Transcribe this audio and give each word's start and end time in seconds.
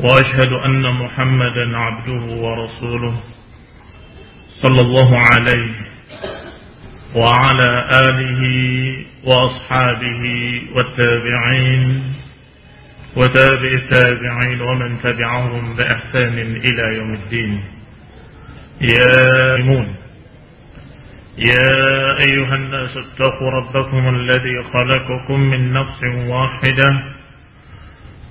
وأشهد 0.00 0.52
أن 0.64 0.82
محمدا 0.94 1.76
عبده 1.78 2.24
ورسوله 2.42 3.14
صلى 4.62 4.80
الله 4.80 5.10
عليه 5.18 5.74
وعلى 7.16 7.88
آله 8.06 8.42
وأصحابه 9.26 10.22
والتابعين 10.76 12.04
وتابع 13.16 13.70
التابعين 13.74 14.60
ومن 14.62 14.98
تبعهم 14.98 15.76
بإحسان 15.76 16.38
إلى 16.38 16.96
يوم 16.98 17.14
الدين. 17.14 17.64
يا 18.80 19.54
إيمون 19.56 19.94
يا 21.38 22.16
أيها 22.20 22.54
الناس 22.54 22.96
اتقوا 22.96 23.50
ربكم 23.50 24.08
الذي 24.14 24.62
خلقكم 24.72 25.40
من 25.40 25.72
نفس 25.72 26.00
واحدة 26.28 26.88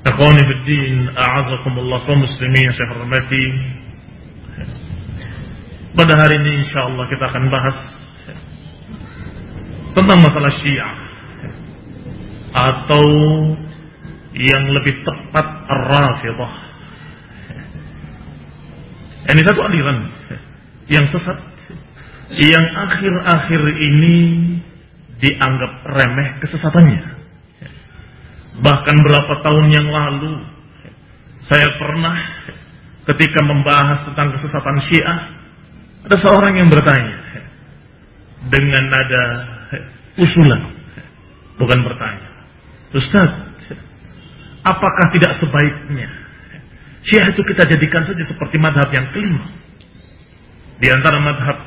Ikhwani 0.00 0.40
fi 0.40 0.54
din, 0.64 1.12
a'azakumullah 1.12 2.00
kaum 2.08 2.24
muslimin 2.24 2.72
saya 2.72 2.88
hormati. 2.96 3.44
Pada 5.92 6.16
hari 6.16 6.40
ini 6.40 6.64
insyaallah 6.64 7.04
kita 7.12 7.24
akan 7.28 7.44
bahas 7.52 7.76
tentang 9.92 10.18
masalah 10.24 10.52
Syiah 10.56 10.94
atau 12.56 13.04
yang 14.32 14.64
lebih 14.72 15.04
tepat 15.04 15.46
Ar-Rafidah. 15.68 16.52
Ini 19.36 19.42
satu 19.44 19.60
aliran 19.60 19.98
yang 20.88 21.04
sesat 21.12 21.38
yang 22.40 22.66
akhir-akhir 22.88 23.62
ini 23.68 24.16
dianggap 25.20 25.72
remeh 25.92 26.40
kesesatannya. 26.40 27.19
Bahkan 28.60 28.96
berapa 29.00 29.34
tahun 29.40 29.66
yang 29.72 29.88
lalu 29.88 30.32
saya 31.48 31.66
pernah 31.80 32.16
ketika 33.08 33.40
membahas 33.42 34.04
tentang 34.04 34.36
kesesatan 34.36 34.78
Syiah 34.86 35.18
ada 36.04 36.16
seorang 36.20 36.60
yang 36.60 36.68
bertanya 36.68 37.18
dengan 38.52 38.84
nada 38.88 39.24
usulan 40.20 40.76
bukan 41.56 41.80
bertanya. 41.84 42.28
Ustaz, 42.90 43.30
apakah 44.64 45.06
tidak 45.16 45.36
sebaiknya 45.40 46.08
Syiah 47.04 47.32
itu 47.32 47.40
kita 47.40 47.64
jadikan 47.64 48.04
saja 48.04 48.24
seperti 48.28 48.56
madhab 48.60 48.88
yang 48.92 49.08
kelima 49.12 49.48
di 50.80 50.88
antara 50.88 51.16
madhab 51.20 51.58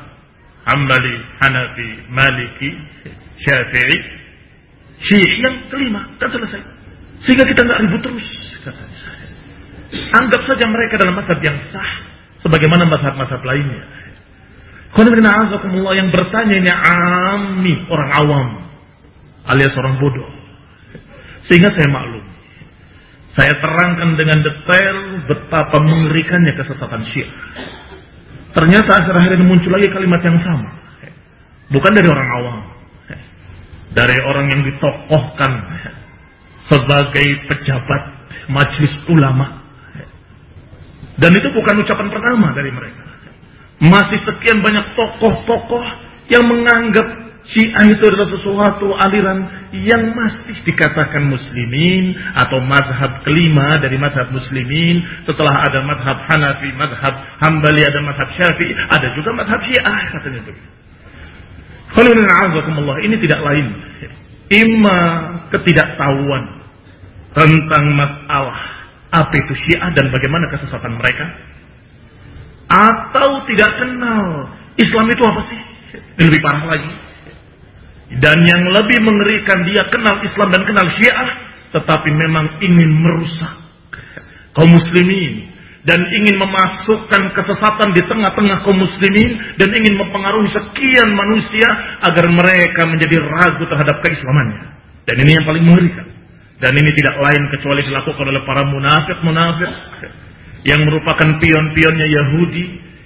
Hambali, 0.64 1.16
Hanafi, 1.42 1.90
Maliki, 2.08 2.70
Syafi'i 3.42 3.98
Syiah 5.02 5.32
yang 5.42 5.54
kelima 5.68 6.06
kan 6.22 6.30
selesai. 6.30 6.73
Sehingga 7.24 7.44
kita 7.48 7.60
nggak 7.64 7.80
ribut 7.88 8.00
terus. 8.04 8.28
Anggap 10.14 10.42
saja 10.48 10.64
mereka 10.66 10.98
dalam 10.98 11.14
mazhab 11.16 11.38
yang 11.40 11.56
sah, 11.70 11.90
sebagaimana 12.42 12.88
mazhab-mazhab 12.88 13.40
lainnya. 13.46 13.84
Qanabina 14.94 15.50
yang 15.98 16.08
bertanya 16.14 16.54
ini 16.54 16.70
ami 16.70 17.74
orang 17.90 18.10
awam 18.14 18.48
alias 19.50 19.74
orang 19.76 20.00
bodoh. 20.00 20.28
Sehingga 21.44 21.68
saya 21.74 21.88
maklum. 21.92 22.24
Saya 23.34 23.50
terangkan 23.58 24.14
dengan 24.14 24.38
detail 24.46 24.96
betapa 25.26 25.82
mengerikannya 25.82 26.54
kesesatan 26.54 27.02
Syiah. 27.10 27.34
Ternyata 28.54 29.02
akhir-akhir 29.02 29.34
ini 29.34 29.44
muncul 29.50 29.74
lagi 29.74 29.90
kalimat 29.90 30.22
yang 30.22 30.38
sama. 30.38 30.70
Bukan 31.74 31.92
dari 31.92 32.08
orang 32.08 32.28
awam. 32.38 32.58
Dari 33.94 34.16
orang 34.26 34.46
yang 34.50 34.62
ditokohkan 34.62 35.52
sebagai 36.68 37.26
pejabat 37.50 38.02
majelis 38.48 38.94
ulama. 39.08 39.64
Dan 41.14 41.30
itu 41.30 41.48
bukan 41.54 41.84
ucapan 41.84 42.08
pertama 42.10 42.50
dari 42.56 42.70
mereka. 42.74 43.02
Masih 43.78 44.18
sekian 44.26 44.62
banyak 44.64 44.96
tokoh-tokoh 44.98 45.84
yang 46.30 46.46
menganggap 46.46 47.24
Syiah 47.44 47.84
itu 47.92 48.00
adalah 48.08 48.24
sesuatu 48.24 48.88
aliran 48.96 49.68
yang 49.76 50.16
masih 50.16 50.64
dikatakan 50.64 51.28
muslimin 51.28 52.16
atau 52.32 52.64
madhab 52.64 53.20
kelima 53.20 53.84
dari 53.84 54.00
madhab 54.00 54.32
muslimin. 54.32 55.04
Setelah 55.28 55.52
ada 55.60 55.84
madhab 55.84 56.24
Hanafi, 56.24 56.72
madhab 56.72 57.14
Hambali, 57.44 57.84
ada 57.84 58.00
madhab 58.00 58.32
Syafi'i, 58.32 58.72
ada 58.72 59.12
juga 59.12 59.36
madhab 59.36 59.60
Syiah 59.68 60.02
katanya 60.16 60.40
begitu. 60.48 60.70
Ini 63.04 63.16
tidak 63.28 63.40
lain. 63.44 63.66
Ima 64.48 65.00
ketidaktahuan 65.52 66.42
tentang 67.34 67.84
masalah 67.98 68.58
apa 69.14 69.34
itu 69.34 69.52
Syiah 69.54 69.90
dan 69.94 70.10
bagaimana 70.10 70.50
kesesatan 70.50 70.98
mereka. 70.98 71.26
Atau 72.70 73.44
tidak 73.50 73.70
kenal 73.78 74.50
Islam 74.74 75.06
itu 75.10 75.22
apa 75.22 75.42
sih? 75.46 75.60
Ini 76.18 76.22
lebih 76.26 76.42
parah 76.42 76.64
lagi. 76.66 76.92
Dan 78.14 78.38
yang 78.46 78.62
lebih 78.70 79.02
mengerikan 79.02 79.66
dia 79.66 79.86
kenal 79.90 80.22
Islam 80.22 80.48
dan 80.50 80.62
kenal 80.66 80.86
Syiah. 80.98 81.30
Tetapi 81.74 82.06
memang 82.06 82.62
ingin 82.62 82.86
merusak 82.86 83.54
kaum 84.54 84.70
muslimin 84.70 85.50
dan 85.82 85.98
ingin 86.22 86.38
memasukkan 86.38 87.34
kesesatan 87.34 87.90
di 87.92 88.02
tengah-tengah 88.06 88.62
kaum 88.62 88.78
muslimin 88.78 89.58
dan 89.58 89.74
ingin 89.74 89.98
mempengaruhi 89.98 90.54
sekian 90.54 91.08
manusia 91.12 91.68
agar 91.98 92.30
mereka 92.30 92.86
menjadi 92.86 93.18
ragu 93.20 93.66
terhadap 93.66 94.00
keislamannya. 94.06 94.70
Dan 95.04 95.16
ini 95.18 95.30
yang 95.34 95.44
paling 95.44 95.64
mengerikan. 95.66 96.13
Dan 96.62 96.72
ini 96.78 96.90
tidak 96.94 97.18
lain 97.18 97.42
kecuali 97.50 97.82
dilakukan 97.82 98.24
oleh 98.30 98.42
para 98.46 98.62
munafik-munafik 98.66 99.72
yang 100.64 100.80
merupakan 100.86 101.28
pion-pionnya 101.42 102.06
Yahudi 102.08 102.64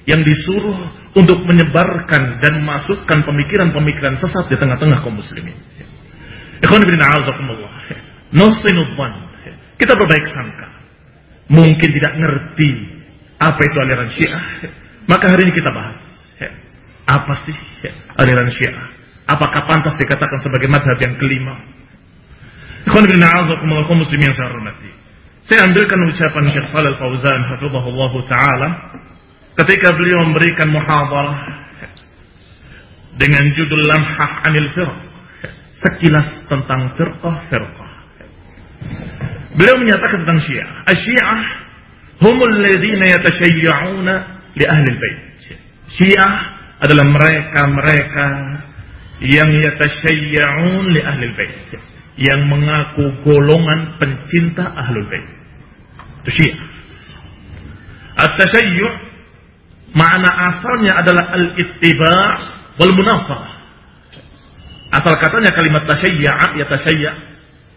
yang 0.08 0.24
disuruh 0.24 0.78
untuk 1.16 1.42
menyebarkan 1.44 2.40
dan 2.40 2.52
memasukkan 2.64 3.18
pemikiran-pemikiran 3.24 4.20
sesat 4.20 4.52
di 4.52 4.56
tengah-tengah 4.56 5.04
kaum 5.04 5.16
muslimin. 5.16 5.56
Ikhwan 6.60 6.82
bin 6.84 7.00
a'azakumullah. 7.00 7.72
Kita 9.78 9.92
berbaik 9.94 10.26
sangka 10.34 10.68
mungkin 11.48 11.88
tidak 11.88 12.12
ngerti 12.12 12.70
apa 13.40 13.60
itu 13.62 13.76
aliran 13.80 14.08
Syiah, 14.12 14.42
maka 15.08 15.32
hari 15.32 15.48
ini 15.48 15.52
kita 15.56 15.70
bahas. 15.72 15.98
Apa 17.08 17.34
sih 17.48 17.56
aliran 18.20 18.52
Syiah? 18.52 18.92
Apakah 19.24 19.64
pantas 19.64 19.96
dikatakan 19.96 20.40
sebagai 20.44 20.68
madhab 20.68 20.98
yang 21.00 21.16
kelima? 21.16 21.56
Muslimin 23.98 24.32
saya 25.48 25.64
ambilkan 25.64 25.98
ucapan 26.12 26.44
Syekh 26.52 26.68
Shalal 26.68 27.00
Fauzan 27.00 27.40
hafizahullah 27.48 28.12
taala 28.28 28.68
ketika 29.64 29.96
beliau 29.96 30.28
memberikan 30.28 30.68
muhadarah 30.68 31.40
dengan 33.18 33.42
judul 33.56 33.82
Lamhah 33.82 34.46
Anil 34.46 34.68
Firq 34.76 34.98
sekilas 35.78 36.46
tentang 36.50 36.94
firqah-firqah. 36.98 37.90
Beliau 39.58 39.76
menyatakan 39.78 40.26
tentang 40.26 40.40
Syiah. 40.46 40.70
Asyiah 40.86 41.38
humul 42.22 42.54
ladzina 42.62 43.06
yatashayya'una 43.18 44.14
li 44.54 44.64
ahli 44.66 44.90
bait. 44.94 45.18
Syiah 45.98 46.32
adalah 46.78 47.06
mereka-mereka 47.08 48.26
yang 49.26 49.50
yatashayya'un 49.50 50.84
li 50.94 51.00
ahli 51.02 51.26
bait. 51.34 51.66
Yang 52.18 52.40
mengaku 52.50 53.04
golongan 53.22 54.02
pencinta 54.02 54.66
ahlul 54.74 55.06
bait. 55.06 55.26
Itu 56.26 56.30
Syiah. 56.34 56.60
At-tashayyu' 58.18 58.94
makna 59.94 60.30
asalnya 60.50 60.98
adalah 60.98 61.30
al-ittiba' 61.30 62.30
wal 62.82 62.92
munasarah. 62.98 63.54
Asal 64.88 65.14
katanya 65.22 65.54
kalimat 65.54 65.86
tasyayya'a 65.86 66.58
ya 66.58 66.66
tashayya' 66.66 67.14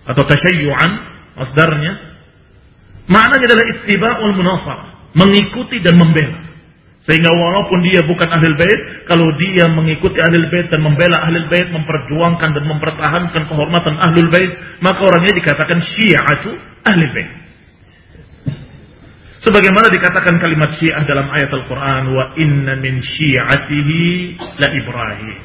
atau 0.09 0.23
tashayyu'an 0.25 0.91
masdarnya 1.37 1.93
maknanya 3.05 3.45
adalah 3.45 3.65
ittiba'ul 3.77 4.33
munasarah, 4.33 4.89
mengikuti 5.13 5.83
dan 5.83 5.99
membela. 5.99 6.50
Sehingga 7.01 7.33
walaupun 7.33 7.81
dia 7.81 8.05
bukan 8.05 8.29
ahli 8.29 8.53
bait, 8.53 9.09
kalau 9.09 9.25
dia 9.33 9.65
mengikuti 9.73 10.21
ahli 10.21 10.37
bait 10.53 10.69
dan 10.69 10.85
membela 10.85 11.17
ahli 11.25 11.49
bait, 11.49 11.73
memperjuangkan 11.73 12.49
dan 12.53 12.63
mempertahankan 12.69 13.41
kehormatan 13.49 13.97
ahli 13.97 14.21
bait, 14.29 14.51
maka 14.85 15.01
orangnya 15.01 15.33
dikatakan 15.33 15.81
syi'atu 15.81 16.51
ahli 16.85 17.05
bait. 17.09 17.29
Sebagaimana 19.41 19.89
dikatakan 19.89 20.37
kalimat 20.37 20.77
syiah 20.77 21.01
dalam 21.09 21.25
ayat 21.33 21.49
Al-Quran, 21.49 22.03
wa 22.13 22.37
inna 22.37 22.77
min 22.77 23.01
syi'atihi 23.01 24.01
la 24.61 24.69
Ibrahim. 24.69 25.37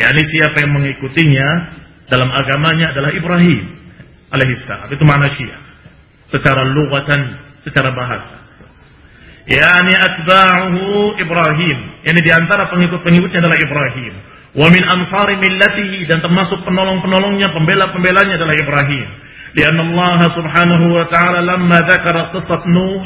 Yani 0.00 0.22
siapa 0.32 0.64
yang 0.64 0.72
mengikutinya 0.80 1.48
dalam 2.08 2.32
agamanya 2.32 2.96
adalah 2.96 3.12
Ibrahim 3.12 3.68
alaihissalam. 4.32 4.88
Itu 4.96 5.04
makna 5.04 5.28
syiah. 5.28 5.60
Secara 6.32 6.64
lugatan, 6.72 7.20
secara 7.68 7.92
bahasa 7.92 8.47
yakni 9.48 9.94
atba'uhu 9.96 11.16
Ibrahim. 11.16 11.78
Yani 12.04 12.20
di 12.20 12.30
antara 12.30 12.68
pengikut-pengikutnya 12.68 13.40
adalah 13.40 13.58
Ibrahim. 13.58 14.12
Wa 14.52 14.68
min 14.68 14.82
ansari 14.84 15.40
millatihi 15.40 16.04
dan 16.08 16.20
termasuk 16.20 16.60
penolong-penolongnya, 16.64 17.52
pembela-pembelanya 17.52 18.36
adalah 18.36 18.56
Ibrahim. 18.56 19.06
Lianna 19.56 19.80
Allah 19.80 20.20
Subhanahu 20.36 20.86
wa 20.92 21.04
taala 21.08 21.40
lamma 21.40 21.80
dzakara 21.88 22.36
qissat 22.36 22.62
Nuh 22.68 23.00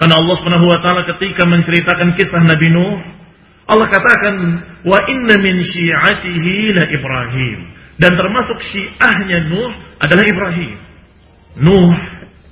karena 0.00 0.14
Allah 0.16 0.34
Subhanahu 0.40 0.66
wa 0.72 0.78
taala 0.80 1.04
ketika 1.04 1.44
menceritakan 1.44 2.16
kisah 2.16 2.42
Nabi 2.48 2.68
Nuh 2.72 2.96
Allah 3.66 3.90
katakan 3.90 4.34
wa 4.86 4.98
inna 5.10 5.36
min 5.42 5.60
syi'atihi 5.60 6.72
la 6.72 6.84
Ibrahim 6.86 7.58
dan 8.00 8.12
termasuk 8.14 8.58
syiahnya 8.72 9.52
Nuh 9.52 9.72
adalah 10.00 10.24
Ibrahim. 10.24 10.76
Nuh 11.60 11.92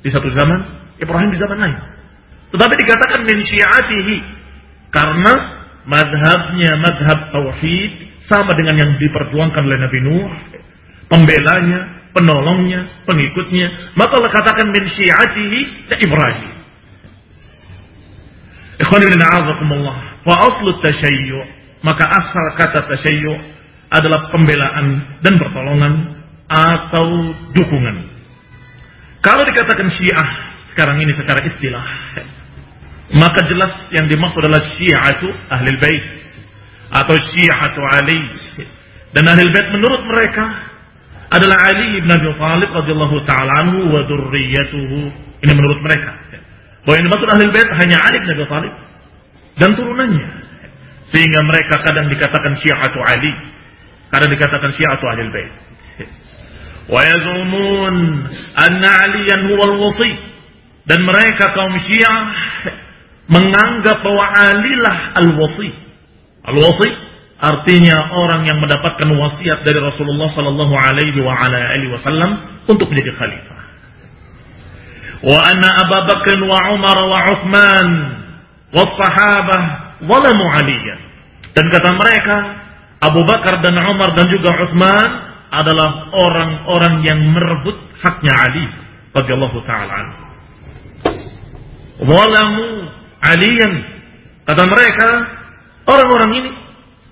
di 0.00 0.08
satu 0.12 0.28
zaman, 0.32 0.60
Ibrahim 1.00 1.32
di 1.32 1.38
zaman 1.40 1.58
lain. 1.60 1.78
Tetapi 2.54 2.74
dikatakan 2.78 3.20
min 3.26 3.38
syiatihi 3.42 4.16
karena 4.94 5.32
madhabnya 5.90 6.78
madhab 6.78 7.34
tauhid 7.34 8.14
sama 8.30 8.54
dengan 8.54 8.78
yang 8.78 8.92
diperjuangkan 8.94 9.58
oleh 9.58 9.78
Nabi 9.82 9.98
Nuh, 10.06 10.30
pembelanya, 11.10 12.08
penolongnya, 12.14 13.04
pengikutnya. 13.10 13.98
Maka 13.98 14.22
Allah 14.22 14.32
katakan 14.32 14.70
min 14.70 14.86
syiatihi 14.86 15.60
ya 15.90 15.96
Ibrahim. 15.98 16.52
Ikhwanin 18.78 19.18
a'azakumullah. 19.18 19.96
Wa 20.22 20.34
aslu 20.46 20.78
tasyayyu. 20.78 21.40
Maka 21.82 22.06
asal 22.06 22.44
kata 22.54 22.86
tasyayyu 22.86 23.34
adalah 23.90 24.30
pembelaan 24.30 25.18
dan 25.26 25.36
pertolongan 25.42 26.22
atau 26.46 27.34
dukungan. 27.50 28.14
Kalau 29.20 29.42
dikatakan 29.42 29.90
syiah 29.90 30.28
sekarang 30.74 30.98
ini 31.00 31.12
secara 31.14 31.38
istilah, 31.46 31.84
maka 33.12 33.44
jelas 33.44 33.72
yang 33.92 34.08
dimaksud 34.08 34.40
adalah 34.40 34.64
syiatu 34.64 35.28
ahli 35.52 35.76
bait 35.76 36.04
atau 36.88 37.12
syiatu 37.12 37.80
Ali. 38.00 38.20
Dan 39.12 39.28
ahli 39.28 39.44
bait 39.52 39.68
menurut 39.76 40.02
mereka 40.08 40.44
adalah 41.28 41.58
Ali 41.68 42.00
bin 42.00 42.08
Abi 42.08 42.32
Thalib 42.32 42.70
radhiyallahu 42.72 43.16
taala 43.28 43.52
anhu 43.60 43.92
wa 43.92 44.00
dzurriyyatuhu. 44.08 44.98
Ini 45.44 45.52
menurut 45.52 45.84
mereka. 45.84 46.16
Bahwa 46.88 46.94
yang 46.96 47.06
dimaksud 47.12 47.28
ahli 47.28 47.44
bait 47.52 47.68
hanya 47.84 47.96
Ali 48.08 48.16
bin 48.24 48.30
Abi 48.32 48.44
Thalib 48.48 48.74
dan 49.60 49.70
turunannya. 49.76 50.28
Sehingga 51.12 51.44
mereka 51.44 51.84
kadang 51.84 52.08
dikatakan 52.08 52.56
syiatu 52.56 52.98
Ali, 53.04 53.32
kadang 54.08 54.32
dikatakan 54.32 54.70
syiatu 54.72 55.04
ahli 55.04 55.22
bait. 55.28 55.52
Yazumun 56.88 57.96
anna 58.56 58.90
Aliyan 59.04 59.40
huwa 59.52 59.64
al-wasi. 59.68 60.12
Dan 60.84 61.00
mereka 61.00 61.56
kaum 61.56 61.72
Syiah 61.80 62.20
menganggap 63.28 64.04
bahwa 64.04 64.24
alilah 64.28 64.96
al-wasi. 65.20 65.70
Al-wasi 66.44 66.88
artinya 67.40 68.14
orang 68.14 68.48
yang 68.48 68.58
mendapatkan 68.60 69.08
wasiat 69.08 69.64
dari 69.64 69.80
Rasulullah 69.80 70.32
sallallahu 70.32 70.74
alaihi 70.76 71.18
wa 71.20 71.34
ala 71.34 71.58
alihi 71.76 71.92
wasallam 71.92 72.30
untuk 72.68 72.88
menjadi 72.92 73.12
khalifah. 73.16 73.60
Wa 75.24 75.40
anna 75.40 75.68
Abu 75.72 75.98
Bakr 76.04 76.38
wa 76.44 76.58
Umar 76.76 76.98
wa 77.00 77.18
Uthman 77.32 77.88
wa 78.76 78.84
sahabah 78.84 79.62
zalamu 80.04 80.44
Aliyan. 80.60 81.00
Dan 81.54 81.70
kata 81.70 81.90
mereka 81.96 82.36
Abu 83.04 83.20
Bakar 83.28 83.60
dan 83.60 83.76
Umar 83.78 84.16
dan 84.16 84.26
juga 84.32 84.50
Uthman 84.68 85.08
adalah 85.54 86.10
orang-orang 86.10 86.94
yang 87.06 87.20
merebut 87.30 87.76
haknya 88.02 88.32
Ali 88.32 88.66
radhiyallahu 89.14 89.58
taala 89.68 89.92
anhu. 89.92 90.22
Zalamu 91.94 92.68
aliyan. 93.32 93.72
Kata 94.44 94.62
mereka, 94.68 95.08
orang-orang 95.88 96.30
ini 96.44 96.50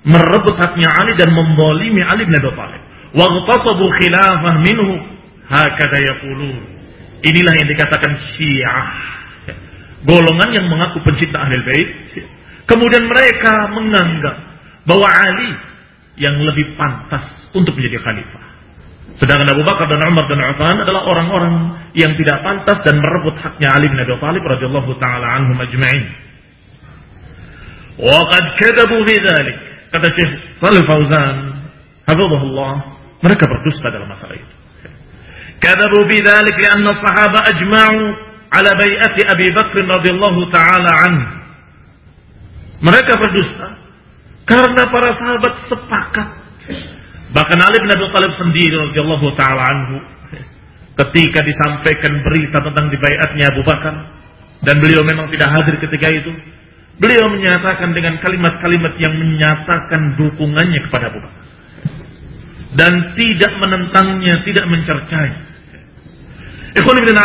merebut 0.04 0.58
haknya 0.58 0.90
Ali 0.92 1.16
dan 1.16 1.32
membolimi 1.32 2.02
Ali 2.04 2.28
bin 2.28 2.36
Abi 2.36 2.50
Thalib. 2.52 2.82
Waghtasabu 3.16 3.84
khilafah 4.00 4.54
minhu. 4.60 4.94
Hakada 5.48 5.98
yaqulun. 6.00 6.56
Inilah 7.22 7.54
yang 7.54 7.68
dikatakan 7.68 8.12
Syiah. 8.34 8.86
Golongan 10.02 10.50
yang 10.50 10.66
mengaku 10.66 10.98
pencinta 11.06 11.38
ahli 11.46 11.56
bait. 11.62 11.88
Kemudian 12.66 13.06
mereka 13.06 13.70
menganggap 13.70 14.36
bahwa 14.82 15.06
Ali 15.06 15.50
yang 16.18 16.34
lebih 16.34 16.74
pantas 16.74 17.30
untuk 17.54 17.72
menjadi 17.78 18.02
khalifah. 18.02 18.41
Sedangkan 19.20 19.48
Abu 19.52 19.62
Bakar 19.62 19.86
dan 19.92 20.00
Umar 20.08 20.24
dan 20.24 20.40
Uthman 20.40 20.78
adalah 20.80 21.02
orang-orang 21.04 21.54
yang 21.92 22.16
tidak 22.16 22.40
pantas 22.40 22.80
dan 22.80 22.96
merebut 22.96 23.36
haknya 23.44 23.68
Ali 23.76 23.92
bin 23.92 24.00
Abi 24.00 24.16
Thalib 24.16 24.40
radhiyallahu 24.40 24.90
taala 24.96 25.26
anhum 25.36 25.58
ajma'in. 25.60 26.04
Wa 28.00 28.18
qad 28.32 28.44
kadzabu 28.56 28.96
fi 29.04 29.14
dzalik. 29.20 29.58
Kata 29.92 30.08
Syekh 30.08 30.32
Shalih 30.56 30.82
Fauzan, 30.88 31.36
hafizahullah, 32.08 32.72
mereka 33.20 33.44
berdusta 33.44 33.92
dalam 33.92 34.08
masalah 34.08 34.36
itu. 34.40 34.54
Kadzabu 35.60 36.08
fi 36.08 36.16
dzalik 36.24 36.56
karena 36.56 36.90
sahaba 36.96 37.38
ajma'u 37.52 38.00
ala 38.48 38.70
bai'ati 38.80 39.20
Abi 39.28 39.46
Bakr 39.52 39.76
radhiyallahu 39.84 40.40
taala 40.48 40.92
anhu. 41.04 41.26
Mereka 42.82 43.12
berdusta 43.14 43.68
karena 44.48 44.82
para 44.90 45.10
sahabat 45.14 45.54
sepakat 45.70 46.28
Bahkan 47.32 47.58
Ali 47.58 47.76
bin 47.80 47.90
Abi 47.90 48.04
Thalib 48.12 48.32
sendiri 48.36 48.76
radhiyallahu 48.76 49.26
taala 49.40 49.62
anhu 49.64 49.96
ketika 50.92 51.40
disampaikan 51.40 52.20
berita 52.20 52.60
tentang 52.60 52.92
dibaiatnya 52.92 53.44
Abu 53.56 53.64
Bakar 53.64 53.94
dan 54.62 54.76
beliau 54.78 55.00
memang 55.02 55.32
tidak 55.32 55.48
hadir 55.48 55.80
ketika 55.80 56.12
itu, 56.12 56.30
beliau 57.00 57.32
menyatakan 57.32 57.96
dengan 57.96 58.20
kalimat-kalimat 58.20 58.94
yang 59.00 59.16
menyatakan 59.16 60.20
dukungannya 60.20 60.80
kepada 60.86 61.08
Abu 61.08 61.18
Bakar 61.24 61.44
dan 62.72 62.92
tidak 63.16 63.52
menentangnya, 63.60 64.34
tidak 64.44 64.64
mencercai. 64.68 65.30
Ikhwan 66.72 67.04
bin 67.04 67.16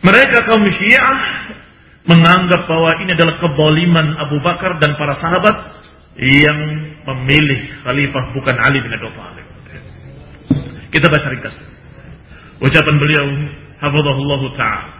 Mereka 0.00 0.38
kaum 0.48 0.64
Syiah 0.74 1.18
menganggap 2.08 2.66
bahwa 2.66 2.90
ini 3.04 3.14
adalah 3.14 3.38
keboliman 3.38 4.06
Abu 4.18 4.42
Bakar 4.42 4.82
dan 4.82 4.98
para 4.98 5.14
sahabat 5.22 5.56
yang 6.18 6.58
memilih 7.06 7.60
khalifah 7.86 8.24
bukan 8.34 8.56
Ali 8.58 8.82
bin 8.82 8.90
Abi 8.90 9.06
Thalib. 9.14 9.46
Kita 10.90 11.06
baca 11.06 11.26
ringkas. 11.30 11.54
Ucapan 12.60 12.96
beliau, 12.98 13.26
hafizahullah 13.78 14.42
taala. 14.58 14.94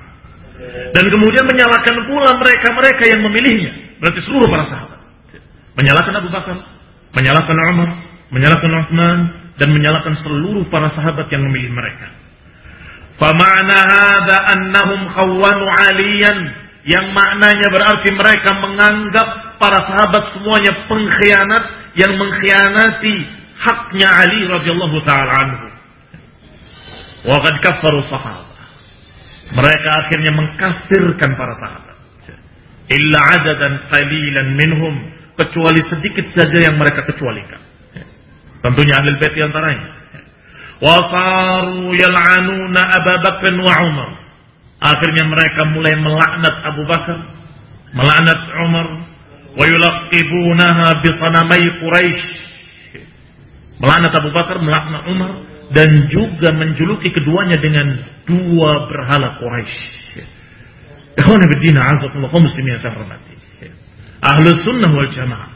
Dan 0.94 1.04
kemudian 1.08 1.44
menyalahkan 1.48 1.96
pula 2.06 2.36
mereka-mereka 2.36 3.04
yang 3.08 3.20
memilihnya. 3.26 3.98
Berarti 3.98 4.20
seluruh 4.22 4.48
para 4.48 4.64
sahabat. 4.68 5.00
Menyalahkan 5.76 6.14
Abu 6.20 6.28
Bakar, 6.28 6.56
menyalahkan 7.16 7.56
Umar, 7.74 7.90
menyalahkan 8.30 8.70
Uthman, 8.86 9.18
dan 9.56 9.68
menyalahkan 9.72 10.14
seluruh 10.24 10.68
para 10.68 10.88
sahabat 10.92 11.28
yang 11.32 11.42
memilih 11.48 11.72
mereka. 11.72 12.12
Fama'na 13.20 13.78
hadha 13.84 14.36
annahum 14.56 15.00
khawwanu 15.10 15.64
aliyan. 15.68 16.38
Yang 16.88 17.12
maknanya 17.12 17.68
berarti 17.68 18.08
mereka 18.16 18.50
menganggap 18.56 19.28
para 19.60 19.78
sahabat 19.84 20.32
semuanya 20.32 20.72
pengkhianat 20.88 21.64
yang 22.00 22.16
mengkhianati 22.16 23.14
haknya 23.60 24.08
Ali 24.08 24.48
radhiyallahu 24.48 24.98
taala 25.04 25.32
anhu. 25.36 25.66
Wa 27.28 27.36
qad 27.44 27.54
kaffaru 27.60 28.00
sahabat. 28.08 28.48
Mereka 29.52 29.88
akhirnya 30.06 30.32
mengkafirkan 30.32 31.30
para 31.36 31.54
sahabat. 31.60 31.96
Illa 32.90 33.20
adadan 33.36 33.72
qalilan 33.92 34.48
minhum 34.56 34.94
kecuali 35.36 35.84
sedikit 35.86 36.26
saja 36.32 36.58
yang 36.70 36.80
mereka 36.80 37.04
kecualikan. 37.06 37.60
Tentunya 38.64 38.96
ahli 38.96 39.14
bait 39.20 39.36
antaranya. 39.36 39.88
Wasaru 40.80 41.92
yal'anuna 41.92 42.80
Abu 42.96 43.14
Bakar 43.20 43.52
wa 43.60 43.74
Umar. 43.84 44.10
Akhirnya 44.80 45.28
mereka 45.28 45.68
mulai 45.76 45.92
melaknat 46.00 46.56
Abu 46.64 46.82
Bakar, 46.88 47.18
melaknat 47.92 48.40
Umar, 48.64 48.86
wa 49.56 49.64
yulaqibunaha 49.66 50.86
bi 51.02 51.08
sanamai 51.16 51.64
Quraisy. 51.80 52.28
Abu 53.80 54.30
Bakar, 54.36 54.60
melaknat 54.60 55.02
Umar 55.08 55.30
dan 55.72 56.10
juga 56.12 56.52
menjuluki 56.52 57.14
keduanya 57.14 57.56
dengan 57.62 57.86
dua 58.28 58.90
berhala 58.90 59.38
Quraisy. 59.40 59.80
Ikhwan 61.20 61.42
fillah, 61.42 61.84
azakumullah 61.98 62.32
muslimin 62.38 62.76
yang 62.76 62.82
saya 62.82 62.94
hormati. 62.96 63.34
Ahlus 64.20 64.60
sunnah 64.62 64.90
wal 64.92 65.10
jamaah. 65.10 65.50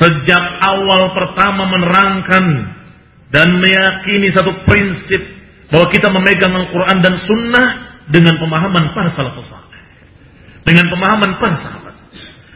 Sejak 0.00 0.44
awal 0.64 1.14
pertama 1.14 1.68
menerangkan 1.68 2.44
dan 3.28 3.48
meyakini 3.60 4.32
satu 4.32 4.50
prinsip 4.64 5.22
bahwa 5.68 5.86
kita 5.88 6.08
memegang 6.12 6.52
Al-Quran 6.52 6.98
dan 7.00 7.14
Sunnah 7.16 7.66
dengan 8.12 8.36
pemahaman 8.40 8.92
para 8.92 9.08
salafus. 9.16 9.48
Dengan 10.68 10.90
pemahaman 10.90 11.30
para 11.40 11.56
sahabat. 11.60 11.91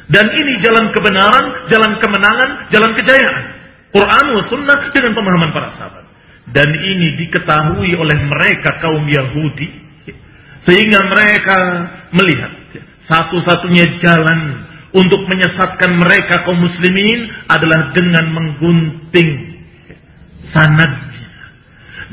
Dan 0.07 0.31
ini 0.31 0.63
jalan 0.63 0.95
kebenaran, 0.95 1.67
jalan 1.67 1.93
kemenangan, 1.99 2.51
jalan 2.71 2.93
kejayaan. 2.95 3.45
Quran 3.91 4.27
wa 4.39 4.43
Sunnah 4.47 4.79
dengan 4.95 5.13
pemahaman 5.19 5.51
para 5.51 5.69
sahabat. 5.75 6.07
Dan 6.55 6.71
ini 6.71 7.19
diketahui 7.19 7.91
oleh 7.99 8.19
mereka 8.31 8.79
kaum 8.79 9.03
Yahudi. 9.03 9.83
Sehingga 10.63 10.99
mereka 11.11 11.59
melihat 12.15 12.53
satu-satunya 13.07 13.99
jalan 14.03 14.67
untuk 14.95 15.27
menyesatkan 15.27 15.95
mereka 15.99 16.47
kaum 16.47 16.59
muslimin 16.59 17.27
adalah 17.51 17.91
dengan 17.95 18.31
menggunting 18.31 19.59
sanadnya. 20.55 21.27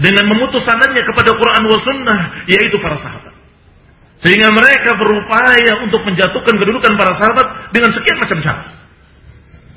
Dengan 0.02 0.26
memutus 0.26 0.66
sanadnya 0.66 1.06
kepada 1.06 1.34
Quran 1.38 1.64
wa 1.70 1.80
sunnah, 1.82 2.20
yaitu 2.50 2.78
para 2.82 2.98
sahabat. 2.98 3.33
Sehingga 4.24 4.56
mereka 4.56 4.96
berupaya 4.96 5.84
untuk 5.84 6.00
menjatuhkan 6.08 6.56
kedudukan 6.56 6.96
para 6.96 7.12
sahabat 7.20 7.76
dengan 7.76 7.92
sekian 7.92 8.16
macam 8.24 8.40
cara. 8.40 8.64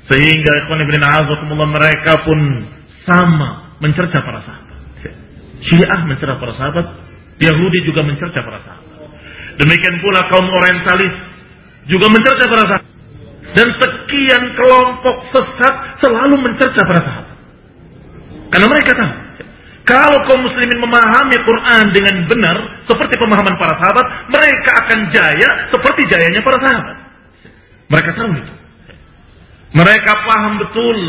Sehingga 0.07 0.71
mereka 1.67 2.23
pun 2.23 2.39
sama 3.03 3.75
mencerca 3.83 4.23
para 4.23 4.39
sahabat. 4.39 4.79
Syiah 5.59 5.99
mencerca 6.07 6.39
para 6.39 6.55
sahabat, 6.55 6.85
Yahudi 7.43 7.79
juga 7.83 8.07
mencerca 8.07 8.39
para 8.39 8.63
sahabat. 8.63 8.87
Demikian 9.59 9.99
pula 9.99 10.23
kaum 10.31 10.47
orientalis 10.47 11.11
juga 11.91 12.07
mencerca 12.07 12.47
para 12.47 12.63
sahabat. 12.71 12.91
Dan 13.51 13.67
sekian 13.75 14.43
kelompok 14.55 15.17
sesat 15.27 15.75
selalu 15.99 16.35
mencerca 16.39 16.81
para 16.87 17.01
sahabat. 17.03 17.35
Karena 18.47 18.67
mereka 18.71 18.91
tahu. 18.95 19.26
Kalau 19.87 20.19
kaum 20.27 20.43
muslimin 20.43 20.83
memahami 20.83 21.37
Quran 21.47 21.85
dengan 21.95 22.27
benar, 22.27 22.83
seperti 22.83 23.15
pemahaman 23.15 23.55
para 23.55 23.71
sahabat, 23.79 24.05
mereka 24.27 24.71
akan 24.83 24.99
jaya 25.15 25.49
seperti 25.71 26.11
jayanya 26.11 26.43
para 26.43 26.59
sahabat. 26.59 26.95
Mereka 27.87 28.09
tahu 28.19 28.31
itu. 28.35 28.53
Mereka 29.79 30.11
paham 30.27 30.53
betul 30.59 30.99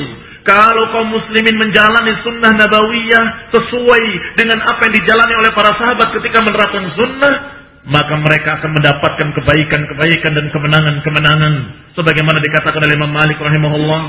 kalau 0.47 0.85
kaum 0.95 1.11
muslimin 1.11 1.59
menjalani 1.59 2.23
sunnah 2.23 2.55
nabawiyah 2.55 3.51
sesuai 3.51 4.05
dengan 4.39 4.63
apa 4.63 4.81
yang 4.87 4.95
dijalani 5.03 5.35
oleh 5.43 5.51
para 5.59 5.75
sahabat 5.75 6.15
ketika 6.15 6.39
menerapkan 6.39 6.87
sunnah, 6.95 7.35
maka 7.83 8.15
mereka 8.15 8.63
akan 8.63 8.79
mendapatkan 8.79 9.29
kebaikan-kebaikan 9.43 10.33
dan 10.39 10.47
kemenangan-kemenangan 10.55 11.55
sebagaimana 11.99 12.39
dikatakan 12.47 12.79
oleh 12.79 12.95
Imam 12.95 13.11
Malik 13.11 13.43
rahimahullah 13.43 14.03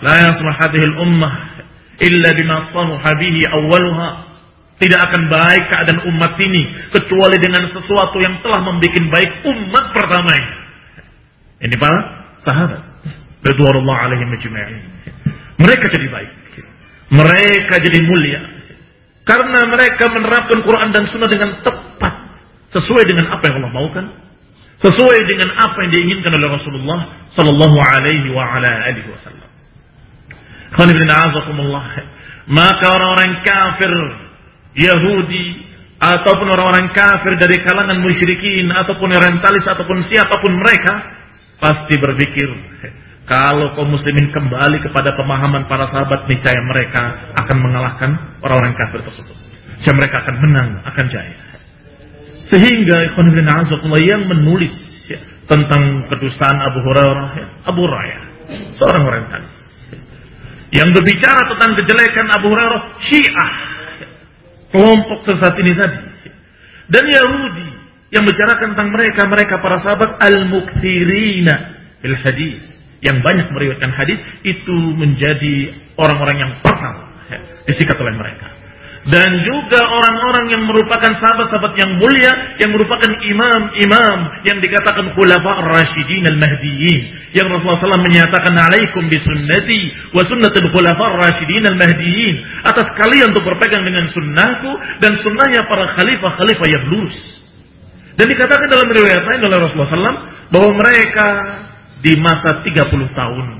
la 0.00 0.14
yaslah 0.24 0.54
hadhihi 0.56 0.88
ummah 0.96 1.59
illa 2.00 2.30
bima 2.34 2.56
saluha 2.72 3.10
bihi 3.16 3.42
awwaluha. 3.46 4.08
Tidak 4.80 4.96
akan 4.96 5.22
baik 5.28 5.62
keadaan 5.68 6.00
umat 6.08 6.40
ini 6.40 6.62
kecuali 6.88 7.36
dengan 7.36 7.68
sesuatu 7.68 8.16
yang 8.16 8.40
telah 8.40 8.64
membuat 8.64 8.96
baik 9.12 9.30
umat 9.44 9.84
pertamanya. 9.92 10.52
Ini 11.60 11.76
para 11.76 12.00
sahabat. 12.48 12.80
Radhiyallahu 13.44 14.00
alaihim 14.08 14.32
ajma'in. 14.32 14.80
Mereka 15.60 15.84
jadi 15.92 16.08
baik. 16.08 16.32
Mereka 17.12 17.74
jadi 17.84 18.00
mulia. 18.08 18.40
Karena 19.28 19.60
mereka 19.68 20.08
menerapkan 20.08 20.64
Quran 20.64 20.88
dan 20.96 21.12
Sunnah 21.12 21.28
dengan 21.28 21.60
tepat. 21.60 22.14
Sesuai 22.72 23.04
dengan 23.04 23.36
apa 23.36 23.50
yang 23.50 23.60
Allah 23.60 23.74
maukan, 23.74 24.06
sesuai 24.80 25.18
dengan 25.28 25.52
apa 25.58 25.76
yang 25.84 25.90
diinginkan 25.92 26.32
oleh 26.38 26.48
Rasulullah 26.54 26.98
sallallahu 27.36 27.78
alaihi 27.82 28.32
wa 28.32 28.46
ala 28.46 28.70
alihi 28.88 29.10
wasallam. 29.12 29.49
Maka 32.50 32.86
orang-orang 32.90 33.32
kafir 33.46 33.92
Yahudi 34.74 35.46
ataupun 36.00 36.46
orang-orang 36.48 36.90
kafir 36.96 37.36
dari 37.36 37.60
kalangan 37.60 38.00
musyrikin 38.00 38.72
ataupun 38.72 39.12
orientalis 39.12 39.66
ataupun 39.66 40.00
siapa 40.08 40.40
pun 40.40 40.56
mereka 40.56 40.94
pasti 41.60 41.94
berpikir 42.00 42.48
kalau 43.30 43.78
kaum 43.78 43.94
muslimin 43.94 44.34
kembali 44.34 44.82
kepada 44.90 45.14
pemahaman 45.14 45.70
para 45.70 45.86
sahabat 45.86 46.26
niscaya 46.26 46.58
mereka 46.66 47.30
akan 47.38 47.56
mengalahkan 47.62 48.10
orang-orang 48.42 48.74
kafir 48.74 49.06
tersebut. 49.06 49.38
Niscaya 49.78 49.94
mereka 49.94 50.16
akan 50.26 50.36
menang, 50.42 50.68
akan 50.82 51.06
jaya. 51.06 51.36
Sehingga 52.50 53.14
yang 54.02 54.26
menulis 54.26 54.74
ya, 55.06 55.22
tentang 55.46 56.10
kedustaan 56.10 56.58
Abu 56.58 56.82
Hurairah, 56.82 57.28
ya, 57.38 57.46
Abu 57.70 57.82
Raya, 57.86 58.20
seorang 58.74 59.06
orientalis. 59.06 59.59
Yang 60.70 60.88
berbicara 60.94 61.50
tentang 61.50 61.74
kejelekan 61.82 62.26
Abu 62.30 62.46
Hurairah, 62.46 62.82
Syiah, 63.02 63.52
kelompok 64.70 65.26
sesat 65.26 65.54
ini 65.58 65.72
tadi. 65.74 66.00
Dan 66.90 67.04
Yahudi 67.10 67.68
yang 68.14 68.22
bicara 68.26 68.58
tentang 68.58 68.90
mereka, 68.94 69.26
mereka 69.26 69.58
para 69.58 69.78
sahabat 69.82 70.18
al-mukthirina 70.22 71.54
bil 72.02 72.16
hadis. 72.18 72.62
Yang 73.00 73.24
banyak 73.24 73.48
meriwayatkan 73.50 73.92
hadis 73.96 74.20
itu 74.44 74.76
menjadi 74.94 75.72
orang-orang 75.96 76.36
yang 76.36 76.52
ya, 77.32 77.38
disikat 77.64 77.96
oleh 77.96 78.12
mereka 78.12 78.59
dan 79.00 79.32
juga 79.48 79.80
orang-orang 79.80 80.52
yang 80.52 80.62
merupakan 80.68 81.08
sahabat-sahabat 81.16 81.72
yang 81.80 81.96
mulia 81.96 82.52
yang 82.60 82.68
merupakan 82.68 83.08
imam-imam 83.08 84.18
yang 84.44 84.60
dikatakan 84.60 85.16
khulafa 85.16 85.50
ar-rasyidin 85.64 86.28
al-mahdiyyin 86.28 87.32
yang 87.32 87.48
Rasulullah 87.48 87.80
SAW 87.80 88.04
menyatakan 88.04 88.52
alaikum 88.52 89.08
bisunnati 89.08 90.12
wa 90.12 90.20
sunnatul 90.28 90.68
khulafa 90.68 91.16
ar-rasyidin 91.16 91.64
al-mahdiyyin. 91.72 92.36
Atas 92.68 92.92
kalian 93.00 93.32
untuk 93.32 93.48
berpegang 93.48 93.88
dengan 93.88 94.04
sunnahku 94.12 94.70
dan 95.00 95.16
sunnahnya 95.24 95.64
para 95.64 95.96
khalifah-khalifah 95.96 96.68
yang 96.68 96.84
lurus. 96.92 97.16
Dan 98.20 98.28
dikatakan 98.28 98.68
dalam 98.68 98.84
riwayat 98.84 99.24
lain 99.24 99.40
oleh 99.48 99.58
Rasulullah 99.64 99.90
SAW 99.96 100.20
bahwa 100.52 100.70
mereka 100.76 101.28
di 102.04 102.20
masa 102.20 102.60
30 102.60 102.92
tahun 103.16 103.59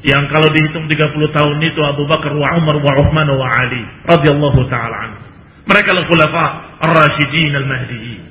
yang 0.00 0.32
kalau 0.32 0.48
dihitung 0.48 0.88
30 0.88 1.36
tahun 1.36 1.56
itu 1.60 1.80
Abu 1.84 2.08
Bakar 2.08 2.32
wa 2.32 2.48
Umar 2.56 2.80
wa 2.80 2.92
Uthman 3.04 3.28
wa 3.36 3.44
Ali 3.44 3.84
radhiyallahu 4.08 4.60
taala. 4.72 5.20
Mereka 5.68 5.92
adalah 5.92 6.08
khulafa 6.08 6.44
ar-rasyidin 6.88 7.52
al-mahdiyyin. 7.52 8.22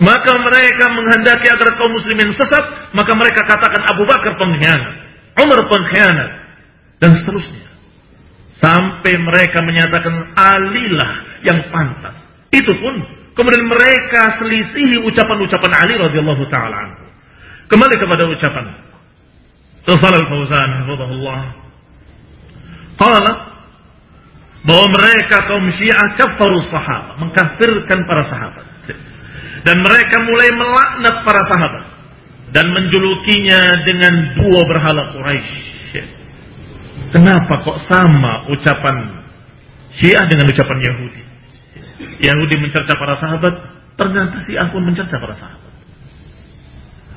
Maka 0.00 0.32
mereka 0.40 0.92
menghendaki 0.92 1.48
agar 1.48 1.76
kaum 1.76 1.92
muslimin 1.92 2.32
sesat, 2.36 2.92
maka 2.96 3.12
mereka 3.16 3.44
katakan 3.48 3.84
Abu 3.84 4.04
Bakar 4.08 4.36
pengkhianat, 4.36 4.92
Umar 5.40 5.60
pengkhianat 5.68 6.30
dan 7.00 7.16
seterusnya. 7.20 7.68
Sampai 8.60 9.16
mereka 9.16 9.64
menyatakan 9.64 10.36
alilah 10.36 11.12
yang 11.48 11.64
pantas. 11.72 12.12
Itu 12.52 12.76
pun 12.76 13.08
kemudian 13.32 13.64
mereka 13.64 14.36
selisihi 14.36 15.00
ucapan-ucapan 15.00 15.72
Ali 15.80 15.96
radhiyallahu 15.96 16.44
taala. 16.52 17.08
Kembali 17.72 17.96
kepada 17.96 18.28
ucapan 18.28 18.89
Tusal 19.90 20.14
al-Fauzan 20.14 20.70
hafizahullah. 20.86 21.40
Qala 22.94 23.34
bahwa 24.62 24.86
mereka 24.92 25.50
kaum 25.50 25.66
Syiah 25.74 26.14
kafaru 26.14 26.62
sahabat, 26.70 27.18
mengkafirkan 27.18 27.98
para 28.06 28.22
sahabat. 28.30 28.66
Dan 29.66 29.82
mereka 29.82 30.16
mulai 30.22 30.54
melaknat 30.54 31.26
para 31.26 31.42
sahabat 31.42 31.84
dan 32.54 32.70
menjulukinya 32.70 33.60
dengan 33.82 34.14
dua 34.38 34.60
berhala 34.62 35.10
Quraisy. 35.10 35.58
Kenapa 37.10 37.66
kok 37.66 37.82
sama 37.90 38.46
ucapan 38.46 39.26
Syiah 39.98 40.22
dengan 40.30 40.46
ucapan 40.46 40.78
Yahudi? 40.78 41.22
Yahudi 42.30 42.54
mencerca 42.62 42.94
para 42.94 43.18
sahabat, 43.18 43.54
ternyata 43.98 44.38
Syiah 44.46 44.70
pun 44.70 44.86
mencerca 44.86 45.18
para 45.18 45.34
sahabat. 45.34 45.72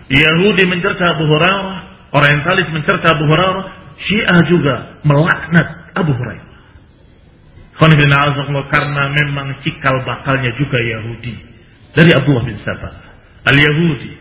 Yahudi 0.10 0.64
mencerca 0.68 1.16
Abu 1.16 1.30
Hurairah, 1.30 1.93
orientalis 2.14 2.70
mencerca 2.70 3.18
Abu 3.18 3.26
Hurairah, 3.26 3.66
Syiah 3.98 4.42
juga 4.46 4.76
melaknat 5.02 5.94
Abu 5.98 6.14
Hurairah. 6.14 6.54
Karena 7.74 9.04
memang 9.10 9.58
cikal 9.66 10.06
bakalnya 10.06 10.54
juga 10.56 10.78
Yahudi. 10.78 11.36
Dari 11.94 12.10
Abdullah 12.14 12.46
bin 12.46 12.58
Sabah. 12.62 12.94
Al-Yahudi. 13.50 14.14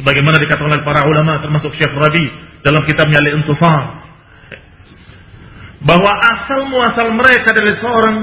Sebagaimana 0.00 0.38
dikatakan 0.38 0.70
oleh 0.70 0.84
para 0.86 1.02
ulama 1.08 1.42
termasuk 1.42 1.74
Syekh 1.74 1.90
Rabi 1.90 2.24
dalam 2.62 2.84
kitabnya 2.84 3.18
Al-Intisar. 3.24 3.84
Bahwa 5.78 6.10
asal 6.36 6.68
muasal 6.68 7.08
mereka 7.16 7.54
dari 7.54 7.72
seorang 7.80 8.16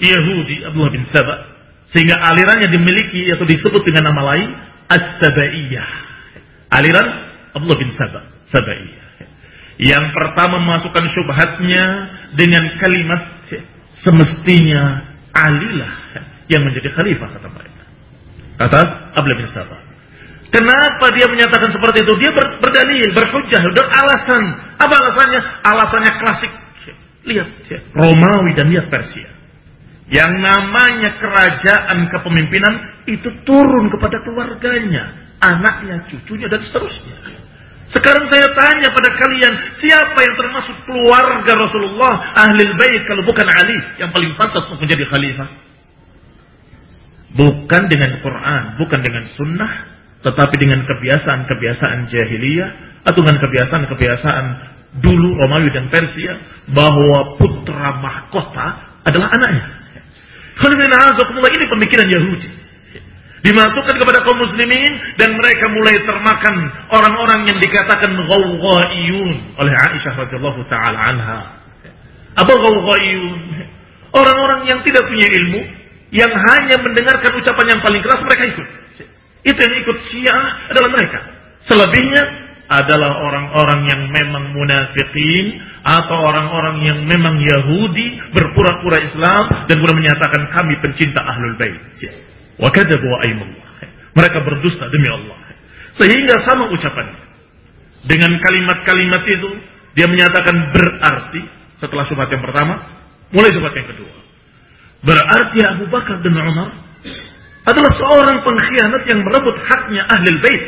Yahudi 0.00 0.64
Abdullah 0.64 0.92
bin 0.96 1.04
Sabah. 1.08 1.38
Sehingga 1.90 2.16
alirannya 2.22 2.70
dimiliki 2.70 3.26
atau 3.34 3.44
disebut 3.44 3.82
dengan 3.82 4.14
nama 4.14 4.22
lain 4.34 4.48
As-Sabaiyah. 4.90 5.90
Aliran 6.70 7.08
Abdullah 7.52 7.78
bin 7.78 7.90
Sabah. 7.94 8.29
Sabaiyah. 8.50 9.08
Yang 9.80 10.04
pertama 10.12 10.60
memasukkan 10.60 11.04
syubhatnya 11.08 11.84
dengan 12.36 12.62
kalimat 12.84 13.22
semestinya 14.04 15.08
Alilah 15.30 15.94
yang 16.50 16.66
menjadi 16.66 16.90
khalifah 16.90 17.28
kata 17.38 17.48
mereka. 17.48 17.82
Kata 18.58 18.78
Abdullah 19.14 19.38
bin 19.40 19.48
Sabah. 19.54 19.80
Kenapa 20.50 21.14
dia 21.14 21.30
menyatakan 21.30 21.70
seperti 21.70 22.02
itu? 22.02 22.12
Dia 22.18 22.30
ber, 22.34 22.58
berdalil, 22.58 23.08
berhujjah, 23.14 23.62
beralasan. 23.70 24.44
Apa 24.82 24.94
alasannya? 24.98 25.40
Alasannya 25.62 26.12
klasik. 26.18 26.52
Lihat. 27.22 27.48
Romawi 27.94 28.58
dan 28.58 28.66
lihat 28.66 28.90
Persia. 28.90 29.30
Yang 30.10 30.32
namanya 30.42 31.22
kerajaan 31.22 32.10
kepemimpinan 32.10 32.74
itu 33.06 33.30
turun 33.46 33.94
kepada 33.94 34.18
keluarganya, 34.26 35.14
anaknya, 35.38 36.10
cucunya, 36.10 36.50
dan 36.50 36.66
seterusnya. 36.66 37.16
Sekarang 37.90 38.30
saya 38.30 38.46
tanya 38.54 38.88
pada 38.94 39.10
kalian, 39.18 39.54
siapa 39.82 40.18
yang 40.22 40.34
termasuk 40.38 40.76
keluarga 40.86 41.52
Rasulullah, 41.58 42.14
ahli 42.38 42.70
bait 42.78 43.02
kalau 43.02 43.26
bukan 43.26 43.46
Ali 43.50 43.78
yang 43.98 44.14
paling 44.14 44.30
pantas 44.38 44.70
untuk 44.70 44.86
menjadi 44.86 45.10
khalifah? 45.10 45.48
Bukan 47.34 47.82
dengan 47.90 48.22
Quran, 48.22 48.62
bukan 48.78 49.00
dengan 49.02 49.24
sunnah, 49.34 49.72
tetapi 50.22 50.54
dengan 50.62 50.86
kebiasaan-kebiasaan 50.86 51.98
jahiliyah 52.14 52.70
atau 53.10 53.20
dengan 53.26 53.42
kebiasaan-kebiasaan 53.42 54.46
dulu 55.02 55.38
Romawi 55.42 55.74
dan 55.74 55.90
Persia 55.90 56.62
bahwa 56.70 57.38
putra 57.42 57.98
mahkota 57.98 58.66
adalah 59.02 59.34
anaknya. 59.34 59.66
Ini 60.60 61.66
pemikiran 61.66 62.06
Yahudi 62.06 62.50
dimasukkan 63.40 63.96
kepada 63.96 64.20
kaum 64.24 64.36
muslimin 64.36 64.92
dan 65.16 65.32
mereka 65.32 65.66
mulai 65.72 65.96
termakan 66.04 66.54
orang-orang 66.92 67.40
yang 67.48 67.58
dikatakan 67.60 68.12
ghawghaiyun 68.12 69.30
oleh 69.56 69.72
Aisyah 69.72 70.12
radhiyallahu 70.16 70.60
taala 70.68 70.98
anha. 70.98 71.40
Apa 72.36 72.52
ghawghaiyun? 72.52 73.40
Orang-orang 74.10 74.66
yang 74.66 74.80
tidak 74.82 75.06
punya 75.06 75.24
ilmu, 75.30 75.60
yang 76.10 76.32
hanya 76.34 76.76
mendengarkan 76.82 77.30
ucapan 77.38 77.66
yang 77.76 77.80
paling 77.80 78.02
keras 78.02 78.20
mereka 78.26 78.42
ikut. 78.50 78.68
Itu 79.40 79.56
yang 79.56 79.74
ikut 79.78 79.98
Syiah 80.12 80.42
adalah 80.68 80.90
mereka. 80.92 81.18
Selebihnya 81.64 82.22
adalah 82.70 83.18
orang-orang 83.24 83.80
yang 83.88 84.02
memang 84.14 84.54
munafikin 84.54 85.58
atau 85.82 86.18
orang-orang 86.28 86.86
yang 86.86 86.98
memang 87.02 87.40
Yahudi 87.40 88.30
berpura-pura 88.30 89.00
Islam 89.00 89.66
dan 89.66 89.74
kemudian 89.80 89.98
menyatakan 89.98 90.42
kami 90.54 90.74
pencinta 90.84 91.24
ahlul 91.24 91.56
bait. 91.56 91.80
Aimullah. 92.60 93.68
Mereka 94.14 94.38
berdusta 94.44 94.84
demi 94.90 95.08
Allah. 95.08 95.38
Sehingga 95.96 96.34
sama 96.44 96.70
ucapannya. 96.70 97.20
Dengan 98.04 98.32
kalimat-kalimat 98.40 99.22
itu, 99.28 99.50
dia 99.96 100.06
menyatakan 100.08 100.72
berarti, 100.72 101.40
setelah 101.80 102.04
syubhat 102.08 102.32
yang 102.32 102.44
pertama, 102.44 102.80
mulai 103.32 103.50
syubhat 103.52 103.74
yang 103.76 103.88
kedua. 103.90 104.14
Berarti 105.00 105.58
Abu 105.64 105.84
Bakar 105.88 106.20
dan 106.20 106.36
Umar 106.36 106.70
adalah 107.64 107.92
seorang 107.96 108.38
pengkhianat 108.44 109.02
yang 109.08 109.20
merebut 109.24 109.56
haknya 109.64 110.02
ahli 110.08 110.28
bait. 110.40 110.62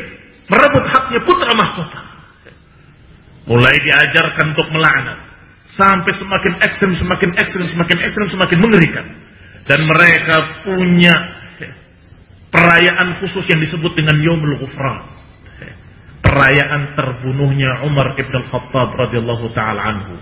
Merebut 0.49 0.85
haknya 0.89 1.19
putra 1.25 1.51
mahkota. 1.57 2.01
Mulai 3.49 3.75
diajarkan 3.81 4.55
untuk 4.55 4.67
melaknat. 4.71 5.19
Sampai 5.73 6.13
semakin 6.15 6.53
ekstrem, 6.61 6.93
semakin 6.95 7.29
ekstrem, 7.33 7.65
semakin 7.73 7.97
ekstrem, 7.97 8.27
semakin 8.29 8.57
mengerikan. 8.61 9.05
Dan 9.65 9.79
mereka 9.89 10.63
punya 10.67 11.15
perayaan 12.53 13.17
khusus 13.19 13.43
yang 13.49 13.59
disebut 13.65 13.97
dengan 13.97 14.21
Yomul 14.21 14.61
Ghufran. 14.61 14.97
Perayaan 16.23 16.95
terbunuhnya 16.95 17.83
Umar 17.89 18.15
ibn 18.15 18.33
Khattab 18.47 18.93
radhiyallahu 18.95 19.51
taala 19.57 19.81
anhu. 19.81 20.15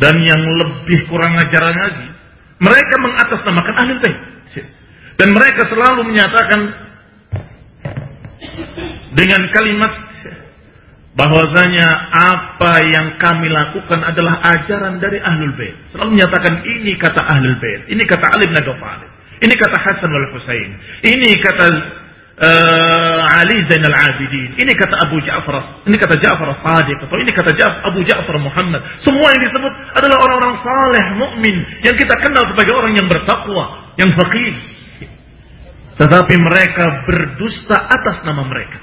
Dan 0.00 0.14
yang 0.24 0.42
lebih 0.58 1.06
kurang 1.06 1.36
ajaran 1.38 1.76
lagi, 1.76 2.08
mereka 2.58 2.94
mengatasnamakan 2.98 3.74
ahli 3.76 3.94
bait. 4.02 4.18
Dan 5.18 5.34
mereka 5.34 5.66
selalu 5.66 6.06
menyatakan 6.06 6.60
dengan 9.18 9.42
kalimat 9.50 9.92
bahwasanya 11.18 11.88
apa 12.14 12.72
yang 12.86 13.18
kami 13.18 13.50
lakukan 13.50 14.00
adalah 14.06 14.38
ajaran 14.54 15.02
dari 15.02 15.18
ahlul 15.18 15.54
bait. 15.58 15.74
Selalu 15.90 16.14
menyatakan 16.14 16.62
ini 16.62 16.94
kata 16.94 17.18
ahlul 17.18 17.58
bait, 17.58 17.90
ini 17.90 18.06
kata 18.06 18.26
Ali 18.38 18.46
bin 18.46 18.54
Abi 18.54 18.70
Thalib. 18.70 19.17
Ini 19.38 19.54
kata 19.54 19.76
Hasan 19.78 20.10
wal 20.10 20.28
Husain. 20.34 20.70
Ini 21.06 21.30
kata 21.38 21.66
uh, 22.42 23.38
Ali 23.38 23.62
Zainal 23.70 23.94
Abidin. 23.94 24.58
Ini 24.58 24.72
kata 24.74 25.06
Abu 25.06 25.22
Ja'far. 25.22 25.86
Ini 25.86 25.96
kata 25.98 26.14
Ja'far 26.18 26.48
Sadiq 26.58 26.98
atau 27.06 27.16
ini 27.22 27.30
kata 27.30 27.50
Ja'far, 27.54 27.82
Abu 27.86 28.00
Ja'far 28.02 28.36
Muhammad. 28.42 28.82
Semua 29.02 29.30
yang 29.30 29.42
disebut 29.46 29.72
adalah 29.94 30.18
orang-orang 30.18 30.54
saleh, 30.62 31.04
mukmin 31.18 31.56
yang 31.86 31.94
kita 31.94 32.14
kenal 32.18 32.42
sebagai 32.50 32.74
orang 32.74 32.92
yang 32.98 33.06
bertakwa, 33.06 33.94
yang 33.94 34.10
faqih. 34.14 34.54
Tetapi 35.98 36.34
mereka 36.38 36.84
berdusta 37.10 37.78
atas 37.90 38.22
nama 38.22 38.46
mereka. 38.46 38.78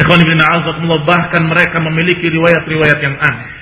Ikhwan 0.00 0.20
ibn 0.24 0.40
bahkan 1.04 1.44
mereka 1.44 1.76
memiliki 1.84 2.32
riwayat-riwayat 2.32 2.98
yang 3.04 3.16
aneh. 3.20 3.52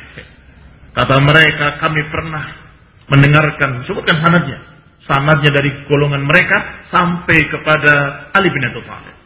Kata 0.94 1.18
mereka 1.22 1.82
kami 1.82 2.06
pernah 2.10 2.54
mendengarkan, 3.10 3.82
sebutkan 3.86 4.22
sanadnya 4.22 4.77
sanadnya 5.06 5.50
dari 5.54 5.86
golongan 5.86 6.26
mereka 6.26 6.86
sampai 6.90 7.38
kepada 7.52 7.94
Ali 8.34 8.50
bin 8.50 8.62
Abi 8.66 8.80
Thalib. 8.82 9.16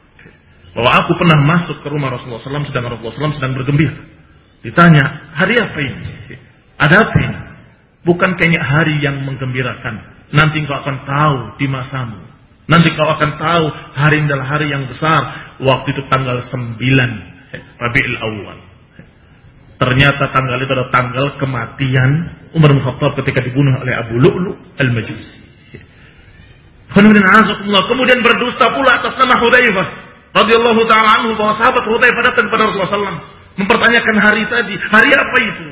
Bahwa 0.72 0.90
aku 1.04 1.12
pernah 1.20 1.38
masuk 1.44 1.84
ke 1.84 1.88
rumah 1.92 2.16
Rasulullah 2.16 2.40
SAW 2.40 2.64
sedang 2.64 2.88
Rasulullah 2.88 3.12
SAW 3.12 3.36
sedang 3.36 3.52
bergembira. 3.52 3.92
Ditanya, 4.64 5.34
hari 5.36 5.60
apa 5.60 5.78
ini? 5.84 6.02
Ada 6.80 6.96
apa 6.96 7.16
ini? 7.20 7.40
Bukan 8.02 8.30
kayaknya 8.40 8.62
hari 8.64 8.94
yang 9.04 9.20
menggembirakan. 9.22 9.94
Nanti 10.32 10.64
kau 10.64 10.74
akan 10.80 10.96
tahu 11.04 11.36
di 11.60 11.66
masamu. 11.68 12.18
Nanti 12.70 12.88
kau 12.96 13.04
akan 13.04 13.30
tahu 13.36 13.64
hari 14.00 14.22
ini 14.22 14.26
adalah 14.32 14.48
hari 14.48 14.66
yang 14.72 14.88
besar. 14.88 15.20
Waktu 15.60 15.88
itu 15.92 16.02
tanggal 16.08 16.40
9 16.40 16.78
Rabiul 17.78 18.16
Awal. 18.16 18.58
Ternyata 19.82 20.30
tanggal 20.30 20.62
itu 20.62 20.72
adalah 20.72 20.90
tanggal 20.94 21.26
kematian 21.42 22.10
Umar 22.54 22.70
bin 22.70 22.86
Khattab 22.86 23.18
ketika 23.18 23.42
dibunuh 23.42 23.82
oleh 23.82 23.94
Abu 23.98 24.14
Lu'lu 24.14 24.52
al-Majusi. 24.78 25.41
Kemudian 26.92 28.18
berdusta 28.20 28.66
pula 28.72 28.90
atas 29.00 29.14
nama 29.16 29.34
Hudzaifah 29.40 29.86
radhiyallahu 30.32 30.80
taala 30.88 31.10
anhu 31.20 31.32
bahwa 31.36 31.52
sahabat 31.56 31.84
Hudzaifah 31.88 32.22
datang 32.32 32.44
kepada 32.48 32.68
Rasulullah 32.68 32.92
SAW 32.92 33.20
mempertanyakan 33.56 34.16
hari 34.20 34.42
tadi, 34.48 34.74
hari 34.88 35.10
apa 35.12 35.38
itu? 35.44 35.66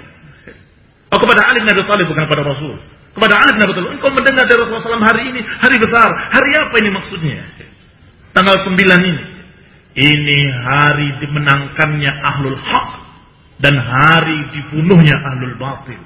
Oh 1.10 1.18
kepada 1.18 1.42
Ali 1.50 1.64
bin 1.64 1.68
Abi 1.72 1.82
Thalib 1.84 2.06
bukan 2.06 2.24
kepada 2.28 2.44
Rasul. 2.46 2.74
Kepada 3.10 3.34
Ali 3.42 3.50
bin 3.56 3.62
Abi 3.66 3.72
Thalib, 3.74 3.90
engkau 3.98 4.10
mendengar 4.14 4.44
dari 4.46 4.58
Rasulullah 4.62 4.84
SAW 4.86 5.08
hari 5.10 5.22
ini, 5.32 5.40
hari 5.42 5.76
besar. 5.80 6.08
Hari 6.08 6.50
apa 6.56 6.74
ini 6.78 6.90
maksudnya? 6.94 7.40
Tanggal 8.30 8.56
9 8.62 8.78
ini. 8.78 9.24
Ini 9.90 10.40
hari 10.54 11.08
dimenangkannya 11.18 12.12
ahlul 12.22 12.58
haq 12.62 12.90
dan 13.58 13.74
hari 13.74 14.38
dibunuhnya 14.54 15.18
ahlul 15.18 15.58
batil. 15.58 15.98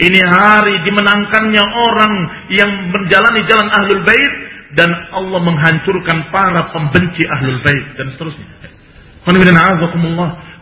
Ini 0.00 0.20
hari 0.32 0.80
dimenangkannya 0.88 1.60
orang 1.60 2.12
yang 2.56 2.70
menjalani 2.88 3.44
jalan 3.44 3.68
ahlul 3.68 4.00
bait 4.00 4.32
dan 4.72 4.88
Allah 5.12 5.40
menghancurkan 5.44 6.32
para 6.32 6.72
pembenci 6.72 7.20
ahlul 7.28 7.60
bait 7.60 7.84
dan 8.00 8.08
seterusnya. 8.16 8.48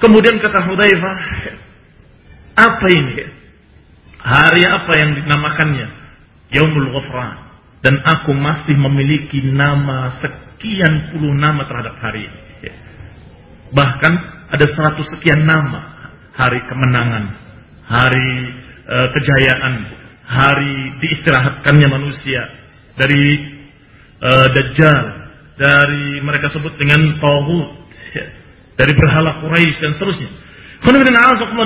Kemudian 0.02 0.42
kata 0.42 0.58
Hudzaifah, 0.66 1.16
apa 2.58 2.86
ini? 2.90 3.14
Hari 4.18 4.62
apa 4.66 4.92
yang 4.98 5.10
dinamakannya? 5.22 5.86
Yaumul 6.50 6.90
Ghufran. 6.90 7.46
Dan 7.78 8.02
aku 8.02 8.34
masih 8.34 8.74
memiliki 8.74 9.38
nama 9.54 10.18
sekian 10.18 11.14
puluh 11.14 11.30
nama 11.38 11.62
terhadap 11.70 11.94
hari 12.02 12.26
ini. 12.26 12.74
Bahkan 13.70 14.12
ada 14.50 14.66
seratus 14.66 15.06
sekian 15.14 15.46
nama. 15.46 15.94
Hari 16.34 16.58
kemenangan, 16.66 17.24
hari 17.86 18.30
uh, 18.88 19.08
kejayaan, 19.12 19.74
hari 20.24 20.96
diistirahatkannya 21.04 21.88
manusia 21.88 22.40
dari 22.96 23.24
uh, 24.24 24.48
dajjal, 24.52 25.04
dari 25.60 26.20
mereka 26.24 26.48
sebut 26.52 26.74
dengan 26.80 27.20
tauhid, 27.20 27.68
ya, 28.16 28.26
dari 28.80 28.92
berhala 28.96 29.44
Quraisy 29.44 29.78
dan 29.78 29.92
seterusnya. 29.96 30.30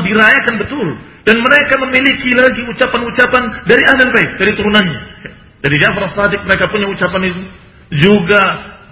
dirayakan 0.03 0.55
betul. 0.57 0.89
Dan 1.23 1.39
mereka 1.39 1.79
memiliki 1.79 2.35
lagi 2.35 2.67
ucapan-ucapan 2.67 3.63
dari 3.69 3.83
ahli 3.87 4.05
bait, 4.11 4.31
dari 4.43 4.53
turunannya. 4.59 5.01
Dari 5.63 5.77
Ja'far 5.79 6.11
Sadiq 6.11 6.43
mereka 6.43 6.67
punya 6.67 6.91
ucapan 6.91 7.31
itu. 7.31 7.43
Juga 7.93 8.43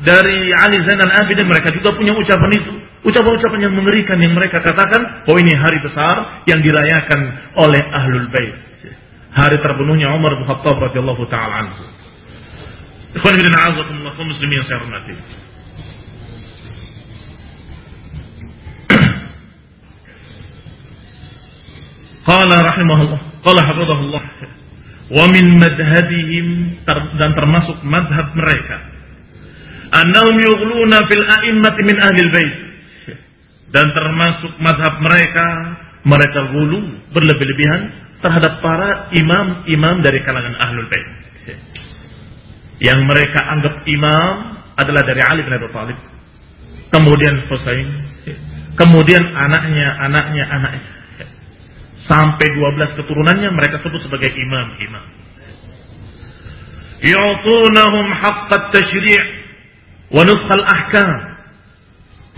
dari 0.07 0.55
Ali 0.55 0.79
Zainal 0.87 1.11
Abidin 1.11 1.49
mereka 1.51 1.75
juga 1.75 1.97
punya 1.99 2.14
ucapan 2.14 2.51
itu. 2.55 2.73
Ucapan-ucapan 3.00 3.64
yang 3.64 3.72
mengerikan 3.72 4.20
yang 4.20 4.36
mereka 4.36 4.60
katakan, 4.60 5.24
oh 5.24 5.40
ini 5.40 5.56
hari 5.56 5.80
besar 5.80 6.44
yang 6.44 6.60
dirayakan 6.60 7.20
oleh 7.56 7.80
Ahlul 7.80 8.28
Bait. 8.28 8.52
Hari 9.32 9.56
terbunuhnya 9.64 10.12
Umar 10.12 10.36
bin 10.36 10.44
Khattab 10.44 10.76
radhiyallahu 10.76 11.24
taala 11.32 11.64
anhu. 11.64 11.80
Ikhwan 13.16 13.40
muslimin 14.20 14.60
yang 14.60 14.68
saya 14.68 14.84
hormati. 14.84 15.16
Qala 22.28 22.56
rahimahullah, 22.68 23.20
qala 23.40 23.60
hafizahullah. 23.64 24.22
Wa 25.10 25.26
min 25.32 25.56
madhhabihim 25.56 26.46
dan 27.16 27.32
termasuk 27.32 27.80
madhab 27.82 28.30
mereka. 28.36 28.76
Annahum 29.90 30.38
yughluna 30.38 31.02
fil 31.08 31.24
a'immati 31.26 31.82
min 31.82 31.98
ahli 31.98 32.30
bait. 32.30 32.69
Dan 33.70 33.87
termasuk 33.94 34.59
madhab 34.59 34.98
mereka, 34.98 35.46
mereka 36.02 36.40
gulu 36.50 37.00
berlebih-lebihan 37.14 37.83
terhadap 38.18 38.59
para 38.61 39.14
imam-imam 39.14 40.02
dari 40.02 40.20
kalangan 40.26 40.59
ahlul 40.59 40.90
bait. 40.90 41.09
Yang 42.80 43.00
mereka 43.06 43.40
anggap 43.44 43.74
imam 43.87 44.35
adalah 44.74 45.02
dari 45.04 45.22
Ali 45.22 45.40
bin 45.44 45.54
Abi 45.54 45.68
Thalib. 45.70 45.98
Kemudian 46.90 47.35
Husain. 47.46 47.88
Kemudian 48.74 49.22
anaknya, 49.37 49.88
anaknya, 50.09 50.44
anaknya 50.46 51.00
Sampai 52.11 52.42
12 52.42 52.98
keturunannya 52.98 53.54
mereka 53.54 53.78
sebut 53.78 54.02
sebagai 54.02 54.35
imam-imam. 54.35 55.06
Yu'tunahum 57.06 58.06
haqqat 58.18 58.74
tashri' 58.74 59.20
wa 60.11 60.26
nuskhal 60.26 60.64
ahkam. 60.66 61.30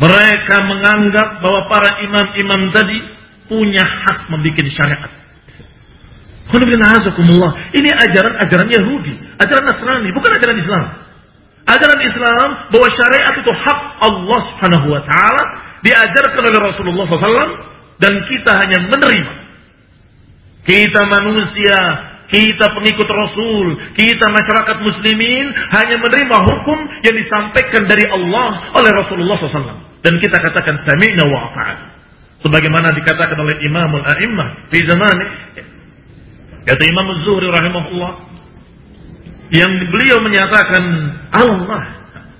Mereka 0.02 0.56
menganggap 0.66 1.38
bahwa 1.38 1.70
para 1.70 2.02
imam-imam 2.02 2.74
tadi 2.74 2.98
punya 3.46 3.86
hak 3.86 4.26
membuat 4.34 4.66
syariat. 4.74 5.12
Ini 7.70 7.90
ajaran-ajaran 7.94 8.68
Yahudi, 8.68 9.14
ajaran 9.38 9.62
Nasrani, 9.62 10.10
bukan 10.10 10.30
ajaran 10.34 10.58
Islam. 10.58 10.84
Ajaran 11.70 12.00
Islam 12.02 12.48
bahwa 12.74 12.88
syariat 12.98 13.34
itu 13.38 13.52
hak 13.54 13.80
Allah 14.02 14.40
Subhanahu 14.50 14.86
wa 14.90 15.02
taala 15.06 15.44
diajarkan 15.86 16.42
oleh 16.50 16.58
Rasulullah 16.58 17.06
SAW 17.06 17.50
dan 18.02 18.12
kita 18.26 18.52
hanya 18.58 18.78
menerima. 18.90 19.34
Kita 20.66 21.00
manusia, 21.06 21.78
kita 22.26 22.74
pengikut 22.74 23.06
Rasul, 23.06 23.66
kita 23.94 24.26
masyarakat 24.26 24.76
muslimin 24.82 25.46
hanya 25.78 25.96
menerima 26.02 26.36
hukum 26.42 26.78
yang 27.06 27.14
disampaikan 27.14 27.86
dari 27.86 28.02
Allah 28.10 28.74
oleh 28.74 28.90
Rasulullah 28.98 29.38
SAW. 29.38 29.91
Dan 30.02 30.18
kita 30.18 30.36
katakan 30.38 30.82
sami'na 30.82 31.24
wa. 31.26 31.42
Sebagaimana 32.42 32.90
dikatakan 32.90 33.38
oleh 33.38 33.62
Imamul 33.62 34.02
A'immah 34.02 34.66
di 34.66 34.82
zaman 34.82 35.16
kata 36.66 36.82
Imam 36.90 37.08
Zuhri 37.22 37.46
rahimahullah 37.46 38.12
yang 39.54 39.70
beliau 39.94 40.18
menyatakan 40.26 40.82
Allah 41.30 41.82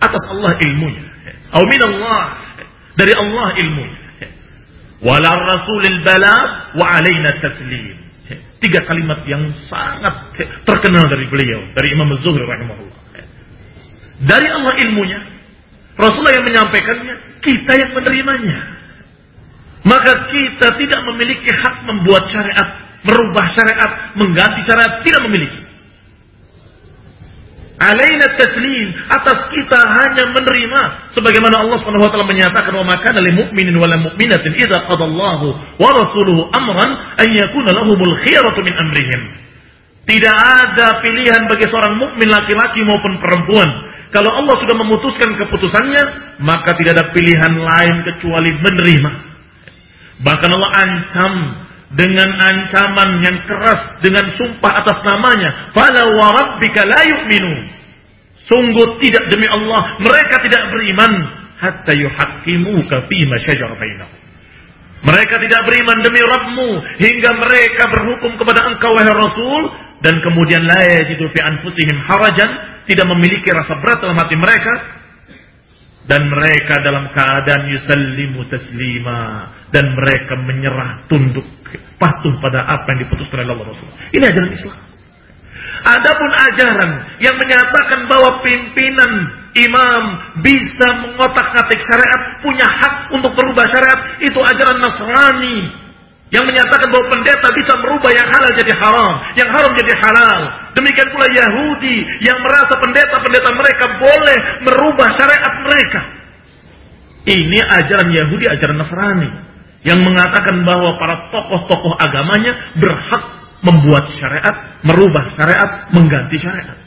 atas 0.03 0.25
Allah 0.35 0.59
ilmunya. 0.59 1.07
Atau 1.55 1.69
min 1.71 1.81
Allah 1.87 2.23
dari 2.99 3.15
Allah 3.15 3.47
ilmunya. 3.63 4.01
Wala 5.03 5.31
rasulil 5.35 5.99
bala 6.03 6.35
wa 6.79 6.87
alaina 6.99 7.39
taslim. 7.43 7.95
Tiga 8.63 8.83
kalimat 8.87 9.27
yang 9.27 9.51
sangat 9.67 10.35
terkenal 10.63 11.05
dari 11.11 11.27
beliau, 11.27 11.67
dari 11.75 11.89
Imam 11.95 12.15
Az-Zuhri 12.15 12.47
rahimahullah. 12.47 12.99
Dari 14.23 14.49
Allah 14.49 14.75
ilmunya, 14.87 15.19
Rasulullah 16.03 16.35
yang 16.35 16.47
menyampaikannya, 16.51 17.15
kita 17.39 17.73
yang 17.79 17.91
menerimanya. 17.95 18.59
Maka 19.87 20.13
kita 20.31 20.69
tidak 20.79 21.01
memiliki 21.11 21.51
hak 21.51 21.87
membuat 21.87 22.27
syariat, 22.31 22.69
merubah 23.07 23.47
syariat, 23.55 23.91
mengganti 24.19 24.67
syariat, 24.67 25.03
tidak 25.07 25.23
memiliki. 25.27 25.63
Alaina 27.83 28.31
taslim 28.39 28.95
atas 29.11 29.51
kita 29.51 29.75
hanya 29.75 30.31
menerima 30.31 30.81
sebagaimana 31.19 31.67
Allah 31.67 31.83
Subhanahu 31.83 32.07
wa 32.07 32.11
taala 32.15 32.31
menyatakan 32.31 32.71
wa 32.79 32.87
makana 32.87 33.19
lil 33.19 33.43
mu'minin 33.43 33.75
wal 33.75 33.91
mu'minatin 33.91 34.55
idza 34.55 34.87
qadallahu 34.87 35.47
wa 35.83 35.89
rasuluhu 35.91 36.47
amran 36.55 36.91
an 37.19 37.27
yakuna 37.27 37.75
lahumul 37.75 38.15
khiyaratu 38.23 38.63
min 38.63 38.75
amrihim. 38.87 39.23
Tidak 40.03 40.37
ada 40.37 40.99
pilihan 40.99 41.47
bagi 41.47 41.71
seorang 41.71 41.95
mukmin 41.95 42.27
laki-laki 42.27 42.83
maupun 42.83 43.23
perempuan. 43.23 43.69
Kalau 44.11 44.29
Allah 44.29 44.57
sudah 44.61 44.77
memutuskan 44.77 45.31
keputusannya, 45.39 46.05
maka 46.43 46.75
tidak 46.77 46.99
ada 47.01 47.05
pilihan 47.15 47.55
lain 47.55 47.97
kecuali 48.11 48.51
menerima. 48.51 49.11
Bahkan 50.21 50.51
Allah 50.53 50.73
ancam 50.75 51.33
dengan 51.93 52.29
ancaman 52.29 53.21
yang 53.21 53.37
keras 53.45 54.01
dengan 54.01 54.25
sumpah 54.33 54.81
atas 54.81 55.05
namanya 55.05 55.77
fala 55.77 56.01
wa 56.17 56.33
rabbika 56.33 56.89
la 56.89 57.05
yu'minu 57.05 57.53
sungguh 58.49 58.97
tidak 59.05 59.29
demi 59.29 59.45
Allah 59.45 60.01
mereka 60.01 60.41
tidak 60.41 60.73
beriman 60.73 61.13
hatta 61.61 61.93
yuhaqqimuka 61.93 62.97
ma 63.05 63.37
syajara 63.45 64.09
mereka 65.03 65.35
tidak 65.43 65.61
beriman 65.67 65.99
demi 66.01 66.23
Rabbmu 66.23 66.69
hingga 67.03 67.31
mereka 67.37 67.91
berhukum 67.91 68.39
kepada 68.39 68.71
engkau 68.71 68.95
wahai 68.95 69.11
Rasul 69.11 69.63
dan 70.03 70.19
kemudian 70.19 70.67
la 70.67 70.83
yajidu 70.83 71.31
fi 71.31 71.41
anfusihim 71.47 71.99
harajan 72.03 72.51
tidak 72.91 73.07
memiliki 73.15 73.49
rasa 73.55 73.79
berat 73.79 73.99
dalam 74.03 74.19
hati 74.19 74.35
mereka 74.35 74.75
dan 76.11 76.27
mereka 76.27 76.83
dalam 76.83 77.15
keadaan 77.15 77.71
yusallimu 77.71 78.43
taslima 78.51 79.55
dan 79.71 79.95
mereka 79.95 80.35
menyerah 80.43 81.07
tunduk 81.07 81.47
patuh 81.97 82.35
pada 82.43 82.67
apa 82.67 82.87
yang 82.95 83.07
diputuskan 83.07 83.47
oleh 83.47 83.55
Allah 83.55 83.69
Rasul. 83.71 83.89
Ini 84.11 84.25
ajaran 84.27 84.51
Islam. 84.51 84.79
Adapun 85.83 86.31
ajaran 86.31 86.91
yang 87.19 87.35
menyatakan 87.39 88.07
bahwa 88.07 88.39
pimpinan 88.43 89.13
imam 89.55 90.03
bisa 90.43 90.89
mengotak-atik 91.07 91.81
syariat, 91.87 92.23
punya 92.43 92.67
hak 92.67 92.95
untuk 93.15 93.35
berubah 93.35 93.67
syariat, 93.67 94.01
itu 94.23 94.39
ajaran 94.39 94.79
Nasrani. 94.79 95.59
Yang 96.33 96.45
menyatakan 96.49 96.89
bahwa 96.89 97.07
pendeta 97.13 97.49
bisa 97.53 97.73
merubah 97.77 98.09
yang 98.09 98.25
halal 98.25 98.51
jadi 98.57 98.73
haram, 98.73 99.15
yang 99.37 99.49
haram 99.53 99.73
jadi 99.77 99.95
halal. 100.01 100.41
Demikian 100.73 101.09
pula 101.13 101.29
Yahudi 101.29 101.97
yang 102.25 102.41
merasa 102.41 102.73
pendeta-pendeta 102.81 103.51
mereka 103.53 103.85
boleh 104.01 104.39
merubah 104.65 105.09
syariat 105.21 105.55
mereka. 105.61 106.01
Ini 107.29 107.59
ajaran 107.61 108.09
Yahudi, 108.17 108.49
ajaran 108.49 108.81
Nasrani 108.81 109.31
yang 109.83 110.01
mengatakan 110.03 110.63
bahwa 110.63 110.97
para 110.97 111.29
tokoh-tokoh 111.31 112.01
agamanya 112.01 112.75
berhak 112.79 113.25
membuat 113.63 114.11
syariat, 114.17 114.83
merubah 114.83 115.37
syariat, 115.37 115.91
mengganti 115.95 116.39
syariat. 116.39 116.79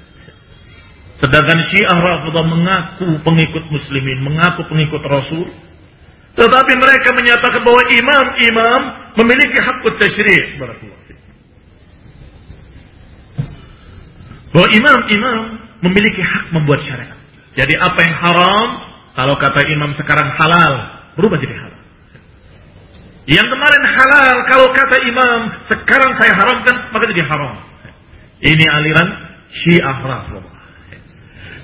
Sedangkan 1.15 1.63
Syiah 1.71 1.95
Rafidah 1.95 2.43
mengaku 2.43 3.07
pengikut 3.23 3.63
muslimin, 3.71 4.19
mengaku 4.27 4.67
pengikut 4.67 4.99
Rasul. 5.07 5.47
Tetapi 6.35 6.73
mereka 6.75 7.09
menyatakan 7.15 7.63
bahwa 7.63 7.83
imam-imam 7.95 8.81
memiliki 9.23 9.55
hak 9.55 9.77
tasyri' 10.03 10.59
Bahwa 14.51 14.67
imam-imam 14.71 15.39
memiliki 15.83 16.19
hak 16.19 16.51
membuat 16.55 16.83
syariat. 16.83 17.19
Jadi 17.55 17.75
apa 17.79 17.99
yang 18.03 18.15
haram, 18.19 18.67
kalau 19.15 19.35
kata 19.39 19.63
imam 19.67 19.95
sekarang 19.95 20.27
halal, 20.35 20.73
berubah 21.15 21.39
jadi 21.39 21.55
halal. 21.55 21.81
Yang 23.25 23.47
kemarin 23.47 23.83
halal, 23.89 24.35
kalau 24.51 24.67
kata 24.75 24.97
imam, 25.07 25.39
sekarang 25.71 26.11
saya 26.19 26.35
haramkan, 26.35 26.75
maka 26.91 27.03
jadi 27.09 27.23
haram. 27.25 27.63
Ini 28.43 28.65
aliran 28.69 29.07
Syiah 29.49 29.97
Rafidah. 30.03 30.54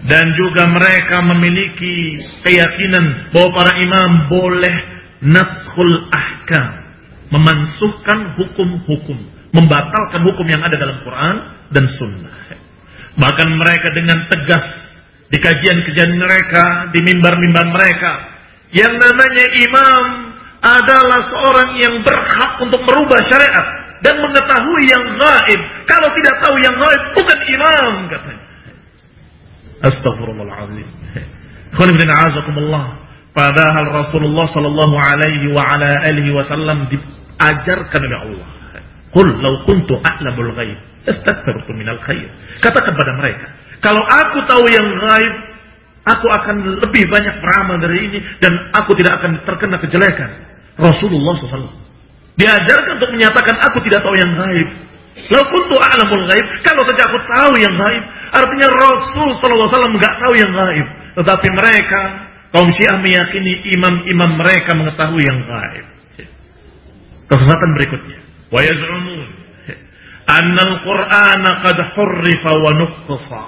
Dan 0.02 0.34
juga 0.34 0.66
mereka 0.66 1.22
memiliki 1.30 2.18
keyakinan 2.42 3.30
bahwa 3.30 3.50
para 3.54 3.74
imam 3.78 4.12
boleh 4.34 4.76
naskhul 5.22 5.96
ahkam. 6.10 6.68
Memansuhkan 7.30 8.36
hukum-hukum. 8.36 9.18
Membatalkan 9.52 10.22
hukum 10.26 10.48
yang 10.50 10.64
ada 10.64 10.74
dalam 10.74 11.04
Quran 11.06 11.36
dan 11.70 11.86
Sunnah. 11.96 12.36
Bahkan 13.20 13.50
mereka 13.56 13.88
dengan 13.94 14.26
tegas 14.32 14.66
di 15.32 15.38
kajian-kajian 15.40 16.12
mereka, 16.18 16.92
di 16.92 17.00
mimbar-mimbar 17.04 17.72
mereka. 17.72 18.12
Yang 18.72 19.00
namanya 19.00 19.46
imam 19.64 20.06
adalah 20.62 21.22
seorang 21.28 21.70
yang 21.80 21.96
berhak 22.04 22.52
untuk 22.64 22.82
merubah 22.84 23.20
syariat 23.28 23.68
dan 24.02 24.18
mengetahui 24.18 24.84
yang 24.90 25.06
gaib. 25.20 25.62
Kalau 25.86 26.10
tidak 26.16 26.36
tahu 26.42 26.56
yang 26.64 26.76
gaib 26.76 27.02
bukan 27.16 27.40
imam 27.48 27.94
katanya. 28.10 28.40
Astagfirullahaladzim. 29.82 30.88
Padahal 33.32 33.86
Rasulullah 33.96 34.46
sallallahu 34.52 34.96
alaihi 35.00 35.56
wa 35.56 35.63
ala 35.63 36.04
alihi 36.04 36.30
wasallam 36.36 36.91
diajarkan 36.91 38.02
oleh 38.04 38.20
Allah. 38.28 38.48
Qul 39.12 39.28
law 39.39 39.56
kuntu 39.67 40.00
a'lamul 40.00 40.52
ghaib 40.56 40.91
astaghfirtu 41.08 41.72
minal 41.74 41.98
khair. 42.06 42.30
Katakan 42.62 42.94
pada 42.94 43.12
mereka, 43.17 43.46
kalau 43.82 44.04
aku 44.06 44.46
tahu 44.46 44.63
yang 44.70 44.88
gaib, 45.02 45.36
aku 46.06 46.28
akan 46.30 46.56
lebih 46.82 47.04
banyak 47.10 47.36
beramal 47.41 47.78
dari 47.82 47.98
ini 48.10 48.20
dan 48.41 48.54
aku 48.78 48.94
tidak 48.98 49.17
akan 49.22 49.41
terkena 49.46 49.78
kejelekan. 49.82 50.30
Rasulullah 50.78 51.34
SAW 51.38 51.78
diajarkan 52.39 52.98
untuk 52.98 53.12
menyatakan 53.13 53.56
aku 53.60 53.78
tidak 53.86 54.02
tahu 54.02 54.15
yang 54.17 54.32
gaib. 54.34 54.70
Lalu 55.12 55.45
kuntu 55.47 55.76
a'lamul 55.76 56.26
gaib, 56.28 56.47
kalau 56.63 56.84
saja 56.88 57.04
aku 57.08 57.19
tahu 57.36 57.54
yang 57.60 57.76
gaib, 57.76 58.04
artinya 58.32 58.67
Rasul 58.71 59.30
SAW 59.39 59.95
nggak 60.00 60.13
tahu 60.24 60.34
yang 60.39 60.52
gaib. 60.56 60.88
Tetapi 61.19 61.47
mereka, 61.52 62.02
kaum 62.56 62.71
Syiah 62.71 63.00
meyakini 63.00 63.76
imam-imam 63.76 64.39
mereka 64.39 64.71
mengetahui 64.76 65.24
yang 65.24 65.39
gaib. 65.43 65.86
Kesesatan 67.32 67.69
berikutnya. 67.80 68.19
Wa 68.52 68.60
yaz'umun 68.60 69.41
annal 70.32 70.74
Qur'ana 70.84 71.52
qad 71.63 71.78
hurrifa 71.95 72.52
wa. 72.56 73.43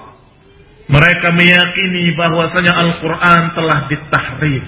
Mereka 0.84 1.28
meyakini 1.32 2.12
bahwasanya 2.20 2.76
Al-Qur'an 2.76 3.56
telah 3.56 3.88
ditahrif, 3.88 4.68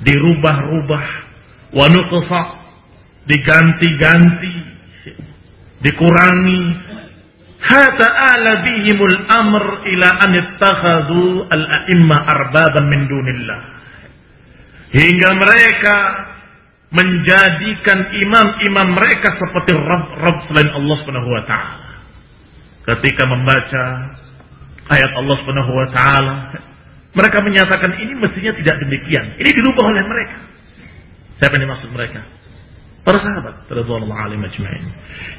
dirubah-rubah, 0.00 1.04
wa 1.76 1.86
diganti-ganti, 3.28 4.56
dikurangi. 5.82 6.62
Hatta 7.58 8.06
ala 8.06 8.62
bihimul 8.62 9.18
amr 9.26 9.64
ila 9.82 10.08
an 10.22 10.30
ittakhadhu 10.30 11.50
al-a'imma 11.50 12.16
arbaban 12.22 12.86
min 12.86 13.00
dunillah. 13.10 13.60
Hingga 14.94 15.28
mereka 15.36 15.96
menjadikan 16.88 17.98
imam-imam 18.14 18.88
mereka 18.96 19.36
seperti 19.36 19.76
Rabb-Rabb 19.76 20.48
selain 20.48 20.70
Allah 20.72 20.96
Subhanahu 21.02 21.28
wa 21.28 21.42
taala. 21.44 21.88
Ketika 22.88 23.28
membaca 23.28 23.84
ayat 24.88 25.12
Allah 25.12 25.36
Subhanahu 25.44 25.72
wa 25.74 25.86
taala, 25.92 26.36
mereka 27.12 27.38
menyatakan 27.44 27.90
ini 28.00 28.16
mestinya 28.16 28.54
tidak 28.56 28.76
demikian. 28.80 29.34
Ini 29.36 29.50
dirubah 29.50 29.84
oleh 29.84 30.04
mereka. 30.06 30.38
Siapa 31.42 31.52
yang 31.58 31.68
dimaksud 31.68 31.90
mereka? 31.92 32.37
Para 33.08 33.24
sahabat. 33.24 33.54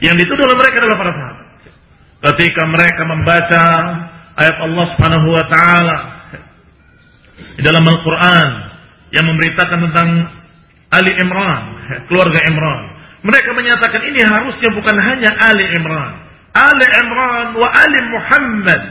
Yang 0.02 0.16
dituduh 0.26 0.42
oleh 0.50 0.58
mereka 0.58 0.82
adalah 0.82 0.98
para 0.98 1.14
sahabat. 1.14 1.46
Ketika 2.20 2.62
mereka 2.66 3.02
membaca 3.06 3.64
ayat 4.42 4.58
Allah 4.58 4.86
Subhanahu 4.98 5.28
wa 5.30 5.46
taala 5.46 5.98
dalam 7.62 7.86
Al-Qur'an 7.86 8.50
yang 9.14 9.30
memberitakan 9.30 9.86
tentang 9.86 10.10
Ali 10.90 11.14
Imran, 11.14 11.64
keluarga 12.10 12.42
Imran. 12.50 12.82
Mereka 13.22 13.54
menyatakan 13.54 14.02
ini 14.02 14.18
harusnya 14.26 14.70
bukan 14.74 14.96
hanya 14.98 15.30
Ali 15.38 15.70
Imran. 15.70 16.12
Ali 16.58 16.88
Imran 16.90 17.48
wa 17.54 17.70
Ali 17.70 18.00
Muhammad. 18.10 18.82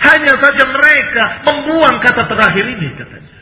Hanya 0.00 0.32
saja 0.38 0.64
mereka 0.70 1.24
membuang 1.42 1.98
kata 2.00 2.22
terakhir 2.30 2.64
ini 2.70 2.88
katanya. 2.94 3.34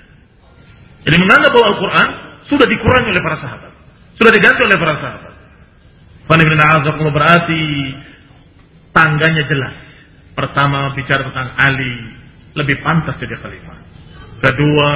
Jadi 1.05 1.17
menganggap 1.21 1.51
bahwa 1.53 1.67
Al-Quran 1.77 2.09
sudah 2.49 2.67
dikurangi 2.67 3.13
oleh 3.13 3.23
para 3.23 3.37
sahabat. 3.37 3.78
Sudah 4.19 4.33
diganti 4.35 4.61
oleh 4.67 4.77
para 4.77 4.95
sahabat. 4.99 5.35
Berarti 7.15 7.63
tangganya 8.91 9.45
jelas. 9.47 9.79
Pertama 10.35 10.95
bicara 10.95 11.27
tentang 11.31 11.49
Ali 11.59 11.97
lebih 12.55 12.83
pantas 12.83 13.19
jadi 13.19 13.39
khalifah. 13.39 13.79
Kedua, 14.39 14.91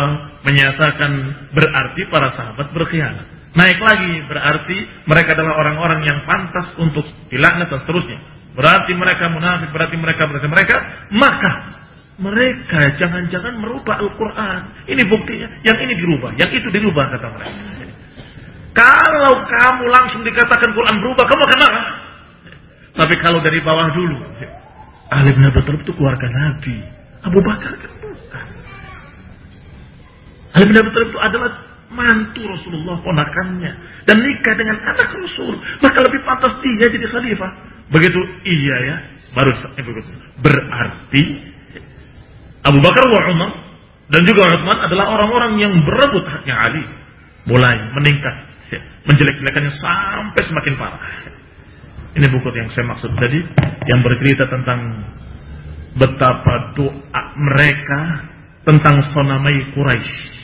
menyatakan 0.46 1.12
berarti 1.50 2.02
para 2.10 2.30
sahabat 2.34 2.70
berkhianat. 2.70 3.26
Naik 3.52 3.78
lagi 3.82 4.22
berarti 4.30 4.78
mereka 5.04 5.34
adalah 5.34 5.58
orang-orang 5.60 6.00
yang 6.06 6.22
pantas 6.24 6.72
untuk 6.78 7.04
dilaknat 7.26 7.68
dan 7.68 7.78
seterusnya. 7.82 8.18
Berarti 8.54 8.92
mereka 8.94 9.32
munafik, 9.32 9.74
berarti 9.74 9.96
mereka 9.98 10.28
berarti 10.30 10.48
mereka, 10.48 10.76
maka 11.10 11.52
mereka 12.20 12.80
jangan-jangan 13.00 13.58
merubah 13.58 13.98
Al-Quran. 13.98 14.60
Ini 14.88 15.02
buktinya, 15.08 15.48
yang 15.66 15.78
ini 15.80 15.94
dirubah, 15.96 16.30
yang 16.38 16.50
itu 16.52 16.68
dirubah 16.70 17.04
kata 17.16 17.28
mereka. 17.34 17.60
Kalau 18.72 19.32
kamu 19.44 19.84
langsung 19.92 20.22
dikatakan 20.24 20.72
Quran 20.72 20.96
berubah, 21.04 21.24
kamu 21.28 21.42
akan 21.44 21.58
marah. 21.60 21.86
Tapi 22.92 23.14
kalau 23.20 23.40
dari 23.44 23.60
bawah 23.60 23.88
dulu, 23.92 24.16
Ali 25.12 25.30
bin 25.32 25.44
Abi 25.44 25.60
Thalib 25.64 25.80
itu 25.84 25.92
keluarga 25.96 26.28
Nabi. 26.28 26.76
Abu 27.22 27.38
Bakar 27.44 27.72
kan 27.76 27.92
bukan. 28.00 28.46
Ali 30.56 30.64
bin 30.68 30.76
Abi 30.80 30.90
Thalib 30.92 31.08
itu 31.12 31.20
adalah 31.20 31.50
mantu 31.92 32.42
Rasulullah, 32.48 32.96
ponakannya. 33.04 33.72
Dan 34.08 34.16
nikah 34.24 34.54
dengan 34.56 34.76
anak 34.80 35.08
Rasul. 35.12 35.54
Maka 35.84 35.98
lebih 36.08 36.20
pantas 36.24 36.56
dia 36.64 36.88
jadi 36.88 37.06
khalifah. 37.08 37.50
Begitu 37.92 38.20
iya 38.48 38.76
ya. 38.88 38.96
Baru. 39.36 39.52
Berarti 40.40 41.22
Abu 42.64 42.78
Bakar 42.80 43.04
wa 43.08 43.20
Umar 43.32 43.50
dan 44.12 44.28
juga 44.28 44.44
Uthman 44.44 44.78
adalah 44.84 45.06
orang-orang 45.16 45.52
yang 45.60 45.72
berebut 45.84 46.24
haknya 46.28 46.54
Ali. 46.56 46.84
Mulai 47.48 47.76
meningkat. 47.96 48.51
Menjelek-jelekannya 49.08 49.72
sampai 49.76 50.42
semakin 50.44 50.74
parah. 50.78 51.02
Ini 52.12 52.26
buku 52.28 52.48
yang 52.52 52.68
saya 52.72 52.86
maksud 52.92 53.10
tadi. 53.16 53.40
Yang 53.88 54.00
bercerita 54.04 54.44
tentang 54.48 54.80
betapa 55.96 56.76
doa 56.78 57.22
mereka 57.36 58.00
tentang 58.62 59.02
sonamai 59.12 59.74
Quraisy 59.74 60.42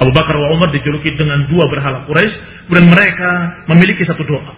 Abu 0.00 0.16
Bakar 0.16 0.32
wa 0.32 0.48
Umar 0.56 0.72
dijuluki 0.72 1.12
dengan 1.12 1.44
dua 1.44 1.68
berhala 1.68 2.08
Quraisy, 2.08 2.36
dan 2.72 2.88
mereka 2.88 3.30
memiliki 3.68 4.00
satu 4.08 4.24
doa. 4.24 4.56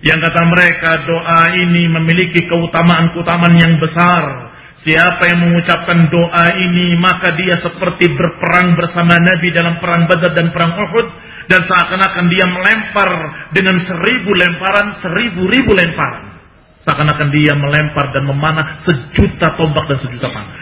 Yang 0.00 0.32
kata 0.32 0.42
mereka 0.48 0.90
doa 1.04 1.40
ini 1.60 1.92
memiliki 1.92 2.48
keutamaan-keutamaan 2.48 3.52
yang 3.52 3.76
besar. 3.76 4.55
Siapa 4.84 5.22
yang 5.32 5.40
mengucapkan 5.40 6.12
doa 6.12 6.46
ini 6.52 7.00
maka 7.00 7.32
dia 7.32 7.56
seperti 7.56 8.12
berperang 8.12 8.76
bersama 8.76 9.16
Nabi 9.16 9.48
dalam 9.48 9.80
perang 9.80 10.04
Badar 10.04 10.36
dan 10.36 10.52
perang 10.52 10.76
Uhud 10.76 11.08
dan 11.48 11.64
seakan-akan 11.64 12.26
dia 12.28 12.44
melempar 12.44 13.10
dengan 13.56 13.80
seribu 13.80 14.30
lemparan, 14.36 15.00
seribu-ribu 15.00 15.72
lemparan. 15.72 16.36
Seakan-akan 16.84 17.28
dia 17.34 17.56
melempar 17.56 18.14
dan 18.14 18.28
memanah 18.28 18.84
sejuta 18.84 19.58
tombak 19.58 19.90
dan 19.90 19.98
sejuta 20.06 20.28
panah. 20.30 20.54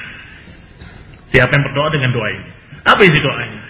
Siapa 1.34 1.50
yang 1.50 1.64
berdoa 1.66 1.88
dengan 1.92 2.10
doa 2.14 2.28
ini? 2.30 2.48
Apa 2.86 3.00
isi 3.02 3.18
doanya? 3.18 3.60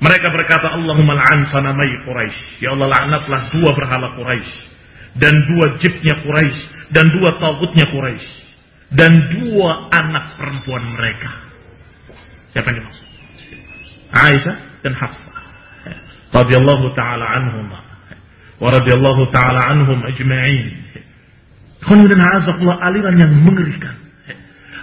Mereka 0.00 0.26
berkata, 0.32 0.70
Allahumma 0.70 1.18
la'an 1.18 1.48
sanamai 1.48 2.04
Quraisy. 2.04 2.62
Ya 2.62 2.72
Allah 2.76 2.88
laknatlah 2.88 3.52
dua 3.52 3.70
berhala 3.74 4.16
Quraisy 4.16 4.54
dan 5.18 5.34
dua 5.34 5.66
jibnya 5.82 6.14
Quraisy 6.22 6.60
dan 6.94 7.10
dua 7.10 7.36
tauhidnya 7.42 7.90
Quraisy 7.90 8.39
dan 8.90 9.12
dua 9.38 9.90
anak 9.94 10.34
perempuan 10.34 10.82
mereka. 10.98 11.30
Siapa 12.50 12.66
yang 12.74 12.78
dimaksud? 12.82 13.06
Aisyah 14.10 14.56
dan 14.82 14.92
Hafsah. 14.98 15.38
Radiyallahu 16.30 16.86
taala 16.94 17.26
anhum 17.38 17.70
wa 18.60 18.68
radiyallahu 18.70 19.22
taala 19.30 19.60
anhum 19.70 19.98
ajma'in. 20.02 20.66
Kemudian 21.80 22.18
azabullah 22.18 22.82
aliran 22.82 23.16
yang 23.18 23.32
mengerikan. 23.46 23.94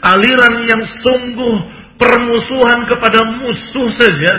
Aliran 0.02 0.56
yang 0.66 0.82
sungguh 1.04 1.56
permusuhan 2.00 2.88
kepada 2.88 3.20
musuh 3.28 3.90
saja 4.00 4.34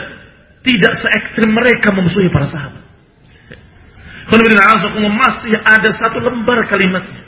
tidak 0.65 0.93
se 0.99 1.09
ekstrim 1.23 1.51
mereka 1.53 1.93
memusuhi 1.93 2.33
para 2.33 2.49
sahabat. 2.51 2.85
masih 5.09 5.55
ada 5.65 5.89
satu 5.97 6.19
lembar 6.21 6.67
kalimatnya. 6.69 7.28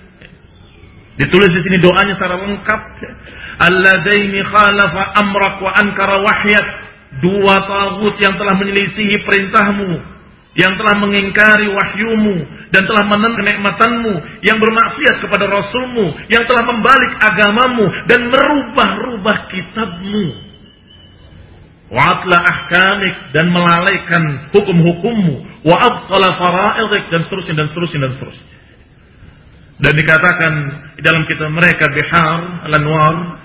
Ditulis 1.20 1.52
di 1.52 1.60
sini 1.60 1.76
doanya 1.84 2.16
secara 2.16 2.40
lengkap. 2.40 2.80
Alladaini 3.60 4.40
khalafa 4.40 5.20
amrak 5.20 5.56
wa 5.60 5.70
ankara 5.76 6.16
wahyak. 6.24 6.66
Dua 7.20 7.56
tagut 7.68 8.16
yang 8.16 8.40
telah 8.40 8.56
menyelisihi 8.56 9.28
perintahmu. 9.28 10.00
Yang 10.56 10.72
telah 10.80 10.96
mengingkari 10.96 11.68
wahyumu. 11.68 12.36
Dan 12.72 12.88
telah 12.88 13.04
menentang 13.04 13.36
kenikmatanmu. 13.36 14.14
Yang 14.48 14.58
bermaksiat 14.64 15.16
kepada 15.20 15.44
rasulmu. 15.44 16.06
Yang 16.32 16.48
telah 16.48 16.64
membalik 16.64 17.12
agamamu. 17.20 17.84
Dan 18.08 18.20
merubah-rubah 18.32 19.36
kitabmu 19.52 20.48
wa 21.90 22.06
atla 22.06 22.38
ahkamik 22.38 23.34
dan 23.34 23.50
melalaikan 23.50 24.46
hukum-hukummu 24.54 25.66
wa 25.66 25.74
abtala 25.74 26.38
faraidik 26.38 27.10
dan 27.10 27.26
seterusnya 27.26 27.54
dan 27.58 27.66
seterusnya 27.66 28.00
dan 28.06 28.12
seterusnya 28.14 28.59
dan 29.80 29.92
dikatakan 29.96 30.52
di 31.00 31.02
dalam 31.02 31.24
kitab 31.24 31.48
mereka 31.48 31.88
bihar 31.88 32.68
al-anwar 32.68 33.40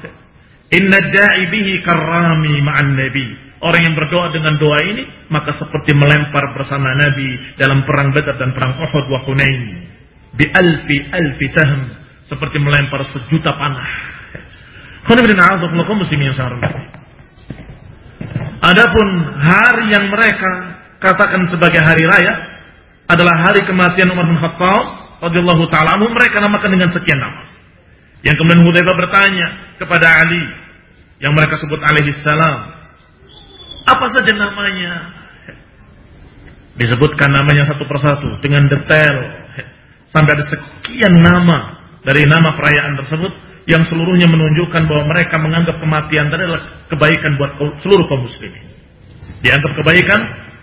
inna 0.75 0.99
da'i 0.99 1.43
bihi 1.47 1.79
karrami 1.79 2.59
ma'an 2.59 2.91
nabi. 2.95 3.27
Orang 3.63 3.81
yang 3.81 3.95
berdoa 3.95 4.29
dengan 4.35 4.59
doa 4.59 4.83
ini 4.83 5.31
maka 5.31 5.55
seperti 5.55 5.95
melempar 5.95 6.53
bersama 6.53 6.91
nabi 6.99 7.55
dalam 7.55 7.87
perang 7.87 8.11
Badar 8.11 8.35
dan 8.35 8.51
perang 8.51 8.77
Uhud 8.83 9.05
wa 9.09 9.19
Hunain. 9.23 9.61
Bi 10.35 10.45
alfi 10.51 10.97
alfi 11.07 11.47
sahm. 11.55 11.81
Seperti 12.25 12.57
melempar 12.57 13.05
sejuta 13.13 13.53
panah. 13.53 13.89
Khana 15.05 15.21
bin 15.21 15.37
A'adzullah 15.37 15.85
muslimin 15.85 16.33
yang 16.33 16.57
Adapun 18.65 19.07
hari 19.45 19.93
yang 19.93 20.09
mereka 20.09 20.51
katakan 20.97 21.45
sebagai 21.53 21.85
hari 21.85 22.01
raya 22.01 22.33
adalah 23.05 23.45
hari 23.45 23.61
kematian 23.69 24.09
Umar 24.09 24.25
bin 24.25 24.41
Khattab 24.41 25.04
radhiyallahu 25.25 25.65
taala 25.73 25.97
mereka 25.97 26.37
namakan 26.39 26.69
dengan 26.77 26.89
sekian 26.93 27.17
nama. 27.17 27.49
Yang 28.25 28.41
kemudian 28.41 28.65
Hudzaifah 28.65 28.95
bertanya 28.97 29.47
kepada 29.77 30.07
Ali 30.09 30.45
yang 31.21 31.33
mereka 31.37 31.61
sebut 31.61 31.77
alaihi 31.81 32.13
salam, 32.25 32.73
apa 33.85 34.05
saja 34.13 34.31
namanya? 34.33 34.93
Disebutkan 36.75 37.31
namanya 37.31 37.71
satu 37.71 37.87
persatu 37.87 38.43
dengan 38.43 38.67
detail 38.67 39.15
sampai 40.11 40.31
ada 40.35 40.45
sekian 40.51 41.13
nama 41.23 41.79
dari 42.03 42.27
nama 42.27 42.51
perayaan 42.59 42.99
tersebut 42.99 43.31
yang 43.65 43.87
seluruhnya 43.89 44.29
menunjukkan 44.29 44.83
bahwa 44.85 45.03
mereka 45.09 45.41
menganggap 45.41 45.79
kematian 45.81 46.29
tadi 46.29 46.41
adalah 46.45 46.85
kebaikan 46.91 47.31
buat 47.39 47.51
seluruh 47.81 48.05
kaum 48.05 48.27
muslimin. 48.27 48.65
Dianggap 49.41 49.71
kebaikan 49.81 50.19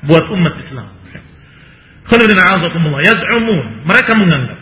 buat 0.07 0.25
umat 0.31 0.55
Islam. 0.61 0.89
Mereka 3.83 4.13
menganggap 4.19 4.59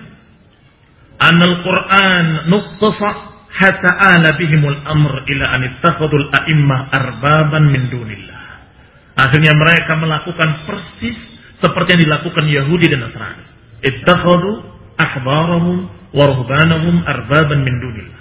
anal 1.20 1.54
Quran 1.60 2.26
nuqtasa 2.48 3.10
hatta 3.52 3.90
ala 4.00 4.30
bihimul 4.40 4.78
amr 4.88 5.28
ila 5.28 5.44
an 5.52 5.60
ittakhadul 5.68 6.32
a'immah 6.32 6.88
arbaban 6.88 7.68
min 7.68 7.92
dunillah. 7.92 8.40
Akhirnya 9.20 9.52
mereka 9.52 10.00
melakukan 10.00 10.64
persis 10.64 11.20
seperti 11.60 11.92
yang 11.92 12.02
dilakukan 12.08 12.44
Yahudi 12.48 12.86
dan 12.88 13.04
Nasrani. 13.04 13.44
Ittakhadu 13.84 14.64
ahbarahum 14.96 15.76
wa 16.16 16.24
arbaban 17.04 17.60
min 17.60 17.74
dunillah. 17.84 18.19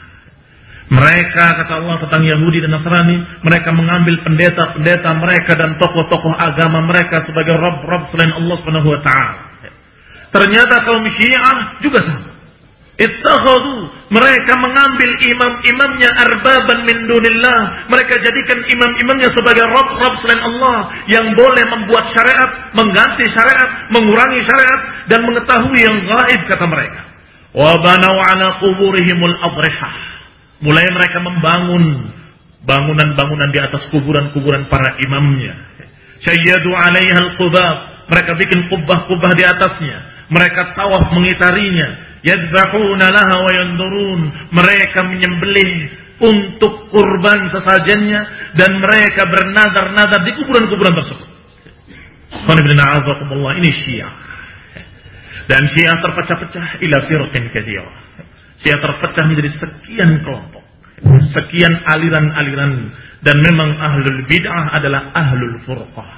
Mereka 0.90 1.46
kata 1.54 1.74
Allah 1.86 2.02
tentang 2.02 2.26
Yahudi 2.26 2.66
dan 2.66 2.74
Nasrani, 2.74 3.22
mereka 3.46 3.70
mengambil 3.70 4.26
pendeta-pendeta 4.26 5.10
mereka 5.22 5.54
dan 5.54 5.78
tokoh-tokoh 5.78 6.34
agama 6.34 6.82
mereka 6.90 7.22
sebagai 7.30 7.54
rob-rob 7.62 8.10
selain 8.10 8.34
Allah 8.34 8.56
Subhanahu 8.58 8.90
wa 8.90 9.02
taala. 9.06 9.34
Ternyata 10.34 10.82
kaum 10.90 11.06
Syiah 11.14 11.58
juga 11.86 12.02
sama. 12.02 12.30
Ittakhadu 13.00 13.96
mereka 14.12 14.54
mengambil 14.60 15.10
imam-imamnya 15.30 16.10
arbaban 16.20 16.84
min 16.84 16.98
dunillah. 17.06 17.86
Mereka 17.88 18.26
jadikan 18.26 18.60
imam-imamnya 18.66 19.30
sebagai 19.30 19.70
rob-rob 19.70 20.14
selain 20.26 20.42
Allah 20.42 21.06
yang 21.06 21.38
boleh 21.38 21.64
membuat 21.70 22.10
syariat, 22.18 22.74
mengganti 22.74 23.30
syariat, 23.30 23.94
mengurangi 23.94 24.42
syariat 24.42 24.82
dan 25.06 25.22
mengetahui 25.22 25.80
yang 25.80 25.98
gaib 26.02 26.42
kata 26.50 26.66
mereka. 26.66 27.02
Wa 27.54 27.78
banau 27.78 28.18
ala 28.20 28.58
quburihimul 28.58 29.38
adrihah 29.38 30.19
Mulai 30.60 30.88
mereka 30.92 31.24
membangun 31.24 31.84
bangunan-bangunan 32.68 33.50
di 33.56 33.60
atas 33.64 33.88
kuburan-kuburan 33.96 34.68
para 34.68 35.00
imamnya. 35.08 35.56
Syayyadu 36.20 36.70
alaiha 36.76 37.20
al-qubab. 37.20 37.78
Mereka 38.10 38.32
bikin 38.36 38.60
kubah-kubah 38.68 39.32
di 39.38 39.44
atasnya. 39.46 39.98
Mereka 40.34 40.76
tawaf 40.76 41.14
mengitarinya. 41.16 42.20
Yadbahuna 42.26 43.08
laha 43.08 43.36
wa 43.40 43.52
yandurun. 43.56 44.22
Mereka 44.52 45.00
menyembelih 45.08 45.74
untuk 46.20 46.92
kurban 46.92 47.48
sesajennya 47.48 48.52
dan 48.60 48.84
mereka 48.84 49.24
bernadar-nadar 49.32 50.28
di 50.28 50.32
kuburan-kuburan 50.36 50.96
tersebut. 51.00 51.30
Ini 53.64 53.72
Syiah. 53.72 54.14
Dan 55.48 55.66
Syiah 55.72 55.98
terpecah-pecah 56.04 56.84
ila 56.84 56.98
firqin 57.08 57.46
kathirah. 57.56 57.96
Dia 58.60 58.76
terpecah 58.76 59.24
menjadi 59.24 59.50
sekian 59.56 60.20
kelompok, 60.24 60.64
sekian 61.32 61.74
aliran-aliran 61.88 62.92
dan 63.24 63.40
memang 63.40 63.72
ahlul 63.80 64.24
bid'ah 64.28 64.66
adalah 64.76 65.16
ahlul 65.16 65.58
furqah. 65.64 66.12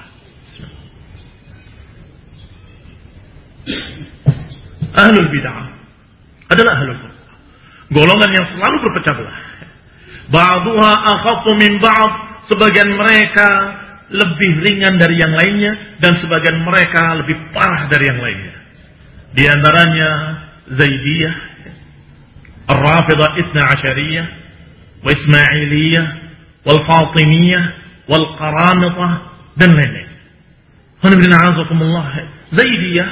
Ahlul 4.92 5.28
bid'ah 5.30 5.66
adalah 6.50 6.72
ahlul 6.82 6.98
furqah. 6.98 7.30
Golongan 7.92 8.30
yang 8.32 8.46
selalu 8.56 8.76
berpecah 8.88 9.14
belah. 9.14 9.38
Ba'duha 10.32 10.92
akhafu 11.14 11.50
min 11.60 11.78
ba'd. 11.78 12.12
Sebagian 12.50 12.90
mereka 12.98 13.48
lebih 14.10 14.66
ringan 14.66 14.98
dari 14.98 15.16
yang 15.16 15.30
lainnya 15.30 15.96
dan 16.02 16.18
sebagian 16.18 16.60
mereka 16.66 17.16
lebih 17.22 17.38
parah 17.54 17.86
dari 17.86 18.04
yang 18.10 18.18
lainnya. 18.18 18.54
Di 19.32 19.44
antaranya 19.48 20.10
Zaidiyah, 20.68 21.34
الرافضة 22.67 23.25
اثنى 23.25 23.61
عشرية 23.63 24.23
وإسماعيلية 25.05 26.03
والفاطمية 26.65 27.73
والقرامطة 28.09 29.07
dan 29.57 29.73
lain-lain. 29.73 30.09
Zaidiyah 32.47 33.09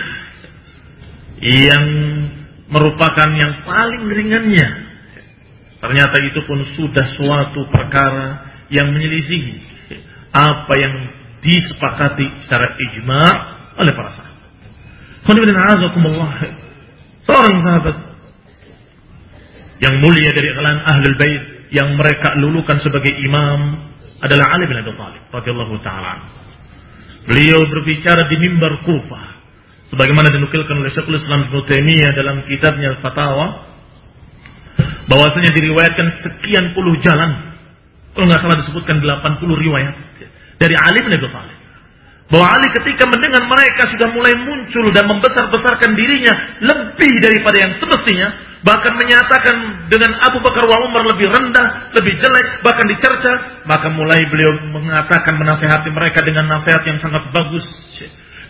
yang 1.41 1.85
merupakan 2.69 3.29
yang 3.33 3.65
paling 3.65 4.03
ringannya. 4.09 4.67
Ternyata 5.81 6.17
itu 6.25 6.41
pun 6.49 6.65
sudah 6.77 7.05
suatu 7.13 7.69
perkara 7.69 8.41
yang 8.73 8.89
menyelisihi 8.89 9.53
apa 10.33 10.73
yang 10.81 10.95
disepakati 11.45 12.41
secara 12.41 12.73
ijma 12.73 13.21
oleh 13.77 13.93
para 13.93 14.09
sahabat. 14.17 14.41
Seorang 17.25 17.57
sahabat 17.61 18.08
yang 19.80 19.96
mulia 19.98 20.30
dari 20.36 20.48
kalangan 20.52 20.84
ahlul 20.84 21.16
bait 21.16 21.42
yang 21.72 21.96
mereka 21.96 22.36
lulukan 22.36 22.78
sebagai 22.84 23.10
imam 23.16 23.90
adalah 24.20 24.52
Ali 24.52 24.68
bin 24.68 24.76
Abi 24.76 24.92
Thalib 24.92 25.22
radhiyallahu 25.32 25.74
taala. 25.80 26.14
Beliau 27.24 27.60
berbicara 27.68 28.28
di 28.28 28.36
mimbar 28.36 28.84
Kufah 28.84 29.26
sebagaimana 29.88 30.28
dinukilkan 30.32 30.76
oleh 30.76 30.92
Syekhul 30.92 31.16
Islam 31.16 31.48
Ibnu 31.48 31.60
Taimiyah 31.64 32.12
dalam 32.16 32.44
kitabnya 32.44 32.96
Al-Fatawa 32.96 33.46
bahwasanya 35.08 35.50
diriwayatkan 35.56 36.06
sekian 36.20 36.76
puluh 36.76 37.00
jalan 37.00 37.50
kalau 38.14 38.26
nggak 38.26 38.42
salah 38.42 38.58
disebutkan 38.66 38.96
80 39.00 39.64
riwayat 39.64 39.94
dari 40.58 40.74
Ali 40.74 40.98
bin 41.06 41.12
Abi 41.14 41.28
Thalib 41.30 41.59
bahwa 42.30 42.46
Ali 42.46 42.68
ketika 42.78 43.10
mendengar 43.10 43.42
mereka 43.42 43.90
sudah 43.90 44.08
mulai 44.14 44.34
muncul 44.38 44.86
dan 44.94 45.02
membesar-besarkan 45.10 45.90
dirinya 45.98 46.34
lebih 46.62 47.12
daripada 47.18 47.58
yang 47.58 47.72
semestinya 47.74 48.28
bahkan 48.62 48.92
menyatakan 48.94 49.88
dengan 49.90 50.14
Abu 50.20 50.38
Bakar 50.44 50.62
wa 50.68 50.78
Umar 50.86 51.10
lebih 51.16 51.26
rendah, 51.26 51.90
lebih 51.96 52.14
jelek, 52.22 52.62
bahkan 52.62 52.86
dicerca, 52.92 53.64
maka 53.66 53.88
mulai 53.90 54.20
beliau 54.30 54.52
mengatakan 54.70 55.34
menasehati 55.42 55.90
mereka 55.90 56.22
dengan 56.22 56.46
nasihat 56.46 56.86
yang 56.86 57.02
sangat 57.02 57.24
bagus 57.34 57.66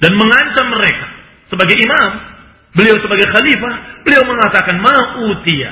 dan 0.02 0.12
mengancam 0.12 0.66
mereka 0.76 1.06
sebagai 1.48 1.76
imam, 1.78 2.10
beliau 2.76 3.00
sebagai 3.00 3.32
khalifah, 3.32 3.74
beliau 4.04 4.22
mengatakan 4.28 4.76
ma'utiya 4.82 5.70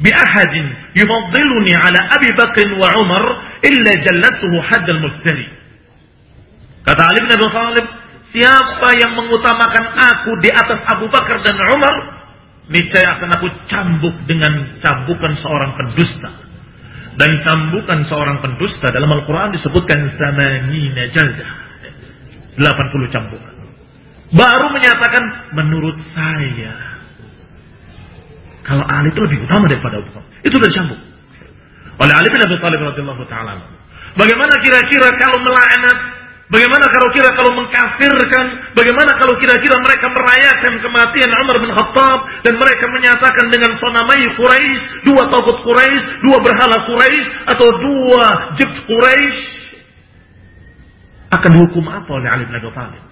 bi 0.00 0.08
ahadin 0.08 0.66
yufaddiluni 0.96 1.72
ala 1.76 2.00
Abi 2.14 2.30
Bakr 2.32 2.68
wa 2.80 2.88
Umar 3.04 3.24
illa 3.68 3.92
jallatuhu 4.00 4.56
haddal 4.64 5.00
muftari. 5.02 5.59
Kata 6.84 7.02
Ali 7.04 7.18
bin 7.24 7.32
Abi 7.36 7.46
Thalib, 7.52 7.86
siapa 8.32 8.88
yang 8.96 9.12
mengutamakan 9.12 9.84
aku 9.94 10.30
di 10.40 10.50
atas 10.50 10.80
Abu 10.88 11.06
Bakar 11.12 11.44
dan 11.44 11.56
Umar, 11.76 11.94
niscaya 12.72 13.20
akan 13.20 13.30
aku 13.36 13.46
cambuk 13.68 14.14
dengan 14.24 14.80
cambukan 14.80 15.32
seorang 15.38 15.70
pendusta. 15.76 16.30
Dan 17.20 17.36
cambukan 17.44 18.06
seorang 18.08 18.40
pendusta 18.40 18.88
dalam 18.96 19.10
Al-Quran 19.12 19.52
disebutkan 19.52 19.98
zamanina 20.16 21.10
jaldah. 21.12 21.50
80 22.56 23.12
cambukan. 23.12 23.54
Baru 24.30 24.66
menyatakan 24.72 25.52
menurut 25.52 25.98
saya. 26.14 26.74
Kalau 28.64 28.86
Ali 28.86 29.10
itu 29.10 29.20
lebih 29.26 29.42
utama 29.42 29.66
daripada 29.66 29.98
Abu 29.98 30.08
Bakar. 30.14 30.24
Itu 30.46 30.54
sudah 30.56 30.70
cambuk. 30.70 31.00
Oleh 32.00 32.14
Ali 32.16 32.28
bin 32.32 32.40
Abi 32.40 32.56
Thalib 32.56 32.80
radhiyallahu 32.80 33.24
taala. 33.28 33.58
Bagaimana 34.16 34.54
kira-kira 34.62 35.10
kalau 35.18 35.42
melaknat 35.44 35.98
Bagaimana 36.50 36.82
kalau 36.90 37.14
kira 37.14 37.30
kalau 37.38 37.54
mengkafirkan? 37.54 38.74
Bagaimana 38.74 39.14
kalau 39.22 39.38
kira-kira 39.38 39.78
mereka 39.86 40.10
merayakan 40.10 40.82
kematian 40.82 41.30
Umar 41.30 41.56
bin 41.62 41.70
Khattab 41.70 42.18
dan 42.42 42.54
mereka 42.58 42.90
menyatakan 42.90 43.46
dengan 43.54 43.70
sonamai 43.78 44.18
Quraisy, 44.34 45.06
dua 45.06 45.30
togut 45.30 45.62
Quraisy, 45.62 46.26
dua 46.26 46.38
berhala 46.42 46.90
Quraisy 46.90 47.28
atau 47.54 47.68
dua 47.78 48.24
jibt 48.58 48.76
Quraisy 48.82 49.38
akan 51.30 51.50
dihukum 51.54 51.86
apa 51.86 52.10
oleh 52.18 52.28
Ali 52.34 52.42
bin 52.50 52.58
Abi 52.58 52.66
Thalib? 52.74 53.02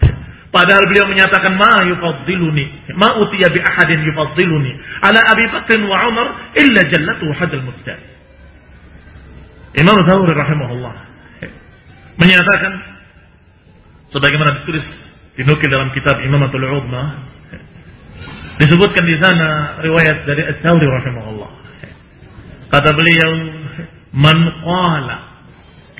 Padahal 0.51 0.83
beliau 0.91 1.07
menyatakan 1.07 1.55
ma 1.55 1.87
yufaddiluni, 1.87 2.91
ma 2.99 3.23
utiya 3.23 3.55
bi 3.55 3.63
ahadin 3.63 4.03
yufaddiluni 4.03 4.73
ala 5.07 5.23
Abi 5.31 5.47
Bakr 5.55 5.79
wa 5.87 6.11
Umar 6.11 6.27
illa 6.59 6.83
jallatu 6.91 7.31
hadal 7.39 7.63
mubtadi. 7.63 8.07
Imam 9.79 9.95
Thawri 10.11 10.35
rahimahullah 10.35 10.95
menyatakan 12.19 12.98
sebagaimana 14.15 14.63
ditulis 14.63 14.85
dinukil 15.37 15.69
dalam 15.71 15.93
kitab 15.93 16.19
Imamatul 16.25 16.65
Udma 16.65 17.03
disebutkan 18.59 19.05
di 19.07 19.17
sana 19.21 19.81
riwayat 19.85 20.27
dari 20.27 20.43
At-Tawri 20.51 20.87
rahimahullah 20.87 21.51
kata 22.73 22.91
beliau 22.93 23.31
man 24.17 24.39
qala 24.65 25.17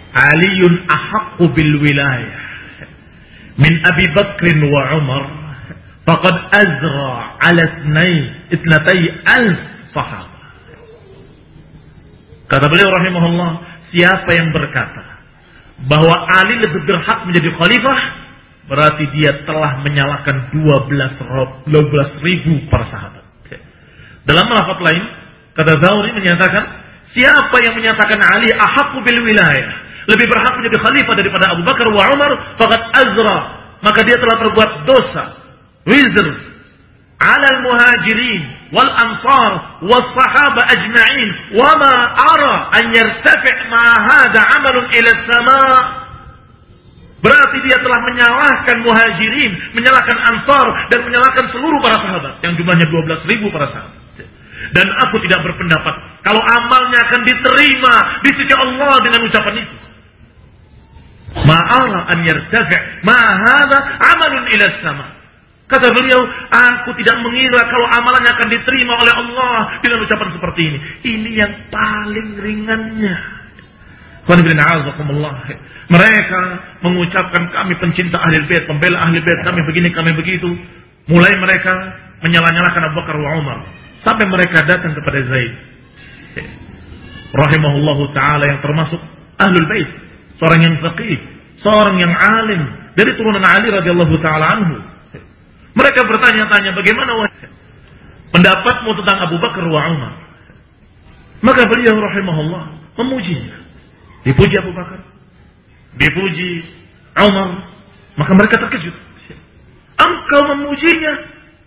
Aliun 0.09 0.89
ahaqqu 0.89 1.53
bil 1.53 1.73
wilayah 1.85 2.41
min 3.61 3.77
Abi 3.85 4.07
Bakr 4.17 4.57
wa 4.57 4.83
Umar 4.97 5.25
faqad 6.09 6.37
azra 6.49 7.13
ala 7.45 7.61
ithnai 7.61 8.17
itnatai 8.49 9.05
alf 9.29 9.61
sahabah. 9.93 10.41
Kata 12.49 12.65
beliau 12.73 12.89
rahimahullah, 12.89 13.51
siapa 13.93 14.31
yang 14.33 14.49
berkata 14.57 15.05
bahwa 15.87 16.27
Ali 16.27 16.59
lebih 16.59 16.83
berhak 16.83 17.23
menjadi 17.29 17.55
khalifah, 17.55 17.99
berarti 18.67 19.05
dia 19.15 19.47
telah 19.47 19.79
menyalahkan 19.87 20.51
12, 20.51 21.71
12 21.71 22.27
ribu 22.27 22.67
para 22.67 22.89
sahabat. 22.91 23.25
Dalam 24.29 24.45
lafaz 24.53 24.79
lain, 24.85 25.05
kata 25.57 25.73
Zawri 25.81 26.13
menyatakan, 26.13 26.65
siapa 27.15 27.57
yang 27.65 27.79
menyatakan 27.79 28.21
Ali 28.21 28.53
ahakku 28.53 29.01
bil 29.01 29.25
wilayah, 29.25 29.71
lebih 30.05 30.27
berhak 30.29 30.53
menjadi 30.59 30.77
khalifah 30.85 31.15
daripada 31.17 31.45
Abu 31.57 31.63
Bakar 31.65 31.87
wa 31.89 32.05
Umar, 32.13 32.31
fakat 32.61 32.83
azra, 32.93 33.39
maka 33.81 34.01
dia 34.05 34.21
telah 34.21 34.37
berbuat 34.45 34.71
dosa, 34.85 35.25
wizr, 35.89 36.58
على 37.24 37.48
المهاجرين 37.58 38.58
والأنصار 38.74 39.52
والصحابة 39.82 40.62
أجمعين 40.76 41.30
وما 41.56 41.96
أرى 42.34 42.56
أن 42.80 42.84
يرتفع 42.96 43.56
مع 43.72 43.86
هذا 44.12 44.42
عمل 44.52 44.76
إلى 44.98 45.10
السماء 45.18 46.04
Berarti 47.24 47.58
dia 47.64 47.80
telah 47.80 48.04
menyalahkan 48.04 48.84
muhajirin, 48.84 49.72
menyalahkan 49.72 50.18
ansar, 50.28 50.68
dan 50.92 51.08
menyalahkan 51.08 51.48
seluruh 51.56 51.80
para 51.80 51.96
sahabat. 51.96 52.44
Yang 52.44 52.60
jumlahnya 52.60 52.84
12 52.84 53.32
ribu 53.32 53.48
para 53.48 53.64
sahabat. 53.72 54.28
Dan 54.76 54.92
aku 54.92 55.24
tidak 55.24 55.40
berpendapat 55.48 55.96
kalau 56.20 56.44
amalnya 56.44 57.00
akan 57.08 57.22
diterima 57.24 57.96
di 58.28 58.32
sisi 58.36 58.52
Allah 58.60 58.96
dengan 59.08 59.24
ucapan 59.24 59.56
itu. 59.56 59.76
Ma'ala 61.48 62.12
an 62.12 62.20
yartafi' 62.28 63.08
ma'hada 63.08 63.78
amalun 64.04 64.44
ila 64.52 64.66
sama. 64.84 65.17
Kata 65.69 65.85
beliau, 65.93 66.21
aku 66.49 66.97
tidak 66.97 67.21
mengira 67.21 67.61
kalau 67.69 67.87
amalannya 67.93 68.33
akan 68.33 68.49
diterima 68.49 69.05
oleh 69.05 69.13
Allah 69.13 69.77
dengan 69.85 70.01
ucapan 70.01 70.29
seperti 70.33 70.61
ini. 70.65 70.79
Ini 71.05 71.31
yang 71.37 71.53
paling 71.69 72.41
ringannya. 72.41 73.17
Mereka 75.93 76.41
mengucapkan 76.81 77.43
kami 77.53 77.75
pencinta 77.85 78.17
ahli 78.17 78.49
bait, 78.49 78.65
pembela 78.65 78.97
ahli 78.97 79.21
bait, 79.21 79.41
kami 79.45 79.61
begini, 79.69 79.93
kami 79.93 80.17
begitu. 80.17 80.49
Mulai 81.09 81.37
mereka 81.37 81.73
menyalah-nyalahkan 82.25 82.83
Abu 82.89 82.95
Bakar 83.05 83.17
wa 83.21 83.31
Umar. 83.37 83.59
Sampai 84.01 84.25
mereka 84.25 84.65
datang 84.65 84.97
kepada 84.97 85.21
Zaid. 85.21 85.53
Rahimahullahu 87.29 88.09
ta'ala 88.17 88.45
yang 88.57 88.61
termasuk 88.65 89.01
ahlul 89.37 89.69
bait. 89.69 89.91
Seorang 90.41 90.61
yang 90.65 90.75
faqih. 90.81 91.21
Seorang 91.61 91.97
yang 92.01 92.13
alim. 92.17 92.63
Dari 92.97 93.13
turunan 93.21 93.45
Ali 93.45 93.69
radhiyallahu 93.69 94.17
ta'ala 94.17 94.47
anhu 94.49 94.77
mereka 95.79 96.01
bertanya-tanya 96.03 96.75
bagaimana 96.75 97.31
pendapatmu 98.35 98.91
tentang 98.99 99.19
Abu 99.31 99.39
Bakar 99.39 99.63
wa 99.71 99.81
Umar. 99.95 100.15
Maka 101.39 101.63
beliau 101.71 101.95
rahimahullah 101.95 102.63
memujinya. 102.99 103.57
Dipuji 104.27 104.59
Abu 104.59 104.75
Bakar. 104.75 104.99
Dipuji 105.95 106.67
Umar. 107.15 107.71
Maka 108.19 108.33
mereka 108.35 108.59
terkejut. 108.59 108.97
Engkau 109.99 110.43
memujinya. 110.55 111.15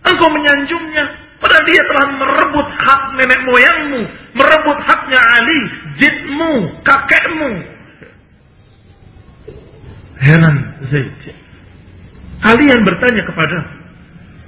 Engkau 0.04 0.28
menyanjungnya. 0.28 1.04
Padahal 1.40 1.64
dia 1.66 1.82
telah 1.88 2.06
merebut 2.20 2.68
hak 2.84 3.02
nenek 3.16 3.40
moyangmu. 3.48 4.02
Merebut 4.36 4.78
haknya 4.84 5.20
Ali. 5.24 5.60
Jidmu. 5.96 6.52
Kakekmu. 6.84 7.50
Heran 10.20 10.56
Zaid. 10.86 11.16
Kalian 12.44 12.80
bertanya 12.86 13.22
kepada 13.26 13.81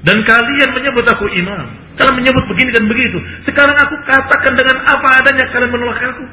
dan 0.04 0.20
kalian 0.20 0.70
menyebut 0.76 1.04
aku 1.08 1.24
imam. 1.32 1.64
Kalian 1.96 2.16
menyebut 2.20 2.44
begini 2.52 2.70
dan 2.76 2.84
begitu. 2.84 3.18
Sekarang 3.48 3.72
aku 3.72 3.96
katakan 4.04 4.52
dengan 4.52 4.76
apa 4.84 5.24
adanya 5.24 5.48
kalian 5.48 5.72
menolak 5.72 5.96
aku. 5.96 6.24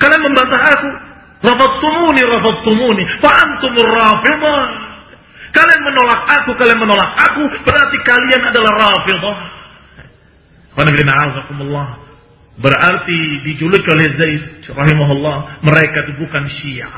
Kalian 0.00 0.22
membantah 0.24 0.62
aku. 0.72 0.90
Rafattumuni, 1.38 2.22
rafattumuni. 2.24 3.04
Fa'antumur 3.20 3.88
rafidah. 3.92 4.62
Kalian 5.52 5.80
menolak 5.84 6.22
aku, 6.32 6.50
kalian 6.56 6.80
menolak 6.80 7.12
aku. 7.12 7.44
Berarti 7.68 7.96
kalian 8.08 8.42
adalah 8.48 8.72
rafidah. 8.72 9.38
Berarti 12.58 13.18
dijuluki 13.44 13.88
oleh 13.92 14.08
Zaid 14.16 14.44
rahimahullah. 14.64 15.60
Mereka 15.60 15.96
itu 16.08 16.12
bukan 16.24 16.44
syiah. 16.56 16.90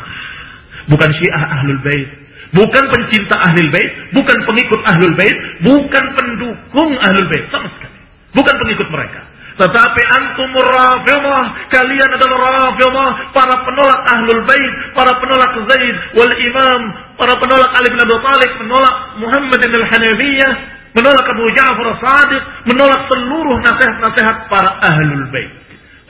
Bukan 0.86 1.10
syiah 1.18 1.42
ahlul 1.60 1.82
bait 1.82 2.19
Bukan 2.50 2.84
pencinta 2.90 3.38
ahlul 3.38 3.70
bait, 3.70 3.90
bukan 4.10 4.38
pengikut 4.42 4.80
ahlul 4.82 5.14
bait, 5.14 5.36
bukan 5.62 6.04
pendukung 6.18 6.90
ahlul 6.98 7.28
bait 7.30 7.46
sama 7.46 7.70
sekali. 7.78 7.98
Bukan 8.34 8.54
pengikut 8.58 8.88
mereka. 8.90 9.22
Tetapi 9.60 10.02
antum 10.08 10.50
rafidah, 10.56 11.68
kalian 11.70 12.10
adalah 12.10 12.38
rafidah, 12.50 13.10
para 13.30 13.54
penolak 13.60 14.00
ahlul 14.02 14.42
bait, 14.48 14.74
para 14.98 15.12
penolak 15.22 15.52
Zaid 15.68 15.96
wal 16.18 16.32
Imam, 16.32 16.80
para 17.14 17.38
penolak 17.38 17.70
Ali 17.78 17.92
bin 17.92 18.00
Abi 18.02 18.16
Thalib, 18.18 18.50
menolak 18.66 18.94
Muhammad 19.20 19.60
bin 19.62 19.74
Al-Hanafiyah, 19.76 20.52
menolak 20.96 21.26
Abu 21.28 21.44
Ja'far 21.54 21.86
As-Sadiq, 21.92 22.42
menolak 22.66 23.00
seluruh 23.06 23.56
nasihat-nasihat 23.62 24.36
para 24.50 24.70
ahlul 24.90 25.26
bait. 25.30 25.50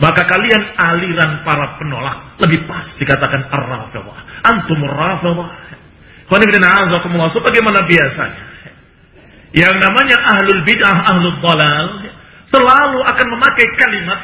Maka 0.01 0.25
kalian 0.25 0.63
aliran 0.81 1.45
para 1.45 1.77
penolak 1.77 2.41
lebih 2.41 2.65
pas 2.65 2.89
dikatakan 2.97 3.45
ar-rafidah. 3.53 4.17
Antum 4.49 4.81
rafidah 4.89 5.60
Sebagaimana 7.35 7.85
biasanya. 7.91 8.45
Yang 9.51 9.75
namanya 9.83 10.17
ahlul 10.31 10.63
bid'ah, 10.63 10.99
ahlul 11.11 11.39
dalal. 11.43 11.87
Selalu 12.51 12.99
akan 13.07 13.27
memakai 13.39 13.67
kalimat 13.79 14.21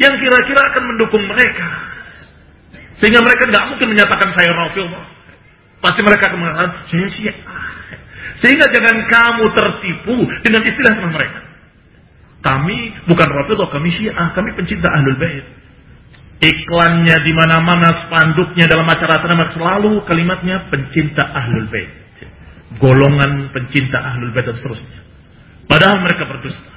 yang 0.00 0.14
kira-kira 0.16 0.60
akan 0.72 0.82
mendukung 0.88 1.24
mereka. 1.24 1.68
Sehingga 3.00 3.20
mereka 3.20 3.48
nggak 3.48 3.64
mungkin 3.72 3.88
menyatakan 3.92 4.28
saya 4.32 4.50
Rafiullah. 4.52 5.04
Pasti 5.78 6.00
mereka 6.00 6.32
akan 6.32 6.38
mengatakan 6.40 6.70
saya 6.88 7.06
Syiah. 7.12 7.38
Sehingga 8.40 8.66
jangan 8.72 8.96
kamu 9.08 9.44
tertipu 9.52 10.16
dengan 10.44 10.62
istilah 10.64 10.92
sama 10.96 11.10
mereka. 11.12 11.40
Kami 12.40 12.76
bukan 13.08 13.28
Rafiullah, 13.28 13.68
kami 13.68 13.88
Syiah, 13.92 14.32
kami 14.32 14.52
pencinta 14.56 14.88
Ahlul 14.88 15.18
Bait. 15.20 15.44
Iklannya 16.38 17.16
di 17.26 17.32
mana-mana, 17.34 18.06
spanduknya 18.06 18.70
dalam 18.70 18.86
acara 18.86 19.18
acara 19.18 19.50
selalu 19.50 20.06
kalimatnya 20.06 20.70
pencinta 20.70 21.26
ahlul 21.34 21.66
bait. 21.66 21.90
Golongan 22.78 23.50
pencinta 23.50 23.98
ahlul 23.98 24.30
bait 24.30 24.46
dan 24.46 24.54
seterusnya. 24.54 25.00
Padahal 25.66 25.98
mereka 25.98 26.30
berdusta. 26.30 26.70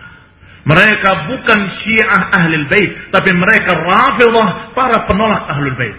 Mereka 0.62 1.10
bukan 1.30 1.60
syiah 1.82 2.22
ahlul 2.42 2.66
bait, 2.74 2.92
tapi 3.14 3.30
mereka 3.38 3.78
rafidah 3.78 4.74
para 4.74 5.06
penolak 5.06 5.46
ahlul 5.54 5.78
bait. 5.78 5.98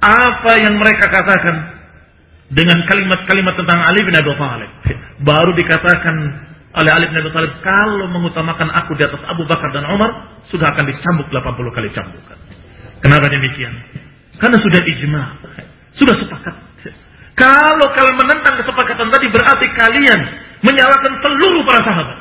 Apa 0.00 0.52
yang 0.56 0.80
mereka 0.80 1.12
katakan 1.12 1.56
dengan 2.50 2.80
kalimat-kalimat 2.88 3.54
tentang 3.60 3.80
Ali 3.84 4.00
bin 4.02 4.16
Abi 4.16 4.32
Thalib 4.34 4.70
baru 5.22 5.52
dikatakan 5.54 6.16
oleh 6.70 6.90
Ali 6.94 7.10
bin 7.10 7.18
Abi 7.18 7.30
Thalib 7.34 7.54
kalau 7.66 8.06
mengutamakan 8.14 8.70
aku 8.70 8.94
di 8.94 9.02
atas 9.02 9.18
Abu 9.26 9.42
Bakar 9.50 9.74
dan 9.74 9.90
Umar 9.90 10.38
sudah 10.46 10.70
akan 10.70 10.84
dicambuk 10.86 11.26
80 11.34 11.76
kali 11.76 11.88
cambukan. 11.90 12.38
Kenapa 13.02 13.26
demikian? 13.26 13.74
Karena 14.38 14.56
sudah 14.60 14.80
ijma, 14.86 15.22
sudah 15.98 16.14
sepakat. 16.14 16.54
Kalau 17.34 17.86
kalian 17.96 18.16
menentang 18.20 18.54
kesepakatan 18.60 19.08
tadi 19.08 19.26
berarti 19.32 19.66
kalian 19.72 20.20
menyalahkan 20.60 21.12
seluruh 21.24 21.62
para 21.64 21.80
sahabat. 21.82 22.18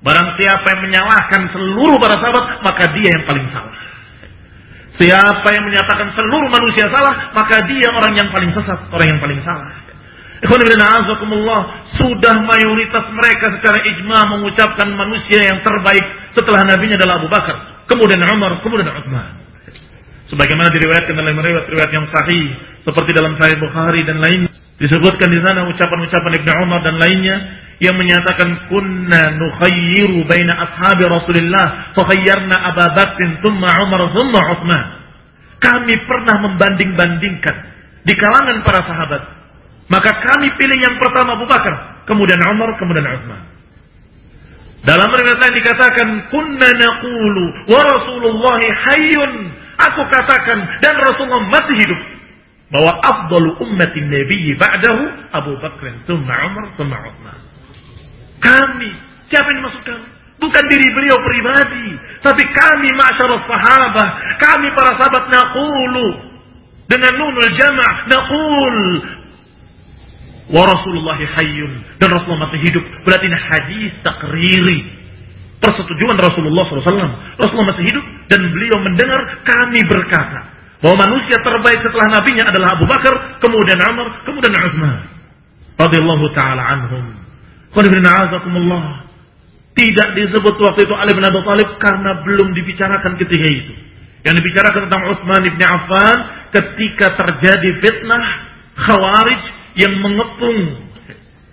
Barang 0.00 0.28
siapa 0.36 0.66
yang 0.74 0.80
menyalahkan 0.90 1.42
seluruh 1.52 1.96
para 2.00 2.16
sahabat, 2.18 2.44
maka 2.64 2.84
dia 2.96 3.08
yang 3.14 3.24
paling 3.24 3.46
salah. 3.52 3.78
Siapa 5.00 5.48
yang 5.54 5.64
menyatakan 5.64 6.12
seluruh 6.12 6.48
manusia 6.50 6.84
salah, 6.92 7.32
maka 7.32 7.62
dia 7.64 7.88
orang 7.88 8.12
yang 8.12 8.28
paling 8.28 8.52
sesat, 8.52 8.90
orang 8.90 9.06
yang 9.08 9.20
paling 9.22 9.40
salah. 9.40 9.79
Sudah 12.00 12.34
mayoritas 12.48 13.04
mereka 13.12 13.52
secara 13.60 13.78
ijma 13.92 14.18
mengucapkan 14.36 14.88
manusia 14.96 15.36
yang 15.44 15.60
terbaik 15.60 16.04
setelah 16.32 16.64
nabinya 16.64 16.96
adalah 16.96 17.20
Abu 17.20 17.28
Bakar. 17.28 17.84
Kemudian 17.92 18.24
Umar, 18.24 18.64
kemudian 18.64 18.88
Uthman. 18.88 19.36
Sebagaimana 20.30 20.70
diriwayatkan 20.70 21.12
dalam 21.12 21.36
riwayat-riwayat 21.36 21.90
yang 21.90 22.06
sahih. 22.06 22.46
Seperti 22.86 23.10
dalam 23.12 23.34
Sahih 23.36 23.58
Bukhari 23.58 24.06
dan 24.06 24.22
lain. 24.22 24.46
Disebutkan 24.80 25.28
di 25.28 25.42
sana 25.42 25.68
ucapan-ucapan 25.68 26.32
Ibnu 26.40 26.52
Umar 26.64 26.80
dan 26.86 26.96
lainnya. 26.96 27.36
Yang 27.82 27.96
menyatakan 27.98 28.70
kunna 28.70 29.34
nukhayyiru 29.36 30.22
baina 30.24 30.54
ashabi 30.64 31.04
Rasulullah. 31.10 31.92
Fakhayyarna 31.98 32.56
Abu 32.72 32.86
Bakr, 32.94 33.28
thumma 33.42 33.68
Umar, 33.84 34.00
thumma 34.14 34.40
Uthman. 34.54 34.84
Kami 35.60 35.94
pernah 36.08 36.36
membanding-bandingkan 36.48 37.56
di 38.06 38.14
kalangan 38.16 38.64
para 38.64 38.80
sahabat 38.80 39.39
maka 39.90 40.10
kami 40.14 40.48
pilih 40.56 40.78
yang 40.78 40.96
pertama 40.96 41.34
Abu 41.34 41.44
Bakar, 41.50 42.06
kemudian 42.06 42.38
Umar, 42.46 42.78
kemudian 42.78 43.04
Uthman. 43.04 43.42
Dalam 44.80 45.12
riwayat 45.12 45.38
lain 45.44 45.54
dikatakan, 45.60 46.08
"Kunna 46.32 46.70
naqulu 46.72 47.44
wa 47.68 47.80
Rasulullah 47.84 48.60
hayyun 48.88 49.60
Aku 49.80 50.02
katakan 50.12 50.58
dan 50.84 50.94
Rasulullah 51.00 51.48
masih 51.48 51.76
hidup 51.80 52.00
bahwa 52.70 52.92
afdalu 53.00 53.50
ummatin 53.64 54.12
nabiyyi 54.12 54.54
ba'dahu 54.60 55.02
Abu 55.32 55.56
Bakr, 55.58 56.04
thumma 56.04 56.36
Umar, 56.52 56.64
thumma 56.76 56.96
Uthman. 57.00 57.38
Kami, 58.44 58.90
siapa 59.32 59.48
yang 59.50 59.58
dimaksud 59.64 59.82
kami? 59.88 60.08
Bukan 60.40 60.64
diri 60.72 60.88
beliau 60.96 61.20
pribadi, 61.20 61.88
tapi 62.24 62.44
kami 62.48 62.88
masyarakat 62.96 63.44
sahabat, 63.44 64.10
kami 64.40 64.68
para 64.72 64.96
sahabat 64.96 65.24
naqulu 65.28 66.08
dengan 66.88 67.12
nunul 67.20 67.52
jama' 67.56 67.92
naqul 68.08 68.76
wa 70.50 70.62
Rasulullah 70.66 71.18
hayyun 71.18 71.98
dan 72.02 72.08
Rasulullah 72.10 72.50
masih 72.50 72.60
hidup. 72.60 72.84
Berarti 73.06 73.24
ini 73.30 73.38
hadis 73.38 73.92
takriri. 74.02 74.80
Persetujuan 75.60 76.16
Rasulullah 76.16 76.64
SAW. 76.64 77.36
Rasulullah 77.36 77.68
masih 77.76 77.84
hidup 77.84 78.04
dan 78.32 78.40
beliau 78.48 78.80
mendengar 78.80 79.20
kami 79.44 79.80
berkata 79.86 80.40
bahwa 80.80 80.96
manusia 81.04 81.36
terbaik 81.44 81.84
setelah 81.84 82.08
nabinya 82.16 82.48
adalah 82.48 82.72
Abu 82.80 82.88
Bakar, 82.88 83.12
kemudian 83.44 83.76
Umar, 83.92 84.24
kemudian 84.24 84.56
Utsman. 84.56 84.96
Radhiyallahu 85.76 86.26
taala 86.32 86.62
anhum. 86.64 87.04
Tidak 89.70 90.08
disebut 90.18 90.54
waktu 90.58 90.80
itu 90.82 90.94
Ali 90.96 91.12
bin 91.14 91.24
Abi 91.24 91.40
Thalib 91.46 91.78
karena 91.78 92.24
belum 92.26 92.52
dibicarakan 92.56 93.20
ketika 93.20 93.46
itu. 93.46 93.72
Yang 94.26 94.34
dibicarakan 94.44 94.80
tentang 94.88 95.02
Utsman 95.14 95.40
bin 95.44 95.62
Affan 95.64 96.18
ketika 96.52 97.16
terjadi 97.16 97.70
fitnah 97.80 98.24
Khawarij 98.76 99.59
yang 99.78 99.94
mengepung 99.98 100.90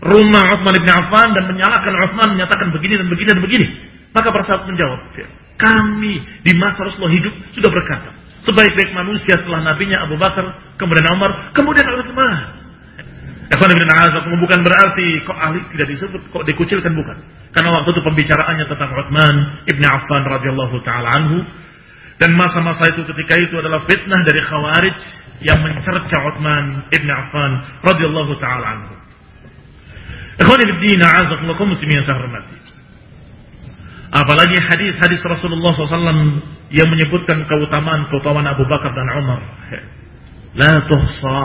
rumah 0.02 0.44
Utsman 0.58 0.76
bin 0.78 0.90
Affan 0.90 1.30
dan 1.34 1.44
menyalahkan 1.50 1.94
Utsman 2.10 2.38
menyatakan 2.38 2.70
begini 2.74 2.94
dan 3.02 3.08
begini 3.10 3.28
dan 3.34 3.42
begini. 3.42 3.68
Maka 4.14 4.34
para 4.34 4.44
sahabat 4.46 4.66
menjawab, 4.72 5.00
kami 5.62 6.14
di 6.42 6.52
masa 6.58 6.80
Rasulullah 6.82 7.14
hidup 7.14 7.34
sudah 7.54 7.70
berkata, 7.70 8.10
sebaik-baik 8.46 8.94
manusia 8.94 9.38
setelah 9.38 9.62
nabinya 9.62 10.06
Abu 10.08 10.18
Bakar, 10.18 10.78
kemudian 10.82 11.06
Umar, 11.14 11.54
kemudian 11.54 11.86
Utsman. 11.86 12.66
Ikhwan 13.48 13.72
bin 13.72 13.88
Azakum 13.88 14.36
bukan 14.44 14.60
berarti 14.60 15.24
kok 15.24 15.38
ahli 15.40 15.64
tidak 15.72 15.88
disebut, 15.96 16.22
kok 16.36 16.44
dikucilkan 16.44 16.92
bukan. 16.92 17.18
Karena 17.56 17.70
waktu 17.80 17.96
itu 17.96 18.02
pembicaraannya 18.04 18.66
tentang 18.68 18.92
Utsman 18.92 19.36
ibn 19.72 19.84
Affan 19.88 20.24
radhiyallahu 20.28 20.78
taala 20.84 21.08
anhu 21.16 21.48
dan 22.18 22.34
masa-masa 22.34 22.82
itu 22.92 23.06
ketika 23.06 23.38
itu 23.38 23.56
adalah 23.62 23.86
fitnah 23.86 24.22
dari 24.26 24.42
Khawarij 24.42 24.98
yang 25.42 25.60
mencerca 25.62 26.18
Utsman 26.34 26.90
ibn 26.90 27.10
Affan 27.10 27.52
radhiyallahu 27.86 28.34
taala 28.42 28.66
anhu. 28.74 28.96
Ikhwan 30.38 30.60
Din 30.82 31.02
azakum 31.02 31.50
muslimin 31.70 32.02
yang. 32.06 32.58
Apalagi 34.08 34.56
hadis-hadis 34.72 35.20
Rasulullah 35.20 35.76
SAW 35.76 36.40
yang 36.72 36.88
menyebutkan 36.88 37.44
keutamaan-keutamaan 37.44 38.48
Abu 38.56 38.64
Bakar 38.70 38.96
dan 38.96 39.08
Umar. 39.20 39.42
La 40.56 40.74
tuhsa. 40.88 41.42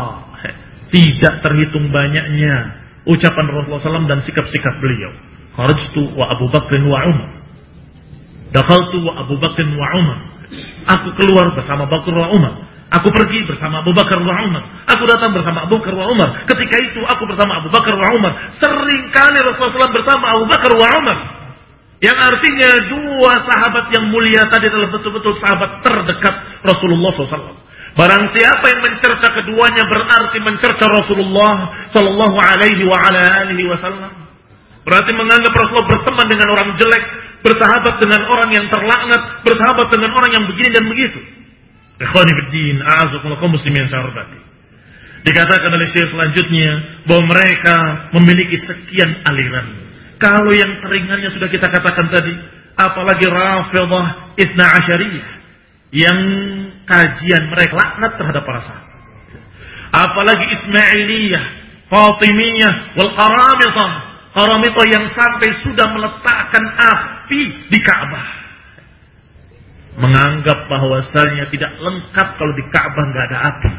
Tidak 0.93 1.35
terhitung 1.41 1.89
banyaknya 1.89 2.85
ucapan 3.09 3.47
Rasulullah 3.49 3.81
SAW 3.81 4.09
dan 4.13 4.21
sikap-sikap 4.23 4.77
beliau. 4.79 5.13
Kharajtu 5.57 6.13
wa 6.17 6.33
Abu 6.37 6.53
Bakr 6.53 6.73
wa 6.85 7.01
Umar. 7.09 7.31
Dakhaltu 8.53 8.99
wa 9.01 9.13
Abu 9.25 9.41
Bakr 9.41 9.65
wa 9.73 9.89
Umar. 9.97 10.21
Aku 10.89 11.09
keluar 11.17 11.55
bersama 11.55 11.87
Bakar 11.87 12.15
wa 12.15 12.29
Umar. 12.35 12.55
Aku 12.93 13.09
pergi 13.09 13.49
bersama 13.49 13.81
Abu 13.81 13.97
Bakar 13.97 14.21
wa 14.21 14.35
Umar. 14.45 14.63
Aku 14.85 15.09
datang 15.09 15.33
bersama 15.33 15.65
Abu 15.65 15.81
Bakar 15.81 15.97
wa 15.97 16.13
Umar. 16.13 16.45
Ketika 16.45 16.77
itu 16.85 17.01
aku 17.09 17.25
bersama 17.25 17.65
Abu 17.65 17.73
Bakar 17.73 17.97
wa 17.97 18.09
Umar. 18.13 18.33
Sering 18.61 19.09
kali 19.09 19.39
Rasulullah 19.41 19.89
SAW 19.89 19.97
bersama 19.97 20.25
Abu 20.37 20.45
Bakar 20.45 20.73
wa 20.77 20.89
Umar. 21.01 21.19
Yang 22.03 22.19
artinya 22.19 22.71
dua 22.91 23.33
sahabat 23.47 23.85
yang 23.95 24.11
mulia 24.11 24.45
tadi 24.51 24.69
adalah 24.69 24.91
betul-betul 24.93 25.39
sahabat 25.41 25.81
terdekat 25.81 26.35
Rasulullah 26.67 27.11
SAW. 27.15 27.57
Barang 27.93 28.25
siapa 28.33 28.65
yang 28.73 28.81
mencerca 28.89 29.29
keduanya 29.37 29.85
berarti 29.85 30.39
mencerca 30.41 30.85
Rasulullah 30.89 31.89
Sallallahu 31.93 32.37
Alaihi 32.41 32.85
Wasallam. 33.69 34.22
Berarti 34.83 35.11
menganggap 35.15 35.53
Rasulullah 35.55 35.89
berteman 35.89 36.27
dengan 36.27 36.49
orang 36.59 36.69
jelek, 36.75 37.05
bersahabat 37.47 37.95
dengan 38.03 38.21
orang 38.27 38.51
yang 38.51 38.67
terlaknat, 38.67 39.23
bersahabat 39.47 39.87
dengan 39.95 40.11
orang 40.15 40.31
yang 40.35 40.45
begini 40.51 40.71
dan 40.75 40.85
begitu. 40.91 41.21
Muslimin. 43.47 43.87
Dikatakan 45.23 45.71
oleh 45.71 45.87
Syekh 45.95 46.11
selanjutnya 46.11 46.71
bahwa 47.07 47.31
mereka 47.31 47.77
memiliki 48.11 48.59
sekian 48.59 49.23
aliran. 49.23 49.67
Kalau 50.19 50.51
yang 50.51 50.83
teringannya 50.83 51.31
sudah 51.31 51.47
kita 51.47 51.71
katakan 51.71 52.11
tadi, 52.11 52.35
apalagi 52.75 53.27
Rafidah 53.31 54.35
Isna 54.35 54.67
Asyariyah 54.67 55.31
yang 55.95 56.19
kajian 56.91 57.53
mereka 57.55 57.75
laknat 57.79 58.19
terhadap 58.19 58.43
para 58.43 58.61
sahabat. 58.67 58.91
Apalagi 59.93 60.45
Ismailiyah, 60.57 61.45
Fatimiyah, 61.93 62.97
wal 62.97 63.13
Qaramitah. 64.33 64.65
Qaramitah 64.73 64.87
yang 64.89 65.07
sampai 65.13 65.49
sudah 65.61 65.87
meletakkan 65.93 66.65
api 66.77 67.43
di 67.69 67.79
Ka'bah. 67.85 68.29
Menganggap 69.93 70.59
bahwasanya 70.73 71.53
tidak 71.53 71.73
lengkap 71.77 72.29
kalau 72.41 72.53
di 72.57 72.65
Ka'bah 72.73 73.05
nggak 73.13 73.25
ada 73.29 73.39
api. 73.53 73.73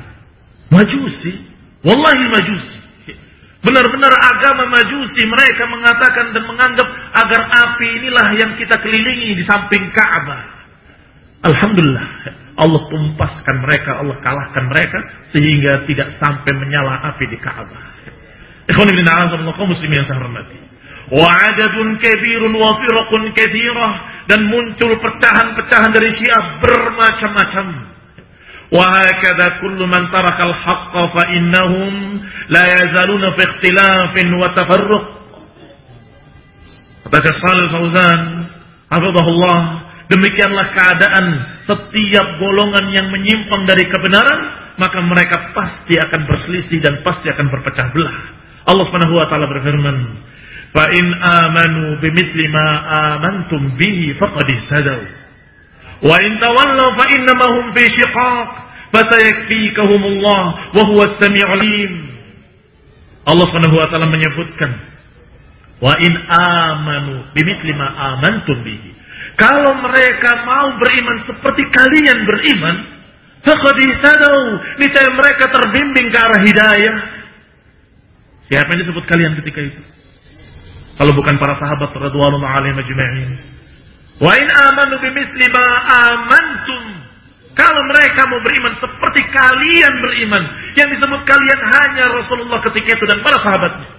Majusi, 0.74 1.34
wallahi 1.82 2.26
majusi. 2.30 2.78
Benar-benar 3.64 4.12
agama 4.12 4.68
majusi 4.76 5.24
mereka 5.24 5.64
mengatakan 5.72 6.36
dan 6.36 6.44
menganggap 6.44 6.88
agar 7.16 7.42
api 7.48 7.88
inilah 8.04 8.28
yang 8.36 8.52
kita 8.60 8.76
kelilingi 8.78 9.40
di 9.40 9.44
samping 9.48 9.90
Ka'bah. 9.96 10.44
Alhamdulillah 11.44 12.08
Allah 12.54 12.82
tumpaskan 12.86 13.56
mereka, 13.66 14.04
Allah 14.04 14.20
kalahkan 14.22 14.64
mereka 14.70 15.00
sehingga 15.34 15.90
tidak 15.90 16.14
sampai 16.22 16.52
menyala 16.54 17.02
api 17.14 17.26
di 17.32 17.38
Ka'bah. 17.42 18.13
Ikhwan 18.64 18.88
ibn 18.96 19.04
a'azallahu 19.04 19.60
kaum 19.60 19.72
Muslim 19.72 19.92
yang 19.92 20.06
saya 20.08 20.24
hormati. 20.24 20.56
Wa 21.12 21.28
adadun 21.28 22.00
kabirun 22.00 22.54
wa 22.56 22.80
firqun 22.80 23.22
kathirah 23.36 23.92
dan 24.32 24.48
muncul 24.48 24.92
pecahan-pecahan 25.04 25.92
dari 25.92 26.10
Syiah 26.16 26.64
bermacam-macam. 26.64 27.68
Wa 28.72 28.86
hakadha 28.88 29.60
kullu 29.60 29.84
man 29.86 30.08
taraka 30.10 30.48
al-haqqa 30.48 31.04
fa 31.12 31.24
innahum 31.36 32.24
la 32.48 32.64
yazaluna 32.72 33.36
fi 33.36 33.42
ikhtilafin 33.52 34.28
wa 34.40 34.48
tafarruq. 34.56 35.06
Kata 37.04 37.20
Syekh 37.20 37.38
Shalih 37.44 37.68
Fauzan, 37.68 38.22
hafizahullah, 38.88 39.60
demikianlah 40.08 40.72
keadaan 40.72 41.26
setiap 41.68 42.28
golongan 42.40 42.96
yang 42.96 43.12
menyimpang 43.12 43.68
dari 43.68 43.84
kebenaran, 43.92 44.40
maka 44.80 45.04
mereka 45.04 45.52
pasti 45.52 46.00
akan 46.00 46.26
berselisih 46.26 46.80
dan 46.80 47.04
pasti 47.04 47.28
akan 47.28 47.52
berpecah 47.52 47.92
belah. 47.92 48.43
Allah 48.64 48.84
Subhanahu 48.88 49.14
wa 49.16 49.26
taala 49.28 49.48
berfirman 49.52 49.98
fa 50.72 50.86
in 50.96 51.06
amanu 51.22 52.00
bimithli 52.00 52.46
ma 52.50 52.68
amantum 53.14 53.76
bihi 53.76 54.16
faqad 54.18 54.48
ihtadaw 54.48 55.02
wa 56.04 56.16
in 56.20 56.32
tawallaw 56.40 56.88
fa 56.96 57.06
innama 57.12 57.46
hum 57.60 57.66
fi 57.76 57.84
shiqaq 57.92 58.50
fasayakfikahumullah 58.94 60.42
wa 60.78 60.82
huwa 60.86 61.04
as-sami'ul 61.10 61.54
alim. 61.58 61.94
Allah 63.26 63.46
Subhanahu 63.50 63.76
wa 63.82 63.88
taala 63.90 64.08
menyebutkan 64.12 64.72
wa 65.82 65.94
in 66.00 66.14
amanu 66.32 67.26
bimithli 67.34 67.74
ma 67.74 68.16
amantum 68.16 68.62
bihi. 68.62 68.94
Kalau 69.34 69.82
mereka 69.82 70.46
mau 70.46 70.78
beriman 70.78 71.18
seperti 71.26 71.64
kalian 71.74 72.20
beriman, 72.28 72.76
faqad 73.42 73.76
ihtadaw. 73.82 74.38
Niscaya 74.78 75.10
mereka 75.16 75.50
terbimbing 75.50 76.14
ke 76.14 76.18
arah 76.20 76.42
hidayah. 76.46 76.96
Siapa 78.54 78.70
yang 78.70 78.86
disebut 78.86 79.10
kalian 79.10 79.34
ketika 79.42 79.66
itu? 79.66 79.82
Kalau 80.94 81.18
bukan 81.18 81.42
para 81.42 81.58
sahabat 81.58 81.90
radhiyallahu 81.90 82.46
alaihim 82.46 82.78
ajma'in. 82.78 83.30
Wa 84.22 84.30
in 84.38 84.46
amanu 84.70 85.02
bimithli 85.02 85.50
ma 85.50 85.66
amantum 86.06 86.84
kalau 87.58 87.82
mereka 87.90 88.30
mau 88.30 88.42
beriman 88.46 88.74
seperti 88.78 89.22
kalian 89.30 89.94
beriman, 90.02 90.44
yang 90.78 90.90
disebut 90.90 91.22
kalian 91.26 91.62
hanya 91.66 92.14
Rasulullah 92.14 92.62
ketika 92.66 92.94
itu 92.94 93.06
dan 93.10 93.26
para 93.26 93.38
sahabatnya. 93.42 93.90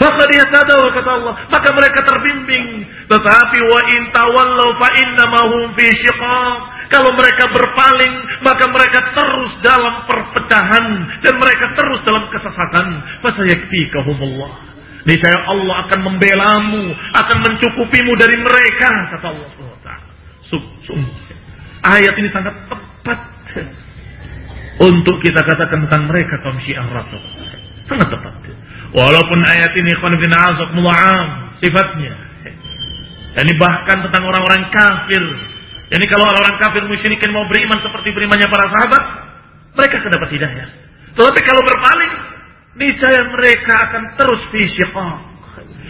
Faqad 0.00 0.28
yahtadaw 0.32 0.80
kata 0.96 1.10
Allah, 1.12 1.34
maka 1.48 1.68
mereka 1.76 2.00
terbimbing. 2.08 2.84
Tetapi 3.04 3.58
wa 3.68 3.80
in 3.84 4.02
tawallaw 4.16 4.68
fa 4.80 4.88
innamahum 4.96 5.76
fi 5.76 5.86
syiqaq. 5.92 6.60
Kalau 6.90 7.14
mereka 7.14 7.46
berpaling, 7.54 8.14
maka 8.42 8.66
mereka 8.66 8.98
terus 9.14 9.50
dalam 9.62 10.10
perpecahan 10.10 10.84
dan 11.22 11.34
mereka 11.38 11.70
terus 11.78 12.02
dalam 12.02 12.26
kesesatan. 12.34 12.86
Fasayakfikahumullah. 13.22 14.52
Niscaya 15.06 15.38
Allah 15.48 15.86
akan 15.86 16.00
membelamu, 16.02 16.92
akan 17.14 17.38
mencukupimu 17.46 18.12
dari 18.18 18.36
mereka, 18.42 18.90
kata 19.16 19.26
Allah. 19.32 19.48
Sungguh 20.50 21.30
Ayat 21.80 22.12
ini 22.20 22.28
sangat 22.28 22.52
tepat 22.68 23.18
untuk 24.84 25.16
kita 25.24 25.40
katakan 25.40 25.88
tentang 25.88 26.10
mereka 26.10 26.42
kaum 26.44 26.58
Syiah. 26.60 26.84
Sangat 27.88 28.08
tepat. 28.12 28.34
Walaupun 28.90 29.38
ayat 29.46 29.72
ini 29.78 29.94
bin 29.94 30.34
mu'am 30.82 31.26
sifatnya. 31.62 32.12
Dan 33.30 33.46
ini 33.46 33.54
bahkan 33.56 34.02
tentang 34.02 34.26
orang-orang 34.26 34.68
kafir 34.74 35.22
Jadi 35.90 36.04
kalau 36.06 36.26
orang 36.30 36.56
kafir 36.62 36.86
musyrikin 36.86 37.34
mau 37.34 37.46
beriman 37.50 37.82
seperti 37.82 38.14
berimannya 38.14 38.46
para 38.46 38.66
sahabat, 38.70 39.02
mereka 39.74 39.94
akan 39.98 40.10
dapat 40.14 40.28
hidayah. 40.38 40.68
Tetapi 41.18 41.40
kalau 41.42 41.62
berpaling, 41.66 42.12
niscaya 42.78 43.26
mereka 43.26 43.74
akan 43.90 44.02
terus 44.14 44.40
fi 44.54 44.62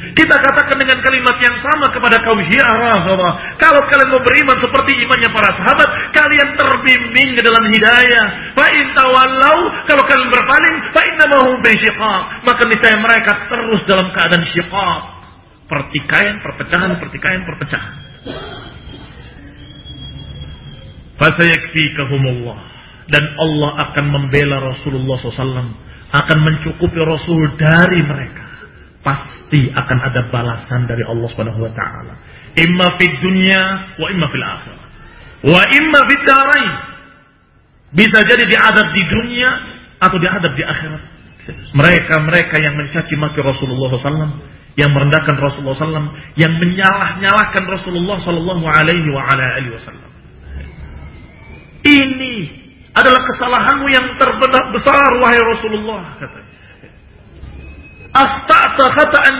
kita 0.00 0.32
katakan 0.32 0.80
dengan 0.80 0.98
kalimat 1.04 1.36
yang 1.44 1.56
sama 1.60 1.92
kepada 1.92 2.16
kaum 2.24 2.40
Syiah. 2.40 3.04
Kalau 3.60 3.80
kalian 3.84 4.08
mau 4.08 4.22
beriman 4.24 4.56
seperti 4.56 4.96
imannya 5.04 5.28
para 5.28 5.50
sahabat, 5.60 5.88
kalian 6.16 6.48
terbimbing 6.56 7.36
ke 7.36 7.42
dalam 7.44 7.64
hidayah. 7.68 8.26
Fa 8.56 8.66
in 8.72 8.86
tawallau, 8.96 9.58
kalau 9.84 10.02
kalian 10.08 10.28
berpaling, 10.32 10.76
fa 10.96 11.00
innamahum 11.04 11.60
bi 11.60 11.76
Maka 12.48 12.62
niscaya 12.64 12.96
mereka 12.96 13.32
terus 13.46 13.80
dalam 13.84 14.08
keadaan 14.16 14.44
syiqaq. 14.48 15.02
Pertikaian, 15.68 16.36
perpecahan, 16.42 16.90
pertikaian, 16.98 17.42
perpecahan. 17.46 17.94
Fasayakfikahumullah. 21.20 22.58
Dan 23.12 23.24
Allah 23.36 23.70
akan 23.90 24.04
membela 24.08 24.72
Rasulullah 24.72 25.20
SAW. 25.20 25.76
Akan 26.10 26.38
mencukupi 26.42 26.98
Rasul 27.04 27.54
dari 27.54 28.00
mereka 28.02 28.50
pasti 29.00 29.72
akan 29.72 29.98
ada 30.00 30.28
balasan 30.28 30.84
dari 30.84 31.04
Allah 31.04 31.28
Subhanahu 31.32 31.60
wa 31.64 31.72
taala. 31.72 32.14
Imma 32.56 32.98
fid 33.00 33.14
dunya 33.22 33.62
wa 33.96 34.06
imma 34.12 34.26
fil 34.28 34.44
akhirah. 34.44 34.86
Wa 35.46 35.62
imma 35.70 36.00
fid 36.08 36.22
darain. 36.28 36.72
Bisa 37.90 38.18
jadi 38.22 38.44
diadab 38.46 38.86
di 38.92 39.02
dunia 39.02 39.50
atau 39.98 40.16
diadab 40.20 40.52
di 40.54 40.62
akhirat. 40.62 41.02
Mereka-mereka 41.74 42.56
yang 42.62 42.78
mencaci 42.78 43.14
maki 43.18 43.42
Rasulullah 43.42 43.90
SAW, 43.98 44.38
yang 44.78 44.94
merendahkan 44.94 45.34
Rasulullah 45.34 45.74
SAW, 45.74 46.14
yang 46.38 46.54
menyalah-nyalahkan 46.54 47.64
Rasulullah 47.66 48.22
Wasallam. 48.22 50.09
Ini 51.80 52.34
adalah 52.92 53.22
kesalahanmu 53.24 53.88
yang 53.88 54.06
terbesar 54.18 54.64
besar 54.74 55.10
wahai 55.22 55.40
Rasulullah 55.40 56.02
katanya. 56.18 56.50
Asta'ta 58.10 58.84
khata'an. 58.90 59.36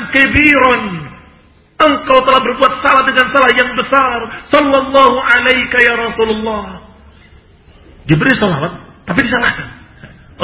Engkau 1.80 2.18
telah 2.28 2.40
berbuat 2.44 2.72
salah 2.84 3.02
dengan 3.08 3.26
salah 3.32 3.50
yang 3.56 3.70
besar. 3.72 4.18
Sallallahu 4.52 5.16
alaika 5.16 5.78
ya 5.80 5.94
Rasulullah. 5.96 6.84
Diberi 8.04 8.36
salawat, 8.36 8.72
tapi 9.08 9.24
disalahkan. 9.24 9.68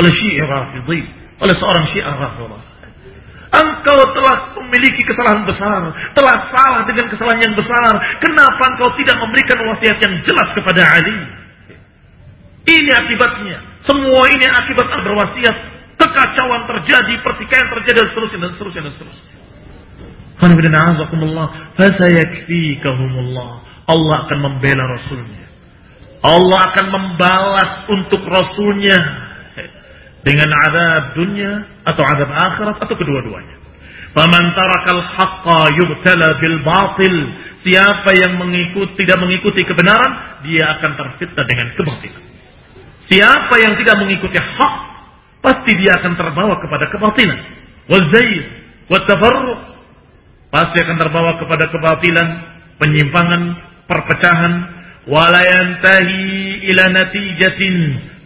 Oleh 0.00 0.12
syiah 0.16 0.48
rafidhi. 0.48 1.00
Oleh 1.44 1.54
seorang 1.60 1.84
syiah 1.92 2.16
rafidhi. 2.16 2.56
Engkau 3.52 4.00
telah 4.16 4.36
memiliki 4.64 5.04
kesalahan 5.04 5.44
besar. 5.44 5.92
Telah 6.16 6.36
salah 6.50 6.82
dengan 6.88 7.06
kesalahan 7.12 7.40
yang 7.52 7.54
besar. 7.54 7.94
Kenapa 8.24 8.62
engkau 8.74 8.90
tidak 8.96 9.16
memberikan 9.20 9.58
wasiat 9.70 9.96
yang 10.02 10.14
jelas 10.24 10.48
kepada 10.56 10.82
Ali? 10.82 11.20
Ini 12.66 12.90
akibatnya. 12.90 13.58
Semua 13.86 14.26
ini 14.34 14.46
akibat 14.50 14.86
berwasiat 15.06 15.56
kekacauan 15.96 16.62
terjadi, 16.66 17.14
pertikaian 17.22 17.66
terjadi 17.70 18.02
dan 18.02 18.08
seterusnya 18.10 18.38
dan 18.42 18.50
seterusnya 18.58 18.82
dan 18.82 18.92
seterusnya. 18.98 19.34
Allah 23.86 24.16
akan 24.26 24.38
membela 24.42 24.84
Rasulnya. 24.98 25.46
Allah 26.26 26.60
akan 26.74 26.86
membalas 26.90 27.72
untuk 27.86 28.20
Rasulnya 28.26 28.98
dengan 30.26 30.50
adab 30.50 31.14
dunia 31.14 31.52
atau 31.86 32.02
adab 32.02 32.30
akhirat 32.34 32.76
atau 32.82 32.94
kedua-duanya. 32.98 33.56
Faman 34.10 34.44
tarakal 34.58 35.02
haqqa 35.14 35.60
yubtala 35.78 36.40
bil 36.42 36.58
batil. 36.66 37.16
Siapa 37.62 38.10
yang 38.16 38.40
mengikuti 38.42 39.06
tidak 39.06 39.22
mengikuti 39.22 39.62
kebenaran, 39.62 40.42
dia 40.42 40.66
akan 40.76 40.90
terfitnah 40.98 41.46
dengan 41.46 41.66
kebatilan. 41.78 42.35
Siapa 43.06 43.54
yang 43.62 43.78
tidak 43.78 43.96
mengikuti 44.02 44.34
hak, 44.34 44.74
pasti 45.38 45.72
dia 45.78 45.94
akan 46.02 46.12
terbawa 46.18 46.58
kepada 46.58 46.90
kebatilan. 46.90 47.38
Wazair, 47.86 48.44
watafarruq. 48.90 49.62
Pasti 50.50 50.78
akan 50.82 50.96
terbawa 50.98 51.38
kepada 51.38 51.70
kebatilan, 51.70 52.28
penyimpangan, 52.82 53.42
perpecahan, 53.86 54.52
wala 55.06 55.38
yantahi 55.38 56.66
ila 56.66 56.84
natijatin 56.90 57.74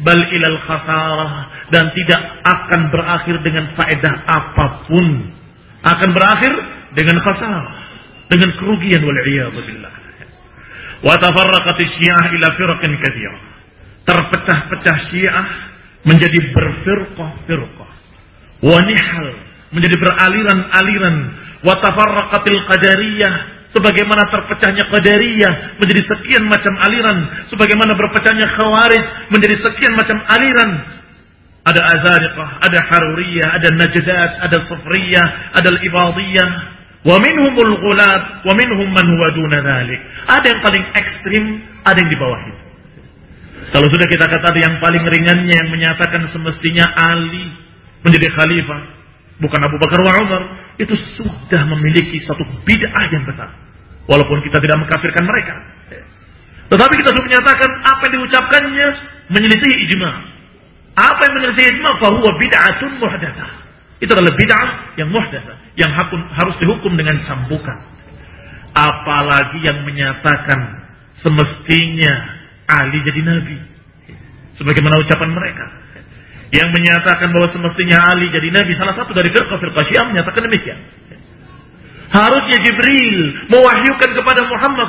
bal 0.00 0.16
ilal 0.16 0.58
khasarah 0.64 1.32
dan 1.68 1.92
tidak 1.92 2.20
akan 2.44 2.80
berakhir 2.88 3.36
dengan 3.44 3.64
faedah 3.76 4.14
apa 4.24 4.66
pun. 4.88 5.08
Akan 5.80 6.12
berakhir 6.12 6.52
dengan 6.96 7.20
khasarah, 7.20 7.84
dengan 8.32 8.48
kerugian 8.56 9.04
wal 9.04 9.20
billah. 9.60 9.92
Wa 11.04 11.16
tafarraqat 11.20 11.78
syiah 11.84 12.24
ila 12.32 12.48
firqin 12.56 12.92
katsirah. 13.00 13.49
Terpecah-pecah 14.08 14.96
Syiah 15.12 15.48
menjadi 16.04 16.38
berfirqah-firqah. 16.52 17.90
Wanihal 18.64 19.28
menjadi 19.72 19.96
beraliran-aliran. 20.00 21.16
Watafarraqatil 21.60 22.60
qadariyah 22.64 23.34
sebagaimana 23.74 24.22
terpecahnya 24.30 24.88
qadariyah 24.90 25.78
menjadi 25.78 26.02
sekian 26.08 26.46
macam 26.46 26.74
aliran, 26.82 27.46
sebagaimana 27.50 27.94
berpecahnya 27.94 28.46
khawarij 28.58 29.02
menjadi 29.30 29.56
sekian 29.62 29.94
macam 29.94 30.18
aliran. 30.30 30.70
Ada 31.60 31.80
azariqah, 31.84 32.48
ada 32.64 32.78
haruriyah, 32.88 33.48
ada 33.60 33.68
najdat, 33.76 34.30
ada 34.48 34.58
sufriyah, 34.64 35.26
ada 35.60 35.68
ibadiyah. 35.68 36.50
Wa 37.04 37.16
minhumul 37.20 37.72
ghulat, 37.80 38.44
wa 38.44 38.52
minhum 38.56 38.88
man 38.92 39.04
huwa 39.04 39.28
duna. 39.36 39.60
Ada 40.24 40.46
yang 40.48 40.60
paling 40.64 40.84
ekstrim, 40.96 41.44
ada 41.84 41.96
yang 42.00 42.10
di 42.10 42.18
bawah 42.18 42.40
itu. 42.48 42.59
Kalau 43.68 43.86
sudah 43.92 44.08
kita 44.08 44.24
kata 44.24 44.56
yang 44.56 44.80
paling 44.80 45.04
ringannya 45.04 45.52
yang 45.52 45.68
menyatakan 45.68 46.24
semestinya 46.32 46.88
Ali 46.96 47.52
menjadi 48.00 48.32
khalifah, 48.32 48.80
bukan 49.36 49.60
Abu 49.60 49.76
Bakar 49.76 50.00
wa 50.00 50.12
Umar, 50.24 50.42
itu 50.80 50.96
sudah 51.20 51.68
memiliki 51.76 52.24
satu 52.24 52.40
bid'ah 52.64 53.04
yang 53.12 53.28
besar. 53.28 53.52
Walaupun 54.08 54.40
kita 54.40 54.58
tidak 54.64 54.80
mengkafirkan 54.80 55.24
mereka. 55.28 55.54
Tetapi 56.72 56.94
kita 57.04 57.08
sudah 57.12 57.24
menyatakan 57.28 57.70
apa 57.84 58.02
yang 58.08 58.14
diucapkannya 58.24 58.88
menyelisih 59.28 59.72
ijma. 59.90 60.10
Apa 60.96 61.20
yang 61.28 61.34
menyelisih 61.36 61.66
ijma? 61.76 61.90
Fahuwa 62.00 62.30
bid'atun 62.40 62.90
muhdathah. 62.96 63.50
Itu 64.00 64.10
adalah 64.16 64.32
bid'ah 64.34 64.68
yang 64.96 65.12
muhdathah. 65.12 65.56
Yang 65.76 65.90
harus 66.32 66.56
dihukum 66.58 66.96
dengan 66.96 67.20
sambukan. 67.28 67.78
Apalagi 68.72 69.66
yang 69.66 69.84
menyatakan 69.84 70.80
semestinya 71.20 72.39
Ali 72.78 73.02
jadi 73.02 73.20
nabi. 73.26 73.56
Sebagaimana 74.60 75.00
ucapan 75.00 75.30
mereka. 75.32 75.66
Yang 76.50 76.68
menyatakan 76.74 77.30
bahwa 77.30 77.48
semestinya 77.50 77.98
Ali 78.10 78.30
jadi 78.30 78.48
nabi. 78.50 78.72
Salah 78.74 78.94
satu 78.94 79.14
dari 79.14 79.30
firqah-firqah 79.30 79.84
Syiah 79.86 80.06
menyatakan 80.06 80.42
demikian. 80.46 80.78
Harusnya 82.10 82.58
Jibril 82.66 83.46
mewahyukan 83.46 84.10
kepada 84.18 84.42
Muhammad 84.42 84.86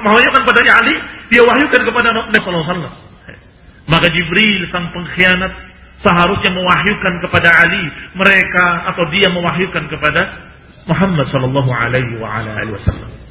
mewahyukan 0.00 0.40
kepada 0.40 0.60
Ali, 0.72 0.96
dia 1.28 1.44
wahyukan 1.44 1.84
kepada 1.84 2.08
Nabi 2.16 2.32
sallallahu. 2.40 2.96
Maka 3.84 4.08
Jibril 4.08 4.64
sang 4.72 4.88
pengkhianat 4.88 5.52
seharusnya 6.00 6.56
mewahyukan 6.56 7.14
kepada 7.28 7.48
Ali, 7.60 7.84
mereka 8.16 8.88
atau 8.88 9.04
dia 9.12 9.28
mewahyukan 9.28 9.84
kepada 9.92 10.22
Muhammad 10.88 11.28
sallallahu 11.28 11.68
alaihi 11.68 12.16
wasallam. 12.16 13.29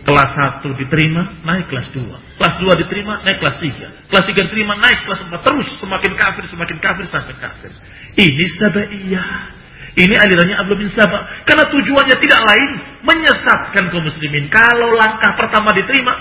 Kelas 0.00 0.30
1 0.64 0.80
diterima, 0.80 1.44
naik 1.44 1.68
kelas 1.68 1.92
2. 1.92 2.40
Kelas 2.40 2.54
2 2.56 2.80
diterima, 2.80 3.20
naik 3.20 3.36
kelas 3.36 3.56
3. 3.60 4.08
Kelas 4.08 4.24
3 4.24 4.46
diterima, 4.48 4.72
naik 4.80 5.04
kelas 5.04 5.20
4. 5.28 5.44
Terus 5.44 5.68
semakin 5.76 6.12
kafir, 6.16 6.44
semakin 6.48 6.78
kafir, 6.80 7.04
sampai 7.12 7.36
kafir. 7.36 7.70
Ini 8.16 8.44
sabaiyah. 8.56 9.60
Ini 10.00 10.14
alirannya 10.16 10.56
Abdul 10.56 10.86
bin 10.86 10.90
Sabah. 10.94 11.44
Karena 11.44 11.68
tujuannya 11.68 12.16
tidak 12.16 12.40
lain 12.46 12.70
menyesatkan 13.04 13.84
kaum 13.92 14.06
muslimin. 14.06 14.48
Kalau 14.48 14.96
langkah 14.96 15.36
pertama 15.36 15.74
diterima, 15.76 16.14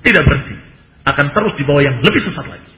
tidak 0.00 0.24
berhenti. 0.24 0.56
Akan 1.04 1.36
terus 1.36 1.52
dibawa 1.60 1.84
yang 1.84 2.00
lebih 2.00 2.22
sesat 2.24 2.48
lagi. 2.48 2.72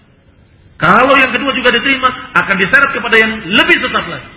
Kalau 0.82 1.14
yang 1.14 1.30
kedua 1.30 1.54
juga 1.54 1.70
diterima, 1.72 2.10
akan 2.34 2.54
diseret 2.58 2.90
kepada 2.90 3.16
yang 3.22 3.32
lebih 3.54 3.76
sesat 3.78 4.04
lagi. 4.10 4.30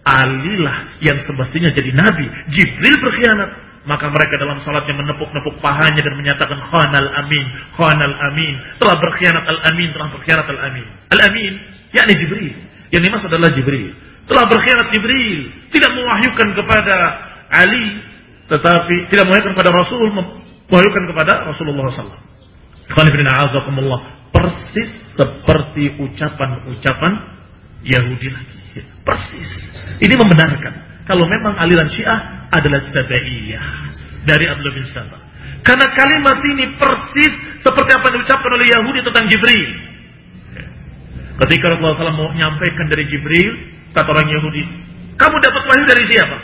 Alilah 0.00 0.98
yang 1.04 1.18
semestinya 1.22 1.70
jadi 1.70 1.94
nabi. 1.94 2.26
Jibril 2.50 2.96
berkhianat 2.98 3.69
maka 3.88 4.12
mereka 4.12 4.36
dalam 4.36 4.60
salatnya 4.60 4.92
menepuk-nepuk 4.92 5.56
pahanya 5.64 6.04
dan 6.04 6.12
menyatakan 6.20 6.58
khanal 6.68 7.08
amin, 7.24 7.44
khanal 7.72 8.14
amin. 8.28 8.54
Telah 8.76 8.96
berkhianat 9.00 9.44
al-amin, 9.48 9.88
telah 9.96 10.08
berkhianat 10.12 10.46
al-amin. 10.52 10.86
Al-amin, 11.08 11.52
yakni 11.96 12.12
Jibril. 12.20 12.54
Yang 12.92 13.02
dimaksud 13.08 13.28
adalah 13.32 13.56
Jibril. 13.56 13.96
Telah 14.28 14.44
berkhianat 14.52 14.86
Jibril. 14.92 15.40
Tidak 15.72 15.90
mewahyukan 15.96 16.48
kepada 16.60 16.96
Ali, 17.48 18.04
tetapi 18.52 19.08
tidak 19.08 19.24
mewahyukan 19.24 19.52
kepada 19.56 19.70
Rasul, 19.72 20.12
mewahyukan 20.68 21.04
kepada 21.08 21.32
Rasulullah 21.48 21.88
SAW. 21.88 22.20
Persis 24.30 24.92
seperti 25.16 25.98
ucapan-ucapan 25.98 27.12
Yahudi 27.82 28.28
lagi. 28.28 28.58
Persis. 29.02 29.62
Ini 29.98 30.14
membenarkan 30.14 30.89
kalau 31.10 31.26
memang 31.26 31.58
aliran 31.58 31.90
Syiah 31.90 32.46
adalah 32.54 32.78
Sabaiyah 32.86 33.66
dari 34.22 34.46
Abdullah 34.46 34.74
bin 34.78 34.86
Sabah. 34.94 35.20
Karena 35.66 35.90
kalimat 35.90 36.38
ini 36.38 36.70
persis 36.78 37.34
seperti 37.66 37.90
apa 37.98 38.14
yang 38.14 38.22
diucapkan 38.22 38.50
oleh 38.54 38.66
Yahudi 38.70 39.00
tentang 39.02 39.26
Jibril. 39.26 39.70
Ketika 41.42 41.64
Rasulullah 41.66 41.98
SAW 41.98 42.14
mau 42.14 42.30
menyampaikan 42.30 42.86
dari 42.86 43.10
Jibril, 43.10 43.50
kata 43.90 44.06
orang 44.06 44.30
Yahudi, 44.30 44.62
kamu 45.18 45.36
dapat 45.42 45.62
wahyu 45.66 45.84
dari 45.90 46.04
siapa? 46.14 46.36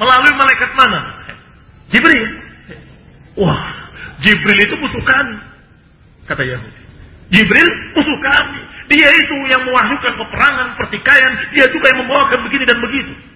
Melalui 0.00 0.32
malaikat 0.40 0.70
mana? 0.72 1.00
Jibril. 1.92 2.24
Wah, 3.44 3.92
Jibril 4.24 4.56
itu 4.56 4.74
musuh 4.80 5.04
kami. 5.04 5.36
Kata 6.24 6.42
Yahudi. 6.48 6.80
Jibril 7.28 7.68
musuh 7.92 8.18
kami. 8.24 8.62
Dia 8.88 9.12
itu 9.12 9.36
yang 9.52 9.68
mewahyukan 9.68 10.16
peperangan, 10.16 10.80
pertikaian. 10.80 11.32
Dia 11.52 11.68
juga 11.68 11.92
yang 11.92 12.08
membawakan 12.08 12.40
begini 12.48 12.64
dan 12.64 12.80
begitu. 12.80 13.33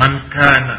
Man 0.00 0.12
kana 0.32 0.76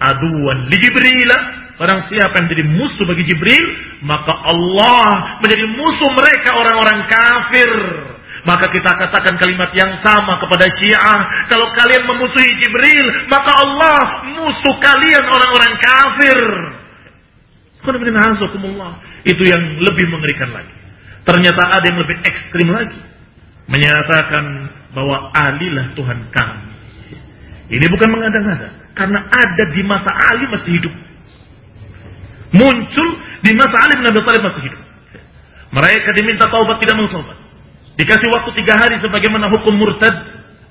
aduan 0.00 0.72
li 0.72 0.76
Jibril. 0.80 1.32
Barang 1.74 2.06
siapa 2.06 2.38
yang 2.38 2.46
menjadi 2.46 2.64
musuh 2.70 3.02
bagi 3.02 3.26
Jibril, 3.26 3.66
maka 4.06 4.30
Allah 4.30 5.42
menjadi 5.42 5.66
musuh 5.74 6.10
mereka 6.14 6.54
orang-orang 6.54 7.02
kafir. 7.10 7.70
Maka 8.44 8.70
kita 8.70 8.94
katakan 8.94 9.40
kalimat 9.40 9.72
yang 9.74 9.98
sama 10.04 10.38
kepada 10.38 10.70
Syiah. 10.70 11.48
Kalau 11.50 11.66
kalian 11.74 12.04
memusuhi 12.06 12.46
Jibril, 12.60 13.06
maka 13.26 13.52
Allah 13.58 14.00
musuh 14.38 14.76
kalian 14.78 15.24
orang-orang 15.26 15.74
kafir. 15.82 16.38
Itu 19.24 19.42
yang 19.42 19.80
lebih 19.80 20.06
mengerikan 20.12 20.52
lagi. 20.54 20.76
Ternyata 21.24 21.62
ada 21.74 21.84
yang 21.88 21.98
lebih 22.04 22.16
ekstrim 22.22 22.68
lagi. 22.68 23.00
Menyatakan 23.64 24.44
bahwa 24.92 25.32
Alilah 25.32 25.96
Tuhan 25.96 26.28
kami. 26.28 26.73
Ini 27.68 27.86
bukan 27.88 28.08
mengada-ngada. 28.12 28.68
Karena 28.92 29.20
ada 29.24 29.64
di 29.72 29.82
masa 29.82 30.10
Ali 30.12 30.44
masih 30.52 30.70
hidup. 30.76 30.94
Muncul 32.54 33.08
di 33.40 33.52
masa 33.56 33.76
Ali 33.88 33.98
bin 33.98 34.06
Abi 34.12 34.20
Thalib 34.22 34.42
masih 34.44 34.62
hidup. 34.62 34.80
Mereka 35.74 36.08
diminta 36.14 36.46
taubat 36.46 36.78
tidak 36.78 36.94
mau 36.94 37.08
taubat. 37.10 37.34
Dikasih 37.98 38.28
waktu 38.30 38.50
tiga 38.62 38.78
hari 38.78 39.00
sebagaimana 39.00 39.50
hukum 39.50 39.74
murtad. 39.74 40.14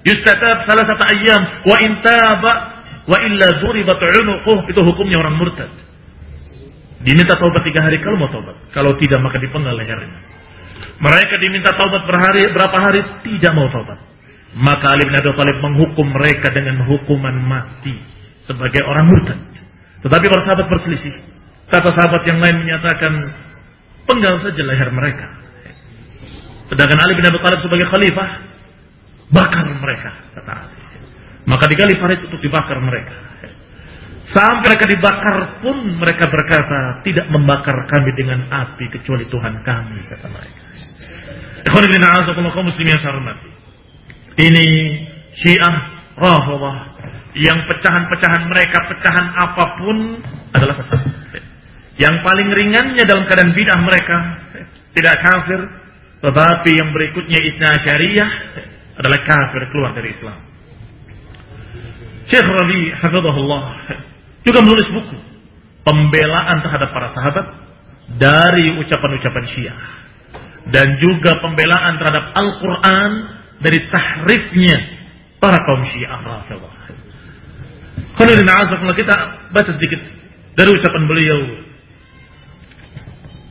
Yustatab 0.05 0.63
salah 0.69 0.85
satu 0.85 1.03
ayam. 1.11 1.41
Wa 1.65 1.75
intaba 1.81 2.53
wa 3.09 3.17
illa 3.25 3.47
zuribat 3.57 3.99
unuquh. 3.99 4.69
Itu 4.69 4.79
hukumnya 4.85 5.19
orang 5.19 5.35
murtad. 5.35 5.71
Diminta 7.03 7.35
taubat 7.35 7.67
tiga 7.67 7.83
hari 7.83 7.99
kalau 7.99 8.15
mau 8.15 8.31
taubat. 8.31 8.55
Kalau 8.71 8.95
tidak 8.95 9.19
maka 9.19 9.41
dipenggal 9.41 9.75
lehernya. 9.75 10.23
Mereka 11.03 11.35
diminta 11.41 11.75
taubat 11.75 12.07
berhari, 12.07 12.47
berapa 12.55 12.77
hari 12.79 13.01
tidak 13.27 13.51
mau 13.51 13.67
taubat. 13.67 14.12
Maka 14.53 14.85
Ali 14.93 15.09
bin 15.09 15.17
Abi 15.17 15.33
Thalib 15.33 15.57
menghukum 15.65 16.13
mereka 16.13 16.53
dengan 16.53 16.85
hukuman 16.85 17.33
mati 17.41 17.97
sebagai 18.45 18.85
orang 18.85 19.09
murtad. 19.09 19.39
Tetapi 20.05 20.25
para 20.29 20.41
sahabat 20.45 20.67
berselisih. 20.69 21.13
Kata 21.73 21.89
sahabat 21.89 22.21
yang 22.29 22.37
lain 22.37 22.61
menyatakan 22.61 23.33
penggal 24.05 24.45
saja 24.45 24.61
leher 24.61 24.93
mereka. 24.93 25.25
Sedangkan 26.69 27.01
Ali 27.01 27.17
bin 27.17 27.25
Abi 27.25 27.39
Thalib 27.41 27.59
sebagai 27.65 27.87
khalifah 27.89 28.29
bakar 29.33 29.65
mereka 29.73 30.11
kata 30.37 30.51
Ali. 30.53 30.77
Maka 31.43 31.65
digali 31.67 31.97
parit 31.97 32.21
untuk 32.23 32.39
dibakar 32.39 32.77
mereka. 32.79 33.15
Sampai 34.23 34.71
mereka 34.71 34.85
dibakar 34.87 35.59
pun 35.59 35.77
mereka 35.99 36.31
berkata 36.31 37.03
tidak 37.03 37.27
membakar 37.27 37.75
kami 37.91 38.15
dengan 38.15 38.47
api 38.47 38.87
kecuali 38.95 39.27
Tuhan 39.27 39.65
kami 39.65 39.99
kata 40.07 40.27
mereka. 40.31 40.61
Ini 44.33 44.67
Syiah 45.37 45.75
Rafidah 46.17 46.77
yang 47.37 47.65
pecahan-pecahan 47.65 48.43
mereka 48.49 48.77
pecahan 48.89 49.27
apa 49.33 49.65
pun 49.81 49.97
adalah 50.53 50.75
sesat. 50.77 51.01
Yang 51.97 52.15
paling 52.25 52.49
ringannya 52.49 53.03
dalam 53.05 53.29
keadaan 53.29 53.53
bidah 53.53 53.79
mereka 53.85 54.17
tidak 54.97 55.15
kafir, 55.21 55.61
tetapi 56.21 56.69
yang 56.73 56.89
berikutnya 56.89 57.39
Isna 57.41 57.69
Syariah 57.81 58.31
adalah 58.97 59.19
kafir 59.25 59.61
keluar 59.69 59.93
dari 59.93 60.09
Islam. 60.13 60.39
Syekh 62.29 62.47
Rabi 62.47 62.81
Hafizahullah 62.97 63.63
juga 64.41 64.59
menulis 64.65 64.87
buku 64.89 65.17
pembelaan 65.85 66.57
terhadap 66.65 66.89
para 66.95 67.09
sahabat 67.13 67.45
dari 68.17 68.77
ucapan-ucapan 68.81 69.45
Syiah 69.53 69.79
dan 70.71 70.97
juga 71.03 71.37
pembelaan 71.43 71.99
terhadap 71.99 72.25
Al-Quran 72.33 73.11
dari 73.63 73.79
tahrifnya 73.87 74.77
para 75.39 75.57
kaum 75.63 75.81
Syiah 75.87 76.19
Rafidah. 76.19 76.73
Kalau 78.13 78.93
kita 78.93 79.15
baca 79.49 79.71
sedikit 79.73 79.99
dari 80.53 80.69
ucapan 80.69 81.03
beliau. 81.09 81.39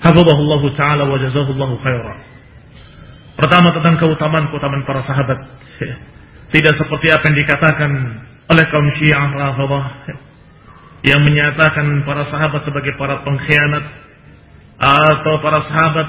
Hafizahullah 0.03 0.63
taala 0.75 1.05
wa 1.07 1.19
jazahullahu 1.19 1.79
khairan. 1.83 2.19
Pertama 3.39 3.75
tentang 3.75 3.97
keutamaan-keutamaan 4.03 4.83
para 4.87 5.03
sahabat. 5.03 5.39
Tidak 6.53 6.75
seperti 6.77 7.07
apa 7.11 7.25
yang 7.33 7.37
dikatakan 7.39 7.91
oleh 8.53 8.65
kaum 8.69 8.89
Syiah 8.99 9.31
Rafidah 9.31 9.85
yang 11.03 11.21
menyatakan 11.27 12.07
para 12.07 12.23
sahabat 12.31 12.63
sebagai 12.63 12.95
para 12.95 13.27
pengkhianat 13.27 13.85
atau 14.79 15.35
para 15.43 15.59
sahabat 15.67 16.09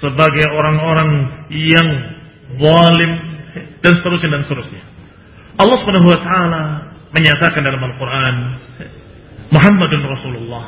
sebagai 0.00 0.44
orang-orang 0.52 1.10
yang 1.52 1.88
zalim 2.60 3.33
dan 3.84 3.92
seterusnya 4.00 4.30
dan 4.32 4.42
seterusnya. 4.48 4.82
Allah 5.60 5.76
Subhanahu 5.78 6.08
wa 6.08 6.18
taala 6.24 6.62
menyatakan 7.14 7.62
dalam 7.62 7.78
Al-Qur'an 7.84 8.36
Muhammadun 9.54 10.02
Rasulullah 10.08 10.64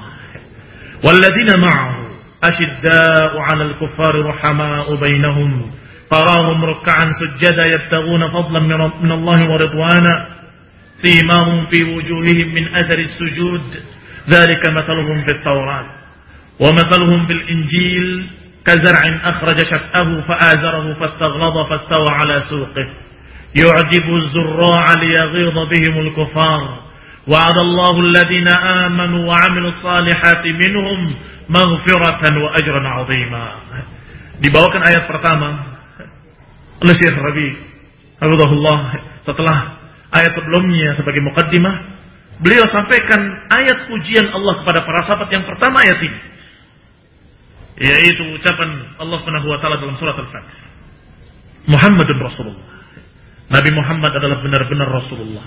walladzina 1.02 1.58
ma'ahu 1.58 2.12
asyidda'u 2.44 3.36
'alal 3.40 3.74
kuffari 3.82 4.20
rahama'u 4.22 4.94
bainahum 5.00 5.72
tarahum 6.12 6.58
ruk'an 6.62 7.08
sujada 7.18 7.66
yabtaghuna 7.66 8.30
fadlan 8.30 8.64
min 9.02 9.10
Allah 9.10 9.40
wa 9.48 9.56
ridwana 9.58 10.14
simahum 11.02 11.66
fi 11.72 11.82
wujuhihim 11.82 12.54
min 12.54 12.64
athari 12.70 13.10
sujud 13.18 13.64
dhalika 14.30 14.70
mathaluhum 14.70 15.24
fit 15.26 15.42
tawrat 15.42 15.86
wa 16.62 16.70
mathaluhum 16.72 17.26
bil 17.26 17.42
injil 17.42 18.08
كزرع 18.65 19.19
أخرج 19.23 19.57
شفأه 19.57 20.21
فآزره 20.27 20.93
فاستغلظ 20.99 21.55
فاستوى 21.69 22.09
على 22.09 22.41
سوقه 22.49 22.87
يعجب 23.55 24.15
الزراع 24.15 24.85
ليغيظ 25.01 25.57
بهم 25.69 25.99
الكفار 26.07 26.79
وعد 27.27 27.57
الله 27.57 27.99
الذين 27.99 28.47
آمنوا 28.47 29.27
وعملوا 29.27 29.69
الصالحات 29.69 30.45
منهم 30.45 31.15
مغفرة 31.49 32.43
وأجرا 32.43 32.87
عظيما 32.87 33.45
dibawakan 34.41 34.81
ayat 34.89 35.05
pertama 35.05 35.49
oleh 36.81 36.95
Syekh 36.97 37.13
Rabi 37.13 37.49
Hafizahullah 38.17 38.79
setelah 39.21 39.57
ayat 40.09 40.33
sebelumnya 40.33 40.97
sebagai 40.97 41.21
mukaddimah 41.21 41.93
beliau 42.41 42.65
sampaikan 42.73 43.21
ayat 43.53 43.85
pujian 43.85 44.33
Allah 44.33 44.65
kepada 44.65 44.81
para 44.81 45.05
sahabat 45.05 45.29
yang 45.29 45.45
pertama 45.45 45.77
ayat 45.85 45.97
ini 46.01 46.19
yaitu 47.76 48.24
ucapan 48.32 48.96
Allah 48.96 49.16
Subhanahu 49.20 49.48
wa 49.52 49.58
taala 49.60 49.76
dalam 49.76 49.96
surat 50.00 50.16
Al-Fatih. 50.16 50.56
Muhammadun 51.68 52.18
Rasulullah. 52.24 52.68
Nabi 53.46 53.70
Muhammad 53.70 54.12
adalah 54.16 54.38
benar-benar 54.42 54.88
Rasulullah. 54.90 55.46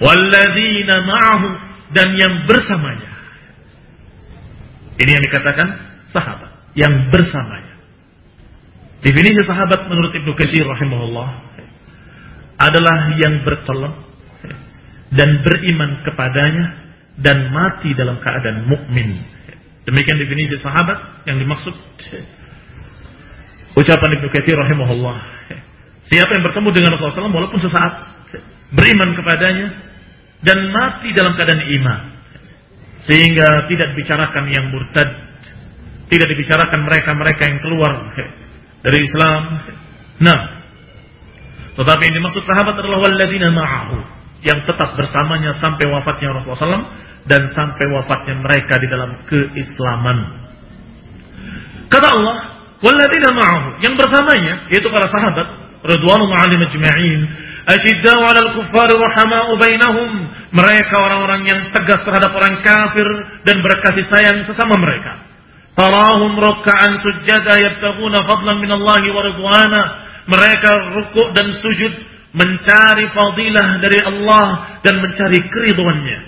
Walladzina 0.00 0.96
ma'ahu 1.04 1.48
dan 1.94 2.08
yang 2.18 2.34
bersamanya. 2.48 3.10
Ini 4.96 5.10
yang 5.12 5.24
dikatakan 5.28 5.68
sahabat 6.10 6.50
yang 6.72 7.12
bersamanya. 7.12 7.76
Definisi 9.04 9.44
sahabat 9.44 9.86
menurut 9.86 10.12
Ibnu 10.16 10.32
Katsir 10.34 10.64
rahimahullah 10.64 11.28
adalah 12.56 13.12
yang 13.20 13.44
bertolong 13.44 14.08
dan 15.12 15.44
beriman 15.44 16.00
kepadanya 16.02 16.64
dan 17.20 17.52
mati 17.52 17.92
dalam 17.92 18.18
keadaan 18.24 18.66
mukmin 18.66 19.35
Demikian 19.86 20.18
definisi 20.18 20.58
sahabat 20.58 21.26
yang 21.30 21.38
dimaksud. 21.38 21.74
Ucapan 23.76 24.10
Ibnu 24.18 24.28
Katsir 24.34 24.58
rahimahullah. 24.58 25.16
Siapa 26.10 26.30
yang 26.38 26.44
bertemu 26.50 26.68
dengan 26.74 26.90
Rasulullah 26.96 27.30
SAW 27.30 27.38
walaupun 27.38 27.60
sesaat 27.62 27.92
beriman 28.74 29.14
kepadanya 29.14 29.66
dan 30.42 30.58
mati 30.74 31.14
dalam 31.14 31.38
keadaan 31.38 31.62
iman. 31.70 32.00
Sehingga 33.06 33.70
tidak 33.70 33.94
dibicarakan 33.94 34.44
yang 34.50 34.74
murtad 34.74 35.26
tidak 36.06 36.28
dibicarakan 36.30 36.86
mereka-mereka 36.86 37.42
yang 37.50 37.58
keluar 37.62 37.92
dari 38.82 38.98
Islam. 39.02 39.42
Nah 40.22 40.40
tetapi 41.76 42.02
yang 42.08 42.16
dimaksud 42.24 42.42
sahabat 42.48 42.74
adalah 42.80 43.04
walladzina 43.04 43.52
ma'ahu 43.52 43.96
yang 44.44 44.58
tetap 44.68 44.96
bersamanya 44.96 45.56
sampai 45.56 45.84
wafatnya 45.88 46.36
Rasulullah 46.36 46.60
SAW 46.60 46.88
dan 47.26 47.42
sampai 47.50 47.84
wafatnya 47.94 48.34
mereka 48.40 48.74
di 48.78 48.86
dalam 48.90 49.10
keislaman. 49.26 50.18
Kata 51.86 52.08
Allah, 52.12 52.36
yang 53.80 53.94
bersamanya 53.96 54.68
yaitu 54.68 54.88
para 54.92 55.08
sahabat 55.08 55.66
bainahum. 59.58 60.10
Mereka 60.54 60.94
orang-orang 60.94 61.42
yang 61.50 61.60
tegas 61.74 62.00
terhadap 62.06 62.32
orang 62.32 62.62
kafir 62.62 63.06
dan 63.42 63.60
berkasih 63.60 64.06
sayang 64.06 64.46
sesama 64.46 64.78
mereka. 64.78 65.26
Tarahum 65.76 66.38
ruk'an 66.40 66.92
sujada 67.04 67.60
yabtaguna 67.60 68.24
fadlan 68.24 68.62
minallahi 68.62 69.08
wa 69.12 69.22
ridwana. 69.26 69.82
Mereka 70.26 70.70
rukuk 70.96 71.28
dan 71.36 71.52
sujud 71.54 71.92
mencari 72.36 73.08
fadilah 73.16 73.80
dari 73.80 73.98
Allah 74.04 74.78
dan 74.84 75.00
mencari 75.00 75.40
keriduannya. 75.48 76.18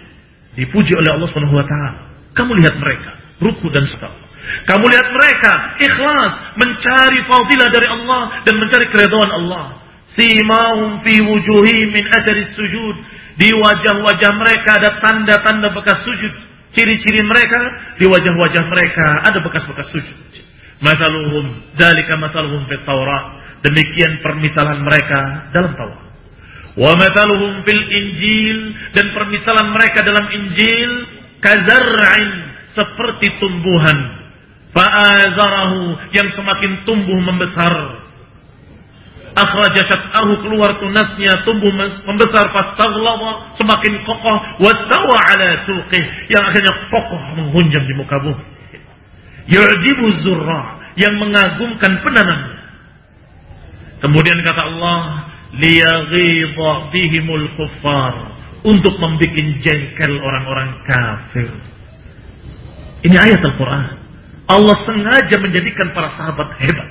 Dipuji 0.56 0.96
oleh 0.96 1.10
Allah 1.14 1.28
Subhanahu 1.28 1.54
wa 1.54 1.66
taala. 1.68 1.92
Kamu 2.32 2.56
lihat 2.56 2.74
mereka, 2.80 3.10
rukuk 3.44 3.68
dan 3.70 3.84
sujud. 3.84 4.28
Kamu 4.64 4.84
lihat 4.88 5.08
mereka 5.12 5.52
ikhlas 5.84 6.32
mencari 6.56 7.18
fadilah 7.28 7.68
dari 7.68 7.88
Allah 7.92 8.22
dan 8.48 8.54
mencari 8.56 8.86
keriduan 8.88 9.28
Allah. 9.28 9.84
Simahum 10.16 11.04
fi 11.04 11.20
wujuhi 11.20 11.92
min 11.92 12.04
ajri 12.08 12.48
sujud. 12.56 12.96
Di 13.38 13.54
wajah-wajah 13.54 14.32
mereka 14.34 14.82
ada 14.82 14.98
tanda-tanda 14.98 15.70
bekas 15.76 16.02
sujud. 16.02 16.32
Ciri-ciri 16.74 17.22
mereka 17.22 17.60
di 18.00 18.08
wajah-wajah 18.08 18.64
mereka 18.66 19.06
ada 19.28 19.38
bekas-bekas 19.44 19.88
sujud. 19.94 20.16
Masaluhum 20.82 21.74
dalika 21.78 22.18
masaluhum 22.18 22.66
fit 22.66 22.82
Taurat. 22.82 23.47
Demikian 23.58 24.22
permisalan 24.22 24.86
mereka 24.86 25.50
dalam 25.50 25.74
Taurat. 25.74 26.08
Wa 26.78 26.94
mathaluhum 26.94 27.66
fil 27.66 27.84
Injil 27.90 28.58
dan 28.94 29.10
permisalan 29.10 29.74
mereka 29.74 30.06
dalam 30.06 30.22
Injil 30.30 30.90
kazar'in 31.42 32.32
seperti 32.70 33.34
tumbuhan. 33.42 33.98
Fa'azarahu 34.70 36.14
yang 36.14 36.30
semakin 36.38 36.86
tumbuh 36.86 37.18
membesar. 37.18 37.74
Akhraja 39.34 39.82
syat'ahu 39.90 40.46
keluar 40.46 40.78
tunasnya 40.78 41.42
tumbuh 41.42 41.74
membesar. 42.06 42.46
Fastaghlaba 42.54 43.58
semakin 43.58 43.92
kokoh. 44.06 44.38
Wastawa 44.62 45.16
ala 45.34 45.50
suqih 45.66 46.04
yang 46.30 46.46
akhirnya 46.46 46.78
kokoh 46.94 47.20
menghunjam 47.42 47.82
di 47.82 47.94
muka 47.98 48.22
bumi. 48.22 48.44
Yu'jibu 49.50 50.06
zurra 50.22 50.78
yang 50.94 51.18
mengagumkan 51.18 52.06
penanamnya 52.06 52.57
Kemudian 53.98 54.38
kata 54.46 54.62
Allah, 54.62 55.00
liyaghidha 55.58 56.70
bihimul 56.94 57.46
kuffar 57.58 58.14
untuk 58.62 58.94
membuat 58.98 59.34
jengkel 59.62 60.12
orang-orang 60.18 60.70
kafir. 60.86 61.50
Ini 63.06 63.14
ayat 63.14 63.40
Al-Qur'an. 63.42 63.86
Allah 64.48 64.76
sengaja 64.82 65.36
menjadikan 65.38 65.92
para 65.92 66.08
sahabat 66.16 66.56
hebat. 66.58 66.88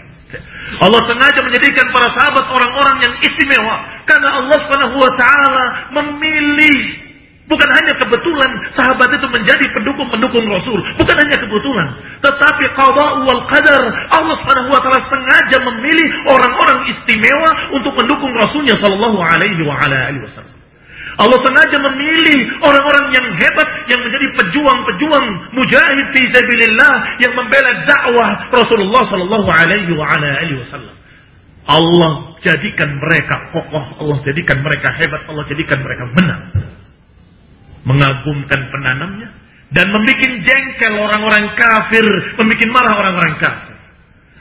Allah 0.77 1.01
sengaja 1.07 1.39
menjadikan 1.47 1.87
para 1.95 2.11
sahabat 2.11 2.45
orang-orang 2.51 2.97
yang 2.99 3.13
istimewa 3.23 4.03
karena 4.03 4.29
Allah 4.35 4.57
Subhanahu 4.67 4.95
wa 4.99 5.11
taala 5.15 5.65
memilih 5.95 7.06
Bukan 7.47 7.69
hanya 7.79 7.95
kebetulan 7.95 8.51
sahabat 8.75 9.07
itu 9.07 9.27
menjadi 9.31 9.65
pendukung-pendukung 9.71 10.43
Rasul. 10.51 10.79
Bukan 10.99 11.15
hanya 11.15 11.39
kebetulan. 11.39 11.87
Tetapi 12.19 12.63
qada 12.75 13.23
wal 13.23 13.43
qadar. 13.47 13.83
Allah 14.11 14.35
Subhanahu 14.43 14.67
wa 14.67 14.79
taala 14.83 14.99
sengaja 15.07 15.57
memilih 15.63 16.09
orang-orang 16.27 16.91
istimewa 16.91 17.49
untuk 17.71 17.95
mendukung 17.95 18.35
Rasulnya 18.35 18.75
sallallahu 18.75 19.19
alaihi 19.23 19.63
wa 19.63 19.79
ala 19.79 20.11
alihi 20.11 20.27
wasallam. 20.27 20.59
Allah 21.17 21.39
sengaja 21.39 21.77
memilih 21.87 22.39
orang-orang 22.67 23.15
yang 23.15 23.25
hebat 23.39 23.69
yang 23.87 24.03
menjadi 24.03 24.27
pejuang-pejuang 24.43 25.25
mujahid 25.55 26.07
fi 26.13 26.21
sabilillah 26.35 26.95
yang 27.23 27.31
membela 27.31 27.71
dakwah 27.87 28.29
Rasulullah 28.51 29.07
sallallahu 29.07 29.47
alaihi 29.47 29.95
wa 29.95 30.03
ala 30.03 30.29
alihi 30.43 30.67
wasallam. 30.67 30.95
Allah 31.63 32.11
jadikan 32.43 32.91
mereka 32.99 33.55
kokoh, 33.55 34.03
Allah 34.03 34.17
jadikan 34.27 34.59
mereka 34.59 34.91
hebat, 34.99 35.23
Allah 35.31 35.43
jadikan 35.47 35.79
mereka 35.79 36.03
menang 36.11 36.43
mengagumkan 37.87 38.59
penanamnya 38.67 39.31
dan 39.71 39.87
membuat 39.91 40.31
jengkel 40.43 40.93
orang-orang 40.99 41.55
kafir, 41.55 42.05
membuat 42.35 42.69
marah 42.71 42.93
orang-orang 42.99 43.35
kafir. 43.39 43.75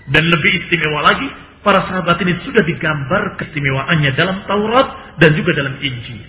Dan 0.06 0.22
lebih 0.26 0.50
istimewa 0.62 1.02
lagi, 1.02 1.26
para 1.66 1.82
sahabat 1.82 2.22
ini 2.22 2.34
sudah 2.46 2.62
digambar 2.62 3.38
keistimewaannya 3.42 4.10
dalam 4.14 4.46
Taurat 4.46 5.18
dan 5.18 5.34
juga 5.34 5.50
dalam 5.58 5.78
Injil. 5.82 6.22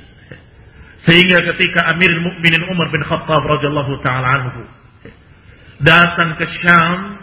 Sehingga 1.06 1.46
ketika 1.54 1.94
Amirul 1.94 2.26
Mukminin 2.26 2.66
Umar 2.74 2.90
bin 2.90 3.06
Khattab 3.06 3.46
radhiyallahu 3.46 4.02
taala 4.02 4.28
anhu 4.42 4.62
datang 5.78 6.42
ke 6.42 6.46
Syam 6.58 7.22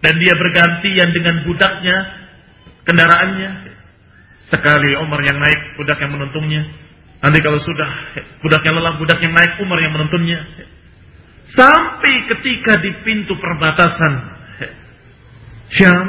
dan 0.00 0.16
dia 0.16 0.32
bergantian 0.32 1.12
dengan 1.12 1.44
budaknya 1.44 1.96
kendaraannya 2.88 3.50
sekali 4.48 4.96
Umar 4.96 5.20
yang 5.28 5.36
naik 5.36 5.76
budak 5.76 6.00
yang 6.00 6.16
menuntungnya 6.16 6.64
Nanti 7.26 7.42
kalau 7.42 7.58
sudah 7.58 7.90
budak 8.38 8.62
yang 8.62 8.78
lelah, 8.78 9.02
budak 9.02 9.18
yang 9.18 9.34
naik, 9.34 9.58
Umar 9.58 9.82
yang 9.82 9.98
menuntunnya. 9.98 10.46
Sampai 11.50 12.22
ketika 12.30 12.78
di 12.78 13.02
pintu 13.02 13.34
perbatasan 13.34 14.12
Syam, 15.74 16.06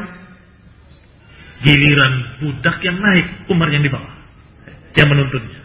giliran 1.65 2.37
budak 2.37 2.77
yang 2.85 3.01
naik, 3.01 3.49
Umar 3.49 3.73
yang 3.73 3.81
di 3.81 3.89
bawah, 3.89 4.13
yang 4.93 5.09
menuntunnya. 5.09 5.57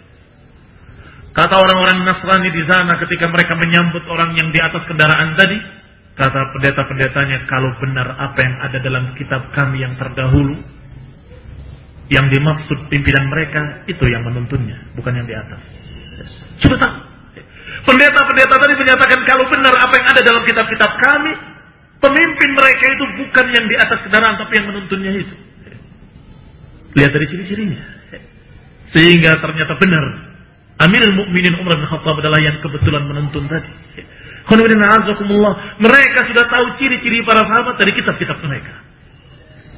Kata 1.36 1.52
orang-orang 1.60 2.00
Nasrani 2.08 2.48
di 2.48 2.64
sana 2.64 2.96
ketika 2.96 3.28
mereka 3.28 3.52
menyambut 3.52 4.08
orang 4.08 4.32
yang 4.32 4.48
di 4.48 4.60
atas 4.60 4.88
kendaraan 4.88 5.36
tadi, 5.36 5.60
kata 6.16 6.40
pendeta-pendetanya, 6.56 7.44
kalau 7.44 7.76
benar 7.76 8.08
apa 8.08 8.40
yang 8.40 8.56
ada 8.56 8.78
dalam 8.80 9.04
kitab 9.20 9.52
kami 9.52 9.84
yang 9.84 10.00
terdahulu, 10.00 10.56
yang 12.10 12.26
dimaksud 12.26 12.90
pimpinan 12.90 13.30
mereka 13.30 13.86
itu 13.86 14.04
yang 14.10 14.26
menuntunnya, 14.26 14.94
bukan 14.98 15.12
yang 15.14 15.26
di 15.26 15.34
atas. 15.36 15.62
Sudah 16.58 16.78
tahu. 16.78 16.96
Pendeta-pendeta 17.82 18.54
tadi 18.62 18.74
menyatakan 18.78 19.20
kalau 19.26 19.44
benar 19.50 19.74
apa 19.74 19.94
yang 19.98 20.06
ada 20.06 20.20
dalam 20.22 20.42
kitab-kitab 20.46 20.90
kami, 21.02 21.32
pemimpin 21.98 22.50
mereka 22.54 22.84
itu 22.90 23.04
bukan 23.22 23.46
yang 23.50 23.66
di 23.66 23.74
atas 23.74 23.98
kendaraan 24.06 24.38
tapi 24.38 24.52
yang 24.58 24.66
menuntunnya 24.70 25.12
itu. 25.18 25.34
Lihat 26.94 27.10
dari 27.10 27.26
ciri-cirinya. 27.26 27.82
Sehingga 28.92 29.40
ternyata 29.40 29.80
benar 29.80 30.04
Amirul 30.82 31.14
Mukminin 31.16 31.56
Umar 31.62 31.78
bin 31.78 31.88
Khattab 31.88 32.18
adalah 32.18 32.42
yang 32.42 32.58
kebetulan 32.58 33.06
menuntun 33.06 33.46
tadi. 33.46 33.72
Mereka 35.78 36.20
sudah 36.26 36.44
tahu 36.50 36.66
ciri-ciri 36.82 37.22
para 37.22 37.46
sahabat 37.46 37.78
dari 37.78 37.94
kitab-kitab 37.94 38.42
mereka. 38.42 38.74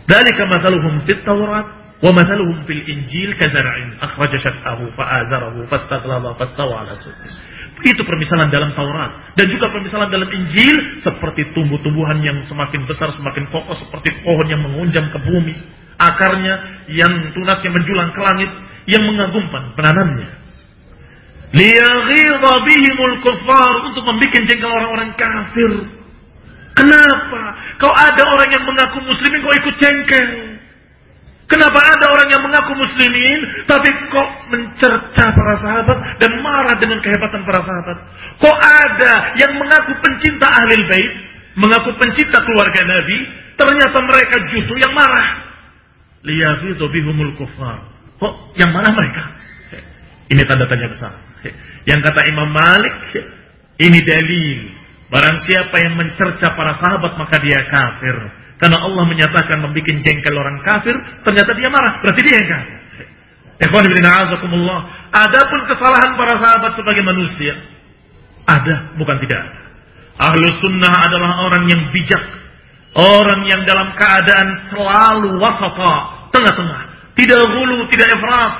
Dari 0.09 0.31
masaluhum 0.33 1.05
fit 1.05 1.21
Taurat 1.25 1.84
ومثلهم 2.04 2.64
في 2.64 2.74
الإنجيل 2.74 3.34
كزرع 3.34 3.76
أخرج 4.02 4.32
شطأه 4.40 4.80
فآزره 4.98 5.56
فاستغلظ 5.72 6.26
فاستوى 6.40 6.74
على 6.74 6.94
سوقه 6.96 7.32
itu 7.80 8.04
permisalan 8.04 8.52
dalam 8.52 8.76
Taurat 8.76 9.40
dan 9.40 9.48
juga 9.48 9.72
permisalan 9.72 10.12
dalam 10.12 10.28
Injil 10.28 11.00
seperti 11.00 11.56
tumbuh-tumbuhan 11.56 12.20
yang 12.20 12.44
semakin 12.44 12.84
besar 12.84 13.08
semakin 13.16 13.48
kokoh 13.48 13.72
seperti 13.72 14.20
pohon 14.20 14.48
yang 14.52 14.60
mengunjam 14.60 15.08
ke 15.08 15.20
bumi 15.24 15.56
akarnya 15.96 16.84
yang 16.92 17.32
tunasnya 17.32 17.72
menjulang 17.72 18.12
ke 18.12 18.20
langit 18.20 18.52
yang 18.84 19.00
mengagumkan 19.08 19.72
penanamnya 19.80 20.28
liyaghidha 21.56 22.52
bihimul 22.68 23.16
kuffar 23.24 23.72
untuk 23.88 24.04
membuat 24.12 24.44
jengkel 24.44 24.68
orang-orang 24.68 25.16
kafir 25.16 25.72
kenapa 26.76 27.44
kau 27.80 27.96
ada 27.96 28.28
orang 28.28 28.50
yang 28.60 28.64
mengaku 28.68 29.08
muslimin 29.08 29.40
kau 29.40 29.56
ikut 29.56 29.76
jengkel 29.80 30.53
Kenapa 31.45 31.77
ada 31.77 32.07
orang 32.09 32.29
yang 32.33 32.41
mengaku 32.41 32.73
muslimin, 32.73 33.41
tapi 33.69 33.89
kok 34.09 34.29
mencerca 34.49 35.25
para 35.29 35.55
sahabat 35.61 35.99
dan 36.17 36.33
marah 36.41 36.77
dengan 36.81 37.05
kehebatan 37.05 37.45
para 37.45 37.61
sahabat? 37.61 37.97
Kok 38.41 38.59
ada 38.65 39.13
yang 39.37 39.53
mengaku 39.61 39.93
pencinta 40.01 40.49
ahli 40.49 40.79
bait, 40.89 41.13
mengaku 41.61 41.93
pencinta 42.01 42.41
keluarga 42.41 42.81
Nabi, 42.89 43.19
ternyata 43.61 43.99
mereka 44.09 44.37
justru 44.49 44.75
yang 44.81 44.97
marah. 44.97 45.29
Liyafidhu 46.25 46.85
bihumul 46.89 47.37
kufar. 47.37 47.93
Kok 48.17 48.57
yang 48.57 48.73
marah 48.73 48.97
mereka? 48.97 49.23
Ini 50.33 50.43
tanda 50.49 50.65
tanya 50.65 50.89
besar. 50.89 51.13
Yang 51.85 52.01
kata 52.09 52.21
Imam 52.33 52.49
Malik, 52.49 52.97
ini 53.85 54.01
dalil. 54.01 54.61
Barang 55.13 55.45
siapa 55.45 55.77
yang 55.85 55.95
mencerca 56.01 56.57
para 56.57 56.73
sahabat 56.81 57.21
maka 57.21 57.37
dia 57.45 57.61
kafir. 57.69 58.17
Karena 58.65 58.81
Allah 58.81 59.05
menyatakan 59.05 59.61
membuat 59.61 59.93
jengkel 59.93 60.33
orang 60.41 60.57
kafir, 60.65 60.97
ternyata 61.21 61.53
dia 61.53 61.69
marah, 61.69 62.01
berarti 62.01 62.21
dia 62.25 62.33
yang 62.41 62.49
kafir. 62.49 62.77
Ikhwan 63.61 63.85
a'azakumullah. 63.93 64.81
Adapun 65.13 65.69
kesalahan 65.69 66.17
para 66.17 66.41
sahabat 66.41 66.73
sebagai 66.73 67.05
manusia, 67.05 67.61
ada, 68.49 68.97
bukan 68.97 69.21
tidak. 69.21 69.45
Ahlu 70.17 70.49
sunnah 70.65 70.97
adalah 70.97 71.45
orang 71.45 71.69
yang 71.69 71.93
bijak. 71.93 72.25
Orang 72.97 73.45
yang 73.53 73.69
dalam 73.69 73.93
keadaan 74.01 74.73
selalu 74.73 75.37
wasata, 75.45 75.95
tengah-tengah. 76.33 76.83
Tidak 77.21 77.37
hulu, 77.45 77.85
tidak 77.93 78.17
ifrat. 78.17 78.53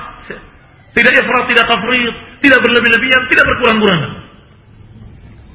Tidak 0.93 1.13
ifrat, 1.17 1.43
tidak 1.49 1.65
tafrid. 1.65 2.13
Tidak 2.45 2.59
berlebih-lebihan, 2.61 3.25
tidak 3.25 3.45
berkurang-kurangan. 3.49 4.13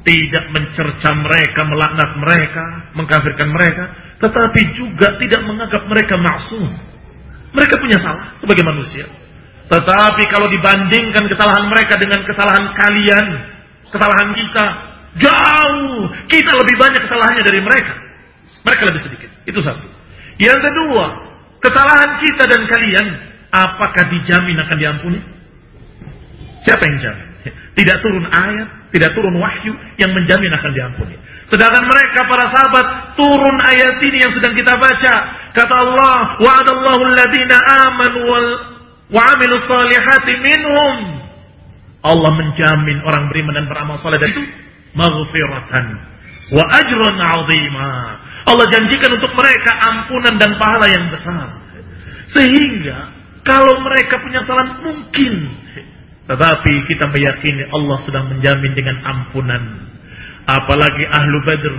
Tidak 0.03 0.45
mencerca 0.51 1.11
mereka, 1.23 1.61
melaknat 1.71 2.11
mereka, 2.19 2.65
mengkafirkan 2.99 3.47
mereka 3.55 4.00
tetapi 4.21 4.61
juga 4.77 5.17
tidak 5.17 5.41
menganggap 5.49 5.83
mereka 5.89 6.15
maksum. 6.21 6.69
Mereka 7.57 7.81
punya 7.81 7.99
salah 7.99 8.37
sebagai 8.39 8.63
manusia. 8.63 9.09
Tetapi 9.73 10.23
kalau 10.29 10.47
dibandingkan 10.53 11.25
kesalahan 11.31 11.67
mereka 11.73 11.97
dengan 11.97 12.21
kesalahan 12.29 12.75
kalian, 12.77 13.27
kesalahan 13.89 14.29
kita, 14.37 14.65
jauh. 15.25 16.05
Kita 16.29 16.53
lebih 16.53 16.77
banyak 16.77 17.01
kesalahannya 17.01 17.43
dari 17.49 17.61
mereka. 17.65 17.95
Mereka 18.61 18.83
lebih 18.93 19.03
sedikit. 19.09 19.31
Itu 19.49 19.65
satu. 19.65 19.89
Yang 20.37 20.69
kedua, 20.69 21.05
kesalahan 21.65 22.21
kita 22.21 22.45
dan 22.45 22.63
kalian, 22.69 23.07
apakah 23.51 24.05
dijamin 24.05 24.57
akan 24.69 24.77
diampuni? 24.77 25.21
Siapa 26.61 26.83
yang 26.85 26.99
jamin? 27.01 27.29
Tidak 27.73 27.97
turun 28.05 28.29
ayat, 28.29 28.69
tidak 28.91 29.15
turun 29.15 29.39
wahyu 29.39 29.73
yang 29.99 30.11
menjamin 30.11 30.51
akan 30.55 30.71
diampuni. 30.75 31.17
Sedangkan 31.47 31.87
mereka 31.87 32.27
para 32.27 32.47
sahabat 32.51 32.87
turun 33.19 33.57
ayat 33.67 33.99
ini 34.03 34.19
yang 34.23 34.33
sedang 34.35 34.55
kita 34.55 34.75
baca. 34.79 35.15
Kata 35.55 35.75
Allah, 35.75 36.39
wa'adallahu 36.43 37.03
alladhina 37.11 37.57
amanu 37.87 38.19
wal 38.27 38.49
wa'amilu 39.11 39.55
salihati 39.67 40.33
minhum. 40.43 40.97
Allah 42.01 42.31
menjamin 42.33 43.05
orang 43.05 43.29
beriman 43.29 43.55
dan 43.61 43.67
beramal 43.69 44.01
saleh 44.01 44.19
itu 44.25 44.43
maghfiratan 44.97 45.87
wa 46.55 46.65
ajran 46.71 47.17
'azima. 47.19 47.93
Allah 48.49 48.67
janjikan 48.73 49.11
untuk 49.15 49.33
mereka 49.37 49.71
ampunan 49.79 50.35
dan 50.41 50.57
pahala 50.57 50.87
yang 50.89 51.07
besar. 51.13 51.61
Sehingga 52.33 53.11
kalau 53.45 53.85
mereka 53.85 54.19
punya 54.23 54.41
salah 54.47 54.81
mungkin 54.81 55.35
tetapi 56.31 56.73
kita 56.87 57.11
meyakini 57.11 57.67
Allah 57.75 57.99
sedang 58.07 58.31
menjamin 58.31 58.71
dengan 58.79 59.03
ampunan. 59.03 59.91
Apalagi 60.47 61.03
ahlu 61.11 61.43
badr. 61.43 61.75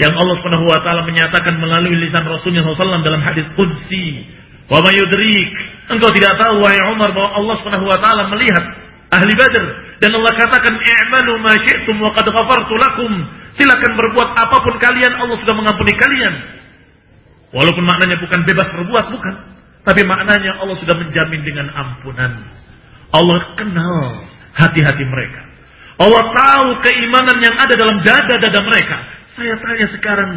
Yang 0.00 0.12
Allah 0.16 0.34
Subhanahu 0.40 0.66
wa 0.66 1.04
menyatakan 1.04 1.54
melalui 1.60 2.00
lisan 2.00 2.24
Rasulnya 2.24 2.64
SAW 2.64 3.04
dalam 3.04 3.22
hadis 3.22 3.46
qudsi, 3.54 4.26
"Wa 4.72 4.80
mayudrik 4.82 5.52
Engkau 5.92 6.08
tidak 6.16 6.34
tahu 6.40 6.64
wahai 6.64 6.80
Umar 6.96 7.12
bahwa 7.12 7.30
Allah 7.36 7.54
Subhanahu 7.60 7.84
wa 7.84 8.24
melihat 8.32 8.64
ahli 9.12 9.32
Badr 9.36 9.64
dan 10.00 10.10
Allah 10.16 10.32
katakan, 10.32 10.74
"I'malu 10.80 11.32
ma 11.44 11.52
syi'tum 11.52 12.00
wa 12.00 12.10
qad 12.16 12.24
ghafartu 12.24 12.74
lakum." 12.80 13.12
Silakan 13.54 13.92
berbuat 13.94 14.28
apa 14.34 14.64
pun 14.64 14.74
kalian, 14.82 15.12
Allah 15.14 15.36
sudah 15.38 15.54
mengampuni 15.54 15.94
kalian. 15.94 16.34
Walaupun 17.54 17.84
maknanya 17.86 18.18
bukan 18.18 18.40
bebas 18.48 18.66
berbuat, 18.74 19.14
bukan. 19.14 19.34
Tapi 19.86 20.02
maknanya 20.08 20.58
Allah 20.58 20.74
sudah 20.80 20.96
menjamin 20.98 21.46
dengan 21.46 21.70
ampunan. 21.70 22.63
Allah 23.14 23.38
kenal 23.54 24.26
hati-hati 24.58 25.04
mereka. 25.06 25.40
Allah 26.02 26.24
tahu 26.34 26.68
keimanan 26.82 27.38
yang 27.38 27.54
ada 27.54 27.70
dalam 27.78 28.02
dada-dada 28.02 28.60
mereka. 28.66 28.96
Saya 29.38 29.54
tanya 29.62 29.86
sekarang, 29.94 30.30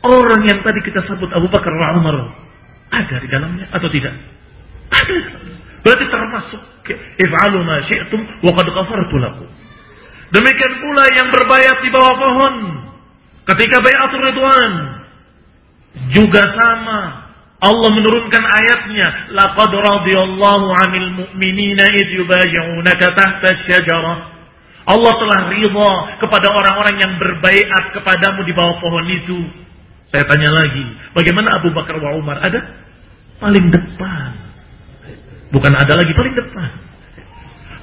orang 0.00 0.40
yang 0.48 0.64
tadi 0.64 0.80
kita 0.88 1.04
sebut 1.04 1.28
Abu 1.36 1.52
Bakar 1.52 1.72
wa 1.76 2.00
Umar, 2.00 2.16
ada 2.88 3.16
di 3.20 3.28
dalamnya 3.28 3.68
atau 3.68 3.88
tidak? 3.92 4.16
Ada. 4.88 5.18
Berarti 5.82 6.04
termasuk 6.08 6.62
if'alu 7.20 7.58
ma 7.66 7.76
syi'tum 7.84 8.20
wa 8.40 8.52
qad 8.56 8.66
ghafartu 8.70 9.16
lakum. 9.20 9.48
Demikian 10.32 10.74
pula 10.80 11.04
yang 11.12 11.28
berbayat 11.28 11.76
di 11.84 11.90
bawah 11.92 12.16
pohon 12.16 12.54
ketika 13.52 13.76
bayatul 13.84 14.22
ridwan 14.32 14.72
juga 16.08 16.40
sama 16.40 17.21
Allah 17.62 17.90
menurunkan 17.94 18.42
ayatnya, 18.42 19.30
laqad 19.38 19.70
radhiyallahu 19.70 20.66
'anil 20.66 21.10
mu'minina 21.14 21.94
id 21.94 22.10
yubayyi'unaka 22.18 23.14
tahta 23.14 23.54
syajarah. 23.70 24.34
Allah 24.82 25.12
telah 25.14 25.40
ridha 25.54 25.92
kepada 26.18 26.50
orang-orang 26.50 26.98
yang 26.98 27.12
berbaiat 27.22 27.94
kepadamu 27.94 28.42
di 28.42 28.50
bawah 28.50 28.82
pohon 28.82 29.06
itu. 29.14 29.38
Saya 30.10 30.26
tanya 30.26 30.50
lagi, 30.50 30.84
bagaimana 31.14 31.62
Abu 31.62 31.70
Bakar 31.70 32.02
wa 32.02 32.18
Umar 32.18 32.42
ada? 32.42 32.82
Paling 33.38 33.70
depan. 33.70 34.30
Bukan 35.54 35.72
ada 35.72 35.94
lagi 35.94 36.12
paling 36.18 36.34
depan. 36.34 36.70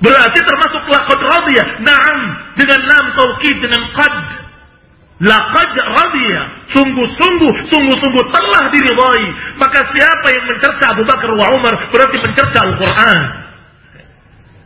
Berarti 0.03 0.39
termasuk 0.43 0.83
laqad 0.91 1.19
radhiya. 1.23 1.65
Naam, 1.87 2.19
dengan 2.59 2.79
lam 2.83 3.05
taukid 3.15 3.55
dengan 3.63 3.83
qad 3.95 4.15
Laqad 5.19 5.75
radhiya. 5.75 6.43
Sungguh-sungguh, 6.71 7.53
sungguh-sungguh 7.67 8.25
telah 8.31 8.63
diridhai. 8.71 9.25
Maka 9.59 9.79
siapa 9.91 10.27
yang 10.31 10.45
mencerca 10.47 10.95
Abu 10.95 11.03
Bakar 11.03 11.29
wa 11.35 11.47
Umar 11.59 11.75
berarti 11.91 12.17
mencerca 12.23 12.59
Al-Quran. 12.63 13.19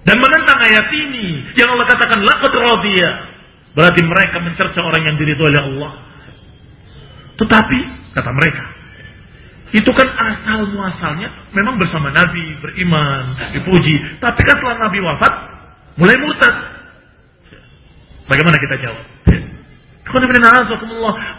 Dan 0.03 0.19
menentang 0.19 0.59
ayat 0.61 0.87
ini 0.93 1.57
yang 1.57 1.73
Allah 1.73 1.89
katakan 1.89 2.21
laqad 2.21 2.53
radhiya. 2.53 3.11
Berarti 3.73 4.05
mereka 4.05 4.37
mencerca 4.45 4.79
orang 4.85 5.01
yang 5.09 5.15
diridhai 5.17 5.49
oleh 5.49 5.61
Allah. 5.73 5.91
Tetapi 7.33 7.79
kata 8.13 8.29
mereka, 8.29 8.63
itu 9.73 9.89
kan 9.89 10.05
asal 10.05 10.69
muasalnya 10.69 11.49
memang 11.49 11.81
bersama 11.81 12.13
Nabi 12.13 12.61
beriman, 12.61 13.41
dipuji. 13.57 14.21
Tapi 14.21 14.41
kan 14.45 14.55
setelah 14.61 14.85
Nabi 14.85 15.01
wafat 15.01 15.33
mulai 15.97 16.13
murtad. 16.21 16.55
Bagaimana 18.29 18.57
kita 18.61 18.75
jawab? 18.85 19.05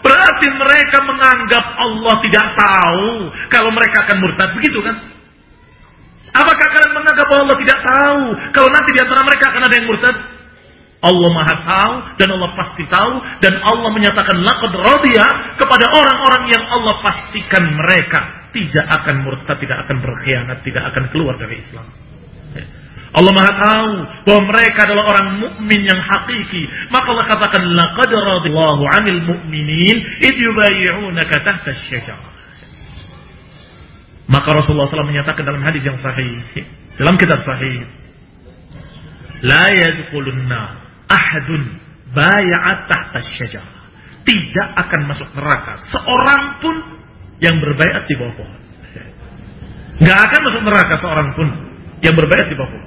Berarti 0.01 0.47
mereka 0.57 0.97
menganggap 1.05 1.65
Allah 1.77 2.15
tidak 2.25 2.45
tahu 2.57 3.09
kalau 3.53 3.69
mereka 3.69 4.05
akan 4.09 4.17
murtad. 4.19 4.49
Begitu 4.57 4.79
kan? 4.81 4.95
Apakah 6.35 6.67
kalian 6.73 6.93
menganggap 6.97 7.27
Allah 7.31 7.55
tidak 7.61 7.79
tahu 7.79 8.21
kalau 8.51 8.69
nanti 8.73 8.89
di 8.91 8.99
antara 8.99 9.21
mereka 9.23 9.45
akan 9.53 9.61
ada 9.63 9.75
yang 9.77 9.87
murtad? 9.87 10.17
Allah 11.05 11.29
Maha 11.29 11.55
tahu 11.69 11.93
dan 12.17 12.27
Allah 12.33 12.49
pasti 12.57 12.83
tahu 12.89 13.13
dan 13.37 13.53
Allah 13.61 13.89
menyatakan 13.93 14.41
laqad 14.41 14.73
radiya 14.73 15.27
kepada 15.61 15.85
orang-orang 15.93 16.43
yang 16.49 16.63
Allah 16.65 16.97
pastikan 17.05 17.61
mereka 17.77 18.49
tidak 18.49 18.85
akan 19.03 19.21
murtad, 19.21 19.61
tidak 19.61 19.85
akan 19.85 20.01
berkhianat, 20.01 20.57
tidak 20.65 20.83
akan 20.89 21.03
keluar 21.13 21.37
dari 21.37 21.61
Islam. 21.61 21.85
Allah 23.15 23.31
Maha 23.31 23.51
tahu 23.55 23.91
bahwa 24.27 24.41
mereka 24.51 24.79
adalah 24.83 25.03
orang 25.15 25.27
mukmin 25.39 25.87
yang 25.87 25.95
hakiki. 26.03 26.67
Maka 26.91 27.07
Allah 27.15 27.27
katakan 27.31 27.63
laqad 27.63 28.11
radhiyallahu 28.11 28.83
'anil 28.91 29.21
mu'minin 29.23 29.97
id 30.19 30.35
yubayyi'unaka 30.35 31.39
tahta 31.47 31.71
asy-syajarah. 31.71 32.35
Maka 34.27 34.49
Rasulullah 34.51 34.89
SAW 34.91 35.07
menyatakan 35.07 35.47
dalam 35.47 35.63
hadis 35.63 35.85
yang 35.87 35.95
sahih, 36.01 36.43
dalam 36.99 37.15
kitab 37.15 37.39
sahih, 37.45 37.87
la 39.47 39.63
yadkhulun 39.69 40.51
ahadun 41.07 41.61
bay'at 42.11 42.91
tahta 42.91 43.23
asy-syajarah. 43.23 43.75
Tidak 44.27 44.67
akan 44.75 45.01
masuk 45.07 45.29
neraka 45.39 45.79
seorang 45.87 46.43
pun 46.59 46.75
yang 47.39 47.63
berbaiat 47.63 48.03
di 48.11 48.15
bawah 48.19 48.33
pohon. 48.43 48.59
Gak 50.03 50.19
akan 50.19 50.39
masuk 50.51 50.61
neraka 50.67 50.93
seorang 50.99 51.29
pun 51.39 51.47
yang 52.03 52.11
berbaiat 52.17 52.51
di 52.51 52.57
bawah 52.59 52.71
pohon. 52.75 52.84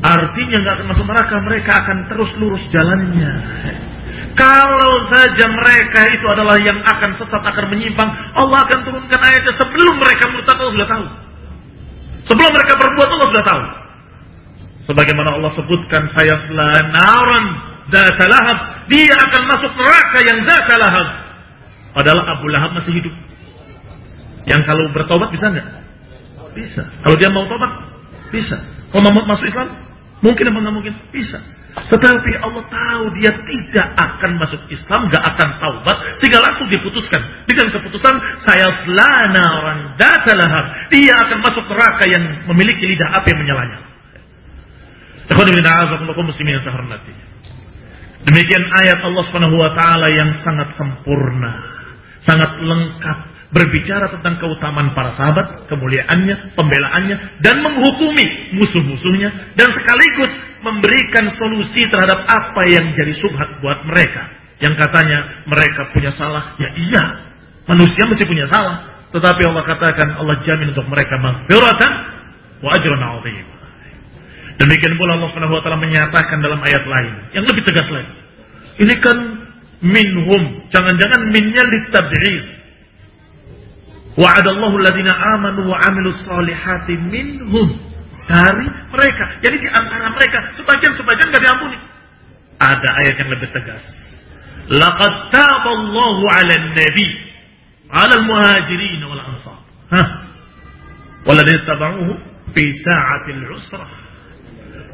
Artinya 0.00 0.56
nggak 0.64 0.74
akan 0.80 0.86
masuk 0.88 1.06
neraka, 1.06 1.34
mereka 1.44 1.70
akan 1.76 1.96
terus 2.08 2.30
lurus 2.40 2.64
jalannya. 2.72 3.32
Kalau 4.32 4.94
saja 5.12 5.46
mereka 5.52 6.00
itu 6.08 6.24
adalah 6.24 6.56
yang 6.56 6.80
akan 6.80 7.10
sesat, 7.20 7.42
akan 7.44 7.66
menyimpang, 7.68 8.08
Allah 8.32 8.64
akan 8.64 8.78
turunkan 8.88 9.20
ayatnya 9.20 9.52
sebelum 9.60 9.94
mereka 10.00 10.32
murtad, 10.32 10.56
Allah 10.56 10.72
sudah 10.72 10.88
tahu. 10.88 11.06
Sebelum 12.30 12.50
mereka 12.52 12.72
berbuat, 12.80 13.08
Allah 13.12 13.28
sudah 13.28 13.44
tahu. 13.44 13.62
Sebagaimana 14.88 15.28
Allah 15.36 15.52
sebutkan, 15.52 16.02
saya 16.16 16.34
naran 16.88 17.44
lahab. 17.92 18.58
Dia 18.88 19.14
akan 19.18 19.42
masuk 19.50 19.72
neraka 19.76 20.18
yang 20.24 20.38
data 20.46 20.74
lahab. 20.78 21.08
Padahal 21.90 22.22
Abu 22.38 22.46
Lahab 22.48 22.70
masih 22.78 22.92
hidup. 22.94 23.14
Yang 24.46 24.62
kalau 24.64 24.84
bertobat 24.94 25.28
bisa 25.34 25.46
nggak? 25.50 25.68
Bisa. 26.54 26.82
Kalau 27.02 27.16
dia 27.18 27.30
mau 27.30 27.44
tobat, 27.50 27.72
bisa. 28.30 28.56
Kalau 28.90 29.10
mau 29.10 29.26
masuk 29.26 29.46
Islam, 29.46 29.68
Mungkin 30.20 30.44
apa 30.52 30.58
nggak 30.60 30.74
mungkin? 30.76 30.94
Bisa. 31.16 31.40
Tetapi 31.70 32.30
Allah 32.44 32.64
tahu 32.68 33.02
dia 33.16 33.32
tidak 33.32 33.88
akan 33.96 34.30
masuk 34.36 34.60
Islam, 34.68 35.08
nggak 35.08 35.24
akan 35.32 35.48
taubat, 35.56 35.96
sehingga 36.20 36.44
langsung 36.44 36.68
diputuskan 36.68 37.46
dengan 37.48 37.72
keputusan 37.72 38.14
saya 38.44 38.68
selana 38.84 39.44
orang 39.64 39.78
lahar. 40.36 40.64
Dia 40.92 41.14
akan 41.24 41.38
masuk 41.40 41.64
neraka 41.72 42.04
yang 42.10 42.24
memiliki 42.52 42.84
lidah 42.84 43.16
api 43.16 43.32
yang 43.32 43.40
menyalanya. 43.40 43.78
Demikian 48.20 48.64
ayat 48.68 48.98
Allah 49.00 49.24
Subhanahu 49.30 49.56
yang 50.12 50.30
sangat 50.44 50.76
sempurna, 50.76 51.64
sangat 52.28 52.50
lengkap 52.60 53.18
berbicara 53.50 54.14
tentang 54.14 54.38
keutamaan 54.38 54.94
para 54.94 55.10
sahabat, 55.18 55.66
kemuliaannya, 55.66 56.54
pembelaannya, 56.54 57.16
dan 57.42 57.56
menghukumi 57.62 58.54
musuh-musuhnya, 58.54 59.58
dan 59.58 59.68
sekaligus 59.74 60.30
memberikan 60.62 61.26
solusi 61.34 61.82
terhadap 61.90 62.22
apa 62.22 62.62
yang 62.70 62.94
jadi 62.94 63.12
subhat 63.18 63.58
buat 63.58 63.82
mereka. 63.90 64.38
Yang 64.60 64.74
katanya 64.76 65.18
mereka 65.50 65.90
punya 65.90 66.14
salah, 66.14 66.54
ya 66.60 66.70
iya, 66.78 67.04
manusia 67.66 68.06
mesti 68.06 68.24
punya 68.28 68.46
salah. 68.46 69.08
Tetapi 69.10 69.42
Allah 69.42 69.64
katakan 69.66 70.08
Allah 70.14 70.38
jamin 70.46 70.70
untuk 70.70 70.86
mereka 70.86 71.18
maghfiratan 71.18 71.92
wa 72.62 72.70
ajran 72.70 73.02
azim. 73.02 73.46
Demikian 74.60 74.94
pula 75.00 75.16
Allah 75.18 75.28
Subhanahu 75.32 75.56
wa 75.58 75.62
taala 75.64 75.80
menyatakan 75.80 76.38
dalam 76.44 76.60
ayat 76.60 76.84
lain 76.84 77.14
yang 77.34 77.44
lebih 77.48 77.64
tegas 77.66 77.88
lagi. 77.90 78.14
Ini 78.78 78.94
kan 79.00 79.16
minhum, 79.82 80.68
jangan-jangan 80.68 81.20
minnya 81.32 81.64
litab'id 81.64 82.59
Wa'adallahu 84.18 84.74
alladhina 84.82 85.12
amanu 85.38 85.70
wa 85.70 85.76
amilus 85.86 86.18
salihati 86.26 86.94
minhum. 87.10 87.90
dari 88.30 88.66
mereka. 88.94 89.24
Jadi 89.42 89.56
di 89.58 89.68
antara 89.74 90.06
mereka 90.14 90.38
sebagian-sebagian 90.54 91.26
nggak 91.34 91.42
diampuni. 91.42 91.78
Ada 92.62 92.88
ayat 93.02 93.14
yang 93.18 93.30
lebih 93.34 93.48
tegas. 93.50 93.82
Laqad 94.70 95.34
taballahu 95.34 96.22
'ala 96.30 96.54
nabi 96.70 97.08
'ala 97.90 98.14
al-muhajirin 98.22 99.02
wal 99.02 99.22
ansar. 99.34 99.58
Hah. 99.90 100.08
Waladhi 101.26 101.58
tabauhu 101.66 102.12
fi 102.54 102.64
sa'atil 102.70 103.42
usrah. 103.50 103.90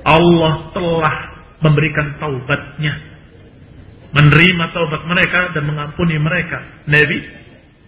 Allah 0.07 0.55
telah 0.73 1.14
memberikan 1.61 2.17
taubatnya. 2.17 2.95
Menerima 4.17 4.64
taubat 4.73 5.03
mereka 5.05 5.53
dan 5.53 5.69
mengampuni 5.69 6.17
mereka. 6.17 6.62
Nabi 6.89 7.21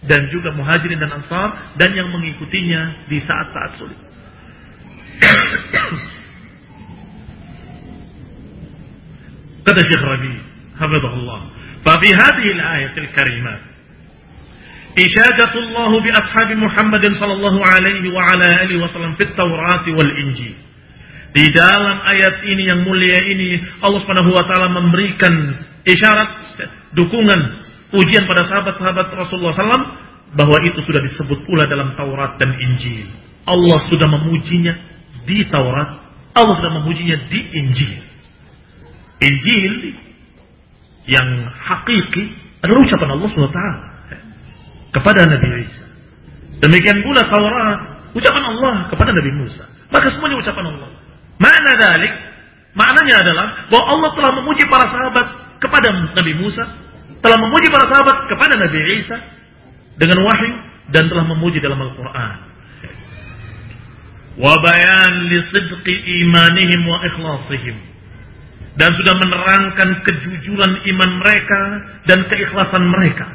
dan 0.04 0.28
juga 0.28 0.52
muhajirin 0.52 1.00
dan 1.00 1.16
ansar 1.16 1.74
dan 1.80 1.96
yang 1.96 2.12
mengikutinya 2.12 3.08
di 3.08 3.18
saat-saat 3.20 3.70
sulit. 3.80 4.00
Kata 9.64 9.80
Syekh 9.80 10.04
Rabi, 10.04 10.34
hafizahullah. 10.76 11.40
Fafi 11.84 12.10
hadhihi 12.12 12.50
al-ayat 12.56 12.94
al-karimat 12.96 13.60
إشادة 14.94 15.54
الله 15.58 15.90
بأصحاب 16.00 16.50
محمد 16.54 17.04
صلى 17.18 17.32
الله 17.32 17.56
عليه 17.66 18.14
وعلى 18.14 18.46
آله 18.62 18.76
وسلم 18.78 19.12
في 19.18 19.24
التوراة 19.26 19.86
والإنجيل 19.90 20.54
di 21.34 21.50
dalam 21.50 21.98
ayat 22.06 22.46
ini 22.46 22.70
yang 22.70 22.86
mulia 22.86 23.18
ini 23.26 23.58
Allah 23.82 23.98
Subhanahu 24.06 24.38
wa 24.38 24.46
taala 24.46 24.70
memberikan 24.70 25.34
isyarat 25.82 26.62
dukungan 26.94 27.58
ujian 27.95 28.23
pada 28.29 28.45
sahabat-sahabat 28.45 29.05
Rasulullah 29.17 29.53
SAW 29.55 29.85
bahwa 30.37 30.57
itu 30.61 30.79
sudah 30.85 31.01
disebut 31.01 31.41
pula 31.49 31.65
dalam 31.65 31.97
Taurat 31.97 32.37
dan 32.37 32.53
Injil. 32.53 33.09
Allah 33.49 33.79
sudah 33.89 34.05
memujinya 34.05 34.73
di 35.25 35.41
Taurat, 35.49 36.05
Allah 36.37 36.53
sudah 36.53 36.73
memujinya 36.81 37.17
di 37.33 37.39
Injil. 37.49 37.93
Injil 39.19 39.73
yang 41.09 41.27
hakiki 41.65 42.37
adalah 42.61 42.81
ucapan 42.85 43.09
Allah 43.17 43.29
SWT 43.33 43.61
kepada 44.93 45.21
Nabi 45.25 45.47
Isa. 45.65 45.85
Demikian 46.61 47.01
pula 47.01 47.25
Taurat, 47.25 47.79
ucapan 48.13 48.43
Allah 48.43 48.73
kepada 48.93 49.11
Nabi 49.15 49.31
Musa. 49.41 49.65
Maka 49.89 50.13
semuanya 50.13 50.37
ucapan 50.45 50.65
Allah. 50.69 50.89
Mana 51.41 51.71
dalik? 51.73 52.13
Maknanya 52.77 53.15
adalah 53.25 53.47
bahwa 53.73 53.85
Allah 53.97 54.09
telah 54.13 54.31
memuji 54.43 54.63
para 54.69 54.85
sahabat 54.85 55.27
kepada 55.57 55.87
Nabi 56.13 56.33
Musa, 56.37 56.63
telah 57.19 57.37
memuji 57.37 57.67
para 57.71 57.85
sahabat 57.91 58.17
kepada 58.31 58.53
Nabi 58.55 58.79
Isa 58.99 59.17
dengan 59.99 60.19
wahyu 60.23 60.51
dan 60.95 61.11
telah 61.11 61.25
memuji 61.27 61.59
dalam 61.59 61.79
Al-Quran. 61.79 62.35
Wa 64.39 64.55
bayan 64.63 65.13
imanihim 66.23 66.81
wa 66.87 66.97
ikhlasihim. 67.03 67.77
Dan 68.79 68.95
sudah 68.95 69.15
menerangkan 69.19 69.89
kejujuran 70.07 70.71
iman 70.95 71.11
mereka 71.19 71.59
dan 72.07 72.23
keikhlasan 72.31 72.87
mereka. 72.87 73.27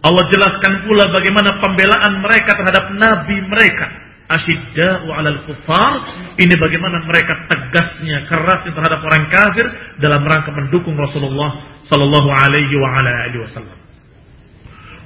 Allah 0.00 0.24
jelaskan 0.32 0.88
pula 0.88 1.12
bagaimana 1.12 1.60
pembelaan 1.60 2.24
mereka 2.24 2.56
terhadap 2.56 2.96
nabi 2.96 3.36
mereka 3.44 4.07
asyidda'u 4.28 5.08
'alal 5.08 5.40
kuffar. 5.48 5.92
Ini 6.36 6.54
bagaimana 6.54 7.04
mereka 7.08 7.48
tegasnya, 7.48 8.28
kerasnya 8.28 8.72
terhadap 8.76 9.00
orang 9.02 9.24
kafir 9.32 9.66
dalam 9.98 10.22
rangka 10.22 10.52
mendukung 10.52 10.94
Rasulullah 10.94 11.80
sallallahu 11.88 12.28
alaihi 12.28 12.74
wa 12.76 12.88
ala 12.92 13.10
alihi 13.28 13.42
wasallam. 13.42 13.78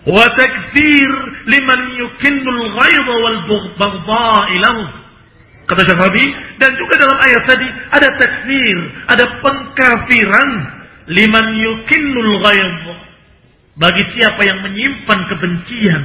Wa 0.02 0.26
takfir 0.34 1.10
liman 1.46 1.80
yukinnul 1.94 2.62
ghaidha 2.74 3.14
wal 3.22 3.40
baghdha 3.78 4.30
ilahum. 4.58 4.88
Kata 5.62 5.86
Syafi'i 5.86 6.58
dan 6.58 6.74
juga 6.74 6.94
dalam 6.98 7.18
ayat 7.22 7.42
tadi 7.46 7.68
ada 7.94 8.08
takfir, 8.18 8.78
ada 9.06 9.24
pengkafiran 9.38 10.50
liman 11.06 11.46
yukinnul 11.54 12.34
ghaidha 12.42 12.94
bagi 13.78 14.04
siapa 14.12 14.42
yang 14.44 14.58
menyimpan 14.60 15.18
kebencian, 15.32 16.02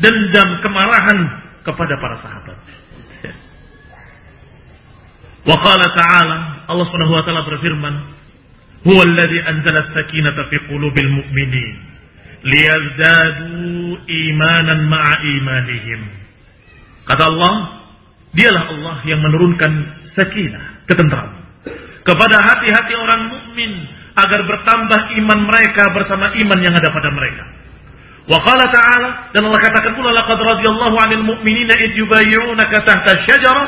dendam, 0.00 0.48
kemarahan 0.64 1.39
kepada 1.66 1.94
para 2.00 2.16
sahabat. 2.20 2.58
Wa 5.40 5.56
ta'ala 5.96 6.38
Allah 6.68 6.84
Subhanahu 6.86 7.16
wa 7.16 7.24
taala 7.24 7.42
berfirman, 7.48 7.94
"Huwa 8.84 9.02
alladhi 9.08 9.40
anzala 9.40 9.88
as-sakinata 9.88 10.52
fi 10.52 10.56
qulubil 10.68 11.10
mu'minin 11.10 11.76
liyazdadu 12.44 14.04
imanan 14.04 14.84
ma'a 14.86 15.14
imanihim." 15.40 16.00
Kata 17.08 17.24
Allah, 17.24 17.54
dialah 18.36 18.64
Allah 18.68 18.96
yang 19.08 19.24
menurunkan 19.24 19.72
sakinah, 20.12 20.84
ketentraman 20.86 21.40
kepada 22.04 22.36
hati-hati 22.40 22.94
orang 22.96 23.22
mukmin 23.28 23.72
agar 24.16 24.40
bertambah 24.44 25.00
iman 25.22 25.40
mereka 25.46 25.84
bersama 25.94 26.32
iman 26.36 26.58
yang 26.60 26.74
ada 26.74 26.88
pada 26.90 27.08
mereka. 27.12 27.44
Wa 28.30 28.38
ta'ala 28.46 29.34
dan 29.34 29.42
Allah 29.42 29.58
katakan 29.58 29.98
pula 29.98 30.14
laqad 30.14 30.38
radiyallahu 30.38 30.94
'anil 31.02 31.24
mu'minina 31.26 31.74
id 31.82 31.98
yubayyi'unaka 31.98 32.86
tahta 32.86 33.18
asy-syajarah 33.18 33.66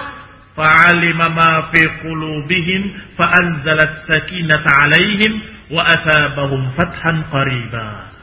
fa'alima 0.55 1.27
ma 1.35 1.75
fi 1.75 1.83
qulubihim 2.07 2.95
fa'anzala 3.19 3.91
as-sakinata 3.91 4.71
'alaihim 4.71 5.33
wa 5.75 5.83
athabahum 5.83 6.71
fathan 6.79 7.27
qariba. 7.27 8.15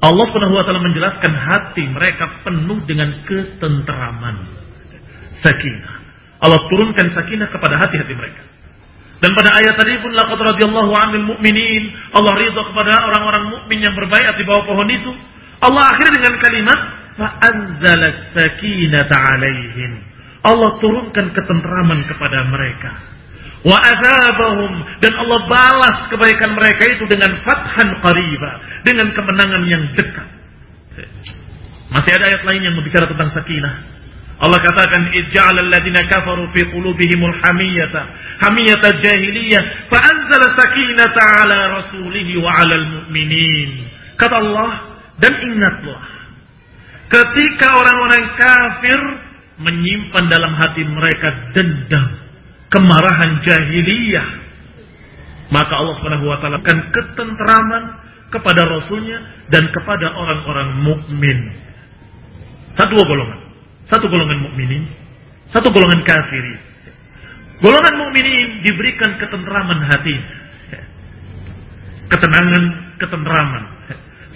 Allah 0.00 0.24
Subhanahu 0.32 0.56
wa 0.56 0.64
taala 0.64 0.80
menjelaskan 0.80 1.28
hati 1.28 1.84
mereka 1.92 2.40
penuh 2.40 2.80
dengan 2.88 3.20
ketenteraman. 3.28 4.48
Sakinah. 5.44 6.00
Allah 6.40 6.60
turunkan 6.72 7.04
sakinah 7.12 7.52
kepada 7.52 7.76
hati-hati 7.76 8.16
mereka. 8.16 8.48
Dan 9.20 9.36
pada 9.36 9.52
ayat 9.60 9.76
tadi 9.76 10.00
pun 10.00 10.16
laqad 10.16 10.40
radhiyallahu 10.40 10.92
'anil 10.96 11.36
mu'minin. 11.36 12.16
Allah 12.16 12.32
ridha 12.32 12.64
kepada 12.64 13.04
orang-orang 13.12 13.44
mukmin 13.60 13.84
yang 13.84 13.92
berbaiat 13.92 14.40
di 14.40 14.44
bawah 14.48 14.64
pohon 14.64 14.88
itu. 14.88 15.12
Allah 15.60 15.84
akhiri 15.92 16.16
dengan 16.16 16.34
kalimat 16.40 16.80
fa 17.20 17.28
anzalat 17.44 18.16
sakinata 18.32 19.16
'alaihim. 19.16 19.92
Allah 20.40 20.70
turunkan 20.80 21.36
ketenteraman 21.36 22.00
kepada 22.08 22.48
mereka. 22.48 22.90
Wa 23.60 23.76
adzabahum 23.76 24.72
dan 25.04 25.12
Allah 25.20 25.40
balas 25.52 26.08
kebaikan 26.08 26.56
mereka 26.56 26.88
itu 26.88 27.04
dengan 27.12 27.36
fathan 27.44 27.92
qariba, 28.00 28.50
dengan 28.88 29.12
kemenangan 29.12 29.62
yang 29.68 29.84
dekat. 29.92 30.28
Masih 31.92 32.12
ada 32.16 32.24
ayat 32.32 32.42
lain 32.48 32.62
yang 32.64 32.74
berbicara 32.80 33.04
tentang 33.04 33.28
sakinah. 33.36 34.00
Allah 34.40 34.56
katakan 34.64 35.12
ij'al 35.12 35.56
alladziina 35.68 36.08
kafaru 36.08 36.48
fi 36.56 36.64
qulubihimul 36.72 37.36
hamiyata 37.44 38.08
hamiyata 38.40 38.96
jahiliyah 39.04 39.92
fa 39.92 39.98
anzala 40.00 40.56
sakinata 40.56 41.20
'ala 41.20 41.58
rasulihi 41.84 42.40
wa 42.40 42.48
'alal 42.48 42.86
mu'minin. 42.88 43.84
Kata 44.16 44.40
Allah 44.40 44.89
dan 45.20 45.32
ingatlah 45.36 46.02
ketika 47.12 47.68
orang-orang 47.76 48.24
kafir 48.40 49.00
menyimpan 49.60 50.24
dalam 50.32 50.52
hati 50.56 50.82
mereka 50.88 51.28
dendam, 51.52 52.06
kemarahan 52.72 53.44
jahiliyah, 53.44 54.28
maka 55.52 55.72
Allah 55.76 55.94
Subhanahu 56.00 56.26
wa 56.26 56.38
taala 56.40 56.58
akan 56.64 56.78
ketenteraman 56.88 57.84
kepada 58.32 58.64
rasulnya 58.64 59.18
dan 59.52 59.68
kepada 59.68 60.16
orang-orang 60.16 60.68
mukmin. 60.80 61.38
Satu 62.78 62.96
golongan 62.96 63.50
satu 63.90 64.06
golongan 64.06 64.46
mukminin, 64.46 64.86
satu 65.50 65.66
golongan 65.74 66.06
kafirin. 66.06 66.58
Golongan 67.58 67.94
mukminin 67.98 68.62
diberikan 68.62 69.18
ketenteraman 69.18 69.82
hati. 69.90 70.16
Ketenangan, 72.06 72.64
ketenteraman. 73.02 73.64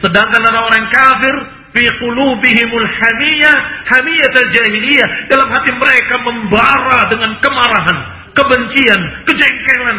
Sedangkan 0.03 0.43
orang-orang 0.43 0.91
kafir 0.91 1.35
fi 1.75 1.85
qulubihimul 2.03 2.89
hamiyah, 2.89 3.57
hamiyah 3.91 4.31
jahiliyah. 4.35 5.09
Dalam 5.31 5.49
hati 5.51 5.71
mereka 5.75 6.15
membara 6.23 7.11
dengan 7.11 7.39
kemarahan, 7.39 7.99
kebencian, 8.35 9.01
kejengkelan. 9.27 9.99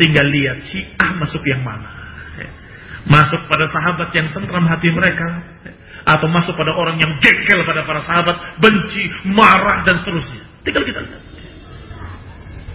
Tinggal 0.00 0.26
lihat 0.34 0.58
si 0.66 0.82
ah 0.98 1.12
masuk 1.20 1.42
yang 1.46 1.62
mana. 1.62 1.88
Masuk 3.04 3.36
pada 3.52 3.68
sahabat 3.68 4.16
yang 4.16 4.32
tentram 4.32 4.64
hati 4.64 4.88
mereka 4.88 5.44
atau 6.04 6.28
masuk 6.28 6.56
pada 6.56 6.72
orang 6.72 6.96
yang 7.00 7.12
jengkel 7.20 7.64
pada 7.64 7.84
para 7.84 8.00
sahabat, 8.04 8.60
benci, 8.60 9.04
marah 9.28 9.84
dan 9.84 10.00
seterusnya. 10.00 10.44
Tinggal 10.64 10.84
kita 10.84 11.00
lihat. 11.04 11.22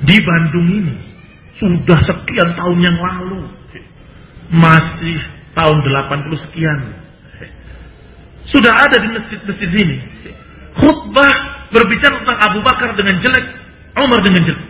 Di 0.05 0.17
Bandung 0.23 0.67
ini 0.69 1.08
sudah 1.59 1.99
sekian 1.99 2.55
tahun 2.55 2.77
yang 2.79 2.97
lalu 2.97 3.51
masih 4.49 5.17
tahun 5.53 5.77
80 5.83 6.45
sekian. 6.49 6.79
Sudah 8.49 8.73
ada 8.73 8.97
di 8.97 9.07
masjid-masjid 9.13 9.69
ini. 9.77 9.97
Khutbah 10.73 11.33
berbicara 11.69 12.15
tentang 12.23 12.39
Abu 12.49 12.59
Bakar 12.65 12.97
dengan 12.97 13.21
jelek, 13.21 13.45
Umar 13.99 14.19
dengan 14.25 14.41
jelek. 14.49 14.67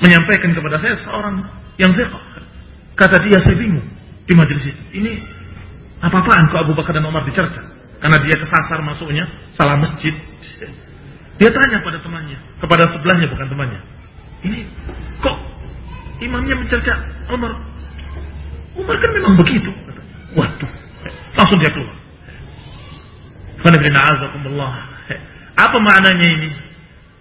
Menyampaikan 0.00 0.50
kepada 0.56 0.76
saya 0.80 0.94
seorang 1.02 1.36
yang 1.76 1.92
ziqah. 1.92 2.24
Kata 2.96 3.20
dia, 3.20 3.36
saya 3.44 3.56
bingung 3.60 3.84
di 4.24 4.32
majelis 4.32 4.64
ini. 4.64 4.80
Ini 4.96 5.12
apa-apaan 6.00 6.48
kok 6.48 6.60
Abu 6.64 6.72
Bakar 6.72 6.96
dan 6.96 7.04
Umar 7.04 7.28
dicerca? 7.28 7.60
Karena 8.00 8.20
dia 8.24 8.36
kesasar 8.36 8.80
masuknya, 8.84 9.24
salah 9.56 9.76
masjid. 9.76 10.12
Dia 11.36 11.52
tanya 11.52 11.84
pada 11.84 12.00
temannya, 12.00 12.38
kepada 12.60 12.88
sebelahnya 12.96 13.28
bukan 13.28 13.48
temannya. 13.52 13.80
Ini 14.46 14.60
kok 15.18 15.36
imamnya 16.22 16.54
mencerca 16.54 16.94
Umar? 17.34 17.52
Umar 18.78 18.96
kan 19.02 19.10
memang 19.10 19.34
begitu. 19.42 19.70
Waduh, 20.38 20.70
langsung 21.34 21.58
dia 21.58 21.72
keluar. 21.74 21.96
Apa 25.56 25.76
maknanya 25.80 26.26
ini? 26.28 26.50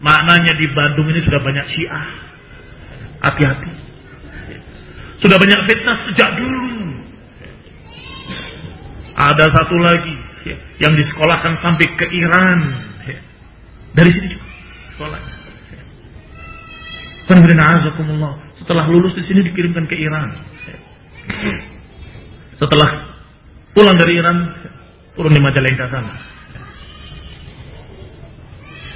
Maknanya 0.04 0.54
di 0.54 0.68
Bandung 0.76 1.08
ini 1.10 1.24
sudah 1.24 1.42
banyak 1.42 1.66
syiah. 1.72 2.06
Hati-hati. 3.24 3.72
Sudah 5.24 5.40
banyak 5.40 5.60
fitnah 5.66 5.98
sejak 6.12 6.30
dulu. 6.38 6.62
Ada 9.16 9.46
satu 9.48 9.76
lagi 9.80 10.16
yang 10.84 10.94
disekolahkan 10.94 11.58
sampai 11.64 11.88
ke 11.96 12.06
Iran. 12.12 12.60
Dari 13.96 14.12
sini 14.12 14.28
juga 14.36 14.46
sekolahnya. 14.94 15.45
Setelah 18.62 18.86
lulus 18.86 19.18
di 19.18 19.24
sini 19.26 19.42
dikirimkan 19.46 19.90
ke 19.90 19.96
Iran. 19.98 20.30
Setelah 22.56 22.90
pulang 23.74 23.98
dari 23.98 24.14
Iran, 24.16 24.38
turun 25.18 25.34
di 25.34 25.42
Majalengka 25.42 25.90
sana. 25.90 26.14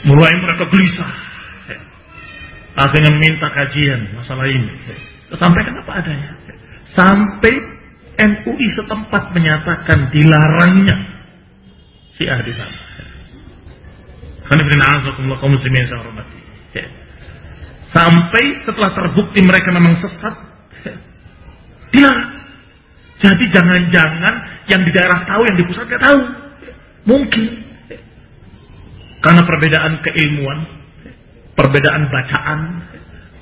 Mulai 0.08 0.34
mereka 0.40 0.64
gelisah. 0.70 1.12
Akhirnya 2.80 3.12
minta 3.20 3.52
kajian 3.52 4.16
masalah 4.16 4.48
ini. 4.48 4.72
Sampaikan 5.36 5.76
apa 5.84 5.92
adanya. 6.00 6.32
Sampai 6.96 7.54
MUI 8.20 8.68
setempat 8.76 9.36
menyatakan 9.36 10.12
dilarangnya 10.16 10.98
Syiah 12.16 12.40
di 12.44 12.54
sana. 12.56 12.78
Sampai 17.90 18.62
setelah 18.66 18.94
terbukti 18.94 19.42
mereka 19.42 19.74
memang 19.74 19.98
sesat, 19.98 20.36
dilarang. 21.94 22.38
Jadi 23.20 23.46
jangan-jangan 23.52 24.36
yang 24.72 24.82
di 24.88 24.92
daerah 24.96 25.28
tahu, 25.28 25.42
yang 25.44 25.58
di 25.60 25.66
pusat 25.68 25.86
gak 25.92 26.04
tahu. 26.06 26.20
Mungkin. 27.10 27.44
Karena 29.20 29.42
perbedaan 29.44 29.94
keilmuan, 30.06 30.60
perbedaan 31.60 32.08
bacaan, 32.08 32.60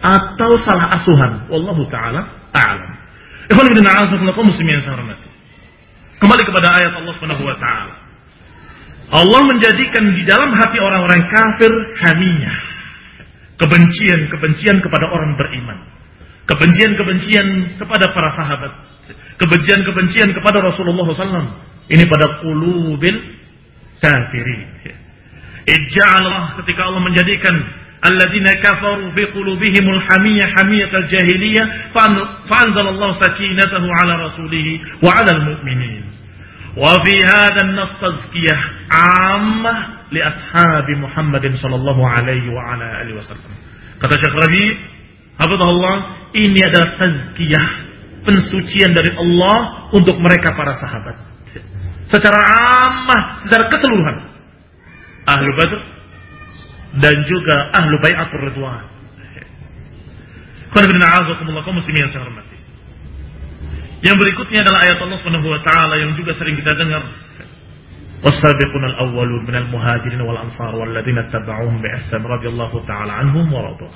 atau 0.02 0.52
salah 0.66 0.98
asuhan. 0.98 1.32
Wallahu 1.54 1.86
ta'ala 1.90 2.22
a'lam. 2.54 2.92
Ikhwan 3.48 3.70
bin 3.72 3.86
muslimin 4.48 4.82
Kembali 6.18 6.44
kepada 6.50 6.68
ayat 6.82 6.92
Allah 6.98 7.14
Subhanahu 7.22 7.44
wa 7.46 7.58
taala. 7.62 7.96
Allah 9.08 9.42
menjadikan 9.48 10.04
di 10.18 10.24
dalam 10.28 10.52
hati 10.58 10.78
orang-orang 10.82 11.22
kafir 11.32 11.72
hamiyah. 12.04 12.77
Kebencian-kebencian 13.58 14.78
kepada 14.86 15.06
orang 15.10 15.34
beriman. 15.38 15.80
Kebencian-kebencian 16.46 17.78
kepada 17.82 18.06
para 18.14 18.30
sahabat. 18.38 18.74
Kebencian-kebencian 19.42 20.30
kepada 20.38 20.62
Rasulullah 20.62 21.06
SAW. 21.14 21.58
Ini 21.90 22.04
pada 22.06 22.42
kulubil 22.44 23.18
kafirin. 23.98 24.62
Ija'alah 25.68 26.62
ketika 26.64 26.88
Allah 26.88 27.04
menjadikan 27.04 27.56
alladzina 28.00 28.56
kafaru 28.64 29.12
fi 29.18 29.28
qulubihimul 29.36 30.00
hamiyah 30.08 30.48
hamiyatal 30.56 31.08
jahiliyah 31.12 31.92
fa'anzalallahu 31.92 33.20
sakinatahu 33.20 33.88
ala 34.04 34.32
rasulihi 34.32 35.04
wa 35.04 35.12
ala 35.12 35.32
al-mu'minin. 35.34 36.08
Wa 36.78 36.94
fi 37.04 37.16
hadha 37.20 37.60
an-nas 37.68 37.92
tazkiyah 38.00 38.60
'ammah 38.88 39.97
li 40.12 40.22
ashabi 40.24 40.94
Muhammadin 41.00 41.60
sallallahu 41.60 42.02
alaihi 42.04 42.48
wa 42.52 42.62
ala 42.76 43.04
alihi 43.04 43.18
wasallam. 43.20 43.52
Kata 43.98 44.14
Syekh 44.16 44.36
Rabi, 44.36 44.66
hafizahullah, 45.42 45.96
ini 46.38 46.60
adalah 46.64 46.90
tazkiyah, 47.02 47.68
pensucian 48.24 48.92
dari 48.94 49.12
Allah 49.18 49.90
untuk 49.92 50.16
mereka 50.22 50.54
para 50.54 50.78
sahabat. 50.78 51.18
Secara 52.08 52.40
amah, 52.88 53.44
secara 53.44 53.68
keseluruhan. 53.68 54.18
Ahlu 55.28 55.50
Badr 55.60 55.80
dan 57.04 57.16
juga 57.28 57.56
ahlu 57.76 58.00
Bai'atul 58.00 58.44
Ridwan. 58.48 58.86
Qanibin 60.72 61.04
a'azakumullah, 61.04 61.64
a'udzu 61.64 61.84
muslimin 61.84 62.08
yang 62.08 62.12
saya 62.16 62.24
hormati. 62.28 62.58
Yang 64.06 64.16
berikutnya 64.24 64.62
adalah 64.62 64.80
ayat 64.86 64.98
Allah 65.02 65.20
SWT 65.20 65.72
yang 66.00 66.12
juga 66.16 66.32
sering 66.38 66.54
kita 66.54 66.78
dengar 66.78 67.02
والسابقون 68.23 68.85
الأولون 68.85 69.43
من 69.51 69.55
المهاجرين 69.55 70.21
والأنصار 70.21 70.73
والذين 70.75 71.19
اتبعوهم 71.19 71.83
بإحسان 71.83 72.23
رضي 72.23 72.49
الله 72.49 72.87
تعالى 72.87 73.13
عنهم 73.13 73.53
ورضوا 73.53 73.91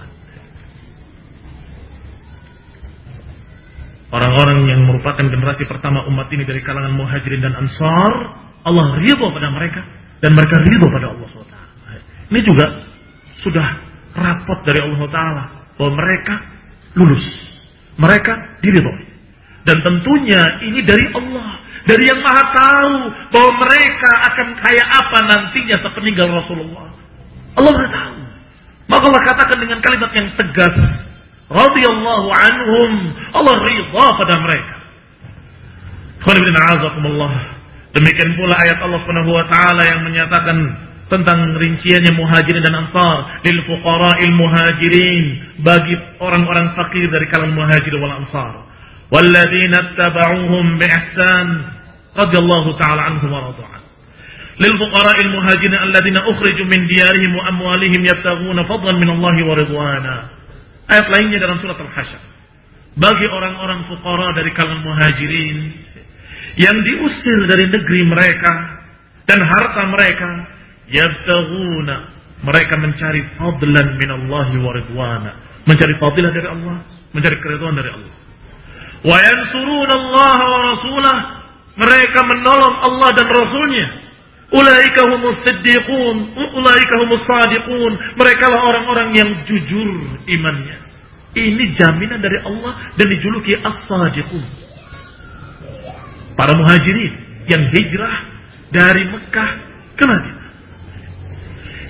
Orang-orang 4.07 4.71
yang 4.71 4.87
merupakan 4.87 5.27
generasi 5.27 5.67
pertama 5.67 6.07
umat 6.07 6.31
ini 6.31 6.47
dari 6.47 6.63
kalangan 6.63 6.95
muhajirin 6.95 7.43
dan 7.43 7.59
ansar, 7.59 8.39
Allah 8.63 9.03
ridho 9.03 9.29
pada 9.35 9.51
mereka 9.51 9.83
dan 10.23 10.31
mereka 10.33 10.63
ridho 10.63 10.87
pada 10.89 11.11
Allah 11.11 11.27
SWT. 11.27 11.57
Ini 12.31 12.41
juga 12.47 12.67
sudah 13.43 13.67
rapot 14.15 14.63
dari 14.63 14.79
Allah 14.79 15.01
Taala 15.11 15.45
bahwa 15.75 15.93
mereka 15.99 16.35
lulus, 16.95 17.27
mereka 17.99 18.63
diridhoi. 18.63 19.05
Dan 19.67 19.83
tentunya 19.83 20.41
ini 20.63 20.81
dari 20.87 21.11
Allah. 21.11 21.60
Dari 21.82 22.04
yang 22.06 22.22
maha 22.22 22.44
tahu 22.54 22.94
bahwa 23.34 23.52
mereka 23.66 24.12
akan 24.30 24.48
kayak 24.62 24.88
apa 24.88 25.18
nantinya 25.26 25.78
sepeninggal 25.82 26.30
Rasulullah. 26.30 26.94
Allah 27.58 27.72
maha 27.74 27.90
tahu. 27.90 28.18
Maka 28.92 29.04
Allah 29.08 29.24
katakan 29.24 29.58
dengan 29.58 29.80
kalimat 29.82 30.12
yang 30.14 30.28
tegas. 30.38 30.76
Radiyallahu 31.52 32.28
anhum. 32.32 32.92
Allah 33.34 33.56
ridha 33.66 34.06
pada 34.20 34.36
mereka. 34.40 34.76
Demikian 37.92 38.32
pula 38.38 38.56
ayat 38.56 38.78
Allah 38.80 39.00
Subhanahu 39.04 39.32
wa 39.36 39.46
taala 39.50 39.84
yang 39.84 40.06
menyatakan 40.06 40.58
tentang 41.12 41.44
rinciannya 41.60 42.16
muhajirin 42.16 42.64
dan 42.64 42.88
ansar 42.88 43.44
lil 43.44 43.60
fuqara'il 43.68 44.32
muhajirin 44.32 45.26
bagi 45.60 45.92
orang-orang 46.24 46.72
fakir 46.72 47.12
dari 47.12 47.28
kalangan 47.28 47.52
muhajir 47.52 48.00
wal 48.00 48.16
ansar 48.16 48.64
والذين 49.11 49.75
اتبعوهم 49.75 50.79
بإحسان 50.79 51.47
رضي 52.17 52.39
الله 52.39 52.79
تعالى 52.79 53.03
عنهم 53.03 53.33
ورضوا 53.33 53.65
عنه 53.65 53.87
للفقراء 54.61 55.17
المهاجرين 55.21 55.75
الذين 55.75 56.17
أخرجوا 56.17 56.67
من 56.67 56.81
ديارهم 56.87 57.37
وأموالهم 57.37 58.03
يبتغون 58.05 58.63
فضلا 58.63 58.93
من 58.93 59.11
الله 59.11 59.37
ورضوانا 59.47 60.17
ayat 60.87 61.07
lainnya 61.11 61.39
dalam 61.43 61.59
surat 61.63 61.79
Al-Hasyr 61.79 62.23
bagi 62.97 63.27
orang-orang 63.29 63.91
fuqara 63.91 64.33
dari 64.39 64.51
kalangan 64.55 64.87
muhajirin 64.87 65.59
yang 66.57 66.77
diusir 66.83 67.41
dari 67.51 67.69
negeri 67.69 68.01
mereka 68.07 68.53
dan 69.29 69.43
harta 69.45 69.83
mereka 69.91 70.31
yabtaghuna 70.89 71.97
mereka 72.47 72.75
mencari 72.79 73.23
fadlan 73.37 73.99
minallahi 73.99 74.57
wa 74.63 74.73
ridwana 74.73 75.33
mencari 75.67 75.95
fadilah 75.99 76.31
dari 76.33 76.49
Allah 76.49 76.77
mencari 77.13 77.37
keridhaan 77.43 77.77
dari 77.77 77.91
Allah 77.93 78.20
Wa 79.02 79.18
Allah. 79.92 81.18
Mereka 81.72 82.20
menolong 82.22 82.76
Allah 82.84 83.10
dan 83.16 83.28
Rasulnya. 83.32 83.88
Ulaika 84.52 85.02
humus 85.08 85.40
siddiqun. 85.48 86.16
Ulaika 86.36 86.94
humus 87.02 87.24
sadiqun. 87.24 87.92
Mereka 88.20 88.46
lah 88.52 88.62
orang-orang 88.70 89.10
yang 89.16 89.30
jujur 89.48 90.20
imannya. 90.28 90.78
Ini 91.32 91.64
jaminan 91.80 92.20
dari 92.20 92.44
Allah 92.44 92.92
dan 93.00 93.08
dijuluki 93.08 93.56
as-sadiqun. 93.56 94.44
Para 96.36 96.54
muhajirin 96.60 97.46
yang 97.48 97.72
hijrah 97.72 98.16
dari 98.76 99.04
Mekah 99.08 99.50
ke 99.96 100.04
Madinah 100.04 100.41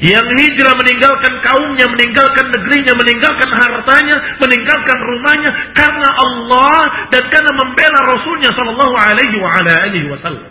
yang 0.02 0.26
hijrah 0.34 0.74
meninggalkan 0.82 1.34
kaumnya, 1.46 1.86
meninggalkan 1.86 2.46
negerinya, 2.50 2.94
meninggalkan 2.98 3.50
hartanya, 3.54 4.18
meninggalkan 4.42 4.98
rumahnya 4.98 5.52
karena 5.78 6.10
Allah 6.10 6.82
dan 7.14 7.24
karena 7.30 7.52
membela 7.54 8.00
Rasulnya 8.10 8.50
Shallallahu 8.50 8.96
Alaihi 8.98 10.10
Wasallam. 10.10 10.50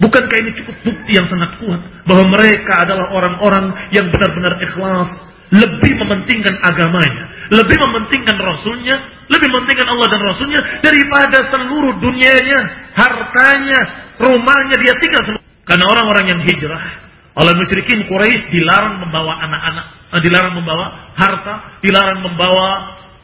Bukankah 0.00 0.36
ini 0.44 0.50
cukup 0.60 0.76
bukti 0.84 1.12
yang 1.12 1.24
sangat 1.28 1.56
kuat 1.60 1.80
bahwa 2.04 2.24
mereka 2.36 2.84
adalah 2.84 3.08
orang-orang 3.16 3.72
yang 3.96 4.08
benar-benar 4.12 4.56
ikhlas, 4.60 5.08
lebih 5.56 5.92
mementingkan 6.04 6.56
agamanya, 6.60 7.24
lebih 7.52 7.76
mementingkan 7.80 8.36
Rasulnya, 8.44 8.96
lebih 9.32 9.48
mementingkan 9.48 9.88
Allah 9.88 10.08
dan 10.12 10.20
Rasulnya 10.20 10.60
daripada 10.84 11.48
seluruh 11.48 11.96
dunianya, 11.96 12.60
hartanya, 12.92 13.80
rumahnya 14.20 14.76
dia 14.84 14.92
tinggal. 15.00 15.20
Karena 15.64 15.84
orang-orang 15.88 16.24
yang 16.28 16.40
hijrah 16.44 17.09
oleh 17.30 17.52
musyrikin 17.54 18.10
Quraisy 18.10 18.50
dilarang 18.50 19.06
membawa 19.06 19.38
anak-anak, 19.46 19.86
eh, 20.18 20.20
dilarang 20.26 20.54
membawa 20.58 20.86
harta, 21.14 21.54
dilarang 21.78 22.20
membawa 22.26 22.68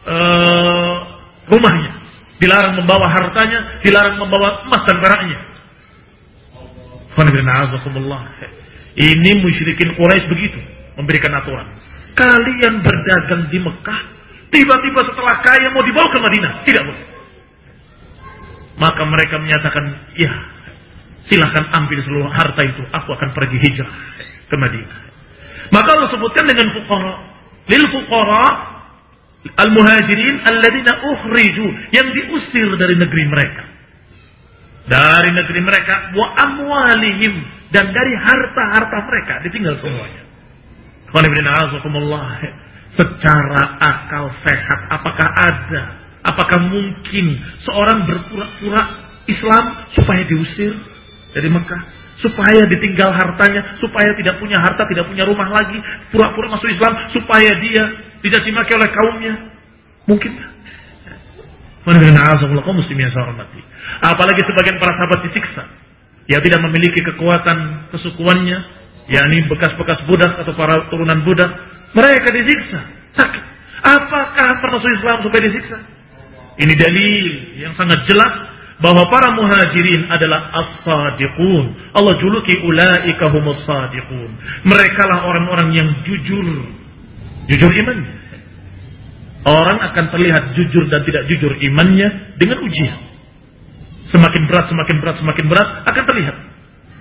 uh, 0.07 0.95
rumahnya, 1.51 1.93
dilarang 2.39 2.79
membawa 2.79 3.11
hartanya, 3.11 3.83
dilarang 3.83 4.17
membawa 4.23 4.63
emas 4.63 4.83
dan 4.87 4.99
peraknya. 5.03 5.39
Ini 8.97 9.31
musyrikin 9.43 9.91
Quraisy 9.99 10.27
begitu 10.31 10.61
memberikan 10.95 11.35
aturan. 11.43 11.67
Kalian 12.17 12.81
berdagang 12.81 13.51
di 13.53 13.59
Mekah, 13.61 14.01
tiba-tiba 14.55 15.01
setelah 15.03 15.37
kaya 15.43 15.69
mau 15.75 15.85
dibawa 15.85 16.09
ke 16.09 16.19
Madinah, 16.23 16.53
tidak 16.65 16.83
boleh. 16.87 17.05
Maka 18.77 19.03
mereka 19.09 19.37
menyatakan, 19.41 19.85
ya 20.17 20.56
silahkan 21.27 21.65
ambil 21.75 21.99
seluruh 22.03 22.31
harta 22.31 22.63
itu, 22.63 22.83
aku 22.91 23.11
akan 23.15 23.31
pergi 23.35 23.59
hijrah 23.59 23.93
ke 24.47 24.57
Madinah. 24.57 24.99
Maka 25.75 25.89
Allah 25.99 26.11
sebutkan 26.11 26.47
dengan 26.47 26.71
fuqara, 26.75 27.15
lil 27.67 27.85
fuqara 27.91 28.47
al-muhajirin 29.55 30.43
alladzina 30.47 30.93
ukhriju. 31.03 31.67
Yang 31.91 32.07
diusir 32.15 32.69
dari 32.79 32.95
negeri 32.99 33.25
mereka. 33.27 33.65
Dari 34.87 35.31
negeri 35.35 35.61
mereka. 35.63 36.15
Wa 36.15 36.27
amwalihim. 36.39 37.35
Dan 37.75 37.91
dari 37.91 38.15
harta-harta 38.23 38.99
mereka. 39.11 39.35
Ditinggal 39.43 39.75
semuanya. 39.83 40.23
Secara 42.95 43.63
akal 43.83 44.31
sehat. 44.47 44.81
Apakah 44.95 45.29
ada 45.35 46.07
apakah 46.27 46.59
mungkin 46.67 47.39
seorang 47.63 48.03
berpura-pura 48.03 48.83
Islam 49.31 49.65
supaya 49.95 50.27
diusir 50.27 50.75
dari 51.37 51.53
Mekah 51.53 52.09
supaya 52.17 52.65
ditinggal 52.65 53.13
hartanya, 53.13 53.77
supaya 53.77 54.09
tidak 54.17 54.41
punya 54.41 54.57
harta, 54.57 54.89
tidak 54.89 55.05
punya 55.05 55.29
rumah 55.29 55.53
lagi, 55.53 55.77
pura-pura 56.09 56.49
masuk 56.49 56.73
Islam 56.73 57.13
supaya 57.13 57.51
dia 57.61 57.85
tidak 58.25 58.41
dimaki 58.41 58.73
oleh 58.73 58.89
kaumnya. 58.89 59.35
Mungkin 60.09 60.33
Apalagi 64.03 64.43
sebagian 64.43 64.83
para 64.83 64.93
sahabat 64.99 65.23
disiksa. 65.23 65.63
Yang 66.27 66.51
tidak 66.51 66.61
memiliki 66.67 66.99
kekuatan 66.99 67.89
kesukuannya. 67.95 68.83
yakni 69.07 69.47
bekas-bekas 69.47 70.03
budak 70.11 70.43
atau 70.43 70.51
para 70.59 70.91
turunan 70.91 71.23
budak. 71.23 71.47
Mereka 71.95 72.35
disiksa. 72.35 72.91
Sakit. 73.15 73.43
Apakah 73.87 74.59
masuk 74.67 74.91
Islam 74.91 75.23
supaya 75.23 75.43
disiksa? 75.47 75.79
Ini 76.59 76.75
dalil 76.75 77.27
yang 77.63 77.73
sangat 77.79 78.03
jelas 78.11 78.35
bahwa 78.77 79.09
para 79.09 79.33
muhajirin 79.33 80.13
adalah 80.13 80.53
as-sadiqun. 80.61 81.97
Allah 81.97 82.15
juluki 82.21 82.61
ulaika 82.61 83.33
humus 83.33 83.61
sadiqun. 83.65 84.31
Mereka 84.69 85.03
lah 85.09 85.25
orang-orang 85.25 85.73
yang 85.73 85.89
jujur. 86.05 86.47
Jujur 87.49 87.73
imannya. 87.73 88.15
Orang 89.47 89.79
akan 89.79 90.05
terlihat 90.11 90.59
jujur 90.59 90.91
dan 90.91 91.07
tidak 91.07 91.25
jujur 91.31 91.55
imannya 91.63 92.37
dengan 92.37 92.59
ujian. 92.67 92.99
Semakin 94.11 94.43
berat, 94.51 94.67
semakin 94.69 94.97
berat, 94.99 95.17
semakin 95.23 95.47
berat 95.47 95.69
akan 95.87 96.05
terlihat. 96.05 96.37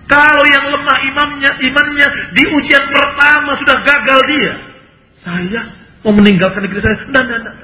Kalau 0.06 0.46
yang 0.46 0.70
lemah 0.70 0.98
imannya, 1.10 1.52
imannya 1.66 2.08
di 2.38 2.44
ujian 2.46 2.86
pertama 2.94 3.58
sudah 3.58 3.78
gagal 3.82 4.20
dia. 4.30 4.54
Saya 5.26 5.62
mau 6.06 6.14
meninggalkan 6.14 6.62
negeri 6.70 6.80
saya. 6.86 6.96
Nah, 7.10 7.24
nah, 7.26 7.40
nah. 7.42 7.56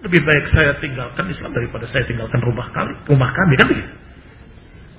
Lebih 0.00 0.20
baik 0.24 0.44
saya 0.48 0.72
tinggalkan 0.80 1.28
Islam 1.28 1.52
daripada 1.52 1.84
saya 1.92 2.08
tinggalkan 2.08 2.40
rumah 2.40 2.72
kami, 2.72 2.92
rumah 3.04 3.30
kami 3.36 3.54
kan 3.60 3.66
begitu. 3.68 3.92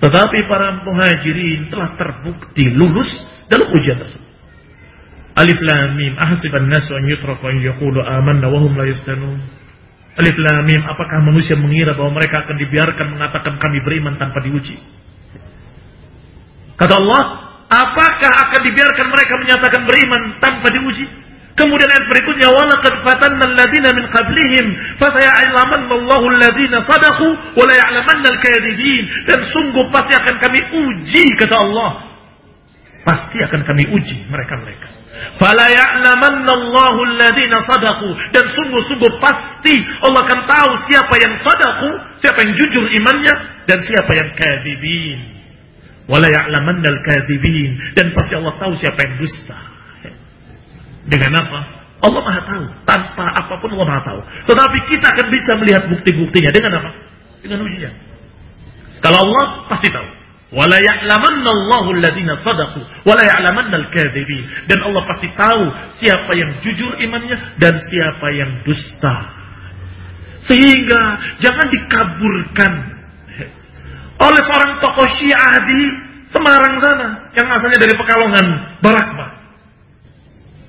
Tetapi 0.02 0.38
para 0.50 0.82
muhajirin 0.82 1.70
telah 1.70 1.94
terbukti 1.94 2.70
lulus 2.74 3.06
dalam 3.46 3.70
ujian 3.70 4.02
tersebut. 4.02 4.30
Alif 5.32 5.58
Lam 5.64 5.96
Mim 5.96 6.12
ahasiban 6.18 6.68
nasu 6.68 6.92
an 6.92 7.08
yutraku 7.08 7.44
an 7.48 7.56
yaqulu 7.62 8.02
amanna 8.02 8.50
wa 8.50 8.58
hum 8.62 8.74
la 8.74 8.84
yuftanun. 8.86 9.38
Alif 10.18 10.36
Lam 10.38 10.58
Mim 10.66 10.82
apakah 10.84 11.18
manusia 11.24 11.54
mengira 11.56 11.94
bahwa 11.94 12.18
mereka 12.20 12.44
akan 12.44 12.56
dibiarkan 12.58 13.06
mengatakan 13.16 13.54
kami 13.56 13.78
beriman 13.80 14.18
tanpa 14.20 14.38
diuji? 14.44 14.76
Kata 16.76 16.94
Allah, 16.98 17.22
apakah 17.70 18.32
akan 18.50 18.60
dibiarkan 18.70 19.06
mereka 19.06 19.32
menyatakan 19.38 19.82
beriman 19.86 20.22
tanpa 20.42 20.66
diuji? 20.68 21.06
Kemudian 21.52 21.84
ayat 21.84 22.06
berikutnya 22.08 22.48
wala 22.48 22.80
qad 22.80 22.94
fatanna 23.04 23.44
alladziina 23.44 23.92
min 23.92 24.08
qablihim 24.08 24.66
fasaya'lamanna 24.96 25.92
Allahu 26.00 26.24
alladziina 26.32 26.80
sadaqu 26.88 27.28
wa 27.60 27.64
la 27.68 27.74
ya'lamanna 27.76 28.28
al-kadzibin 28.32 29.04
dan 29.28 29.40
sungguh 29.52 29.84
pasti 29.92 30.16
akan 30.16 30.36
kami 30.40 30.60
uji 30.64 31.24
kata 31.36 31.56
Allah. 31.60 31.90
Pasti 33.04 33.36
akan 33.44 33.60
kami 33.68 33.84
uji 33.92 34.30
mereka-mereka 34.32 35.02
Fala 35.36 35.66
ya'lamannallahu 35.68 36.98
alladziina 37.12 37.62
sadaqu. 37.68 38.08
Dan 38.34 38.44
sungguh-sungguh 38.52 39.12
pasti 39.22 39.76
Allah 40.02 40.24
akan 40.26 40.40
tahu 40.48 40.70
siapa 40.88 41.14
yang 41.20 41.34
sadaqu, 41.40 41.88
siapa 42.24 42.38
yang 42.42 42.52
jujur 42.58 42.84
imannya 42.96 43.34
dan 43.68 43.78
siapa 43.84 44.12
yang 44.18 44.30
kadzibin. 44.34 45.18
Wala 46.10 46.26
ya'lamannal 46.26 46.98
kadzibin 47.06 47.94
dan 47.94 48.10
pasti 48.16 48.32
Allah 48.34 48.54
tahu 48.58 48.72
siapa 48.80 48.98
yang 49.04 49.14
dusta. 49.22 49.71
Dengan 51.06 51.32
apa? 51.38 51.60
Allah 52.02 52.22
Maha 52.22 52.40
tahu. 52.46 52.64
Tanpa 52.82 53.24
apa 53.38 53.54
pun 53.62 53.70
Allah 53.78 53.86
Maha 53.86 54.02
tahu. 54.02 54.20
Tetapi 54.50 54.78
kita 54.90 55.06
akan 55.06 55.26
bisa 55.30 55.52
melihat 55.62 55.82
bukti-buktinya 55.86 56.50
dengan 56.50 56.72
apa? 56.82 56.90
Dengan 57.42 57.62
ujian. 57.62 57.94
Kalau 59.02 59.18
Allah 59.26 59.66
pasti 59.70 59.90
tahu. 59.90 60.08
Dan 64.68 64.78
Allah 64.84 65.02
pasti 65.08 65.28
tahu 65.32 65.62
siapa 65.96 66.32
yang 66.36 66.50
jujur 66.60 66.92
imannya 67.00 67.56
dan 67.56 67.74
siapa 67.88 68.26
yang 68.36 68.60
dusta. 68.60 69.16
Sehingga 70.44 71.02
jangan 71.40 71.66
dikaburkan 71.72 72.72
oleh 74.22 74.42
seorang 74.44 74.72
tokoh 74.84 75.08
Syiah 75.18 75.56
di 75.66 75.80
Semarang 76.32 76.80
sana 76.80 77.28
yang 77.36 77.44
asalnya 77.52 77.76
dari 77.76 77.92
Pekalongan, 77.92 78.46
Barakba. 78.80 79.31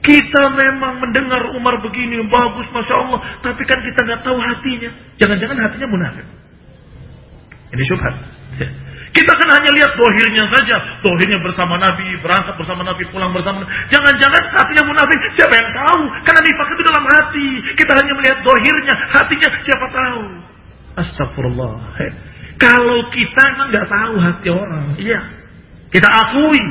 Kita 0.04 0.44
memang 0.52 1.00
mendengar 1.00 1.56
Umar 1.56 1.80
begini 1.80 2.20
bagus, 2.28 2.68
masya 2.76 2.96
Allah, 3.00 3.20
tapi 3.40 3.64
kan 3.64 3.80
kita 3.80 4.00
nggak 4.04 4.22
tahu 4.28 4.36
hatinya. 4.36 4.92
Jangan-jangan 5.16 5.58
hatinya 5.64 5.88
munafik. 5.88 6.28
Ini 7.72 7.84
syubhat. 7.88 8.16
Kita 9.14 9.30
kan 9.30 9.50
hanya 9.56 9.72
lihat 9.72 9.94
dohirnya 9.94 10.44
saja. 10.50 10.78
Dohirnya 11.06 11.40
bersama 11.46 11.78
Nabi, 11.78 12.18
berangkat 12.20 12.58
bersama 12.58 12.82
Nabi, 12.82 13.06
pulang 13.14 13.30
bersama 13.30 13.62
Nabi. 13.62 13.72
Jangan-jangan 13.94 14.44
hatinya 14.58 14.84
munafik. 14.90 15.18
Siapa 15.38 15.54
yang 15.54 15.70
tahu? 15.70 16.02
Karena 16.26 16.42
nifak 16.42 16.68
itu 16.74 16.84
dalam 16.84 17.06
hati. 17.06 17.48
Kita 17.78 17.92
hanya 17.94 18.14
melihat 18.18 18.38
dohirnya. 18.42 18.96
Hatinya 19.14 19.50
siapa 19.64 19.86
tahu? 19.94 20.22
Astagfirullah. 20.98 21.74
Kalau 22.58 23.00
kita 23.14 23.44
kan 23.56 23.68
nggak 23.70 23.88
tahu 23.88 24.14
hati 24.18 24.48
orang. 24.50 24.86
Iya. 24.98 25.20
Kita 25.94 26.10
akui. 26.10 26.64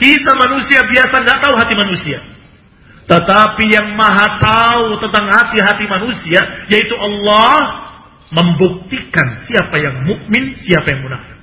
Kita 0.00 0.32
manusia 0.40 0.80
biasa 0.88 1.14
nggak 1.20 1.38
tahu 1.38 1.54
hati 1.54 1.74
manusia. 1.76 2.39
Tetapi 3.10 3.64
yang 3.66 3.98
maha 3.98 4.38
tahu 4.38 5.02
tentang 5.02 5.26
hati-hati 5.26 5.84
manusia. 5.90 6.40
Yaitu 6.70 6.94
Allah 6.94 7.58
membuktikan 8.30 9.42
siapa 9.42 9.82
yang 9.82 10.06
mukmin, 10.06 10.54
siapa 10.62 10.94
yang 10.94 11.02
munafik. 11.02 11.40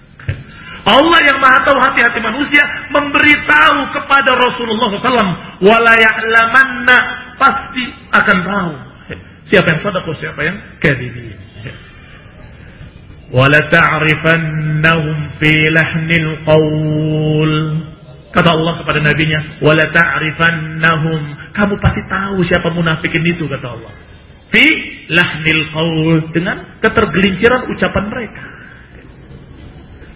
Allah 0.88 1.20
yang 1.28 1.38
maha 1.44 1.60
tahu 1.68 1.76
hati-hati 1.76 2.20
manusia 2.24 2.64
memberitahu 2.96 3.80
kepada 3.92 4.32
Rasulullah 4.40 4.88
SAW 4.96 5.60
wala 5.60 5.94
ya'lamanna 6.00 6.98
pasti 7.36 7.84
akan 8.16 8.38
tahu 8.40 8.72
siapa 9.52 9.68
yang 9.68 9.82
sadaqah 9.84 10.16
siapa 10.16 10.40
yang 10.48 10.58
kadzibin 10.80 11.36
wala 13.36 13.60
ta'rifannahum 13.68 15.18
fi 15.36 15.52
lahnil 15.76 16.30
qaul 16.48 17.52
kata 18.34 18.50
Allah 18.52 18.74
kepada 18.84 19.00
nabinya 19.04 19.62
wala 19.64 19.86
ta'rifannahum 19.92 21.22
kamu 21.56 21.74
pasti 21.80 22.02
tahu 22.08 22.44
siapa 22.44 22.70
munafikin 22.76 23.24
itu 23.24 23.48
kata 23.48 23.68
Allah 23.68 23.94
fi 24.52 24.66
lahnil 25.12 25.64
qaul 25.72 26.18
dengan 26.36 26.80
ketergelinciran 26.84 27.72
ucapan 27.72 28.06
mereka 28.12 28.58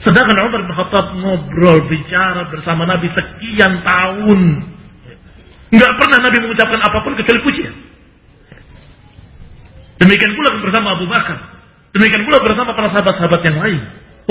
Sedangkan 0.01 0.33
Umar 0.33 0.65
bin 0.65 0.73
Khattab 0.73 1.13
ngobrol 1.13 1.85
bicara 1.85 2.49
bersama 2.49 2.89
Nabi 2.89 3.05
sekian 3.13 3.85
tahun. 3.85 4.41
Enggak 5.71 5.91
pernah 6.01 6.19
Nabi 6.25 6.37
mengucapkan 6.41 6.81
apa 6.81 6.97
pun 7.05 7.13
kecuali 7.21 7.39
pujian. 7.45 7.73
Demikian 10.01 10.33
pula 10.33 10.49
bersama 10.57 10.97
Abu 10.97 11.05
Bakar. 11.05 11.37
Demikian 11.93 12.25
pula 12.25 12.41
bersama 12.41 12.73
para 12.73 12.89
sahabat-sahabat 12.89 13.41
yang 13.45 13.57
lain. 13.61 13.81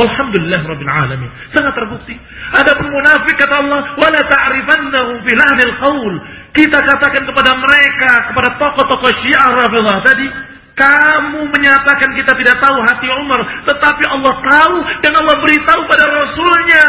Walhamdulillah 0.00 0.60
Rabbil 0.64 0.88
Alamin. 0.88 1.30
Sangat 1.52 1.76
terbukti. 1.76 2.16
Ada 2.56 2.72
pun 2.72 2.88
munafik 2.88 3.36
kata 3.36 3.52
Allah. 3.60 3.80
Wala 4.00 4.20
ta'rifannahu 4.24 5.20
fi 5.28 5.32
lahnil 5.36 5.74
qawl. 5.76 6.14
Kita 6.56 6.78
katakan 6.80 7.22
kepada 7.28 7.52
mereka, 7.60 8.10
kepada 8.32 8.48
tokoh-tokoh 8.56 9.12
syiah 9.20 9.52
Rafidah 9.60 10.00
tadi. 10.00 10.26
Kamu 10.72 11.44
menyatakan 11.52 12.16
kita 12.16 12.32
tidak 12.32 12.56
tahu 12.64 12.80
hati 12.88 13.08
Umar. 13.12 13.44
Tetapi 13.68 14.04
Allah 14.08 14.34
tahu 14.40 14.76
dan 15.04 15.12
Allah 15.20 15.36
beritahu 15.44 15.80
pada 15.84 16.04
Rasulnya. 16.08 16.86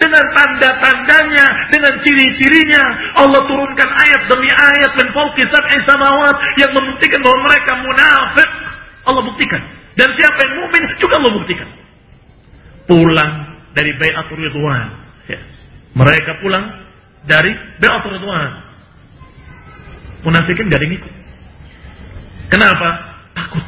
Dengan 0.00 0.24
tanda-tandanya, 0.32 1.46
dengan 1.68 1.92
ciri-cirinya. 2.00 2.84
Allah 3.20 3.42
turunkan 3.42 3.90
ayat 3.90 4.22
demi 4.30 4.48
ayat. 4.48 4.90
Dan 4.96 5.10
fauqi 5.10 5.44
sab'i. 5.50 5.82
Yang 6.62 6.72
membuktikan 6.78 7.20
bahwa 7.26 7.38
mereka 7.50 7.72
munafik. 7.82 8.48
Allah 9.02 9.22
buktikan. 9.26 9.60
Dan 9.98 10.14
siapa 10.14 10.38
yang 10.46 10.54
mukmin 10.62 10.86
juga 11.02 11.18
Allah 11.18 11.34
buktikan. 11.34 11.79
Pulang 12.90 13.32
dari 13.70 13.94
Bayatul 13.94 14.50
Ridwan. 14.50 14.88
Ya. 15.30 15.38
Mereka 15.94 16.42
pulang 16.42 16.64
dari 17.22 17.54
Bai'at 17.78 18.02
Ridwan. 18.02 18.50
Munafikin 20.26 20.66
gak 20.66 20.82
ada 20.82 20.86
yang 20.90 20.98
ikut. 20.98 21.14
Kenapa? 22.50 22.88
Takut. 23.32 23.64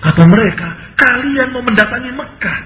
Kata 0.00 0.22
mereka, 0.24 0.68
kalian 0.96 1.52
mau 1.52 1.60
mendatangi 1.60 2.10
Mekah. 2.16 2.58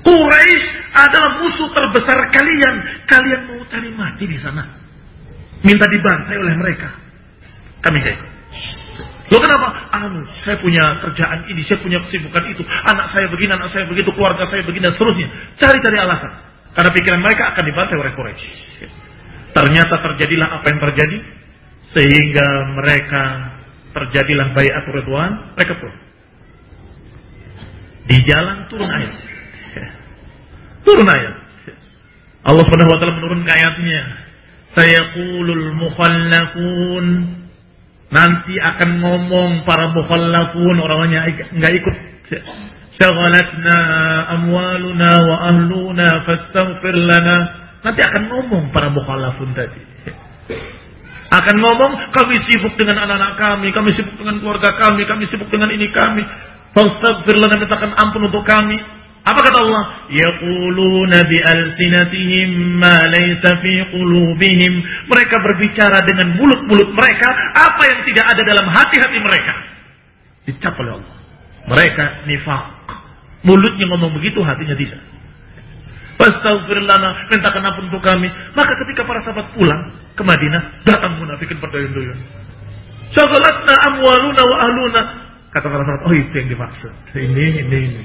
Quraisy 0.00 0.68
adalah 0.96 1.42
musuh 1.42 1.68
terbesar 1.74 2.18
kalian. 2.32 2.74
Kalian 3.04 3.40
mau 3.50 3.60
cari 3.68 3.90
mati 3.92 4.24
di 4.24 4.38
sana. 4.40 4.64
Minta 5.60 5.84
dibantai 5.84 6.36
oleh 6.40 6.54
mereka. 6.56 6.88
Kami 7.84 7.98
kayak 8.00 8.20
Lo 9.30 9.38
kenapa? 9.38 9.94
Anu, 9.94 10.26
saya 10.42 10.58
punya 10.58 10.82
kerjaan 11.06 11.46
ini, 11.46 11.62
saya 11.62 11.78
punya 11.78 12.02
kesibukan 12.02 12.50
itu, 12.50 12.66
anak 12.66 13.14
saya 13.14 13.30
begini, 13.30 13.54
anak 13.54 13.70
saya 13.70 13.86
begitu, 13.86 14.10
keluarga 14.10 14.42
saya 14.50 14.66
begini, 14.66 14.90
dan 14.90 14.94
seterusnya. 14.98 15.28
Cari-cari 15.54 15.96
alasan. 16.02 16.32
Karena 16.74 16.90
pikiran 16.90 17.20
mereka 17.22 17.54
akan 17.54 17.62
dibantai 17.62 17.96
oleh 17.98 18.12
Quraisy. 18.18 18.46
Ternyata 19.54 19.94
terjadilah 20.02 20.48
apa 20.50 20.66
yang 20.66 20.80
terjadi, 20.82 21.18
sehingga 21.94 22.48
mereka 22.74 23.22
terjadilah 23.94 24.54
bayat 24.54 24.84
Ridwan, 24.86 25.32
mereka 25.58 25.74
pun 25.78 25.92
Di 28.10 28.18
jalan 28.26 28.66
turun 28.66 28.90
ayat. 28.90 29.14
Turun 30.82 31.06
ayat. 31.06 31.34
Allah 32.42 32.64
taala 32.66 33.14
menurunkan 33.14 33.46
ayatnya. 33.46 34.02
Sayaqulul 34.74 35.78
mukhallafun 35.78 37.04
Nanti 38.10 38.58
akan 38.58 38.90
ngomong 38.98 39.62
para 39.62 39.94
mukhallafun 39.94 40.76
orang-orangnya 40.82 41.30
enggak 41.54 41.72
ikut. 41.78 41.96
Syaghalatna 42.98 43.78
amwaluna 44.34 45.12
wa 45.14 45.36
ahluna 45.54 46.08
fastaghfir 46.26 46.98
lana. 47.06 47.38
Nanti 47.86 48.00
akan 48.02 48.22
ngomong 48.26 48.74
para 48.74 48.90
mukhallafun 48.90 49.54
tadi. 49.54 49.80
Akan 51.30 51.56
ngomong 51.62 52.10
kami 52.10 52.42
sibuk 52.50 52.74
dengan 52.74 53.06
anak-anak 53.06 53.38
kami, 53.38 53.70
kami 53.70 53.94
sibuk 53.94 54.18
dengan 54.18 54.42
keluarga 54.42 54.74
kami, 54.74 55.06
kami 55.06 55.24
sibuk 55.30 55.46
dengan 55.46 55.70
ini 55.70 55.86
kami. 55.94 56.26
Fastaghfir 56.74 57.38
lana 57.38 57.62
mintakan 57.62 57.94
ampun 57.94 58.26
untuk 58.26 58.42
kami. 58.42 58.99
Apa 59.30 59.46
kata 59.46 59.58
Allah? 59.62 59.84
Yaquluna 60.10 61.18
bi 61.30 61.38
alsinatihim 61.38 62.82
ma 62.82 62.98
laysa 63.14 63.62
fi 63.62 63.74
qulubihim. 63.94 64.72
Mereka 65.06 65.36
berbicara 65.38 66.02
dengan 66.02 66.34
mulut-mulut 66.34 66.90
mereka 66.90 67.30
apa 67.54 67.82
yang 67.86 68.00
tidak 68.10 68.26
ada 68.26 68.42
dalam 68.42 68.66
hati-hati 68.74 69.18
mereka. 69.22 69.54
Dicap 70.50 70.74
oleh 70.82 70.98
Allah. 70.98 71.14
Mereka 71.70 72.04
nifak. 72.26 72.64
Mulutnya 73.46 73.86
ngomong 73.86 74.18
begitu, 74.18 74.42
hatinya 74.42 74.74
tidak. 74.74 75.00
Fastaghfir 76.20 76.84
lana, 76.84 77.32
mintakan 77.32 77.64
ampun 77.64 77.88
untuk 77.88 78.04
kami. 78.04 78.28
Maka 78.52 78.72
ketika 78.84 79.08
para 79.08 79.24
sahabat 79.24 79.56
pulang 79.56 79.96
ke 80.12 80.20
Madinah, 80.26 80.84
datang 80.84 81.16
munafikin 81.16 81.56
berduyun-duyun. 81.56 82.18
Syagalatna 83.16 83.74
amwaluna 83.88 84.42
wa 84.44 84.56
ahluna. 84.60 85.02
Kata 85.54 85.66
para 85.70 85.82
sahabat, 85.86 86.02
oh 86.04 86.12
itu 86.12 86.34
yang 86.36 86.48
dimaksud. 86.52 86.92
Ini, 87.16 87.46
ini, 87.64 87.78
ini. 87.94 88.02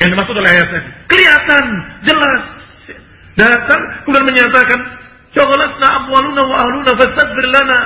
Yang 0.00 0.08
dimaksud 0.16 0.34
oleh 0.34 0.50
ayat 0.50 0.68
tadi. 0.72 0.88
Kelihatan, 1.12 1.64
jelas. 2.08 2.42
Datang, 3.36 3.82
kemudian 4.04 4.26
menyatakan, 4.26 4.80
Syogolatna 5.30 5.86
amwaluna 6.02 6.42
wa 6.42 6.56
ahluna 6.58 6.92
fastadbir 6.98 7.46
lana. 7.54 7.80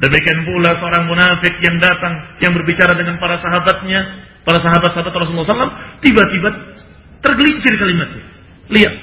Demikian 0.00 0.44
pula 0.44 0.76
seorang 0.80 1.08
munafik 1.08 1.60
yang 1.60 1.76
datang, 1.80 2.36
yang 2.40 2.52
berbicara 2.56 2.96
dengan 2.96 3.20
para 3.20 3.36
sahabatnya, 3.40 4.00
para 4.44 4.58
sahabat-sahabat 4.60 5.12
Rasulullah 5.12 5.48
SAW, 5.48 5.76
tiba-tiba 6.04 6.48
tergelincir 7.20 7.72
kalimatnya. 7.76 8.24
Lihat. 8.72 8.94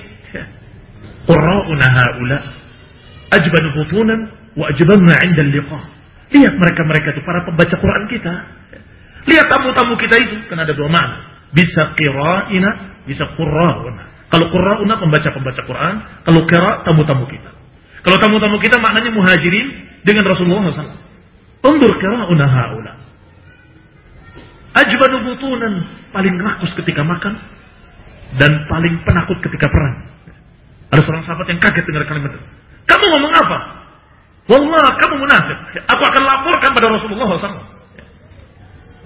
Qurra'una 1.28 1.88
ha'ula 1.92 2.40
ajbanu 3.36 3.68
butunan 3.76 4.20
wa 4.56 4.66
ajbanna 4.72 5.14
'inda 5.28 5.44
liqa. 5.44 5.80
Lihat 6.34 6.54
mereka-mereka 6.56 7.08
itu 7.16 7.22
para 7.24 7.44
pembaca 7.44 7.76
Quran 7.76 8.04
kita. 8.12 8.34
Lihat 9.28 9.46
tamu-tamu 9.52 10.00
kita 10.00 10.16
itu, 10.24 10.36
kan 10.48 10.60
ada 10.64 10.72
dua 10.72 10.88
makna. 10.88 11.37
Bisa 11.56 11.96
qira'ina, 11.96 13.04
bisa 13.08 13.24
qurra'una. 13.36 14.04
Kalau 14.28 14.46
qurra'una 14.52 15.00
pembaca-pembaca 15.00 15.62
Quran, 15.64 15.96
kalau 16.28 16.42
qira' 16.44 16.84
tamu-tamu 16.84 17.26
kita. 17.32 17.52
Kalau 18.04 18.18
tamu-tamu 18.20 18.60
kita 18.60 18.80
maknanya 18.84 19.12
muhajirin 19.16 19.68
dengan 20.04 20.28
Rasulullah 20.28 20.72
SAW. 20.72 21.00
Undur 21.68 21.92
qira'una 21.96 22.46
haula. 22.48 22.94
Ajbanu 24.78 25.26
butunan, 25.26 25.74
paling 26.14 26.36
rakus 26.38 26.72
ketika 26.78 27.02
makan 27.02 27.40
dan 28.36 28.52
paling 28.68 29.02
penakut 29.08 29.40
ketika 29.40 29.68
perang. 29.72 29.96
Ada 30.92 31.02
seorang 31.04 31.24
sahabat 31.28 31.48
yang 31.52 31.60
kaget 31.60 31.84
dengar 31.88 32.04
kalimat 32.08 32.32
itu. 32.36 32.48
Kamu 32.88 33.06
ngomong 33.12 33.34
apa? 33.36 33.58
Wallah, 34.48 34.96
kamu 34.96 35.16
munafik. 35.20 35.60
Aku 35.84 36.04
akan 36.08 36.24
laporkan 36.24 36.72
pada 36.72 36.88
Rasulullah 36.88 37.28
SAW. 37.36 37.68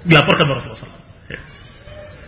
Dilaporkan 0.05 0.43
pada 0.45 0.57
Rasulullah 0.61 0.81
SAW. 0.85 1.00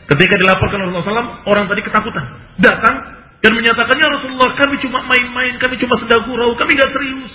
Ketika 0.03 0.35
dilaporkan 0.35 0.83
Rasulullah 0.83 1.05
SAW, 1.05 1.47
orang 1.47 1.65
tadi 1.71 1.81
ketakutan. 1.83 2.25
Datang 2.59 2.95
dan 3.39 3.51
menyatakannya 3.55 4.07
Rasulullah, 4.19 4.49
kami 4.59 4.75
cuma 4.83 4.99
main-main, 5.07 5.55
kami 5.59 5.75
cuma 5.79 5.95
sedang 5.99 6.27
gurau, 6.27 6.55
kami 6.59 6.75
gak 6.75 6.91
serius. 6.91 7.33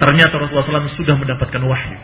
Ternyata 0.00 0.34
Rasulullah 0.40 0.84
SAW 0.84 0.96
sudah 0.96 1.14
mendapatkan 1.20 1.62
wahyu. 1.64 1.98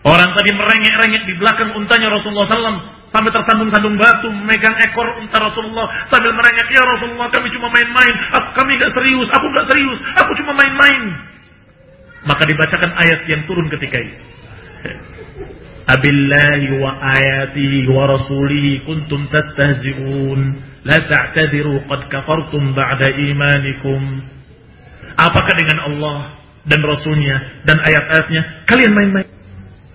Orang 0.00 0.32
tadi 0.32 0.50
merengek-rengek 0.56 1.22
di 1.28 1.34
belakang 1.36 1.76
untanya 1.76 2.08
Rasulullah 2.08 2.48
SAW 2.48 3.00
sampai 3.10 3.30
tersandung-sandung 3.34 3.98
batu 3.98 4.30
memegang 4.30 4.74
ekor 4.86 5.18
unta 5.18 5.38
Rasulullah 5.42 6.06
sambil 6.06 6.30
merengek 6.30 6.70
ya 6.70 6.82
Rasulullah 6.86 7.26
kami 7.26 7.50
cuma 7.50 7.66
main-main 7.74 8.14
kami 8.54 8.78
gak 8.78 8.94
serius 8.94 9.28
aku 9.34 9.46
gak 9.50 9.66
serius 9.66 9.98
aku 10.14 10.30
cuma 10.38 10.54
main-main 10.54 11.02
maka 12.22 12.46
dibacakan 12.46 12.94
ayat 13.02 13.26
yang 13.26 13.42
turun 13.50 13.66
ketika 13.74 13.98
itu 13.98 14.22
ayatihi 17.00 17.88
wa 17.88 18.10
rasulihi 18.10 18.84
kuntum 18.84 19.28
tastahzi'un. 19.30 20.40
La 20.84 20.96
ta'tadiru 20.96 21.84
qad 21.88 22.08
kafartum 22.08 22.72
ba'da 22.72 23.08
imanikum. 23.12 24.24
Apakah 25.16 25.54
dengan 25.60 25.78
Allah 25.84 26.18
dan 26.64 26.80
Rasulnya 26.80 27.64
dan 27.68 27.80
ayat-ayatnya? 27.84 28.64
Kalian 28.64 28.92
main-main. 28.96 29.28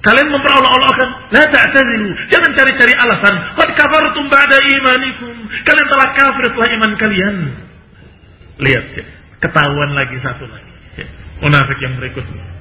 Kalian 0.06 0.30
memperolok-olokkan. 0.30 1.10
La 1.34 1.44
ta'tadiru. 1.50 2.10
Jangan 2.30 2.52
cari-cari 2.54 2.94
alasan. 2.94 3.36
Qad 3.58 3.70
kafartum 3.74 4.26
ba'da 4.30 4.58
imanikum. 4.62 5.36
Kalian 5.66 5.88
telah 5.90 6.08
kafir 6.14 6.44
setelah 6.50 6.70
iman 6.78 6.92
kalian. 7.02 7.36
Lihat 8.56 8.86
ketahuan 9.42 9.92
lagi 9.94 10.18
satu 10.24 10.48
lagi 10.48 10.76
munafik 11.44 11.78
yang 11.84 12.00
berikutnya 12.00 12.55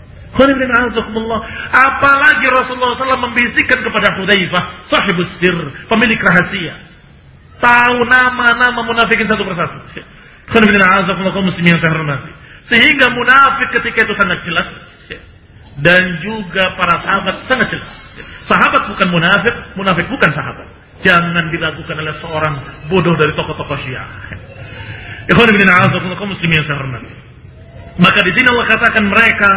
Apalagi 1.70 2.46
Rasulullah 2.50 2.98
SAW 2.98 3.26
membisikkan 3.30 3.78
kepada 3.80 4.18
Hudzaifah, 4.18 4.62
sahibus 4.90 5.30
sir, 5.38 5.56
pemilik 5.86 6.18
rahasia. 6.18 6.74
Tahu 7.62 7.96
nama-nama 8.10 8.82
munafikin 8.82 9.30
satu 9.30 9.46
persatu. 9.46 9.78
muslim 11.46 11.64
yang. 11.64 12.34
Sehingga 12.68 13.06
munafik 13.14 13.68
ketika 13.80 14.04
itu 14.04 14.14
sangat 14.18 14.38
jelas. 14.44 14.68
Dan 15.74 16.02
juga 16.22 16.70
para 16.78 17.02
sahabat 17.02 17.34
sangat 17.50 17.66
jelas. 17.74 17.90
Sahabat 18.46 18.92
bukan 18.92 19.08
munafik, 19.10 19.54
munafik 19.74 20.06
bukan 20.06 20.30
sahabat. 20.30 20.68
Jangan 21.02 21.50
dilakukan 21.50 21.96
oleh 21.98 22.14
seorang 22.22 22.54
bodoh 22.88 23.14
dari 23.18 23.32
tokoh-tokoh 23.34 23.78
syiah. 23.82 24.08
Ikhwan 25.24 25.48
ibn 25.50 25.64
muslim 26.28 26.50
yang 26.52 26.64
saya 26.68 26.78
hormati. 26.78 27.12
Maka 27.96 28.20
di 28.22 28.32
sini 28.34 28.46
Allah 28.50 28.66
katakan 28.68 29.04
mereka 29.06 29.50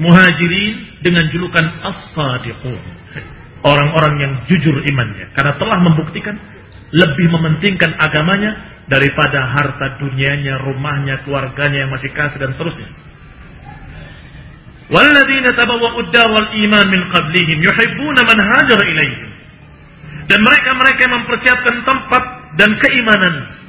muhajirin 0.00 1.02
dengan 1.02 1.30
julukan 1.30 1.66
as-sadiqun. 1.82 2.80
Orang-orang 3.64 4.14
yang 4.20 4.32
jujur 4.44 4.76
imannya. 4.84 5.32
Karena 5.32 5.56
telah 5.56 5.78
membuktikan 5.80 6.36
lebih 6.92 7.26
mementingkan 7.32 7.96
agamanya 7.96 8.60
daripada 8.92 9.48
harta 9.48 9.96
dunianya, 10.04 10.60
rumahnya, 10.68 11.24
keluarganya 11.24 11.88
yang 11.88 11.90
masih 11.94 12.12
kasih 12.12 12.36
dan 12.36 12.52
seterusnya. 12.52 12.88
Walladzina 14.92 15.56
tabawwa'ud 15.56 16.12
wal 16.12 16.50
iman 16.60 16.86
min 16.92 17.00
qablihim 17.08 17.58
yuhibbuna 17.64 18.20
man 18.20 18.38
hajara 18.38 18.84
ilaihim. 18.92 19.30
Dan 20.28 20.44
mereka-mereka 20.44 21.08
mempersiapkan 21.08 21.74
tempat 21.88 22.24
dan 22.60 22.70
keimanan 22.80 23.64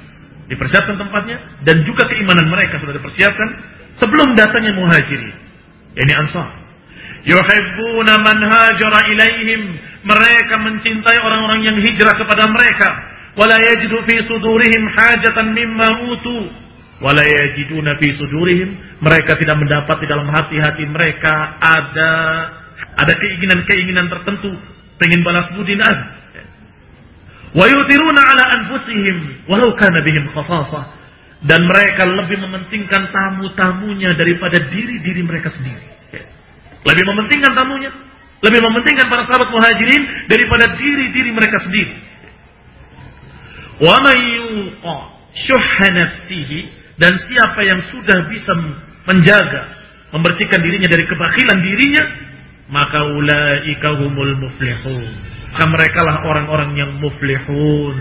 dipersiapkan 0.46 0.96
tempatnya 0.96 1.42
dan 1.66 1.82
juga 1.84 2.06
keimanan 2.06 2.46
mereka 2.54 2.78
sudah 2.78 2.94
dipersiapkan 2.94 3.50
sebelum 3.98 4.38
datangnya 4.38 4.78
muhajirin 4.78 5.45
ini 5.96 6.14
Ansar. 6.14 6.52
Yuhibbuna 7.26 8.14
man 8.22 8.38
hajara 8.46 9.00
ilaihim. 9.10 9.62
Mereka 10.06 10.56
mencintai 10.62 11.18
orang-orang 11.18 11.66
yang 11.66 11.78
hijrah 11.82 12.14
kepada 12.14 12.46
mereka. 12.46 12.90
Wala 13.36 13.58
yajidu 13.58 14.06
fi 14.06 14.22
sudurihim 14.22 14.84
hajatan 14.94 15.52
mimma 15.56 15.90
utu. 16.14 16.40
Wala 17.02 17.26
yajiduna 17.26 17.98
fi 17.98 18.14
sudurihim. 18.14 19.02
Mereka 19.02 19.42
tidak 19.42 19.58
mendapat 19.58 19.98
di 19.98 20.08
dalam 20.08 20.30
hati-hati 20.30 20.86
mereka 20.86 21.34
ada 21.58 22.12
ada 23.02 23.14
keinginan-keinginan 23.18 24.08
tertentu. 24.08 24.54
Pengen 25.02 25.26
balas 25.26 25.52
budi. 25.58 25.76
Wa 27.56 27.66
yutiruna 27.72 28.22
ala 28.22 28.44
anfusihim 28.62 29.48
walau 29.48 29.74
kana 29.80 30.04
bihim 30.04 30.28
khasasah. 30.32 30.95
Dan 31.46 31.62
mereka 31.70 32.10
lebih 32.10 32.42
mementingkan 32.42 33.14
tamu-tamunya 33.14 34.18
daripada 34.18 34.58
diri-diri 34.66 35.22
mereka 35.22 35.54
sendiri. 35.54 35.86
Lebih 36.86 37.04
mementingkan 37.06 37.54
tamunya, 37.54 37.92
lebih 38.46 38.62
mementingkan 38.62 39.10
para 39.10 39.26
sahabat 39.30 39.50
muhajirin 39.54 40.30
daripada 40.30 40.74
diri-diri 40.78 41.30
mereka 41.34 41.58
sendiri. 41.62 41.94
Dan 46.96 47.14
siapa 47.28 47.60
yang 47.68 47.82
sudah 47.92 48.18
bisa 48.32 48.52
menjaga, 49.06 49.64
membersihkan 50.16 50.64
dirinya 50.64 50.88
dari 50.88 51.04
kebakilan 51.04 51.58
dirinya, 51.60 52.04
maka 52.72 53.04
ulaika 53.04 54.00
humul 54.00 54.34
muflihun. 54.40 55.10
Maka 55.52 55.66
mereka 55.68 56.00
lah 56.08 56.24
orang-orang 56.24 56.72
yang 56.80 56.92
muflihun. 57.04 57.98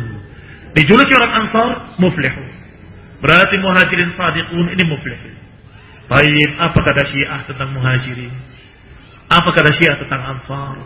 Dijuluki 0.78 1.12
orang 1.18 1.32
Ansar 1.44 1.68
muflihun. 1.98 2.53
Berarti 3.24 3.56
muhajirin 3.56 4.12
sadiqun 4.12 4.76
ini 4.76 4.84
muflihun. 4.84 5.34
Baik, 6.12 6.50
apa 6.60 6.76
kata 6.84 7.08
Syiah 7.08 7.40
tentang 7.48 7.72
muhajirin? 7.72 8.28
Apa 9.32 9.48
kata 9.48 9.72
Syiah 9.72 9.96
tentang 9.96 10.36
Ansar? 10.36 10.76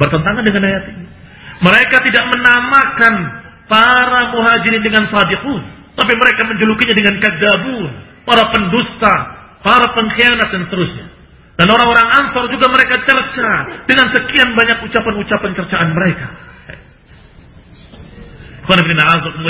Bertentangan 0.00 0.40
dengan 0.48 0.64
ayat 0.64 0.84
ini. 0.96 1.04
Mereka 1.60 1.96
tidak 2.08 2.24
menamakan 2.32 3.14
para 3.68 4.32
muhajirin 4.32 4.80
dengan 4.80 5.04
sadiqun, 5.12 5.60
tapi 5.92 6.12
mereka 6.16 6.48
menjulukinya 6.48 6.94
dengan 6.96 7.20
kadzabun, 7.20 7.92
para 8.24 8.48
pendusta, 8.48 9.14
para 9.60 9.92
pengkhianat 9.92 10.48
dan 10.48 10.64
seterusnya. 10.72 11.06
Dan 11.60 11.68
orang-orang 11.68 12.08
Ansar 12.16 12.48
juga 12.48 12.72
mereka 12.72 13.04
cerca 13.04 13.84
dengan 13.84 14.08
sekian 14.08 14.56
banyak 14.56 14.88
ucapan-ucapan 14.88 15.50
cercaan 15.52 15.92
mereka. 15.92 16.26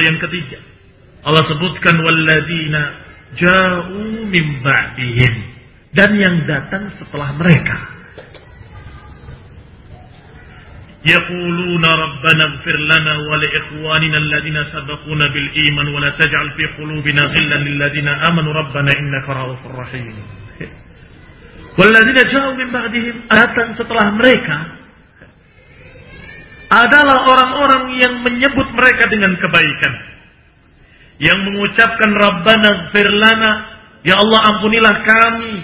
yang 0.03 0.19
ketiga. 0.19 0.78
Allah 1.27 1.45
sebutkan 1.47 1.97
walladzina 1.99 2.83
ja'u 3.39 4.27
min 4.29 4.47
ba'dihim. 4.63 5.35
Dan 5.93 6.11
yang 6.15 6.37
datang 6.47 6.93
setelah 6.95 7.33
mereka. 7.35 7.77
Yaquluna 11.09 11.89
rabbana 11.89 12.45
ighfir 12.59 12.77
lana 12.91 13.15
wa 13.23 13.37
li 13.39 13.49
ikhwanina 13.49 14.17
alladhina 14.19 14.67
sabaquna 14.69 15.31
bil 15.31 15.49
iman 15.71 15.87
wa 15.95 16.01
la 16.03 16.11
taj'al 16.13 16.53
fi 16.59 16.65
qulubina 16.77 17.31
ghillan 17.31 17.61
lil 17.65 17.77
ladzina 17.79 18.13
amanu 18.29 18.53
rabbana 18.53 18.93
innaka 18.99 19.31
ra'ufur 19.33 19.75
rahim. 19.79 20.13
Walladzina 21.79 22.23
ja'u 22.27 22.51
min 22.59 22.69
ba'dihim 22.75 23.17
datang 23.31 23.79
setelah 23.79 24.11
mereka 24.19 24.57
adalah 26.69 27.25
orang-orang 27.25 27.97
yang 27.97 28.15
menyebut 28.21 28.69
mereka 28.77 29.09
dengan 29.09 29.33
kebaikan 29.39 29.95
yang 31.19 31.39
mengucapkan 31.51 32.11
Rabbana 32.15 32.91
gfir 32.91 33.11
lana 33.11 33.53
ya 34.07 34.15
Allah 34.19 34.41
ampunilah 34.55 34.97
kami 35.03 35.55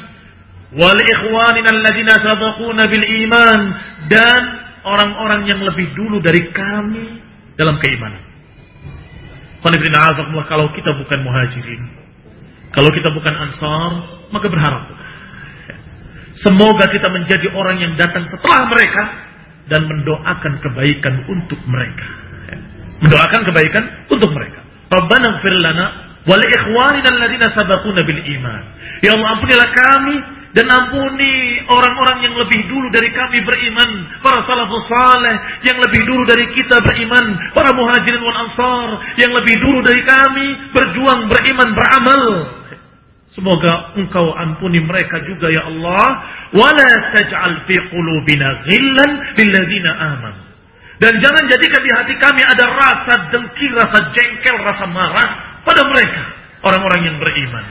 wal 0.75 0.99
ikhwanina 0.99 1.71
alladzina 1.71 2.15
sabaquna 2.19 2.91
bil 2.91 3.07
iman 3.07 3.61
dan 4.11 4.43
orang-orang 4.85 5.47
yang 5.49 5.61
lebih 5.63 5.95
dulu 5.95 6.21
dari 6.21 6.43
kami 6.51 7.23
dalam 7.55 7.79
keimanan. 7.81 8.23
Kalau 9.65 10.69
kita 10.77 10.91
bukan 10.93 11.19
muhajirin, 11.25 11.83
kalau 12.75 12.91
kita 12.93 13.09
bukan 13.17 13.35
ansar, 13.49 13.91
maka 14.29 14.47
berharap. 14.53 14.93
Semoga 16.43 16.91
kita 16.91 17.09
menjadi 17.09 17.47
orang 17.55 17.79
yang 17.81 17.93
datang 17.95 18.27
setelah 18.29 18.67
mereka 18.69 19.03
dan 19.71 19.87
mendoakan 19.89 20.53
kebaikan 20.61 21.15
untuk 21.31 21.57
mereka. 21.65 22.07
Mendoakan 23.01 23.41
kebaikan 23.49 23.85
untuk 24.11 24.31
mereka. 24.35 24.64
Rabbana 24.91 25.41
gfir 25.41 25.55
lana 25.61 25.87
wa 26.25 26.35
li 26.41 26.47
ikhwanina 26.49 27.09
alladziina 27.13 27.49
sabaquna 27.53 28.01
bil 28.05 28.23
iman. 28.41 28.63
Ya 29.05 29.13
Allah 29.13 29.29
ampunilah 29.39 29.71
kami 29.73 30.17
dan 30.55 30.71
ampuni 30.71 31.67
orang-orang 31.67 32.31
yang 32.31 32.35
lebih 32.39 32.61
dulu 32.71 32.87
dari 32.95 33.11
kami 33.11 33.43
beriman, 33.43 33.91
para 34.23 34.39
salafus 34.47 34.87
saleh 34.87 35.37
yang 35.67 35.83
lebih 35.83 36.07
dulu 36.07 36.23
dari 36.31 36.47
kita 36.55 36.79
beriman, 36.79 37.35
para 37.59 37.75
muhajirin 37.75 38.23
wal 38.23 38.39
ansar 38.47 38.89
yang 39.19 39.35
lebih 39.35 39.59
dulu 39.59 39.83
dari 39.83 40.03
kami 40.07 40.47
berjuang 40.71 41.27
beriman 41.27 41.69
beramal. 41.75 42.23
Semoga 43.35 43.99
engkau 43.99 44.31
ampuni 44.31 44.79
mereka 44.79 45.19
juga 45.27 45.51
ya 45.51 45.67
Allah. 45.67 46.07
Wala 46.55 46.91
taj'al 47.19 47.67
fi 47.67 47.75
qulubina 47.91 48.63
ghillan 48.71 49.11
lilladzina 49.35 49.91
aman. 49.91 50.35
Dan 51.05 51.21
jangan 51.21 51.45
jadikan 51.53 51.85
di 51.85 51.93
hati 51.93 52.17
kami 52.17 52.41
ada 52.41 52.65
rasa 52.65 53.29
dengki, 53.29 53.77
rasa 53.77 54.09
jengkel, 54.17 54.57
rasa 54.65 54.89
marah 54.89 55.61
pada 55.61 55.85
mereka, 55.85 56.23
orang-orang 56.65 57.13
yang 57.13 57.17
beriman. 57.21 57.65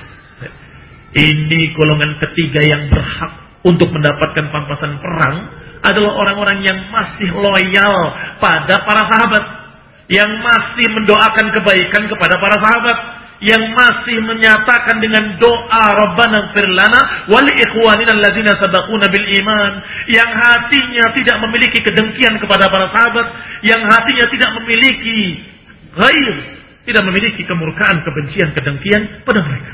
Ini 1.17 1.61
golongan 1.73 2.21
ketiga 2.21 2.61
yang 2.61 2.93
berhak 2.93 3.33
untuk 3.65 3.89
mendapatkan 3.89 4.53
pampasan 4.53 5.01
perang 5.01 5.49
adalah 5.81 6.13
orang-orang 6.13 6.61
yang 6.61 6.77
masih 6.93 7.33
loyal 7.33 7.97
pada 8.37 8.85
para 8.85 9.01
sahabat, 9.09 9.43
yang 10.13 10.29
masih 10.45 10.85
mendoakan 10.93 11.57
kebaikan 11.57 12.05
kepada 12.05 12.37
para 12.37 12.57
sahabat, 12.61 12.97
yang 13.43 13.59
masih 13.75 14.23
menyatakan 14.23 15.03
dengan 15.03 15.35
doa 15.35 15.83
Rabbana 15.99 16.55
firlana 16.55 17.27
wal 17.27 17.43
ikhwanina 17.43 18.15
alladzina 18.15 18.55
sabaquna 18.55 19.11
bil 19.11 19.27
iman, 19.43 19.71
yang 20.07 20.31
hatinya 20.31 21.11
tidak 21.11 21.37
memiliki 21.43 21.83
kedengkian 21.83 22.39
kepada 22.39 22.71
para 22.71 22.87
sahabat, 22.87 23.27
yang 23.67 23.83
hatinya 23.83 24.25
tidak 24.31 24.51
memiliki 24.63 25.43
ghair, 25.91 26.35
tidak 26.87 27.03
memiliki 27.03 27.43
kemurkaan, 27.43 27.99
kebencian, 28.07 28.55
kedengkian 28.55 29.27
pada 29.27 29.43
mereka. 29.43 29.73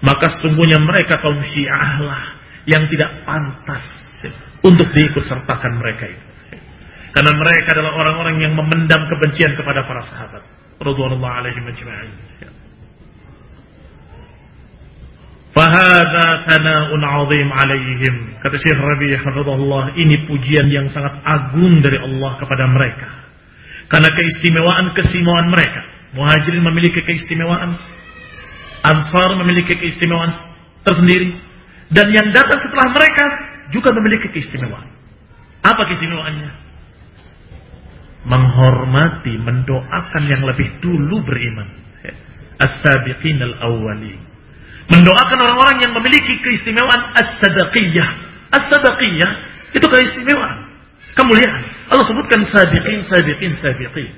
Maka 0.00 0.26
sesungguhnya 0.38 0.78
mereka 0.80 1.18
kaum 1.18 1.42
syiah 1.50 1.98
lah 1.98 2.24
yang 2.70 2.86
tidak 2.88 3.26
pantas 3.26 3.84
untuk 4.62 4.86
diikut 4.94 5.26
sertakan 5.26 5.82
mereka 5.82 6.14
itu. 6.14 6.29
Karena 7.10 7.32
mereka 7.34 7.74
adalah 7.74 7.92
orang-orang 7.98 8.36
yang 8.38 8.52
memendam 8.54 9.02
kebencian 9.10 9.58
kepada 9.58 9.82
para 9.82 10.02
sahabat. 10.06 10.42
Radhiyallahu 10.78 11.34
alaihim 11.42 11.64
ajma'in. 11.66 12.14
Fahada 15.50 16.46
tana'un 16.46 17.02
azim 17.02 17.48
alaihim. 17.50 18.14
Kata 18.38 18.54
Syekh 18.54 18.78
Rabi 18.78 19.18
hafizahullah, 19.18 19.98
ini 19.98 20.22
pujian 20.30 20.70
yang 20.70 20.86
sangat 20.94 21.18
agung 21.26 21.82
dari 21.82 21.98
Allah 21.98 22.38
kepada 22.38 22.70
mereka. 22.70 23.08
Karena 23.90 24.06
keistimewaan-keistimewaan 24.14 25.50
mereka. 25.50 25.82
Muhajirin 26.14 26.62
memiliki 26.62 27.02
keistimewaan, 27.02 27.74
Ansar 28.80 29.30
memiliki 29.42 29.74
keistimewaan 29.76 30.30
tersendiri, 30.86 31.36
dan 31.90 32.06
yang 32.14 32.30
datang 32.30 32.62
setelah 32.62 32.94
mereka 32.94 33.24
juga 33.74 33.90
memiliki 33.98 34.30
keistimewaan. 34.30 34.86
Apa 35.66 35.82
keistimewaannya? 35.90 36.69
Menghormati, 38.20 39.32
mendoakan 39.40 40.22
yang 40.28 40.44
lebih 40.44 40.80
dulu 40.84 41.24
beriman. 41.24 41.68
As-sabiqin 42.60 43.40
al-awwali. 43.40 44.20
Mendoakan 44.92 45.38
orang-orang 45.40 45.76
yang 45.80 45.92
memiliki 45.96 46.34
keistimewaan 46.44 47.16
as-sadaqiyah. 47.16 48.08
As-sadaqiyah 48.52 49.30
itu 49.72 49.86
keistimewaan, 49.86 50.68
kemuliaan. 51.16 51.62
Allah 51.88 52.04
sebutkan 52.04 52.44
sabiqin, 52.50 53.08
sabiqin, 53.08 53.52
sabiqin. 53.56 54.08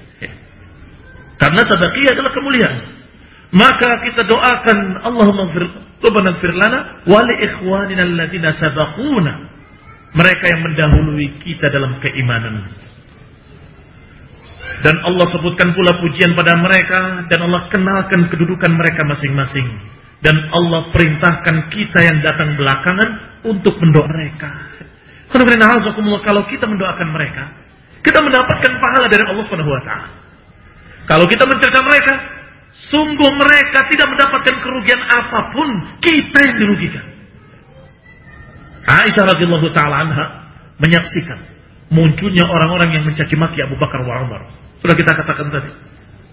Karena 1.38 1.62
sadaqiyah 1.66 2.10
adalah 2.14 2.32
kemuliaan. 2.34 2.78
Maka 3.52 3.90
kita 4.08 4.24
doakan 4.24 4.78
Allahumma 5.04 5.52
Rabbana 6.00 6.40
gfir 6.40 6.54
lana 6.56 6.78
wa 7.04 7.20
li 7.20 7.34
ikhwanina 7.46 8.02
alladziina 8.08 8.56
sabaquna. 8.56 9.32
Mereka 10.12 10.44
yang 10.44 10.60
mendahului 10.64 11.40
kita 11.42 11.68
dalam 11.72 12.00
keimanan. 12.00 12.68
Dan 14.82 14.94
Allah 15.02 15.26
sebutkan 15.30 15.74
pula 15.74 15.98
pujian 15.98 16.38
pada 16.38 16.54
mereka 16.58 17.26
dan 17.26 17.38
Allah 17.46 17.66
kenalkan 17.70 18.30
kedudukan 18.30 18.70
mereka 18.74 19.02
masing-masing. 19.06 19.66
Dan 20.22 20.38
Allah 20.38 20.86
perintahkan 20.94 21.70
kita 21.74 21.98
yang 21.98 22.22
datang 22.22 22.54
belakangan 22.54 23.08
untuk 23.42 23.74
mendoakan 23.78 24.14
mereka. 24.14 24.50
Kalau 26.22 26.42
kita 26.46 26.64
mendoakan 26.70 27.08
mereka, 27.10 27.42
kita 28.06 28.18
mendapatkan 28.22 28.72
pahala 28.78 29.06
dari 29.10 29.24
Allah 29.26 29.42
Subhanahu 29.50 29.70
wa. 29.70 29.82
Kalau 31.10 31.26
kita 31.26 31.42
mencerca 31.42 31.80
mereka, 31.82 32.14
sungguh 32.86 33.30
mereka 33.34 33.90
tidak 33.90 34.06
mendapatkan 34.14 34.54
kerugian 34.62 35.02
apa 35.02 35.40
pun, 35.50 35.68
kita 35.98 36.38
yang 36.38 36.54
dirugikan. 36.62 37.04
Aisyah 38.82 39.24
radhiyallahu 39.34 39.68
taala 39.74 40.26
menyaksikan 40.78 41.38
munculnya 41.92 42.48
orang-orang 42.48 42.96
yang 42.96 43.04
mencaci 43.04 43.36
maki 43.36 43.60
Abu 43.60 43.76
Bakar 43.76 44.00
wa 44.02 44.24
Umar. 44.24 44.48
Sudah 44.80 44.96
kita 44.96 45.12
katakan 45.12 45.52
tadi 45.52 45.70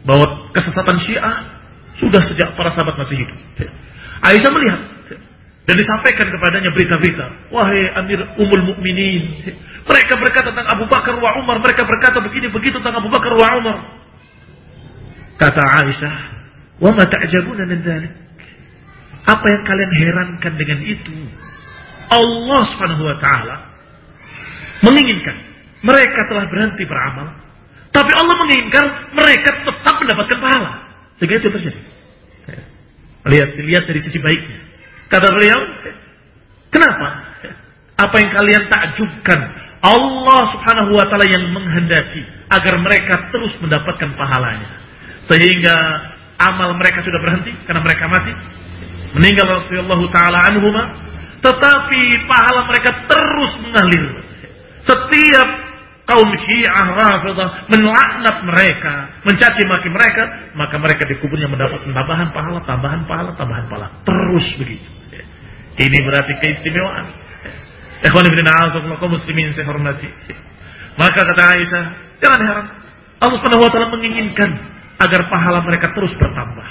bahwa 0.08 0.50
kesesatan 0.56 0.98
Syiah 1.06 1.36
sudah 2.00 2.24
sejak 2.24 2.56
para 2.56 2.72
sahabat 2.72 2.96
masih 2.96 3.20
hidup. 3.20 3.38
Aisyah 4.24 4.52
melihat 4.52 4.82
Dan 5.70 5.78
disampaikan 5.78 6.26
kepadanya 6.34 6.74
berita-berita. 6.74 7.54
Wahai 7.54 7.94
Amir 8.02 8.18
Umul 8.42 8.74
Mukminin, 8.74 9.38
mereka 9.86 10.18
berkata 10.18 10.50
tentang 10.50 10.66
Abu 10.66 10.90
Bakar 10.90 11.14
wa 11.22 11.30
Umar, 11.46 11.62
mereka 11.62 11.86
berkata 11.86 12.18
begini 12.26 12.50
begitu 12.50 12.82
tentang 12.82 12.98
Abu 12.98 13.06
Bakar 13.14 13.38
wa 13.38 13.48
Umar. 13.62 13.78
Kata 15.38 15.62
Aisyah, 15.62 16.16
"Wa 16.82 16.90
ma 16.90 17.06
ta'jabuna 17.06 17.70
min 17.70 17.86
dzalik?" 17.86 18.14
Apa 19.30 19.46
yang 19.46 19.62
kalian 19.62 19.92
herankan 19.94 20.54
dengan 20.58 20.80
itu? 20.90 21.14
Allah 22.10 22.62
Subhanahu 22.74 23.04
wa 23.06 23.18
taala 23.22 23.56
menginginkan 24.82 25.38
mereka 25.80 26.20
telah 26.28 26.46
berhenti 26.52 26.84
beramal, 26.84 27.28
tapi 27.90 28.12
Allah 28.14 28.36
menginginkan 28.38 28.86
mereka 29.18 29.50
tetap 29.66 29.96
mendapatkan 29.98 30.40
pahala. 30.44 30.72
Sehingga 31.18 31.36
itu 31.42 31.50
terjadi. 31.52 31.82
Lihat, 33.28 33.50
lihat 33.60 33.84
dari 33.90 34.00
sisi 34.00 34.20
baiknya. 34.24 34.60
Kata 35.12 35.28
beliau, 35.34 35.60
kenapa? 36.72 37.08
Apa 38.00 38.16
yang 38.24 38.32
kalian 38.32 38.64
takjubkan? 38.72 39.40
Allah 39.80 40.42
subhanahu 40.56 40.92
wa 40.96 41.06
ta'ala 41.08 41.28
yang 41.28 41.52
menghendaki 41.56 42.24
agar 42.52 42.76
mereka 42.80 43.32
terus 43.32 43.56
mendapatkan 43.64 44.12
pahalanya. 44.16 44.70
Sehingga 45.28 45.76
amal 46.40 46.76
mereka 46.80 47.04
sudah 47.04 47.20
berhenti 47.20 47.52
karena 47.68 47.84
mereka 47.84 48.08
mati. 48.08 48.34
Meninggal 49.16 49.48
Rasulullah 49.48 50.00
ta'ala 50.14 50.40
anhumah. 50.52 50.88
Tetapi 51.40 52.02
pahala 52.28 52.68
mereka 52.68 52.90
terus 53.08 53.52
mengalir. 53.64 54.06
Setiap 54.84 55.69
kaum 56.10 56.30
Syiah 56.34 56.90
Rafidah 56.98 57.70
melaknat 57.70 58.38
mereka, 58.42 58.94
mencaci 59.22 59.62
maki 59.70 59.90
mereka, 59.94 60.24
maka 60.58 60.82
mereka 60.82 61.06
di 61.06 61.22
kuburnya 61.22 61.46
mendapat 61.46 61.86
tambahan 61.86 62.34
pahala, 62.34 62.60
tambahan 62.66 63.02
pahala, 63.06 63.32
tambahan 63.38 63.66
pahala. 63.70 63.88
Terus 64.02 64.48
begitu. 64.58 64.90
Ini 65.80 65.98
berarti 66.04 66.34
keistimewaan. 66.42 67.06
Ikhwan 68.04 68.26
ibn 68.26 68.48
a'azakullah 68.48 68.98
kaum 68.98 69.14
muslimin 69.14 69.54
saya 69.54 69.70
hormati. 69.70 70.10
Maka 70.98 71.24
kata 71.24 71.44
Aisyah, 71.56 71.86
jangan 72.20 72.40
heran. 72.44 72.68
Allah 73.20 73.36
Subhanahu 73.40 73.64
wa 73.64 73.72
taala 73.72 73.88
menginginkan 73.94 74.50
agar 75.00 75.22
pahala 75.30 75.64
mereka 75.64 75.94
terus 75.96 76.12
bertambah. 76.18 76.68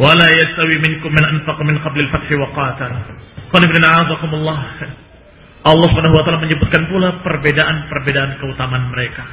Wala 0.00 0.26
yastawi 0.32 0.80
minkum 0.80 1.12
man 1.12 1.28
anfaqa 1.28 1.62
min 1.62 1.76
qabli 1.84 2.08
al-fath 2.08 2.30
wa 2.32 2.48
qatal. 2.56 2.90
Ikhwan 3.46 3.62
ibn 3.68 3.82
a'azakumullah. 3.84 4.58
Allah 5.60 5.86
Subhanahu 5.92 6.16
wa 6.16 6.24
taala 6.24 6.40
menyebutkan 6.40 6.88
pula 6.88 7.20
perbedaan-perbedaan 7.20 8.40
keutamaan 8.40 8.88
mereka. 8.88 9.24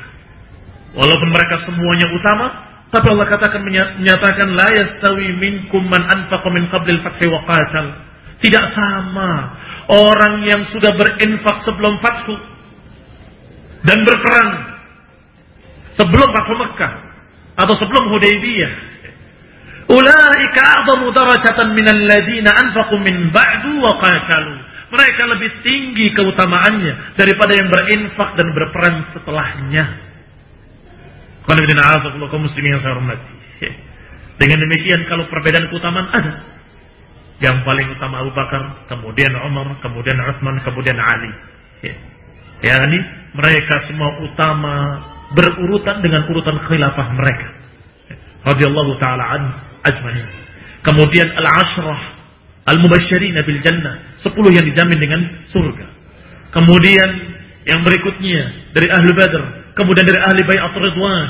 Walaupun 0.92 1.30
mereka 1.32 1.56
semuanya 1.64 2.08
utama, 2.12 2.46
tapi 2.92 3.08
Allah 3.12 3.28
katakan 3.32 3.64
menyatakan 3.64 4.48
la 4.56 4.68
yastawi 4.76 5.36
minkum 5.40 5.88
man 5.88 6.04
anfaqa 6.08 6.48
min 6.52 6.68
qablil 6.68 7.00
fathi 7.04 7.28
wa 7.32 7.44
qatal. 7.48 7.86
Tidak 8.38 8.66
sama 8.76 9.32
orang 9.88 10.46
yang 10.46 10.62
sudah 10.70 10.94
berinfak 10.94 11.64
sebelum 11.64 12.00
fathu 12.04 12.36
dan 13.88 13.98
berperang 14.04 14.52
sebelum 15.98 16.30
fathu 16.32 16.54
Mekah 16.60 16.94
atau 17.58 17.74
sebelum 17.76 18.04
Hudaybiyah. 18.14 18.72
Ulaika 19.88 20.62
a'zamu 20.62 21.16
darajatan 21.16 21.72
min 21.72 21.88
alladziina 21.88 22.52
anfaqu 22.52 22.96
min 23.00 23.32
ba'du 23.32 23.80
wa 23.80 23.96
qatalu. 23.96 24.67
Mereka 24.88 25.22
lebih 25.28 25.52
tinggi 25.68 26.16
keutamaannya 26.16 27.20
daripada 27.20 27.52
yang 27.52 27.68
berinfak 27.68 28.40
dan 28.40 28.48
berperang 28.56 28.98
setelahnya. 29.12 29.86
muslimin 32.40 32.76
yang 32.76 32.82
saya 32.84 32.96
hormati. 32.96 33.36
Dengan 34.40 34.64
demikian 34.64 35.04
kalau 35.12 35.28
perbedaan 35.28 35.68
keutamaan 35.68 36.08
ada. 36.12 36.34
Yang 37.38 37.58
paling 37.68 37.88
utama 37.94 38.26
Abu 38.26 38.32
Bakar, 38.34 38.88
kemudian 38.90 39.30
Umar, 39.46 39.70
kemudian 39.78 40.18
Utsman, 40.24 40.58
kemudian 40.66 40.98
Ali. 40.98 41.32
Ya, 42.66 42.82
ini 42.82 43.00
mereka 43.38 43.86
semua 43.86 44.18
utama 44.26 44.98
berurutan 45.38 46.02
dengan 46.02 46.26
urutan 46.26 46.58
khilafah 46.66 47.08
mereka. 47.14 47.48
Radhiyallahu 48.42 48.98
taala 48.98 49.24
an 49.38 49.44
ajmain. 49.86 50.26
Kemudian 50.82 51.30
al-ashrah 51.38 52.17
al-mubasysyirin 52.68 53.40
bil 53.48 53.60
jannah, 53.64 54.20
10 54.22 54.32
yang 54.52 54.66
dijamin 54.68 55.00
dengan 55.00 55.22
surga. 55.50 55.88
Kemudian 56.52 57.10
yang 57.68 57.84
berikutnya 57.84 58.72
dari 58.76 58.88
ahli 58.92 59.12
Badr, 59.16 59.74
kemudian 59.76 60.06
dari 60.08 60.20
ahli 60.20 60.42
bayat 60.44 60.76
ridwan, 60.76 61.28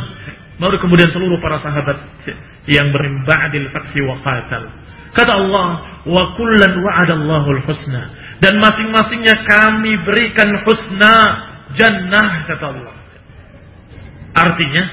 baru 0.57 0.77
kemudian 0.81 1.09
seluruh 1.13 1.37
para 1.41 1.61
sahabat 1.61 1.97
yang 2.65 2.89
berimbadil 2.89 3.69
fathi 3.69 4.01
wa 4.05 4.17
qatal. 4.25 4.63
Kata 5.13 5.33
Allah, 5.33 5.67
wa 6.05 6.23
kullan 6.37 6.73
wa'adallahu 6.77 7.47
al-husna. 7.57 8.01
Dan 8.37 8.61
masing-masingnya 8.61 9.49
kami 9.49 9.97
berikan 10.05 10.49
husna 10.61 11.15
jannah 11.73 12.45
kata 12.45 12.65
Allah. 12.69 12.95
Artinya, 14.37 14.83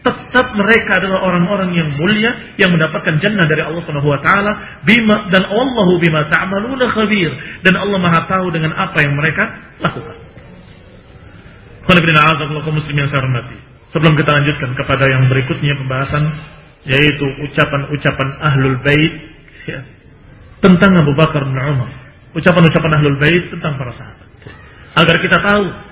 tetap 0.00 0.56
mereka 0.56 0.96
adalah 0.96 1.28
orang-orang 1.28 1.76
yang 1.76 1.88
mulia 1.92 2.56
yang 2.56 2.72
mendapatkan 2.72 3.20
jannah 3.20 3.44
dari 3.44 3.60
Allah 3.60 3.84
Subhanahu 3.84 4.08
wa 4.08 4.20
taala 4.24 4.80
bima 4.80 5.28
dan 5.28 5.44
Allahu 5.44 6.00
bima 6.00 6.24
ta'maluna 6.32 6.88
khabir 6.88 7.30
dan 7.60 7.76
Allah 7.76 7.98
Maha 8.00 8.24
tahu 8.24 8.48
dengan 8.48 8.72
apa 8.72 8.96
yang 9.04 9.12
mereka 9.12 9.44
lakukan. 9.84 10.16
muslim 12.72 12.96
yang 12.96 13.08
saya 13.12 13.20
hormati. 13.28 13.58
Sebelum 13.90 14.14
kita 14.16 14.30
lanjutkan 14.30 14.70
kepada 14.78 15.04
yang 15.04 15.26
berikutnya 15.28 15.74
pembahasan 15.84 16.24
yaitu 16.88 17.26
ucapan-ucapan 17.44 18.28
ahlul 18.40 18.78
bait 18.80 19.12
ya, 19.68 19.84
tentang 20.64 20.96
Abu 20.96 21.12
Bakar 21.12 21.44
bin 21.44 21.58
Umar. 21.58 21.92
Ucapan-ucapan 22.32 22.90
ahlul 22.96 23.18
bait 23.20 23.52
tentang 23.52 23.76
para 23.76 23.92
sahabat. 23.92 24.28
Agar 24.96 25.16
kita 25.20 25.38
tahu 25.44 25.89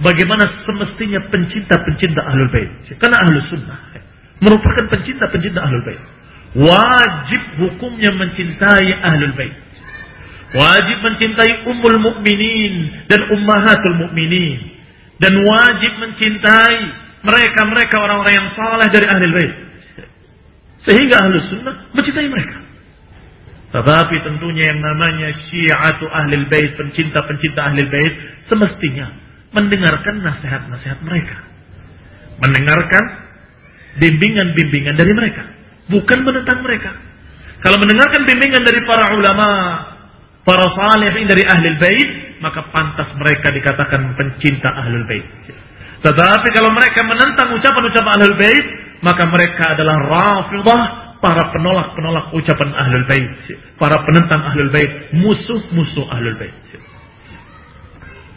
bagaimana 0.00 0.48
semestinya 0.64 1.20
pencinta-pencinta 1.28 2.20
ahlul 2.24 2.50
bait. 2.50 2.70
Karena 2.96 3.20
ahlus 3.20 3.46
sunnah 3.52 3.78
ya, 3.94 4.02
merupakan 4.40 4.84
pencinta-pencinta 4.88 5.60
ahlul 5.60 5.84
bait. 5.84 6.00
Wajib 6.50 7.42
hukumnya 7.62 8.10
mencintai 8.16 8.88
ahlul 9.06 9.34
bait. 9.38 9.54
Wajib 10.50 10.98
mencintai 11.06 11.62
ummul 11.70 11.98
mukminin 12.02 13.06
dan 13.06 13.22
ummahatul 13.30 14.02
mukminin 14.02 14.80
dan 15.22 15.36
wajib 15.36 15.92
mencintai 16.00 16.78
mereka-mereka 17.20 17.96
orang-orang 18.00 18.34
yang 18.34 18.48
saleh 18.56 18.88
dari 18.88 19.06
ahli 19.06 19.26
bait. 19.36 19.52
Sehingga 20.88 21.22
ahli 21.22 21.36
sunnah 21.52 21.92
mencintai 21.92 22.26
mereka. 22.26 22.58
Tetapi 23.70 24.16
tentunya 24.26 24.74
yang 24.74 24.82
namanya 24.82 25.30
syiatu 25.46 26.08
ahli 26.10 26.50
bait, 26.50 26.74
pencinta-pencinta 26.74 27.60
ahli 27.62 27.86
bait, 27.86 28.12
semestinya 28.50 29.29
mendengarkan 29.50 30.22
nasihat-nasihat 30.22 30.98
mereka. 31.02 31.36
Mendengarkan 32.40 33.04
bimbingan-bimbingan 33.98 34.94
dari 34.96 35.12
mereka. 35.12 35.42
Bukan 35.90 36.18
menentang 36.22 36.62
mereka. 36.62 36.90
Kalau 37.60 37.76
mendengarkan 37.76 38.22
bimbingan 38.24 38.62
dari 38.64 38.80
para 38.88 39.12
ulama, 39.12 39.48
para 40.46 40.64
salihin 40.70 41.28
dari 41.28 41.44
ahli 41.44 41.76
bait, 41.76 42.08
maka 42.40 42.64
pantas 42.72 43.12
mereka 43.20 43.52
dikatakan 43.52 44.16
pencinta 44.16 44.70
ahlul 44.80 45.04
bait. 45.04 45.26
Tetapi 46.00 46.48
kalau 46.56 46.72
mereka 46.72 47.04
menentang 47.04 47.52
ucapan-ucapan 47.52 48.12
ahlul 48.16 48.38
bait, 48.40 48.64
maka 49.04 49.28
mereka 49.28 49.76
adalah 49.76 49.96
rafidah, 50.08 50.82
para 51.20 51.52
penolak-penolak 51.52 52.32
ucapan 52.32 52.72
ahlul 52.72 53.04
bait, 53.04 53.28
para 53.76 54.00
penentang 54.08 54.40
ahlul 54.40 54.72
bait, 54.72 55.12
musuh-musuh 55.12 56.08
ahlul 56.08 56.36
bait. 56.40 56.56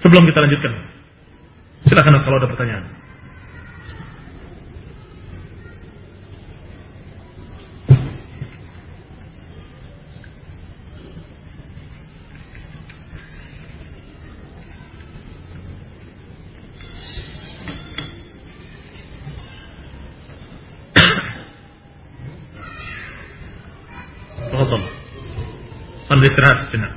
Sebelum 0.03 0.27
kita 0.27 0.39
lanjutkan, 0.43 0.73
silakan 1.87 2.23
kalau 2.23 2.37
ada 2.39 2.49
pertanyaan. 2.49 3.03
istirahat 26.33 26.65
sejenak. 26.65 26.93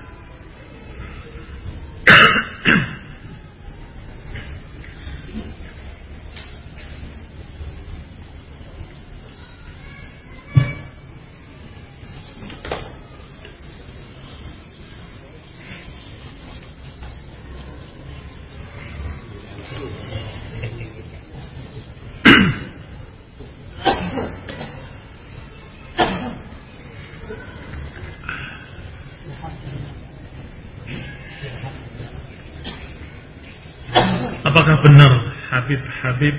Habib-Habib, 36.14 36.36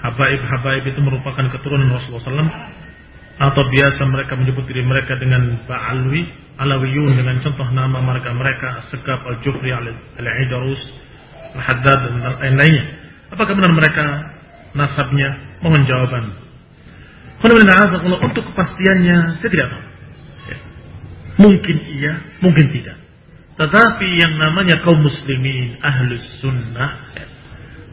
Habaib-Habaib 0.00 0.84
itu 0.88 1.00
merupakan 1.04 1.44
keturunan 1.52 1.92
Rasulullah 1.92 2.24
SAW? 2.24 2.52
Atau 3.40 3.62
biasa 3.72 4.04
mereka 4.08 4.36
menyebut 4.36 4.68
diri 4.68 4.84
mereka 4.84 5.16
dengan 5.16 5.60
Ba'alwi, 5.64 6.28
Alawiyun 6.60 7.16
dengan 7.16 7.40
contoh 7.40 7.64
nama 7.72 8.04
mereka 8.04 8.36
mereka 8.36 8.84
Segaf 8.92 9.24
Al-Jufri 9.24 9.72
Al-Idarus 9.72 10.80
Al-Haddad 11.56 11.98
dan 12.04 12.14
lain-lainnya. 12.36 12.84
Apakah 13.32 13.56
benar 13.56 13.72
mereka 13.72 14.04
nasabnya? 14.76 15.56
Mohon 15.64 15.88
jawaban. 15.88 16.24
Untuk 17.40 18.44
kepastiannya 18.52 19.40
saya 19.40 19.48
tidak 19.48 19.68
tahu. 19.72 19.84
Ya. 20.52 20.58
Mungkin 21.40 21.76
iya, 21.96 22.12
mungkin 22.44 22.68
tidak. 22.68 23.00
Tetapi 23.56 24.08
yang 24.20 24.36
namanya 24.36 24.84
kaum 24.84 25.00
muslimin 25.00 25.80
ahlus 25.80 26.24
sunnah 26.44 27.08
ya, 27.16 27.24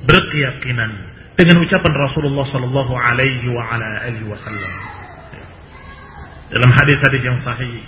berkeyakinan 0.04 0.92
dengan 1.38 1.62
ucapan 1.62 1.94
Rasulullah 1.94 2.46
Sallallahu 2.50 2.94
Alaihi 2.98 4.26
Wasallam. 4.26 4.74
Dalam 6.50 6.72
hadis-hadis 6.74 7.22
yang 7.22 7.40
sahih. 7.46 7.86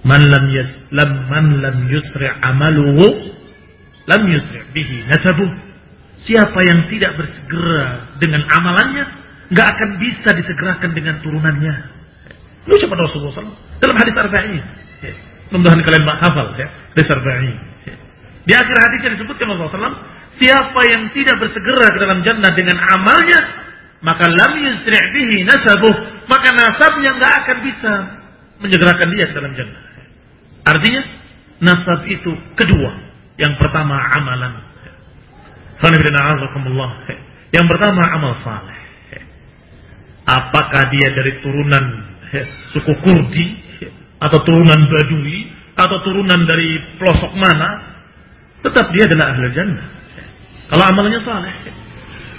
Man 0.00 0.24
lam 0.32 0.44
yaslam 0.48 1.28
man 1.28 1.60
lam 1.60 1.76
yusri 1.84 2.24
amaluhu 2.40 3.36
lam 4.08 4.22
yusri 4.32 4.64
bihi 4.72 5.04
nasabu 5.04 5.44
siapa 6.24 6.56
yang 6.64 6.88
tidak 6.88 7.20
bersegera 7.20 8.08
dengan 8.16 8.48
amalannya 8.48 9.04
nggak 9.52 9.66
akan 9.76 9.90
bisa 10.00 10.28
disegerakan 10.32 10.96
dengan 10.96 11.20
turunannya. 11.20 11.74
Ini 12.64 12.72
ucapan 12.80 12.96
Rasulullah 12.96 13.44
SAW 13.44 13.56
dalam 13.76 13.96
hadis 14.00 14.14
arba'in 14.16 14.64
mudah-mudahan 15.52 15.80
kalian 15.84 16.04
hafal 16.16 16.48
ya. 16.56 16.68
Hadis 16.96 17.08
arba'in 17.12 17.56
di 18.48 18.52
akhir 18.56 18.76
hadisnya 18.80 19.20
disebutkan 19.20 19.52
Rasulullah 19.52 19.92
SAW 19.92 20.00
Siapa 20.38 20.80
yang 20.86 21.10
tidak 21.10 21.42
bersegera 21.42 21.90
ke 21.90 21.98
dalam 21.98 22.22
jannah 22.22 22.52
dengan 22.54 22.78
amalnya, 22.78 23.40
maka 24.00 24.30
lam 24.30 24.52
yusri' 24.62 25.06
bihi 25.12 25.44
nasabuh, 25.44 26.24
maka 26.30 26.54
nasabnya 26.54 27.18
nggak 27.18 27.34
akan 27.44 27.58
bisa 27.66 27.92
menyegerakan 28.62 29.08
dia 29.16 29.24
ke 29.26 29.34
dalam 29.34 29.52
jannah. 29.58 29.80
Artinya, 30.64 31.02
nasab 31.60 32.06
itu 32.06 32.30
kedua. 32.56 32.90
Yang 33.40 33.56
pertama 33.56 33.96
amalan. 34.20 34.52
Yang 37.50 37.66
pertama 37.66 38.02
amal 38.20 38.32
saleh. 38.44 38.78
Apakah 40.28 40.92
dia 40.92 41.08
dari 41.10 41.40
turunan 41.40 41.84
suku 42.70 42.92
Kurdi 43.00 43.46
atau 44.20 44.38
turunan 44.44 44.80
Badui 44.86 45.50
atau 45.74 45.96
turunan 46.04 46.44
dari 46.44 46.76
pelosok 47.00 47.32
mana, 47.34 47.96
tetap 48.60 48.92
dia 48.92 49.08
adalah 49.08 49.32
ahli 49.32 49.48
jannah. 49.56 49.99
Kalau 50.70 50.84
amalannya 50.86 51.20
saleh. 51.26 51.54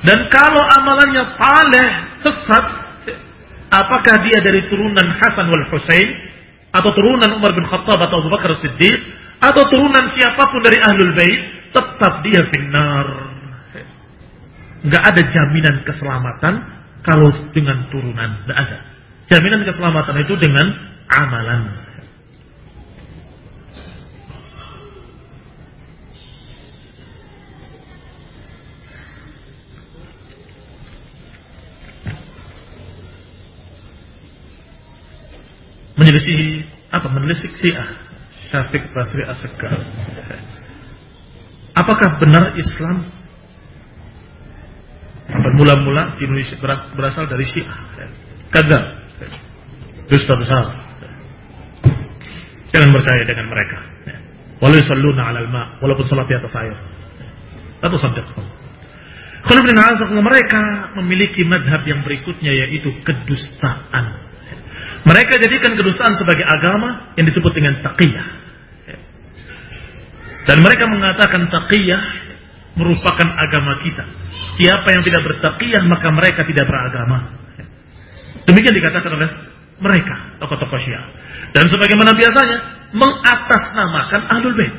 Dan 0.01 0.19
kalau 0.33 0.63
amalannya 0.81 1.23
saleh 1.37 1.89
sesat, 2.25 2.65
apakah 3.69 4.15
dia 4.25 4.39
dari 4.41 4.65
turunan 4.71 5.07
Hasan 5.19 5.45
wal 5.51 5.65
Husain 5.69 6.09
atau 6.71 6.89
turunan 6.95 7.37
Umar 7.37 7.51
bin 7.53 7.67
Khattab 7.67 7.99
atau 7.99 8.15
Abu 8.23 8.31
Bakar 8.31 8.55
Siddiq 8.57 8.97
atau 9.43 9.61
turunan 9.67 10.05
siapa 10.15 10.43
pun 10.47 10.61
dari 10.63 10.79
Ahlul 10.79 11.13
Bait, 11.13 11.41
tetap 11.75 12.13
dia 12.23 12.41
finnar. 12.49 13.07
Enggak 14.81 15.03
ada 15.13 15.21
jaminan 15.21 15.75
keselamatan 15.85 16.53
kalau 17.05 17.29
dengan 17.53 17.85
turunan, 17.93 18.47
enggak 18.47 18.57
ada. 18.57 18.77
Jaminan 19.29 19.61
keselamatan 19.67 20.15
itu 20.23 20.33
dengan 20.39 20.65
amalan. 21.11 21.90
Menyelisih 35.99 36.67
apa? 36.91 37.07
Menelisik 37.11 37.55
Syiah 37.59 37.89
Syafiq 38.51 38.91
Basri 38.91 39.23
Asgar 39.23 39.79
apakah 41.71 42.09
benar 42.19 42.51
Islam 42.59 43.07
bermula-mula 45.31 46.19
di 46.19 46.27
Indonesia 46.27 46.59
berasal 46.91 47.31
dari 47.31 47.47
Syiah 47.47 47.79
kagak 48.51 48.83
dusta 50.11 50.35
besar 50.35 50.65
jangan 52.71 52.89
percaya 52.91 53.23
dengan 53.27 53.47
mereka. 53.51 53.77
Walau 54.61 54.77
yusalluna 54.77 55.33
alal 55.33 55.49
ma 55.49 55.81
walaupun 55.81 56.05
salat 56.05 56.29
di 56.29 56.35
atas 56.37 56.53
air. 56.53 56.77
Atau 57.81 57.97
sadaqah 57.97 58.61
kalau 59.41 60.21
mereka 60.21 60.61
memiliki 61.01 61.41
madhab 61.49 61.81
yang 61.89 62.05
berikutnya 62.05 62.53
yaitu 62.53 62.93
kedustaan 63.01 64.30
mereka 65.01 65.33
jadikan 65.41 65.73
kedustaan 65.73 66.13
sebagai 66.17 66.45
agama 66.45 67.13
yang 67.17 67.25
disebut 67.25 67.51
dengan 67.57 67.81
taqiyah. 67.81 68.27
Dan 70.45 70.57
mereka 70.61 70.89
mengatakan 70.89 71.49
taqiyah 71.49 72.01
merupakan 72.77 73.27
agama 73.29 73.81
kita. 73.85 74.03
Siapa 74.57 74.87
yang 74.93 75.03
tidak 75.05 75.21
bertaqiyah 75.25 75.83
maka 75.85 76.07
mereka 76.13 76.41
tidak 76.45 76.65
beragama. 76.65 77.37
Demikian 78.45 78.73
dikatakan 78.73 79.11
oleh 79.13 79.29
mereka, 79.81 80.37
tokoh-tokoh 80.41 80.79
Syiah. 80.81 81.05
Dan 81.53 81.69
sebagaimana 81.69 82.13
biasanya 82.13 82.57
mengatasnamakan 82.93 84.21
Ahlul 84.29 84.55
Bait. 84.57 84.73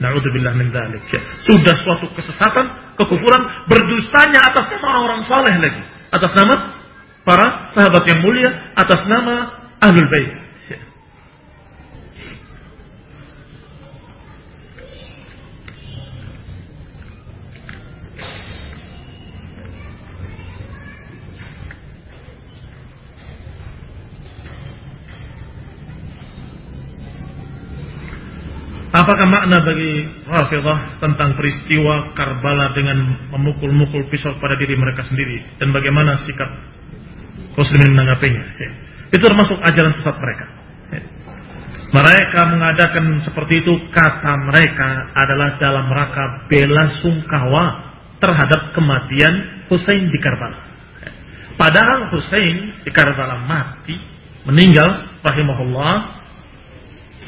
Na'udzubillah 0.00 0.56
min 0.58 0.72
dzalik. 0.72 1.04
Sudah 1.46 1.76
suatu 1.78 2.10
kesesatan, 2.16 2.96
kekufuran, 2.98 3.42
berdustanya 3.70 4.42
atas 4.42 4.66
nama 4.72 4.86
orang-orang 4.98 5.22
saleh 5.30 5.54
lagi. 5.62 5.82
Atas 6.10 6.32
nama 6.34 6.81
para 7.22 7.70
sahabat 7.74 8.02
yang 8.06 8.20
mulia 8.22 8.50
atas 8.74 9.06
nama 9.06 9.34
Ahlul 9.78 10.10
Bait. 10.10 10.42
Apakah 28.92 29.24
makna 29.24 29.64
bagi 29.64 30.04
Rafidah 30.28 31.00
tentang 31.00 31.32
peristiwa 31.32 32.12
Karbala 32.12 32.76
dengan 32.76 33.24
memukul-mukul 33.32 34.12
pisau 34.12 34.36
pada 34.36 34.52
diri 34.60 34.76
mereka 34.76 35.08
sendiri 35.08 35.56
dan 35.56 35.72
bagaimana 35.72 36.20
sikap 36.28 36.44
muslimin 37.56 37.92
menanggapinya. 37.92 38.42
Ya. 38.58 38.70
Itu 39.12 39.24
termasuk 39.24 39.60
ajaran 39.60 39.92
sesat 39.92 40.16
mereka. 40.16 40.46
Mereka 41.92 42.40
mengadakan 42.48 43.20
seperti 43.20 43.60
itu 43.60 43.72
kata 43.92 44.48
mereka 44.48 45.12
adalah 45.12 45.60
dalam 45.60 45.92
rangka 45.92 46.48
bela 46.48 46.88
sungkawa 47.04 47.64
terhadap 48.16 48.72
kematian 48.72 49.68
Hussein 49.68 50.08
di 50.08 50.18
Karbala. 50.24 50.72
Padahal 51.60 52.08
Hussein 52.16 52.80
di 52.80 52.90
Karbala 52.96 53.44
mati, 53.44 53.92
meninggal 54.48 55.20
rahimahullah 55.20 55.94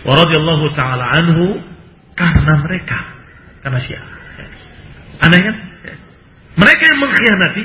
wa 0.09 0.15
radhiyallahu 0.17 0.67
taala 0.73 1.13
anhu 1.13 1.61
karena 2.17 2.55
mereka, 2.65 2.99
karena 3.61 3.81
Syiah. 3.85 4.07
Aneh 5.29 5.41
kan? 5.45 5.57
Mereka 6.57 6.83
yang 6.89 6.99
mengkhianati, 7.05 7.65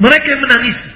mereka 0.00 0.26
yang 0.30 0.42
menangisi, 0.46 0.90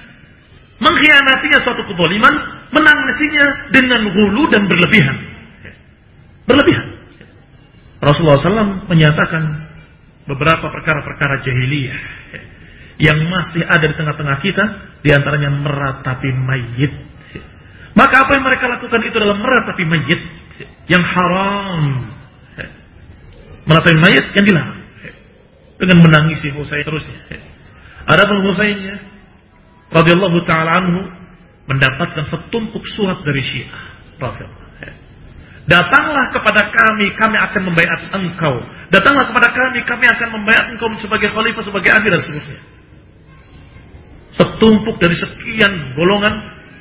mengkhianatinya 0.83 1.59
suatu 1.63 1.83
keboliman, 1.87 2.35
menangisinya 2.75 3.71
dengan 3.71 4.03
hulu 4.11 4.51
dan 4.51 4.67
berlebihan. 4.67 5.17
Berlebihan. 6.45 6.87
Rasulullah 8.03 8.37
SAW 8.43 8.91
menyatakan 8.91 9.43
beberapa 10.29 10.69
perkara-perkara 10.69 11.41
jahiliyah 11.41 12.01
yang 13.01 13.19
masih 13.27 13.65
ada 13.65 13.85
di 13.91 13.95
tengah-tengah 13.97 14.39
kita, 14.45 14.65
di 15.03 15.11
antaranya 15.11 15.51
meratapi 15.51 16.31
mayit. 16.31 16.93
Maka 17.95 18.27
apa 18.27 18.31
yang 18.35 18.45
mereka 18.45 18.67
lakukan 18.71 19.01
itu 19.07 19.17
adalah 19.19 19.39
meratapi 19.39 19.83
mayit 19.87 20.21
yang 20.91 21.03
haram. 21.03 22.11
Meratapi 23.65 23.99
mayit 23.99 24.25
yang 24.37 24.45
dilarang. 24.47 24.81
Dengan 25.75 25.99
menangisi 26.03 26.55
Husain 26.55 26.87
terusnya. 26.87 27.19
Adapun 28.05 28.47
Husainnya 28.47 29.14
radhiyallahu 29.95 30.39
taala 30.45 30.83
anhu 30.83 31.01
mendapatkan 31.71 32.29
setumpuk 32.29 32.85
surat 32.93 33.23
dari 33.23 33.41
Syiah. 33.47 33.95
Datanglah 35.65 36.29
kepada 36.37 36.69
kami, 36.69 37.17
kami 37.17 37.37
akan 37.41 37.63
membayar 37.73 37.97
engkau. 38.13 38.55
Datanglah 38.93 39.33
kepada 39.33 39.49
kami, 39.49 39.81
kami 39.89 40.05
akan 40.13 40.29
membayar 40.37 40.69
engkau 40.69 40.93
sebagai 41.01 41.33
khalifah, 41.33 41.65
sebagai 41.65 41.89
amir 41.89 42.11
dan 42.13 42.21
seterusnya. 42.21 42.61
Setumpuk 44.35 45.01
dari 45.01 45.17
sekian 45.17 45.97
golongan 45.97 46.35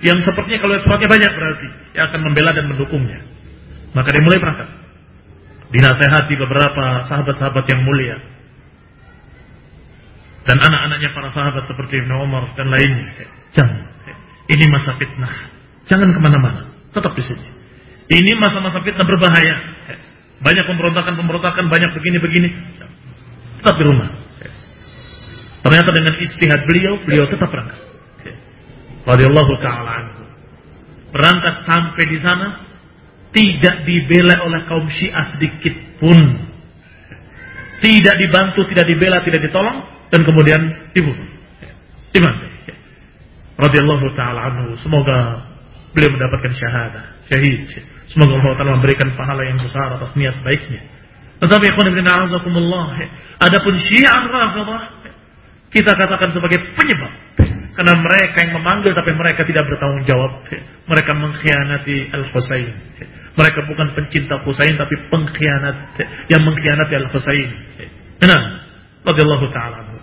yang 0.04 0.20
sepertinya 0.20 0.60
kalau 0.68 0.74
suratnya 0.84 1.08
banyak 1.08 1.32
berarti 1.32 1.68
yang 1.96 2.06
akan 2.12 2.22
membela 2.28 2.52
dan 2.52 2.66
mendukungnya. 2.68 3.24
Maka 3.96 4.10
dia 4.12 4.20
mulai 4.26 4.40
berangkat. 4.42 4.70
Dinasehati 5.72 6.34
beberapa 6.44 7.08
sahabat-sahabat 7.08 7.66
yang 7.72 7.82
mulia. 7.88 8.18
Dan 10.44 10.60
anak-anaknya 10.60 11.16
para 11.16 11.32
sahabat 11.32 11.64
seperti 11.72 12.04
Ibnu 12.04 12.14
Umar 12.20 12.52
dan 12.60 12.68
lainnya. 12.68 13.08
Jangan. 13.56 13.80
Ini 14.52 14.66
masa 14.68 14.92
fitnah. 15.00 15.34
Jangan 15.88 16.12
ke 16.12 16.20
mana-mana. 16.20 16.68
Tetap 16.92 17.16
di 17.16 17.24
sini. 17.24 17.48
Ini 18.12 18.36
masa-masa 18.36 18.84
fitnah 18.84 19.08
berbahaya. 19.08 19.56
Banyak 20.44 20.66
pemberontakan-pemberontakan, 20.68 21.72
banyak 21.72 21.96
begini-begini. 21.96 22.50
Tetap 23.64 23.80
di 23.80 23.86
rumah. 23.88 24.10
Ternyata 25.64 25.90
dengan 25.96 26.14
istihad 26.20 26.62
beliau, 26.68 27.00
beliau 27.08 27.26
tetap 27.32 27.48
berangkat. 27.48 27.80
Radiyallahu 29.08 29.54
ta'ala 29.64 29.92
anhu. 29.96 30.24
Berangkat 31.16 31.56
sampai 31.64 32.04
di 32.04 32.20
sana, 32.20 32.48
tidak 33.32 33.88
dibela 33.88 34.44
oleh 34.44 34.68
kaum 34.68 34.92
syiah 34.92 35.24
sedikit 35.40 35.76
pun. 36.04 36.20
Tidak 37.80 38.16
dibantu, 38.20 38.68
tidak 38.68 38.92
dibela, 38.92 39.24
tidak 39.24 39.48
ditolong 39.48 40.03
dan 40.14 40.22
kemudian 40.22 40.62
dibunuh. 40.94 41.26
Dibantai. 42.14 42.54
Radhiyallahu 43.58 44.14
taala 44.14 44.54
anhu. 44.54 44.78
Semoga 44.78 45.50
beliau 45.98 46.14
mendapatkan 46.14 46.54
syahadah, 46.54 47.04
syahid. 47.34 47.66
Semoga 48.14 48.38
Allah 48.38 48.54
Taala 48.54 48.74
memberikan 48.78 49.10
pahala 49.18 49.42
yang 49.50 49.58
besar 49.58 49.98
atas 49.98 50.14
niat 50.14 50.38
baiknya. 50.46 50.86
Tetapi 51.42 51.66
ikhwan 51.66 51.88
ibn 51.90 52.06
a'azakumullah, 52.06 52.94
adapun 53.42 53.74
Syiah 53.82 54.22
Rafidhah 54.30 54.84
kita 55.74 55.90
katakan 55.98 56.30
sebagai 56.30 56.62
penyebab 56.78 57.14
karena 57.74 57.94
mereka 57.98 58.38
yang 58.46 58.54
memanggil 58.62 58.94
tapi 58.94 59.18
mereka 59.18 59.42
tidak 59.50 59.66
bertanggung 59.66 60.06
jawab. 60.06 60.46
Mereka 60.86 61.12
mengkhianati 61.18 61.96
Al-Husain. 62.14 62.70
Mereka 63.34 63.60
bukan 63.66 63.88
pencinta 63.98 64.38
Husain 64.46 64.78
tapi 64.78 64.94
pengkhianat 65.10 65.98
yang 66.30 66.42
mengkhianati 66.46 66.94
Al-Husain. 67.02 67.50
Nah, 68.22 68.42
radhiyallahu 69.10 69.46
taala 69.50 70.03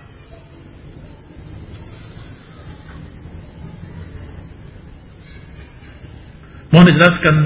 Mohon 6.71 6.87
dijelaskan 6.95 7.37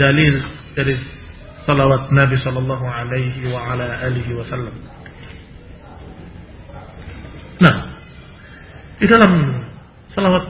dalil 0.00 0.34
dari 0.72 0.94
salawat 1.68 2.08
Nabi 2.08 2.36
sallallahu 2.40 2.86
alaihi 2.88 3.52
wa 3.52 3.60
ala 3.74 4.00
alihi 4.08 4.32
wasallam. 4.32 4.72
Nah, 7.60 7.74
di 8.96 9.06
dalam 9.06 9.32
salawat 10.16 10.44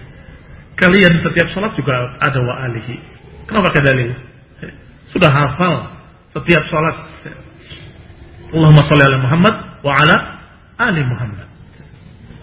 kalian 0.80 1.24
setiap 1.24 1.48
salat 1.56 1.72
juga 1.72 2.20
ada 2.20 2.36
wa 2.44 2.54
alihi. 2.68 2.96
Kenapa 3.48 3.72
pakai 3.72 3.82
dalil? 3.88 4.10
Sudah 5.16 5.32
hafal 5.32 5.74
setiap 6.36 6.68
salat. 6.68 6.96
Allahumma 8.52 8.84
salli 8.84 9.04
ala 9.08 9.18
Muhammad 9.24 9.54
wa 9.80 9.92
ala 9.96 10.16
ali 10.84 11.00
Muhammad. 11.00 11.48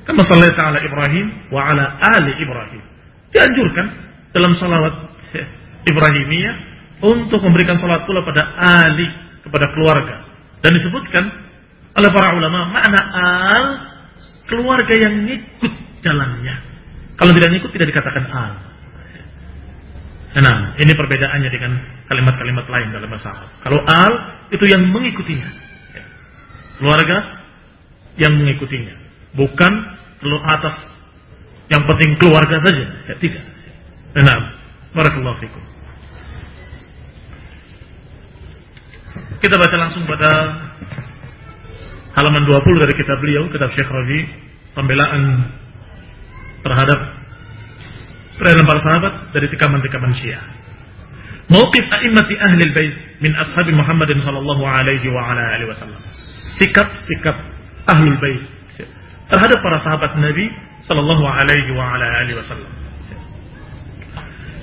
Kama 0.04 0.26
sallaita 0.26 0.62
ala 0.66 0.80
Ibrahim 0.82 1.54
wa 1.54 1.62
ala 1.62 2.02
ali 2.02 2.34
Ibrahim. 2.42 2.84
Dianjurkan 3.32 4.13
dalam 4.34 4.58
salawat 4.58 5.14
Ibrahimiyah 5.86 6.56
untuk 7.04 7.40
memberikan 7.44 7.78
salat 7.78 8.04
pula 8.10 8.26
pada 8.26 8.56
ali 8.58 9.08
kepada 9.46 9.72
keluarga. 9.72 10.16
Dan 10.64 10.80
disebutkan 10.80 11.24
oleh 11.94 12.10
para 12.10 12.34
ulama 12.34 12.72
makna 12.74 13.02
al 13.14 13.66
keluarga 14.50 14.94
yang 14.96 15.28
ngikut 15.28 15.74
jalannya. 16.02 16.56
Kalau 17.20 17.32
tidak 17.36 17.50
ngikut 17.54 17.70
tidak 17.76 17.88
dikatakan 17.94 18.26
al. 18.32 18.54
Nah 20.34 20.58
ini 20.82 20.92
perbedaannya 20.98 21.50
dengan 21.54 21.72
kalimat-kalimat 22.10 22.66
lain 22.66 22.90
dalam 22.90 23.10
bahasa 23.12 23.30
Arab. 23.30 23.50
Kalau 23.62 23.80
al 23.86 24.14
itu 24.50 24.66
yang 24.66 24.90
mengikutinya. 24.90 25.50
Keluarga 26.82 27.18
yang 28.18 28.34
mengikutinya. 28.34 28.96
Bukan 29.38 29.74
atas 30.24 30.76
yang 31.68 31.84
penting 31.84 32.16
keluarga 32.16 32.64
saja. 32.64 32.86
Ya, 33.12 33.16
tidak 33.20 33.53
Nah, 34.14 34.40
barakallahu 34.94 35.42
fikum. 35.42 35.64
Kita 39.42 39.56
baca 39.58 39.76
langsung 39.76 40.06
pada 40.06 40.30
halaman 42.14 42.44
20 42.46 42.84
dari 42.86 42.94
kitab 42.94 43.18
beliau, 43.20 43.50
kitab 43.50 43.74
Syekh 43.74 43.90
Rabi, 43.90 44.20
pembelaan 44.78 45.50
terhadap 46.62 47.00
perayaan 48.38 48.66
para 48.70 48.82
sahabat 48.82 49.14
dari 49.34 49.50
tikaman-tikaman 49.50 50.14
Syiah. 50.16 50.42
Mauqif 51.52 51.86
a'immati 51.92 52.34
ahli 52.40 52.62
al-bait 52.72 52.96
min 53.20 53.36
ashabi 53.36 53.76
Muhammadin 53.76 54.24
sallallahu 54.24 54.64
alaihi 54.64 55.12
wa 55.12 55.22
ala 55.28 55.44
alihi 55.60 55.70
wasallam. 55.70 56.02
Sikap-sikap 56.62 57.36
ahlul 57.90 58.18
bait 58.22 58.42
terhadap 59.28 59.60
para 59.60 59.78
sahabat 59.84 60.16
Nabi 60.22 60.46
sallallahu 60.88 61.26
alaihi 61.26 61.74
wa 61.76 61.98
ala 61.98 62.06
alihi 62.24 62.38
wasallam. 62.40 62.83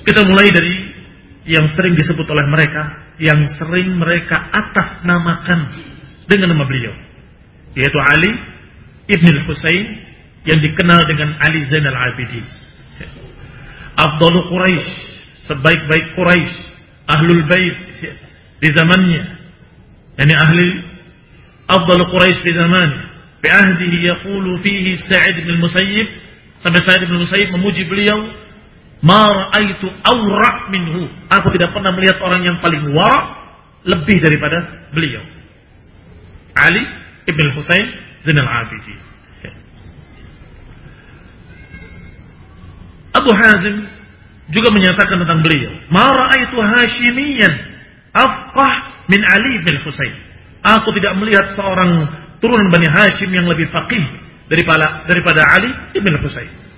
Kita 0.01 0.21
mulai 0.25 0.49
dari 0.49 0.75
yang 1.45 1.69
sering 1.73 1.93
disebut 1.97 2.25
oleh 2.25 2.45
mereka, 2.49 3.13
yang 3.21 3.41
sering 3.57 3.97
mereka 3.97 4.49
atas 4.49 5.01
namakan 5.05 5.77
dengan 6.25 6.53
nama 6.53 6.65
beliau, 6.65 6.93
yaitu 7.77 7.99
Ali 8.01 8.31
ibn 9.09 9.35
Husain 9.45 9.85
yang 10.45 10.57
dikenal 10.61 11.01
dengan 11.05 11.37
Ali 11.41 11.65
Zainal 11.69 11.97
Abidin. 11.97 12.45
Abdul 13.97 14.37
Quraisy, 14.49 14.89
sebaik-baik 15.49 16.05
Quraisy, 16.17 16.55
ahlul 17.09 17.43
bait 17.45 17.77
di 18.61 18.69
zamannya. 18.73 19.23
Yani 20.17 20.33
ahli 20.33 20.67
Abdul 21.69 22.01
Quraisy 22.09 22.41
di 22.41 22.53
zamannya. 22.57 23.01
Bi 23.41 23.49
ahdihi 23.49 23.97
yaqulu 24.05 24.61
fihi 24.61 25.01
Sa'id 25.09 25.45
bin 25.45 25.57
Musayyib 25.57 26.07
sampai 26.61 26.81
Sa'id 26.85 27.09
bin 27.09 27.25
Musayyib 27.25 27.49
memuji 27.57 27.89
beliau 27.89 28.40
Ma 29.01 29.25
ra'aitu 29.25 29.89
awra' 29.89 30.69
minhu. 30.69 31.09
Aku 31.29 31.49
tidak 31.57 31.73
pernah 31.73 31.91
melihat 31.97 32.21
orang 32.21 32.45
yang 32.45 32.57
paling 32.61 32.85
wara' 32.93 33.41
lebih 33.85 34.21
daripada 34.21 34.87
beliau. 34.93 35.25
Ali 36.53 36.83
ibn 37.25 37.45
Husain 37.57 37.87
Zainal 38.21 38.45
Abidin. 38.45 38.99
Abu 43.11 43.31
Hazim 43.35 43.75
juga 44.53 44.69
menyatakan 44.71 45.19
tentang 45.19 45.41
beliau. 45.43 45.71
Ma 45.91 46.05
ra'aitu 46.07 46.55
Hashimiyan 46.55 47.53
afqah 48.15 49.05
min 49.09 49.19
Ali 49.25 49.53
bin 49.65 49.75
Husain. 49.83 50.15
Aku 50.61 50.93
tidak 50.93 51.17
melihat 51.17 51.57
seorang 51.57 52.07
turunan 52.37 52.69
Bani 52.69 52.87
Hashim 52.87 53.33
yang 53.33 53.49
lebih 53.49 53.67
faqih 53.73 54.03
daripada 54.47 55.09
daripada 55.09 55.41
Ali 55.57 55.71
ibn 55.97 56.13
Husain. 56.21 56.70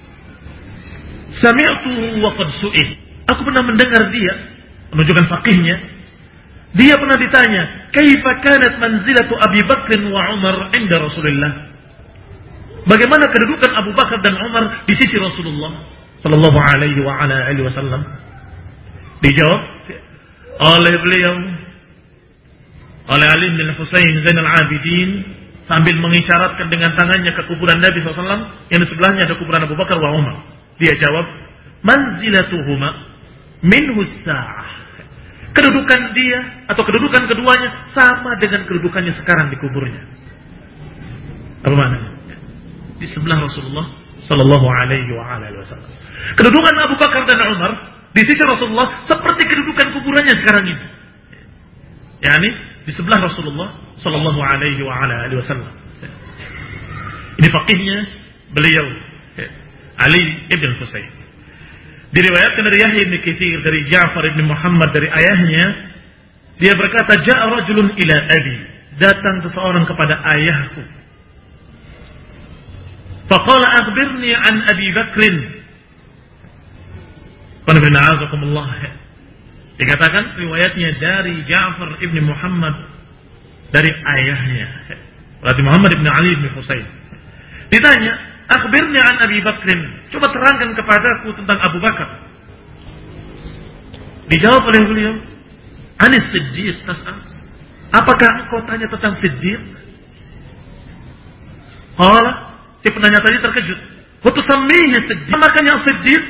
Sami'tuhu 1.41 2.21
wa 2.21 2.31
qad 2.37 2.49
su'ih. 2.61 2.89
Aku 3.31 3.41
pernah 3.47 3.63
mendengar 3.65 4.11
dia 4.13 4.33
menunjukkan 4.93 5.25
fakihnya. 5.31 5.75
Dia 6.73 6.97
pernah 6.97 7.17
ditanya, 7.17 7.89
"Kaifa 7.93 8.31
kanat 8.41 8.81
manzilatu 8.81 9.33
Abi 9.37 9.61
Bakr 9.65 10.01
wa 10.09 10.21
Umar 10.33 10.73
'inda 10.73 10.97
Rasulullah?" 11.01 11.73
Bagaimana 12.83 13.31
kedudukan 13.31 13.71
Abu 13.79 13.95
Bakar 13.95 14.19
dan 14.19 14.35
Umar 14.43 14.83
di 14.83 14.93
sisi 14.99 15.15
Rasulullah 15.15 15.87
sallallahu 16.19 16.59
alaihi 16.59 16.99
wa 16.99 17.15
ala 17.15 17.47
alihi 17.47 17.63
wasallam? 17.63 18.03
Dijawab 19.23 19.61
oleh 20.59 20.95
beliau 20.99 21.35
oleh 23.03 23.27
Ali 23.27 23.47
bin 23.55 23.67
Husain 23.79 24.13
Zainal 24.23 24.51
Abidin 24.51 25.09
sambil 25.63 25.95
mengisyaratkan 25.95 26.67
dengan 26.67 26.91
tangannya 26.99 27.31
ke 27.31 27.47
kuburan 27.47 27.79
Nabi 27.79 28.03
SAW 28.03 28.51
yang 28.67 28.79
di 28.83 28.87
sebelahnya 28.87 29.31
ada 29.31 29.35
kuburan 29.39 29.63
Abu 29.63 29.75
Bakar 29.79 29.95
wa 29.95 30.11
Umar. 30.11 30.35
Dia 30.81 30.93
jawab, 30.97 31.25
manzilatuhuma 31.85 32.89
minhu 33.61 34.01
sa'ah. 34.25 34.71
Kedudukan 35.53 36.01
dia 36.17 36.65
atau 36.65 36.81
kedudukan 36.81 37.29
keduanya 37.29 37.85
sama 37.93 38.33
dengan 38.41 38.65
kedudukannya 38.65 39.13
sekarang 39.21 39.53
di 39.53 39.57
kuburnya. 39.61 40.01
Apa 41.61 41.75
maknanya? 41.77 42.11
Di 42.97 43.05
sebelah 43.13 43.45
Rasulullah 43.45 43.85
Sallallahu 44.25 44.67
Alaihi 44.81 45.13
Wasallam. 45.13 45.91
Kedudukan 46.33 46.73
Abu 46.89 46.95
Bakar 46.97 47.29
dan 47.29 47.37
Umar 47.53 47.71
di 48.17 48.21
sisi 48.25 48.41
Rasulullah 48.41 49.05
seperti 49.05 49.45
kedudukan 49.45 49.93
kuburannya 49.93 50.33
sekarang 50.41 50.65
ini. 50.73 50.85
Yani 52.23 52.49
di 52.89 52.91
sebelah 52.97 53.29
Rasulullah 53.29 53.69
Sallallahu 54.01 54.39
Alaihi 54.41 54.81
Wasallam. 55.37 55.73
Ini 57.37 57.47
fakihnya 57.49 57.97
beliau 58.57 59.12
Ali 60.03 60.23
ibn 60.51 60.69
Husain. 60.83 61.11
Diriwayatkan 62.13 62.63
dari 62.69 62.77
Yahya 62.77 63.01
ibn 63.09 63.15
Katsir 63.25 63.57
dari 63.65 63.89
Ja'far 63.89 64.23
ibn 64.29 64.45
Muhammad 64.45 64.93
dari 64.93 65.09
ayahnya, 65.09 65.65
dia 66.61 66.77
berkata, 66.77 67.17
"Ja'a 67.25 67.45
rajulun 67.49 67.97
ila 67.97 68.15
abi." 68.29 68.57
Datang 69.01 69.41
seseorang 69.41 69.89
kepada 69.89 70.21
ayahku. 70.21 70.85
Faqala 73.25 73.67
akhbirni 73.81 74.29
an 74.37 74.55
Abi 74.69 74.87
Bakrin. 74.93 75.37
Dikatakan 79.73 80.23
riwayatnya 80.37 80.89
dari 81.01 81.41
Ja'far 81.49 81.97
ibn 82.05 82.17
Muhammad 82.21 82.75
dari 83.73 83.89
ayahnya. 83.89 84.67
Berarti 85.41 85.61
Muhammad 85.65 85.91
bin 85.97 86.07
Ali 86.07 86.37
bin 86.37 86.53
Husain. 86.53 86.85
Ditanya, 87.73 88.13
akhbirni 88.49 88.99
an 88.99 89.15
Abi 89.23 89.39
Bakrin. 89.43 89.81
Coba 90.11 90.27
terangkan 90.31 90.75
kepadaku 90.75 91.27
tentang 91.39 91.59
Abu 91.63 91.77
Bakar. 91.79 92.09
Dijawab 94.31 94.63
oleh 94.67 94.81
beliau, 94.87 95.13
Anis 95.99 96.25
Siddiq 96.31 96.83
tas'al. 96.87 97.17
Apakah 97.93 98.29
engkau 98.43 98.59
tanya 98.65 98.87
tentang 98.89 99.13
Siddiq? 99.19 99.61
Qala, 101.93 102.31
si 102.81 102.89
penanya 102.89 103.21
tadi 103.21 103.37
terkejut. 103.37 103.79
Wa 104.25 104.31
tusammihi 104.33 104.97
Siddiq. 105.05 105.37
Makanya 105.37 105.77
Siddiq 105.83 106.23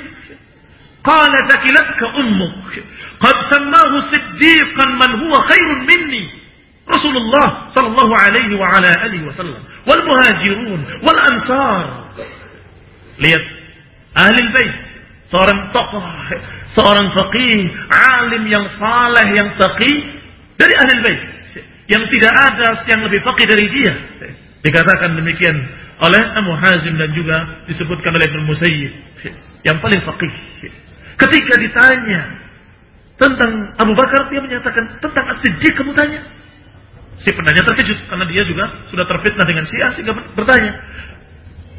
Qala 1.03 1.37
zakilatka 1.51 2.05
ummuk. 2.15 2.79
Qad 3.19 3.37
sammahu 3.51 4.07
siddiqan 4.07 4.89
man 4.95 5.11
huwa 5.19 5.39
khairun 5.51 5.83
minni. 5.83 6.31
Rasulullah 6.87 7.71
sallallahu 7.75 8.13
alaihi 8.15 8.55
wa 8.55 8.67
ala 8.71 8.87
alihi 9.07 9.27
wasallam. 9.27 9.59
Wal 9.83 10.03
muhajirun 10.03 10.79
wal 11.03 11.19
ansar. 11.19 11.83
Lihat 13.19 13.43
ahli 14.15 14.41
bait 14.55 14.73
seorang 15.29 15.59
tokoh, 15.73 16.05
seorang 16.77 17.07
faqih, 17.13 17.61
alim 17.89 18.43
yang 18.49 18.65
saleh, 18.77 19.27
yang 19.33 19.49
taqi 19.57 19.93
dari 20.57 20.73
ahli 20.77 20.95
bait 21.03 21.21
yang 21.91 22.03
tidak 22.07 22.33
ada 22.33 22.67
yang 22.87 23.01
lebih 23.03 23.19
faqih 23.27 23.45
dari 23.47 23.65
dia. 23.67 23.93
Dikatakan 24.63 25.19
demikian 25.19 25.55
oleh 25.99 26.21
Abu 26.39 26.53
Hazim 26.55 26.95
dan 26.95 27.11
juga 27.11 27.67
disebutkan 27.67 28.15
oleh 28.15 28.25
Ibnu 28.31 28.43
Musayyib 28.47 28.93
yang 29.67 29.77
paling 29.83 29.99
faqih. 30.07 30.31
Ketika 31.19 31.53
ditanya 31.59 32.21
tentang 33.19 33.51
Abu 33.77 33.93
Bakar, 33.93 34.31
dia 34.31 34.39
menyatakan 34.39 34.97
tentang 35.03 35.25
As-Siddiq 35.35 35.75
kamu 35.75 35.91
tanya. 35.93 36.21
Si 37.21 37.29
penanya 37.29 37.61
terkejut 37.61 38.09
karena 38.09 38.25
dia 38.25 38.43
juga 38.47 38.65
sudah 38.89 39.05
terfitnah 39.05 39.45
dengan 39.45 39.63
Syiah 39.69 39.91
sehingga 39.93 40.13
bertanya, 40.33 40.71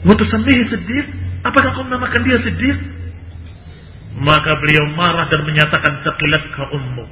"Waktu 0.07 0.25
sampai 0.31 0.63
Siddiq, 0.63 1.07
apakah 1.43 1.75
kau 1.75 1.85
menamakan 1.85 2.21
dia 2.23 2.39
Siddiq?" 2.39 2.79
Maka 4.15 4.55
beliau 4.63 4.95
marah 4.95 5.27
dan 5.27 5.43
menyatakan 5.43 5.99
taqilat 6.07 6.45
ka 6.55 6.65
ummuk. 6.71 7.11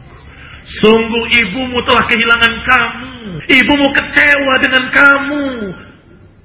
Sungguh 0.62 1.24
ibumu 1.34 1.82
telah 1.82 2.06
kehilangan 2.06 2.52
kamu. 2.62 3.10
Ibumu 3.50 3.86
kecewa 3.90 4.54
dengan 4.62 4.84
kamu. 4.94 5.44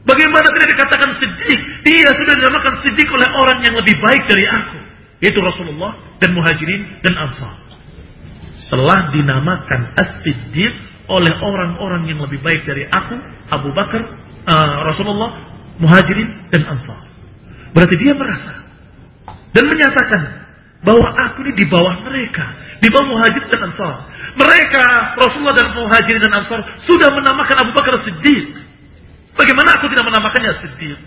Bagaimana 0.02 0.48
tidak 0.58 0.70
dikatakan 0.74 1.10
Siddiq? 1.22 1.62
Dia 1.86 2.10
sudah 2.10 2.34
dinamakan 2.42 2.74
Siddiq 2.82 3.06
oleh 3.06 3.30
orang 3.38 3.62
yang 3.62 3.78
lebih 3.78 3.94
baik 4.02 4.24
dari 4.26 4.46
aku. 4.50 4.80
Itu 5.22 5.38
Rasulullah 5.42 6.18
dan 6.18 6.34
Muhajirin 6.34 7.06
dan 7.06 7.14
Ansar. 7.22 7.54
Telah 8.68 9.14
dinamakan 9.14 9.82
As-Siddiq 9.96 10.74
oleh 11.08 11.34
orang-orang 11.40 12.08
yang 12.12 12.20
lebih 12.20 12.44
baik 12.44 12.68
dari 12.68 12.84
aku, 12.88 13.16
Abu 13.52 13.72
Bakar, 13.72 14.04
uh, 14.48 14.76
Rasulullah, 14.92 15.32
Muhajirin 15.80 16.52
dan 16.52 16.68
Ansar. 16.68 17.00
Berarti 17.72 17.96
dia 18.00 18.14
merasa 18.16 18.68
dan 19.56 19.64
menyatakan 19.68 20.22
bahwa 20.84 21.10
aku 21.10 21.48
ini 21.48 21.54
di 21.58 21.66
bawah 21.66 22.04
mereka, 22.06 22.46
di 22.84 22.88
bawah 22.92 23.08
Muhajirin 23.08 23.50
dan 23.50 23.62
Ansar. 23.72 23.96
Mereka, 24.38 24.86
Rasulullah 25.18 25.58
dan 25.58 25.74
Muhajirin 25.74 26.22
dan 26.22 26.34
Ansar 26.44 26.60
sudah 26.86 27.10
menamakan 27.10 27.56
Abu 27.66 27.72
Bakar 27.74 27.98
Siddiq. 28.06 28.54
Bagaimana 29.34 29.78
aku 29.78 29.90
tidak 29.90 30.06
menamakannya 30.06 30.52
Siddiq? 30.62 31.02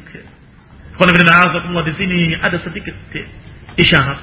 Kalau 1.00 1.80
di 1.80 1.92
sini 1.96 2.36
ada 2.36 2.60
sedikit 2.60 2.92
isyarat 3.80 4.20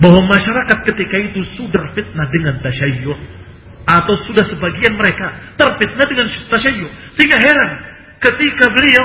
bahwa 0.00 0.24
masyarakat 0.24 0.78
ketika 0.88 1.16
itu 1.20 1.40
sudah 1.52 1.92
fitnah 1.92 2.26
dengan 2.32 2.64
tasyayyu 2.64 3.12
atau 3.82 4.14
sudah 4.26 4.44
sebagian 4.46 4.94
mereka 4.94 5.54
terfitnah 5.58 6.06
dengan 6.06 6.26
tasyayyu. 6.30 6.86
Sehingga 7.18 7.38
heran 7.38 7.70
ketika 8.22 8.70
beliau 8.70 9.04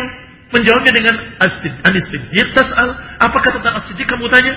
menjawabnya 0.53 0.93
dengan 0.93 1.15
anis-siddiq 1.83 2.47
tas'al 2.55 2.89
apakah 3.19 3.49
tentang 3.51 3.73
as-siddiq 3.83 4.07
kamu 4.07 4.29
tanya? 4.31 4.53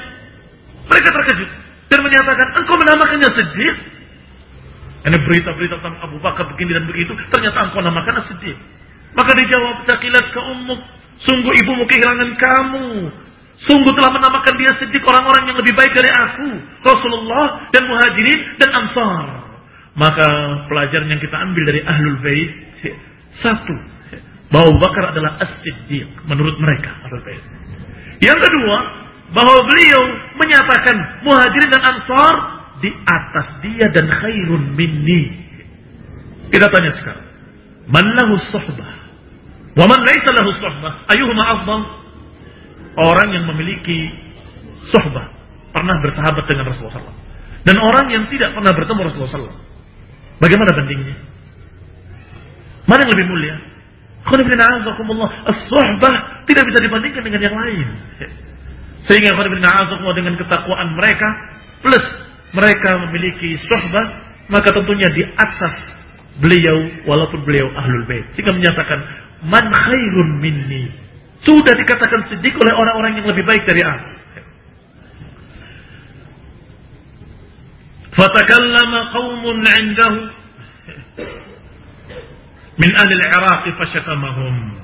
Mereka 0.87 1.09
terkejut 1.09 1.51
dan 1.91 1.99
menyatakan 2.07 2.47
engkau 2.63 2.77
menamakannya 2.79 3.29
siddiq 3.35 3.77
ini 5.01 5.17
berita-berita 5.17 5.81
tentang 5.81 5.97
Abu 6.05 6.21
Bakar 6.21 6.45
begini 6.53 6.77
dan 6.77 6.85
begitu 6.85 7.17
ternyata 7.33 7.73
engkau 7.73 7.81
namakan 7.81 8.21
as-siddiq. 8.21 8.59
Maka 9.17 9.33
dijawab 9.33 9.89
takilat 9.89 10.27
ke 10.29 10.41
ummuk. 10.55 10.81
Sungguh 11.21 11.53
ibumu 11.53 11.85
kehilangan 11.89 12.31
kamu. 12.37 12.89
Sungguh 13.61 13.93
telah 13.93 14.13
menamakan 14.17 14.55
dia 14.57 14.73
sedikit 14.81 15.05
orang-orang 15.09 15.53
yang 15.53 15.59
lebih 15.61 15.77
baik 15.77 15.93
dari 15.93 16.09
aku. 16.09 16.49
Rasulullah 16.85 17.69
dan 17.73 17.83
muhajirin 17.89 18.41
dan 18.57 18.71
ansar. 18.73 19.25
Maka 19.99 20.27
pelajaran 20.71 21.11
yang 21.11 21.21
kita 21.23 21.35
ambil 21.35 21.62
dari 21.67 21.81
ahlul 21.83 22.19
bait 22.23 22.51
satu, 23.43 23.77
bahwa 24.51 24.71
Bakar 24.79 25.15
adalah 25.15 25.39
as-siddiq 25.43 26.07
menurut 26.27 26.57
mereka 26.62 26.95
ahlul 27.07 27.23
bait. 27.27 27.43
Yang 28.23 28.39
kedua, 28.39 28.77
bahwa 29.35 29.57
beliau 29.67 30.03
menyatakan 30.39 30.97
muhajirin 31.27 31.71
dan 31.71 31.83
ansar 31.83 32.35
di 32.83 32.91
atas 32.91 33.47
dia 33.62 33.87
dan 33.91 34.07
khairun 34.09 34.75
minni. 34.75 35.49
Kita 36.51 36.67
tanya 36.71 36.91
sekarang, 36.99 37.27
man 37.87 38.07
lahu 38.15 38.35
suhbah? 38.51 38.91
Wa 39.79 39.87
man 39.87 40.03
laisa 40.03 40.31
lahu 40.35 40.51
suhbah? 40.59 41.07
Ayuhuma 41.15 41.45
afdal? 41.47 42.01
orang 42.99 43.29
yang 43.31 43.45
memiliki 43.47 44.11
sohbah, 44.91 45.31
pernah 45.71 45.97
bersahabat 46.03 46.45
dengan 46.49 46.73
Rasulullah 46.73 46.99
SAW. 46.99 47.19
Dan 47.62 47.77
orang 47.77 48.07
yang 48.11 48.25
tidak 48.33 48.57
pernah 48.57 48.73
bertemu 48.73 49.01
Rasulullah 49.07 49.33
SAW. 49.37 49.70
Bagaimana 50.41 50.73
bandingnya? 50.73 51.17
Mana 52.89 53.05
yang 53.05 53.12
lebih 53.12 53.29
mulia? 53.29 53.57
As-sohbah 55.49 56.45
tidak 56.49 56.65
bisa 56.69 56.79
dibandingkan 56.81 57.23
dengan 57.25 57.41
yang 57.41 57.57
lain. 57.57 57.89
Sehingga 59.09 59.33
dengan 59.33 60.35
ketakwaan 60.37 60.93
mereka 60.93 61.29
plus 61.81 62.05
mereka 62.53 62.91
memiliki 63.09 63.57
sohbah 63.65 64.07
maka 64.53 64.75
tentunya 64.75 65.09
di 65.15 65.23
atas 65.25 65.75
beliau 66.43 67.09
walaupun 67.09 67.47
beliau 67.49 67.71
ahlul 67.73 68.05
bait. 68.05 68.29
Sehingga 68.37 68.53
menyatakan 68.53 68.99
man 69.49 69.65
khairun 69.73 70.29
minni 70.43 70.93
sudah 71.41 71.73
dikatakan 71.73 72.21
sedih 72.29 72.53
oleh 72.53 72.75
orang-orang 72.77 73.17
yang 73.17 73.27
lebih 73.33 73.45
baik 73.49 73.65
dari 73.65 73.81
aku. 73.81 74.20
Fatakallama 78.21 79.01
qawmun 79.17 79.65
'indahu 79.65 80.19
min 82.77 82.91
ahli 83.01 83.13
al-Iraq 83.17 83.65
fasyatamahum. 83.81 84.77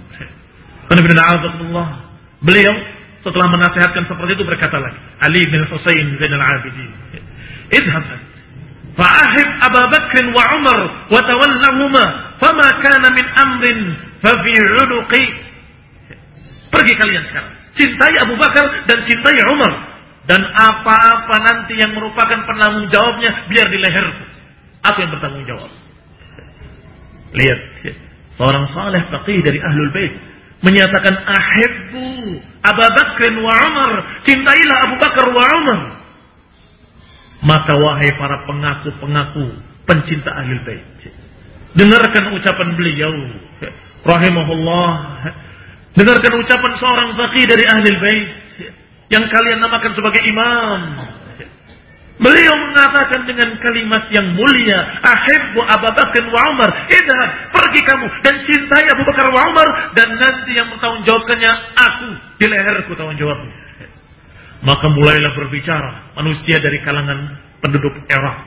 Beliau 2.40 2.74
setelah 3.20 3.48
menasihatkan 3.52 4.08
seperti 4.08 4.40
itu 4.40 4.44
berkata 4.48 4.80
lagi, 4.80 4.96
Ali 5.20 5.42
bin 5.52 5.68
Husain 5.68 6.06
Zainal 6.16 6.40
Abidin, 6.40 6.90
"Idhhab 7.76 8.06
fa'ahib 8.96 9.48
Abu 9.68 9.82
Bakr 9.92 10.24
wa 10.32 10.44
Umar 10.56 10.78
wa 11.12 11.20
tawallahuma 11.20 12.04
fama 12.40 12.68
kana 12.80 13.08
min 13.12 13.26
amrin 13.36 13.80
fa 14.24 14.32
fi 14.40 15.24
Pergi 16.66 16.92
kalian 16.98 17.24
sekarang. 17.28 17.52
Cintai 17.76 18.14
Abu 18.24 18.34
Bakar 18.40 18.64
dan 18.88 18.98
cintai 19.04 19.38
Umar. 19.52 19.95
Dan 20.26 20.42
apa-apa 20.42 21.36
nanti 21.38 21.78
yang 21.78 21.94
merupakan 21.94 22.42
penanggung 22.42 22.90
jawabnya 22.90 23.46
biar 23.46 23.66
di 23.70 23.78
leherku. 23.78 24.24
Aku 24.82 24.96
yang 25.02 25.12
bertanggung 25.14 25.46
jawab. 25.46 25.70
Lihat. 27.34 27.60
Seorang 28.36 28.66
saleh 28.74 29.02
taqih 29.06 29.38
dari 29.46 29.58
Ahlul 29.62 29.92
Bait. 29.94 30.14
Menyatakan 30.66 31.14
ahibbu 31.14 32.42
Abu 32.64 32.82
Bakr 32.82 33.22
wa 33.38 33.54
Umar. 33.54 33.92
Cintailah 34.26 34.76
Abu 34.90 34.94
Bakar 34.98 35.26
wa 35.30 35.44
Umar. 35.46 35.80
Maka 37.46 37.72
wahai 37.78 38.10
para 38.18 38.42
pengaku-pengaku 38.50 39.62
pencinta 39.86 40.30
Ahlul 40.42 40.62
Bait. 40.66 40.84
Dengarkan 41.78 42.34
ucapan 42.34 42.68
beliau. 42.74 43.14
Rahimahullah 44.06 44.90
Dengarkan 45.96 46.32
ucapan 46.44 46.72
seorang 46.76 47.08
faqih 47.16 47.44
dari 47.48 47.64
ahli 47.64 47.90
bait 47.96 48.28
yang 49.12 49.24
kalian 49.30 49.58
namakan 49.62 49.92
sebagai 49.94 50.22
imam. 50.26 50.80
Beliau 52.16 52.54
mengatakan 52.72 53.28
dengan 53.28 53.60
kalimat 53.60 54.08
yang 54.08 54.32
mulia, 54.32 54.80
"Ahibbu 55.04 55.60
Abu 55.68 55.88
Bakar 55.92 56.24
wa 56.32 56.40
Umar." 56.48 56.70
Idhab, 56.88 57.30
pergi 57.52 57.80
kamu 57.84 58.06
dan 58.24 58.34
cintai 58.40 58.88
Abu 58.88 59.04
Bakar 59.04 59.28
wa 59.28 59.42
Umar 59.52 59.68
dan 59.92 60.16
nanti 60.16 60.56
yang 60.56 60.64
bertanggung 60.72 61.04
jawabkannya 61.04 61.52
aku 61.76 62.08
di 62.40 62.46
leherku 62.48 62.96
tanggung 62.96 63.20
jawabnya. 63.20 63.52
Maka 64.64 64.86
mulailah 64.88 65.32
berbicara 65.36 66.16
manusia 66.16 66.56
dari 66.56 66.80
kalangan 66.80 67.36
penduduk 67.60 67.92
Irak. 68.08 68.38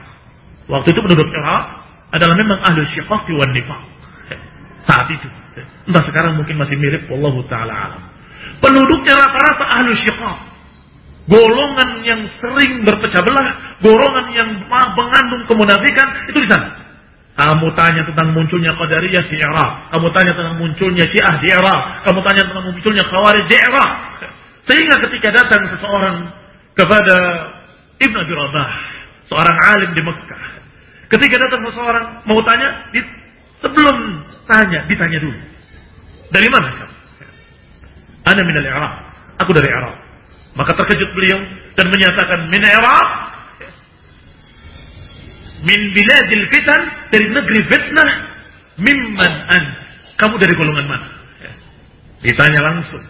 Waktu 0.65 0.90
itu 0.90 0.99
penduduk 1.06 1.30
Irak 1.30 1.64
adalah 2.10 2.34
memang 2.34 2.57
ahli 2.65 2.81
syiqaq 2.90 3.30
wan 3.38 3.53
nifaq. 3.53 3.81
Saat 4.90 5.14
itu 5.14 5.30
Entah 5.90 6.03
sekarang 6.06 6.38
mungkin 6.38 6.56
masih 6.61 6.77
mirip 6.77 7.10
Wallahu 7.10 7.44
ta'ala 7.49 7.73
alam. 7.73 8.02
Penduduknya 8.61 9.14
rata-rata 9.18 9.65
ahlu 9.80 9.91
syiqaq. 9.98 10.38
Golongan 11.30 12.01
yang 12.01 12.26
sering 12.41 12.81
berpecah 12.81 13.22
belah, 13.22 13.77
golongan 13.85 14.27
yang 14.34 14.49
mengandung 14.69 15.45
kemunafikan, 15.45 16.26
itu 16.26 16.41
di 16.41 16.49
sana. 16.49 16.89
Kamu 17.39 17.72
tanya 17.72 18.03
tentang 18.03 18.35
munculnya 18.35 18.76
Qadariyah 18.76 19.23
di 19.30 19.38
Irak. 19.39 19.95
Kamu 19.95 20.11
tanya 20.11 20.35
tentang 20.35 20.57
munculnya 20.60 21.06
Syiah 21.07 21.35
di 21.39 21.47
Irak. 21.47 22.03
Kamu 22.03 22.19
tanya 22.19 22.43
tentang 22.43 22.65
munculnya 22.68 23.03
Khawarij 23.07 23.45
di 23.47 23.56
Irak. 23.56 23.91
Sehingga 24.68 24.95
ketika 25.07 25.30
datang 25.31 25.64
seseorang 25.72 26.35
kepada 26.76 27.15
Ibn 28.03 28.15
Abi 28.19 28.34
Rabah, 28.35 28.69
seorang 29.31 29.57
alim 29.72 29.91
di 29.95 30.01
Mekah. 30.03 30.43
Ketika 31.15 31.35
datang 31.39 31.61
seseorang 31.72 32.06
mau 32.27 32.43
tanya, 32.43 32.91
di, 32.91 32.99
sebelum 33.64 34.26
tanya, 34.43 34.84
ditanya 34.91 35.19
dulu. 35.23 35.39
Dari 36.35 36.47
mana 36.51 36.68
kamu? 36.76 36.95
Ana 38.27 38.41
minal 38.43 38.68
Irak. 38.68 38.93
Aku 39.47 39.56
dari 39.56 39.69
Irak. 39.72 40.09
Maka 40.57 40.71
terkejut 40.73 41.11
beliau 41.13 41.39
dan 41.77 41.88
menyatakan 41.93 42.49
min 42.49 42.63
Irak 42.63 43.07
min 45.63 45.80
biladil 45.91 46.45
fitan 46.49 46.81
dari 47.11 47.27
negeri 47.27 47.59
fitnah 47.67 48.09
mimman 48.80 49.34
an. 49.51 49.63
Kamu 50.19 50.35
dari 50.39 50.55
golongan 50.55 50.88
mana? 50.88 51.07
Ditanya 52.19 52.59
langsung. 52.59 53.03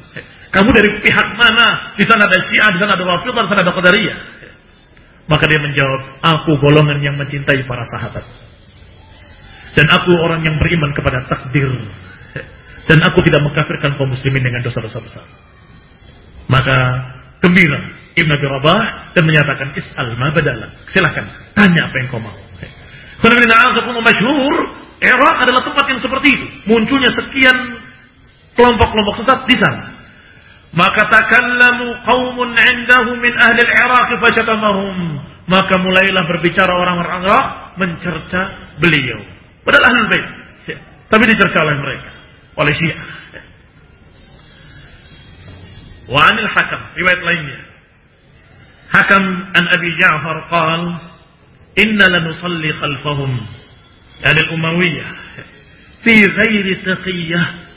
Kamu 0.49 0.69
dari 0.73 0.89
pihak 1.05 1.29
mana? 1.37 1.93
Di 1.97 2.05
sana 2.05 2.25
ada 2.25 2.37
syiah 2.41 2.69
di 2.73 2.79
sana 2.81 2.97
ada 2.97 3.05
wafidah 3.05 3.43
di 3.45 3.49
sana 3.53 3.61
ada 3.65 3.73
qadariyah. 3.73 4.19
Maka 5.29 5.45
dia 5.45 5.61
menjawab 5.61 6.01
aku 6.25 6.57
golongan 6.57 6.97
yang 7.05 7.13
mencintai 7.17 7.61
para 7.69 7.85
sahabat. 7.85 8.25
Dan 9.77 9.85
aku 9.93 10.11
orang 10.17 10.41
yang 10.41 10.57
beriman 10.57 10.89
kepada 10.97 11.21
takdir. 11.29 11.69
Dan 12.89 12.97
aku 13.05 13.21
tidak 13.21 13.45
mengkafirkan 13.45 13.93
kaum 14.01 14.09
muslimin 14.09 14.41
dengan 14.41 14.65
dosa-dosa 14.65 14.97
besar. 14.97 15.25
Maka 16.49 16.77
gembira 17.39 17.79
Ibn 18.19 18.29
Abi 18.35 18.45
Rabah 18.59 18.81
dan 19.15 19.23
menyatakan 19.23 19.67
is'al 19.79 20.15
ma 20.19 20.29
badala. 20.35 20.67
Silakan 20.91 21.25
tanya 21.55 21.81
apa 21.87 21.95
yang 21.99 22.07
kau 22.11 22.19
mau. 22.19 22.35
Karena 23.19 23.99
masyhur, 23.99 24.55
Irak 24.99 25.35
adalah 25.43 25.61
tempat 25.63 25.85
yang 25.91 25.99
seperti 25.99 26.27
itu. 26.31 26.45
Munculnya 26.67 27.11
sekian 27.11 27.57
kelompok-kelompok 28.55 29.23
sesat 29.23 29.47
di 29.47 29.55
sana. 29.55 29.95
Maka 30.69 31.07
takallamu 31.09 31.87
qaumun 32.05 32.53
'indahu 32.53 33.17
min 33.19 33.33
ahli 33.35 33.59
al-Iraq 33.59 34.09
fashatamahum. 34.21 34.97
Maka 35.49 35.81
mulailah 35.81 36.23
berbicara 36.29 36.69
orang-orang 36.69 37.25
Irak 37.25 37.47
mencerca 37.79 38.41
beliau. 38.77 39.19
Padahal 39.65 39.89
ahli 39.89 39.99
bait. 40.13 40.27
Tapi 41.09 41.23
dicerca 41.25 41.57
oleh 41.65 41.75
mereka, 41.81 42.09
oleh 42.61 42.73
Syiah. 42.77 43.01
Wa 46.09 46.19
anil 46.25 46.49
hakam, 46.49 46.81
riwayat 46.97 47.21
lainnya. 47.21 47.59
Hakam 48.89 49.23
an 49.53 49.65
Abi 49.69 49.89
Ja'far 50.01 50.37
qal 50.49 50.81
inna 51.77 52.05
lanusalli 52.09 52.73
khalfahum 52.73 53.31
yani 54.25 54.39
al-Umayyah 54.49 55.09
fi 56.01 56.25
ghairi 56.25 56.73
taqiyah 56.81 57.69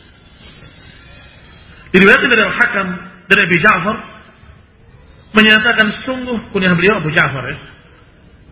Diriwayatkan 1.93 2.29
dari 2.33 2.43
Hakam 2.49 2.89
dari 3.29 3.41
Abi 3.45 3.59
Ja'far 3.61 3.97
menyatakan 5.37 5.89
sungguh 6.09 6.39
kunyah 6.57 6.73
beliau 6.73 7.05
Abu 7.05 7.13
Ja'far 7.13 7.45
ya. 7.53 7.59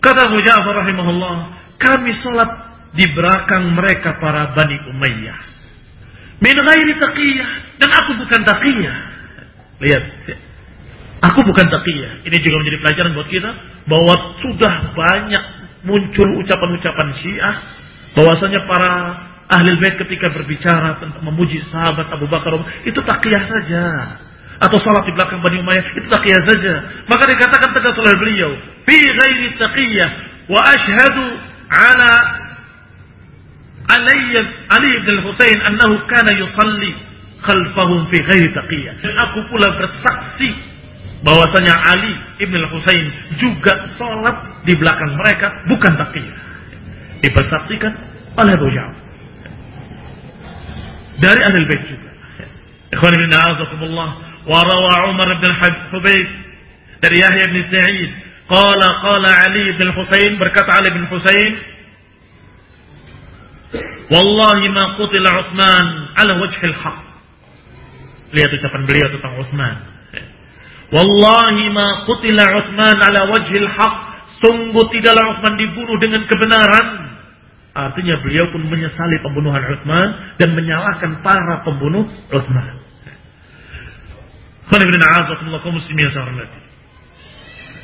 Kata 0.05 0.29
Abu 0.29 0.45
Ja'far 0.45 0.75
rahimahullah, 0.85 1.35
kami 1.81 2.13
sholat 2.21 2.51
di 2.93 3.09
belakang 3.09 3.73
mereka 3.73 4.21
para 4.21 4.53
Bani 4.53 4.77
Umayyah. 4.93 5.41
Min 6.45 6.57
ghairi 6.57 6.93
taqiyah 7.01 7.51
dan 7.81 7.91
aku 7.97 8.11
bukan 8.21 8.41
taqiyah. 8.45 8.97
Lihat, 9.81 10.05
Aku 11.21 11.45
bukan 11.45 11.67
taqiyah. 11.69 12.25
Ini 12.25 12.37
juga 12.41 12.57
menjadi 12.65 12.79
pelajaran 12.81 13.13
buat 13.13 13.29
kita 13.29 13.51
bahwa 13.85 14.15
sudah 14.41 14.75
banyak 14.97 15.45
muncul 15.85 16.29
ucapan-ucapan 16.41 17.09
Syiah 17.21 17.55
bahwasanya 18.17 18.61
para 18.65 18.93
ahli 19.53 19.77
bait 19.85 20.01
ketika 20.01 20.33
berbicara 20.33 20.97
tentang 20.97 21.21
memuji 21.29 21.61
sahabat 21.69 22.09
Abu 22.09 22.25
Bakar 22.25 22.57
itu 22.89 22.97
taqiyah 23.05 23.45
saja 23.53 23.85
atau 24.61 24.77
salat 24.81 25.09
di 25.09 25.13
belakang 25.13 25.45
Bani 25.45 25.61
Umayyah 25.61 25.85
itu 26.01 26.09
taqiyah 26.09 26.43
saja. 26.49 26.75
Maka 27.05 27.29
dikatakan 27.29 27.69
tegas 27.77 27.97
oleh 28.01 28.15
beliau, 28.17 28.51
fi 28.89 28.99
ghairi 29.05 29.47
taqiyah 29.61 30.11
wa 30.49 30.61
ashhadu 30.73 31.25
ala 31.69 32.13
Ali 33.91 34.21
Ali 34.73 34.93
bin 35.05 35.17
Husain 35.29 35.59
annahu 35.69 36.01
kana 36.09 36.33
yusalli 36.33 37.10
khalfahum 37.45 38.09
fi 38.13 38.19
ghairi 38.25 38.49
taqiyah. 38.53 38.95
Dan 39.05 39.15
aku 39.17 39.39
pula 39.49 39.73
bersaksi 39.77 40.51
bahwasanya 41.21 41.75
Ali 41.77 42.13
ibn 42.41 42.61
Husain 42.73 43.07
juga 43.37 43.85
sholat 43.97 44.65
di 44.65 44.73
belakang 44.77 45.13
mereka 45.21 45.53
bukan 45.69 45.93
takiyah 46.01 46.39
dipersaksikan 47.21 47.93
oleh 48.41 48.53
Abu 48.57 48.69
Ja'far. 48.73 48.97
Dari 51.21 51.41
ahli 51.45 51.69
bait 51.69 51.85
juga. 51.85 52.11
Ikhwan 52.97 53.13
ibn 53.13 53.33
a'azakumullah 53.37 54.09
wa 54.49 54.97
Umar 55.13 55.29
bin 55.45 55.53
Hubayb 55.93 56.29
dari 57.05 57.17
Yahya 57.21 57.47
bin 57.53 57.61
Sa'id. 57.69 58.11
Qala 58.49 58.89
qala 59.05 59.31
Ali 59.47 59.77
bin 59.79 59.93
Husain 59.95 60.33
berkata 60.41 60.81
Ali 60.81 60.91
bin 60.91 61.07
Husain 61.07 61.53
wallahi 64.11 64.67
ma 64.75 64.99
qutila 64.99 65.31
Utsman 65.39 65.87
ala 66.19 66.33
wajhil 66.43 66.75
haq 66.75 66.99
lihat 68.31 68.51
ucapan 68.55 68.83
beliau 68.87 69.09
tentang 69.11 69.35
Utsman 69.43 70.01
Wallahi 70.91 71.71
ma 71.71 72.03
qutila 72.03 72.45
Uthman 72.51 72.99
ala 72.99 73.31
wajhil 73.31 73.71
haq. 73.71 73.95
Sungguh 74.43 74.85
tidaklah 74.91 75.39
Uthman 75.39 75.55
dibunuh 75.55 75.97
dengan 76.03 76.27
kebenaran. 76.27 76.87
Artinya 77.71 78.19
beliau 78.19 78.51
pun 78.51 78.67
menyesali 78.67 79.23
pembunuhan 79.23 79.63
Uthman 79.79 80.35
dan 80.43 80.51
menyalahkan 80.59 81.23
para 81.23 81.63
pembunuh 81.63 82.11
Uthman. 82.35 82.83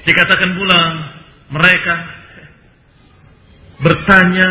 Dikatakan 0.06 0.51
pula 0.55 0.81
mereka 1.51 1.94
bertanya 3.82 4.51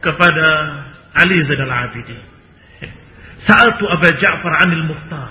kepada 0.00 0.48
Ali 1.16 1.40
Zainal 1.44 1.72
Abidin. 1.72 2.33
Sa'altu 3.44 3.84
Abu 3.88 4.08
Ja'far 4.16 4.52
'anil 4.64 4.84
Mukhtar. 4.88 5.30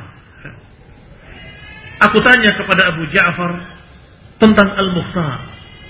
Aku 2.10 2.18
tanya 2.22 2.52
kepada 2.58 2.94
Abu 2.94 3.08
Ja'far 3.10 3.52
tentang 4.42 4.70
Al-Mukhtar. 4.76 5.40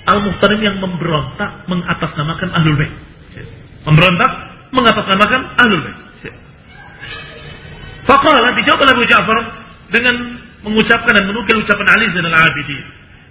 Al-Mukhtar 0.03 0.49
ini 0.59 0.63
yang 0.67 0.77
memberontak 0.83 1.65
mengatasnamakan 1.67 2.49
Ahlul 2.53 2.75
Bait. 2.77 2.93
Memberontak 3.87 4.31
mengatasnamakan 4.71 5.41
Ahlul 5.57 5.83
Bait. 5.83 5.97
Faqala 8.03 8.51
dijawab 8.59 8.83
Abu 8.83 9.03
Ja'far 9.07 9.37
dengan 9.91 10.15
mengucapkan 10.63 11.11
dan 11.15 11.25
menukil 11.27 11.63
ucapan 11.63 11.87
Ali 11.91 12.05
Zainal 12.11 12.35
Abidin. 12.35 12.83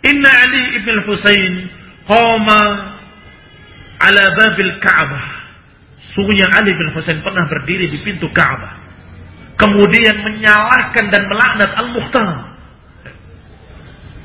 Inna 0.02 0.30
Ali 0.32 0.62
ibn 0.80 0.88
al-Husain 1.00 1.54
qama 2.08 2.60
ala 4.00 4.24
babil 4.36 4.72
Ka'bah. 4.80 5.41
Sungguhnya 6.12 6.44
Ali 6.52 6.76
bin 6.76 6.92
Husain 6.92 7.16
pernah 7.24 7.48
berdiri 7.48 7.88
di 7.88 7.98
pintu 8.04 8.28
Ka'bah. 8.36 8.76
Kemudian 9.56 10.20
menyalahkan 10.20 11.08
dan 11.08 11.22
melaknat 11.28 11.70
Al-Mukhtar. 11.72 12.28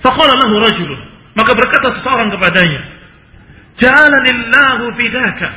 Faqala 0.03 0.34
lahu 0.35 0.55
rajul. 0.68 0.91
Maka 1.38 1.51
berkata 1.53 1.88
seseorang 1.99 2.34
kepadanya, 2.34 2.81
"Jalanillahu 3.80 4.85
fidaka." 4.97 5.49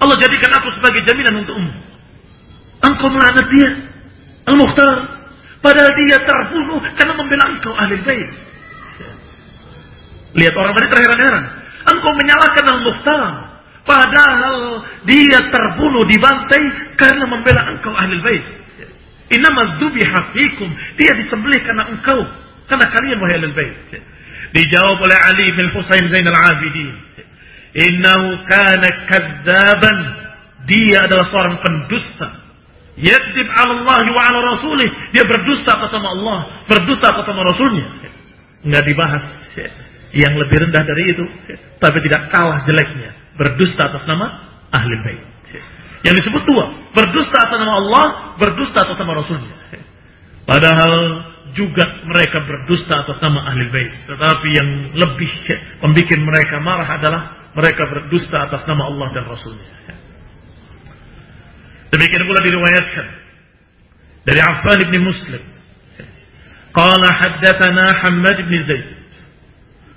Allah 0.00 0.16
jadikan 0.16 0.50
aku 0.60 0.68
sebagai 0.78 1.00
jaminan 1.04 1.44
untukmu. 1.44 1.72
Engkau 2.80 3.08
melaknat 3.12 3.46
dia, 3.52 3.70
Al-Mukhtar, 4.48 4.96
padahal 5.60 5.92
dia 5.92 6.16
terbunuh 6.24 6.80
karena 6.96 7.12
membela 7.16 7.44
engkau 7.52 7.72
ahli 7.76 8.00
bait. 8.06 8.30
Lihat 10.30 10.54
orang 10.54 10.72
tadi 10.78 10.88
terheran-heran. 10.94 11.44
Engkau 11.90 12.12
menyalahkan 12.16 12.64
Al-Mukhtar, 12.70 13.49
padahal 13.84 14.84
dia 15.08 15.40
terbunuh 15.50 16.04
dibantai 16.06 16.62
karena 16.96 17.24
membela 17.26 17.62
engkau 17.70 17.92
ahli 17.96 18.16
bait. 18.20 18.44
Inama 19.30 19.78
dzubiha 19.78 20.20
dia 20.98 21.12
disembelih 21.14 21.60
karena 21.62 21.86
engkau 21.94 22.18
karena 22.70 22.86
kalian 22.86 23.18
wahai 23.18 23.36
ahlul 23.42 23.56
bait. 23.58 23.74
Dijawab 24.50 24.98
oleh 24.98 25.18
Ali 25.30 25.46
bin 25.54 25.70
Husain 25.74 26.06
Zainal 26.10 26.38
Abidin. 26.38 26.88
Innahu 27.74 28.26
kana 28.46 28.88
kadzaban. 29.06 29.98
Dia 30.66 31.06
adalah 31.06 31.26
seorang 31.30 31.56
pendusta. 31.62 32.28
Yakdzib 33.00 33.48
'ala 33.48 33.72
Allah 33.80 34.06
wa 34.12 34.22
'ala 34.22 34.38
rasulih. 34.54 34.90
Dia 35.14 35.24
berdusta 35.24 35.78
atas 35.78 35.90
nama 35.94 36.10
Allah, 36.14 36.38
berdusta 36.68 37.06
atas 37.10 37.24
nama 37.26 37.42
Rasulnya. 37.48 37.86
Enggak 38.60 38.84
dibahas 38.84 39.24
yang 40.12 40.34
lebih 40.36 40.68
rendah 40.68 40.84
dari 40.84 41.04
itu, 41.16 41.24
tapi 41.80 41.98
tidak 42.04 42.28
kalah 42.28 42.60
jeleknya 42.66 43.14
berdusta 43.40 43.88
atas 43.88 44.04
nama 44.04 44.26
ahli 44.68 44.96
bait. 45.00 45.24
Yang 46.04 46.24
disebut 46.24 46.42
dua, 46.44 46.92
berdusta 46.92 47.36
atas 47.40 47.56
nama 47.56 47.74
Allah, 47.80 48.06
berdusta 48.36 48.78
atas 48.84 48.96
nama 49.00 49.12
Rasulnya. 49.16 49.56
Padahal 50.44 50.94
juga 51.56 51.84
mereka 52.04 52.44
berdusta 52.44 53.00
atas 53.00 53.16
nama 53.24 53.48
ahli 53.48 53.64
bait. 53.72 53.92
Tetapi 54.04 54.48
yang 54.52 54.68
lebih 54.92 55.32
membuat 55.80 56.20
mereka 56.20 56.56
marah 56.60 56.88
adalah 57.00 57.22
mereka 57.56 57.88
berdusta 57.88 58.48
atas 58.48 58.68
nama 58.68 58.92
Allah 58.92 59.08
dan 59.16 59.24
Rasulnya. 59.24 59.68
Demikian 61.90 62.22
pula 62.28 62.40
diriwayatkan 62.44 63.06
dari 64.28 64.40
Affan 64.40 64.80
bin 64.92 65.02
Muslim. 65.02 65.42
Qala 66.70 67.08
haddatsana 67.08 67.86
Hammad 68.04 68.38
bin 68.46 68.60
Zaid. 68.62 68.88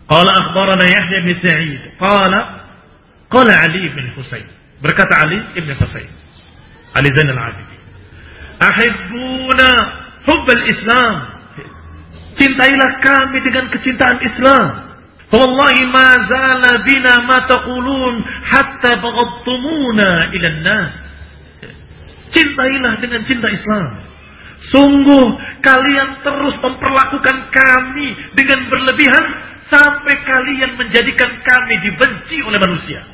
Qala 0.09 0.31
akhbarana 0.33 0.83
Yahya 0.83 1.19
bin 1.21 1.35
Sa'id. 1.37 1.81
Qala 2.01 2.62
qala 3.34 3.53
Ali 3.65 3.89
bin 3.97 4.14
Husain. 4.14 4.45
Berkata 4.80 5.14
Ali 5.26 5.41
bin 5.57 5.65
Husain. 5.73 6.11
Ali 6.93 7.10
Zain 7.10 7.30
al-Abidin. 7.34 7.81
Ahibbuna 8.61 9.69
hubbal 10.30 10.64
Islam. 10.69 11.15
Cintailah 12.38 12.91
kami 13.01 13.38
dengan 13.49 13.65
kecintaan 13.73 14.18
Islam. 14.22 14.68
Wallahi 15.34 15.81
ma 15.89 16.10
zala 16.30 16.72
bina 16.85 17.14
ma 17.26 17.38
taqulun 17.49 18.22
hatta 18.45 19.01
baghattumuna 19.01 20.10
ila 20.38 20.47
nas. 20.61 20.93
Cintailah 22.30 22.93
dengan 23.01 23.22
cinta 23.26 23.49
Islam. 23.49 23.89
Sungguh 24.64 25.26
kalian 25.60 26.23
terus 26.23 26.55
memperlakukan 26.61 27.38
kami 27.51 28.07
dengan 28.38 28.60
berlebihan 28.69 29.26
sampai 29.68 30.15
kalian 30.23 30.72
menjadikan 30.77 31.31
kami 31.41 31.76
dibenci 31.81 32.38
oleh 32.45 32.60
manusia. 32.61 33.12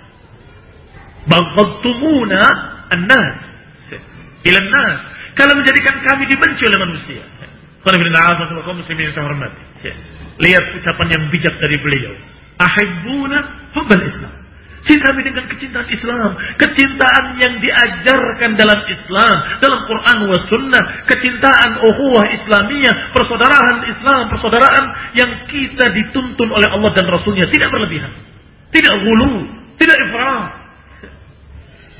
Baghattumuna 1.28 2.42
an-nas. 2.94 3.40
Ila 4.46 4.60
nas. 4.64 5.00
Kalian 5.36 5.56
menjadikan 5.60 5.96
kami 6.04 6.24
dibenci 6.28 6.64
oleh 6.68 6.80
manusia. 6.80 7.24
Kalau 7.84 8.76
muslimin 8.76 9.12
saya 9.16 9.26
hormati. 9.28 9.64
Lihat 10.40 10.64
ucapan 10.80 11.08
yang 11.16 11.24
bijak 11.32 11.56
dari 11.60 11.78
beliau. 11.80 12.14
Ahibbuna 12.60 13.72
hubbal 13.76 14.04
Islam. 14.04 14.36
Cintai 14.80 15.12
dengan 15.24 15.44
kecintaan 15.52 15.88
Islam. 15.92 16.32
Kecintaan 16.56 17.26
yang 17.40 17.60
diajarkan 17.60 18.56
dalam 18.56 18.80
Islam. 18.88 19.36
Dalam 19.60 19.80
Quran 19.88 20.18
wa 20.28 20.38
sunnah. 20.48 20.84
Kecintaan 21.08 21.72
uhuwah 21.84 22.32
Islamiyah. 22.32 23.12
Persaudaraan 23.12 23.78
Islam. 23.92 24.24
Persaudaraan 24.32 24.86
yang 25.16 25.32
kita 25.52 25.88
dituntun 25.92 26.48
oleh 26.48 26.68
Allah 26.72 26.92
dan 26.96 27.08
Rasulnya. 27.12 27.48
Tidak 27.52 27.68
berlebihan. 27.68 28.12
Tidak 28.72 28.96
gulu. 29.04 29.52
Tidak 29.76 29.96
ifrat. 29.96 30.59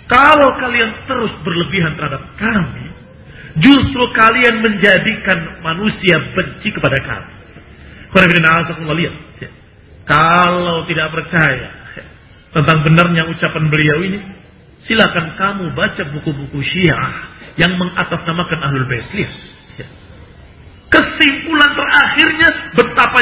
Kalau 0.10 0.50
kalian 0.58 1.06
terus 1.06 1.32
berlebihan 1.46 1.94
terhadap 1.94 2.26
kami. 2.42 2.90
Justru 3.62 4.04
kalian 4.18 4.62
menjadikan 4.66 5.62
manusia 5.62 6.34
benci 6.34 6.74
kepada 6.74 6.98
kami. 7.02 7.34
Lihat. 8.10 9.16
Kalau 10.10 10.90
tidak 10.90 11.08
percaya 11.14 11.70
tentang 12.50 12.82
benarnya 12.82 13.30
ucapan 13.30 13.70
beliau 13.70 13.98
ini, 14.10 14.20
silakan 14.82 15.38
kamu 15.38 15.78
baca 15.78 16.04
buku-buku 16.18 16.58
Syiah 16.66 17.30
yang 17.62 17.78
mengatasnamakan 17.78 18.60
Ahlul 18.66 18.90
Bait. 18.90 19.06
Lihat. 19.14 19.34
Kesimpulan 20.90 21.70
terakhirnya 21.78 22.50
betapa 22.74 23.22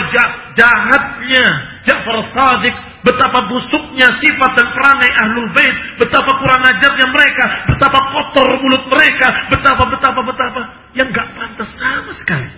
jahatnya 0.56 1.46
Ja'far 1.84 2.18
Sadiq, 2.32 2.76
betapa 3.08 3.40
busuknya 3.48 4.12
sifat 4.20 4.52
dan 4.60 4.68
perangai 4.76 5.12
Ahlul 5.24 5.50
Bait, 5.56 5.76
betapa 5.96 6.32
kurang 6.36 6.62
ajarnya 6.68 7.08
mereka, 7.08 7.46
betapa 7.72 8.00
kotor 8.12 8.50
mulut 8.60 8.84
mereka, 8.92 9.28
betapa 9.48 9.84
betapa 9.88 10.20
betapa. 10.28 10.62
Yang 10.92 11.16
gak 11.16 11.28
pantas 11.32 11.70
sama 11.80 12.14
sekali. 12.20 12.50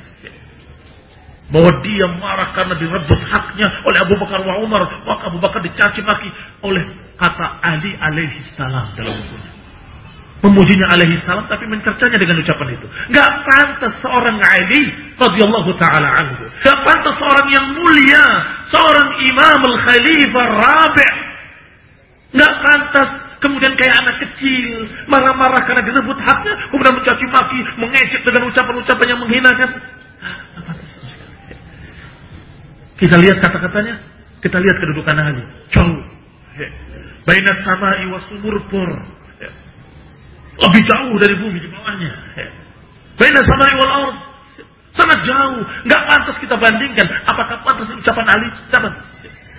Bahwa 1.50 1.72
dia 1.82 2.06
marah 2.18 2.54
karena 2.54 2.78
direbut 2.78 3.22
haknya 3.26 3.68
oleh 3.86 4.00
Abu 4.06 4.14
Bakar 4.22 4.42
wa 4.46 4.62
Umar, 4.62 4.86
maka 5.06 5.34
Abu 5.34 5.42
Bakar 5.42 5.66
dicaci 5.66 6.02
maki 6.06 6.30
oleh 6.62 6.84
kata 7.18 7.58
Ali 7.62 7.94
alaihi 7.98 8.42
salam 8.54 8.94
dalam 8.94 9.18
bukunya. 9.18 9.59
Memujinya 10.40 10.96
alaihi 10.96 11.20
salam 11.28 11.52
tapi 11.52 11.68
mencercanya 11.68 12.16
dengan 12.16 12.40
ucapan 12.40 12.68
itu. 12.72 12.88
Gak 13.12 13.32
pantas 13.44 13.94
seorang 14.00 14.40
Ali 14.40 14.88
radhiyallahu 15.20 15.72
taala 15.76 16.10
anhu. 16.16 16.48
Gak 16.64 16.80
pantas 16.88 17.16
seorang 17.20 17.48
yang 17.52 17.68
mulia, 17.76 18.24
seorang 18.72 19.10
imam 19.28 19.62
al-khalifah 19.68 20.48
rabi' 20.64 21.14
Gak 22.40 22.54
pantas 22.64 23.10
kemudian 23.44 23.74
kayak 23.76 23.96
anak 24.00 24.16
kecil 24.28 24.88
marah-marah 25.12 25.64
karena 25.66 25.82
direbut 25.84 26.20
haknya, 26.24 26.54
kemudian 26.72 26.96
mencaci 26.96 27.26
maki, 27.32 27.60
mengejek 27.80 28.22
dengan 28.24 28.44
ucapan-ucapan 28.48 29.08
yang 29.12 29.20
menghinakan. 29.20 29.70
Kita 33.00 33.16
lihat 33.16 33.38
kata-katanya, 33.44 33.96
kita 34.44 34.58
lihat 34.60 34.78
kedudukan 34.80 35.16
Ali. 35.20 35.44
Jauh. 35.72 36.00
Baina 37.24 37.54
sama 37.64 37.96
sumur 38.28 38.56
pur. 38.68 39.19
Lebih 40.60 40.82
jauh 40.84 41.16
dari 41.20 41.36
bumi 41.40 41.58
di 41.64 41.70
bawahnya. 41.72 42.12
Baina 43.16 43.42
sama 43.44 43.66
iwa 43.72 43.86
laut. 43.88 44.16
Sangat 44.96 45.20
jauh. 45.24 45.62
Nggak 45.88 46.02
pantas 46.08 46.36
kita 46.44 46.56
bandingkan. 46.60 47.08
Apakah 47.24 47.64
pantas 47.64 47.88
ucapan 47.96 48.26
Ali? 48.28 48.50
Jangan. 48.72 48.94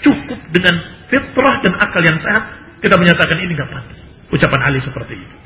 Cukup 0.00 0.38
dengan 0.52 0.74
fitrah 1.08 1.56
dan 1.64 1.72
akal 1.80 2.02
yang 2.04 2.18
sehat. 2.20 2.44
Kita 2.80 2.96
menyatakan 2.96 3.36
ini 3.40 3.52
nggak 3.56 3.70
pantas. 3.72 3.98
Ucapan 4.32 4.60
Ali 4.64 4.80
seperti 4.80 5.16
itu. 5.16 5.36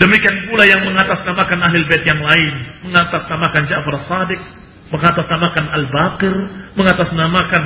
Demikian 0.00 0.50
pula 0.50 0.64
yang 0.66 0.82
mengatasnamakan 0.82 1.58
ahli 1.62 1.86
bait 1.86 2.02
yang 2.02 2.18
lain. 2.18 2.54
Mengatasnamakan 2.86 3.62
Ja'far 3.70 3.96
Sadiq 4.06 4.40
mengatasnamakan 4.92 5.64
Al-Baqir, 5.72 6.34
mengatasnamakan 6.76 7.62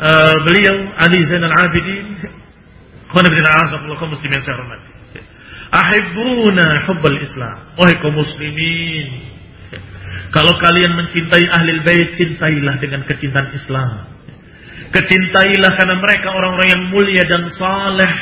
uh, 0.00 0.36
beliau 0.48 0.76
Ali 0.96 1.20
Zainal 1.28 1.52
Abidin. 1.52 2.06
Khana 3.12 3.28
bin 3.28 3.44
A'azakullah 3.44 4.00
kaum 4.00 4.10
muslimin. 4.16 4.40
Ahibbuna 5.74 6.86
hubbal 6.86 7.18
Islam. 7.18 7.56
Wahai 7.74 7.98
kaum 7.98 8.14
muslimin. 8.14 9.34
Kalau 10.30 10.54
kalian 10.62 10.94
mencintai 10.94 11.46
ahli 11.50 11.82
bait, 11.82 12.14
cintailah 12.14 12.78
dengan 12.78 13.02
kecintaan 13.06 13.50
Islam. 13.54 13.90
Kecintailah 14.94 15.72
karena 15.74 15.96
mereka 15.98 16.28
orang-orang 16.30 16.68
yang 16.70 16.82
mulia 16.94 17.22
dan 17.26 17.50
saleh. 17.54 18.12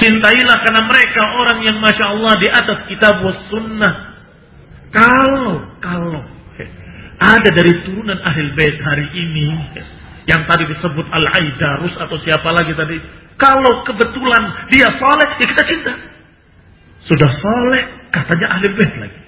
Cintailah 0.00 0.56
karena 0.60 0.82
mereka 0.84 1.20
orang 1.40 1.58
yang 1.64 1.76
masya 1.80 2.06
Allah 2.16 2.34
di 2.36 2.48
atas 2.52 2.78
kitab 2.88 3.24
was 3.24 3.40
sunnah. 3.48 4.12
Kalau, 4.92 5.64
kalau 5.80 6.20
ada 7.22 7.48
dari 7.48 7.72
turunan 7.88 8.20
ahli 8.20 8.52
bait 8.52 8.76
hari 8.84 9.08
ini 9.16 9.48
yang 10.28 10.44
tadi 10.44 10.68
disebut 10.68 11.06
Al-Aidarus 11.08 11.96
atau 11.96 12.16
siapa 12.20 12.52
lagi 12.52 12.76
tadi. 12.76 13.21
Kalau 13.40 13.82
kebetulan 13.88 14.42
dia 14.70 14.88
soleh, 14.96 15.28
ya 15.40 15.46
kita 15.50 15.62
cinta. 15.66 15.92
Sudah 17.06 17.30
soleh, 17.32 17.82
katanya 18.14 18.46
ahli 18.58 18.66
bait 18.78 18.94
lagi. 18.98 19.20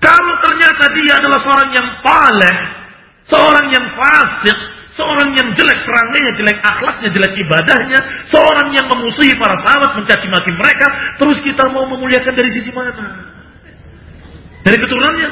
Kalau 0.00 0.34
ternyata 0.44 0.84
dia 0.92 1.12
adalah 1.18 1.40
seorang 1.42 1.70
yang 1.72 1.88
paleh, 2.04 2.56
seorang 3.26 3.66
yang 3.72 3.86
fasik, 3.96 4.58
seorang 4.96 5.28
yang 5.36 5.48
jelek 5.52 5.78
perangainya, 5.84 6.32
jelek 6.40 6.58
akhlaknya, 6.64 7.08
jelek 7.12 7.32
ibadahnya, 7.36 8.00
seorang 8.32 8.68
yang 8.72 8.86
memusuhi 8.88 9.32
para 9.36 9.56
sahabat, 9.60 9.92
mencaci 9.98 10.26
maki 10.32 10.52
mereka, 10.56 10.86
terus 11.20 11.38
kita 11.44 11.64
mau 11.72 11.84
memuliakan 11.90 12.32
dari 12.32 12.50
sisi 12.54 12.70
mana? 12.72 12.92
Dari 14.64 14.76
keturunannya? 14.80 15.30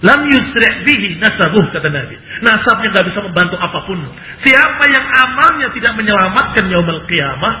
Lam 0.00 0.24
yusri' 0.32 0.88
bihi 0.88 1.20
nasabuh 1.20 1.64
kata 1.76 1.92
Nabi. 1.92 2.16
Nasabnya 2.40 2.88
nggak 2.88 3.06
bisa 3.12 3.20
membantu 3.20 3.56
apa 3.60 3.78
pun. 3.84 4.00
Siapa 4.40 4.84
yang 4.88 5.04
amalnya 5.04 5.68
tidak 5.76 5.92
menyelamatkan 6.00 6.72
yaumul 6.72 7.04
qiyamah, 7.04 7.54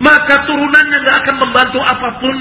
maka 0.00 0.34
turunannya 0.48 0.98
nggak 1.04 1.16
akan 1.20 1.36
membantu 1.36 1.78
apa 1.84 2.08
pun. 2.16 2.36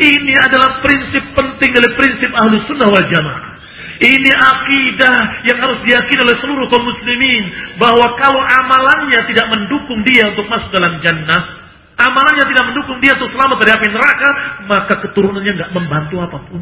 Ini 0.00 0.34
adalah 0.40 0.80
prinsip 0.80 1.20
penting 1.36 1.70
dari 1.76 1.88
prinsip 2.00 2.30
ahlu 2.32 2.56
sunnah 2.64 2.88
wal 2.88 3.04
jamaah. 3.12 3.54
Ini 3.94 4.30
akidah 4.34 5.46
yang 5.46 5.58
harus 5.62 5.78
diyakini 5.86 6.24
oleh 6.24 6.36
seluruh 6.40 6.66
kaum 6.72 6.88
muslimin. 6.88 7.44
Bahwa 7.76 8.08
kalau 8.18 8.40
amalannya 8.40 9.20
tidak 9.28 9.46
mendukung 9.52 10.00
dia 10.08 10.32
untuk 10.32 10.48
masuk 10.48 10.72
dalam 10.72 10.98
jannah. 11.04 11.62
Amalannya 11.94 12.44
tidak 12.50 12.64
mendukung 12.72 12.98
dia 12.98 13.14
untuk 13.20 13.30
selamat 13.30 13.56
dari 13.62 13.70
api 13.70 13.86
neraka. 13.92 14.30
Maka 14.66 14.94
keturunannya 15.04 15.52
nggak 15.60 15.70
membantu 15.76 16.16
apa 16.24 16.38
pun. 16.48 16.60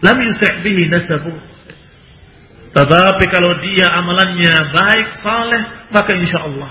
Lam 0.00 0.16
yusri' 0.16 0.64
bihi 0.64 0.90
nasabuh. 0.90 1.57
Tetapi 2.78 3.24
kalau 3.34 3.58
dia 3.58 3.90
amalannya 3.90 4.54
baik, 4.70 5.06
saleh, 5.18 5.62
maka 5.90 6.14
insya 6.14 6.46
Allah 6.46 6.70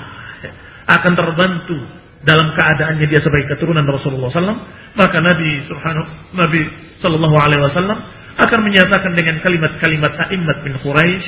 akan 0.88 1.14
terbantu 1.20 1.78
dalam 2.24 2.56
keadaannya 2.56 3.12
dia 3.12 3.20
sebagai 3.20 3.52
keturunan 3.52 3.84
Rasulullah 3.84 4.32
SAW. 4.32 4.64
Maka 4.96 5.18
Nabi 5.20 5.68
Subhanahu 5.68 6.08
Nabi 6.32 6.64
Sallallahu 7.04 7.36
Alaihi 7.44 7.62
Wasallam 7.68 8.00
akan 8.40 8.60
menyatakan 8.64 9.12
dengan 9.20 9.44
kalimat-kalimat 9.44 10.16
A'immat 10.16 10.58
bin 10.64 10.80
Quraisy 10.80 11.28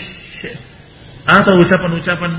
atau 1.27 1.53
ucapan-ucapan 1.59 2.31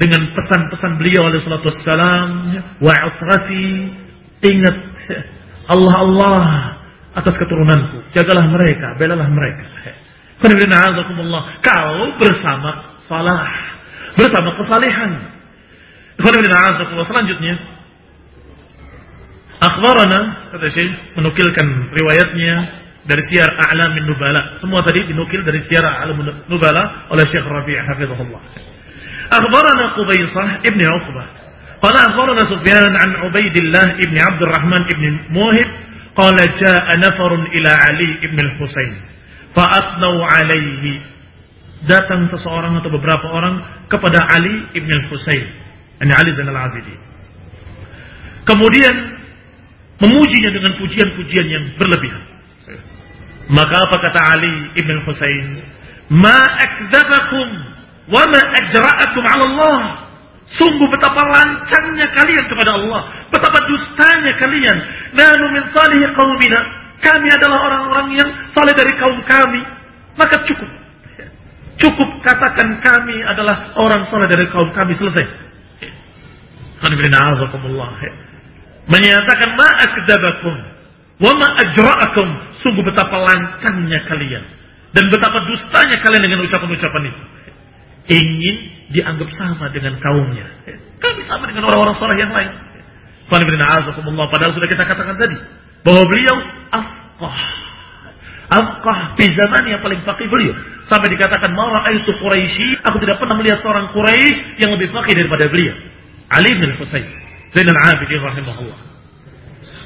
dengan 0.00 0.22
pesan-pesan 0.32 0.92
beliau 1.00 1.28
alaihi 1.28 1.44
salatu 1.44 1.72
wassalam 1.72 2.30
wa 2.80 2.92
ingat 4.44 4.76
Allah 5.66 5.94
Allah 5.98 6.44
atas 7.16 7.34
keturunanku 7.40 8.12
jagalah 8.12 8.44
mereka 8.50 8.94
belalah 9.00 9.28
mereka 9.28 9.64
kalau 11.64 12.20
bersama 12.20 13.00
salah, 13.08 13.48
bersama 14.16 14.52
kesalehan, 14.60 15.12
Selanjutnya, 16.16 17.54
akhbarana 19.60 20.48
kata 20.52 20.66
Syekh 20.72 20.92
menukilkan 21.16 21.92
riwayatnya 21.92 22.54
dari 23.04 23.22
Syiar 23.28 23.52
A'lamin 23.52 24.08
Nubala. 24.08 24.56
Semua 24.60 24.80
tadi 24.80 25.04
dinukil 25.08 25.44
dari 25.44 25.60
Syiar 25.64 25.84
A'lamin 25.84 26.48
Nubala 26.48 27.08
oleh 27.12 27.24
Syekh 27.28 27.44
Rabi' 27.44 27.76
hafizahullah. 27.76 28.42
Akhbarana 29.28 29.84
Qubaisah 29.92 30.48
ibn 30.64 30.80
Uqbah. 30.80 31.26
Qala 31.84 31.98
akhbarana 32.08 32.48
Sufyan 32.48 32.92
an 32.96 33.10
Ubaidillah 33.28 34.00
ibn 34.00 34.16
Abdurrahman 34.16 34.88
ibn 34.88 35.04
Muhib 35.28 35.68
qala 36.16 36.48
jaa 36.56 36.96
nafarun 36.96 37.52
ila 37.52 37.70
Ali 37.92 38.24
ibn 38.24 38.40
al-Husain 38.40 39.15
fa'atnau 39.56 40.20
alaihi 40.20 41.00
datang 41.88 42.28
seseorang 42.28 42.76
atau 42.84 42.92
beberapa 42.92 43.24
orang 43.32 43.64
kepada 43.88 44.20
Ali 44.20 44.76
ibn 44.76 44.90
al-Husain 44.92 45.46
ini 46.04 46.12
Ali 46.12 46.36
Zainal 46.36 46.60
Abidin 46.60 47.00
kemudian 48.44 48.94
memujinya 49.96 50.50
dengan 50.52 50.76
pujian-pujian 50.76 51.46
yang 51.48 51.64
berlebihan 51.80 52.36
maka 53.46 53.78
apa 53.78 53.96
kata 54.02 54.20
Ali 54.34 54.54
ibn 54.74 55.06
Husain? 55.06 55.62
Ma 56.10 56.38
akdzabakum 56.38 57.48
wa 58.10 58.22
ma 58.26 58.40
ajra'akum 58.42 59.22
'ala 59.22 59.44
Allah. 59.54 59.78
Sungguh 60.46 60.86
betapa 60.94 61.26
lancangnya 61.26 62.06
kalian 62.14 62.46
kepada 62.46 62.78
Allah, 62.78 63.26
betapa 63.34 63.66
dustanya 63.66 64.30
kalian. 64.38 64.78
Nanu 65.14 65.46
min 65.58 65.62
salih 65.74 66.02
qaumina. 66.14 66.60
Kami 67.00 67.28
adalah 67.28 67.58
orang-orang 67.60 68.08
yang 68.16 68.30
saleh 68.52 68.74
dari 68.76 68.92
kaum 68.96 69.18
kami. 69.24 69.62
Maka 70.16 70.36
cukup. 70.48 70.70
Cukup 71.76 72.08
katakan 72.24 72.80
kami 72.80 73.16
adalah 73.20 73.76
orang 73.76 74.08
saleh 74.08 74.28
dari 74.32 74.48
kaum 74.48 74.72
kami 74.72 74.96
selesai. 74.96 75.24
Menyatakan 78.86 79.48
ma 79.58 79.68
akdzabakum 79.82 80.76
Wama 81.16 81.48
ajra'akum. 81.64 82.28
Sungguh 82.60 82.84
betapa 82.84 83.16
lancangnya 83.16 84.04
kalian. 84.08 84.44
Dan 84.92 85.08
betapa 85.08 85.44
dustanya 85.48 85.96
kalian 86.00 86.22
dengan 86.24 86.40
ucapan-ucapan 86.44 87.02
itu. 87.08 87.22
Ingin 88.06 88.56
dianggap 88.92 89.28
sama 89.34 89.72
dengan 89.72 89.96
kaumnya. 89.98 90.46
Kami 91.00 91.20
sama 91.26 91.44
dengan 91.48 91.64
orang-orang 91.72 91.96
soleh 91.96 92.16
yang 92.20 92.32
lain. 92.32 92.52
Padahal 93.26 94.52
sudah 94.54 94.68
kita 94.68 94.84
katakan 94.86 95.16
tadi. 95.18 95.36
Bahwa 95.82 96.02
beliau 96.06 96.36
afqah. 96.72 97.38
Afqah 98.46 98.98
di 99.18 99.26
zaman 99.34 99.62
yang 99.66 99.80
paling 99.82 100.00
fakih 100.06 100.30
beliau. 100.30 100.54
Sampai 100.86 101.10
dikatakan 101.10 101.50
Mara 101.50 101.82
aisu 101.90 102.14
Quraisy. 102.14 102.86
Aku 102.86 103.02
tidak 103.02 103.18
pernah 103.18 103.34
melihat 103.34 103.58
seorang 103.58 103.90
Quraisy 103.90 104.62
yang 104.62 104.70
lebih 104.72 104.94
fakih 104.94 105.18
daripada 105.18 105.50
beliau. 105.50 105.74
Ali 106.30 106.52
bin 106.54 106.78
Husayn. 106.78 107.06
Zainal 107.54 107.78
Abidin 107.78 108.22
rahimahullah. 108.22 108.78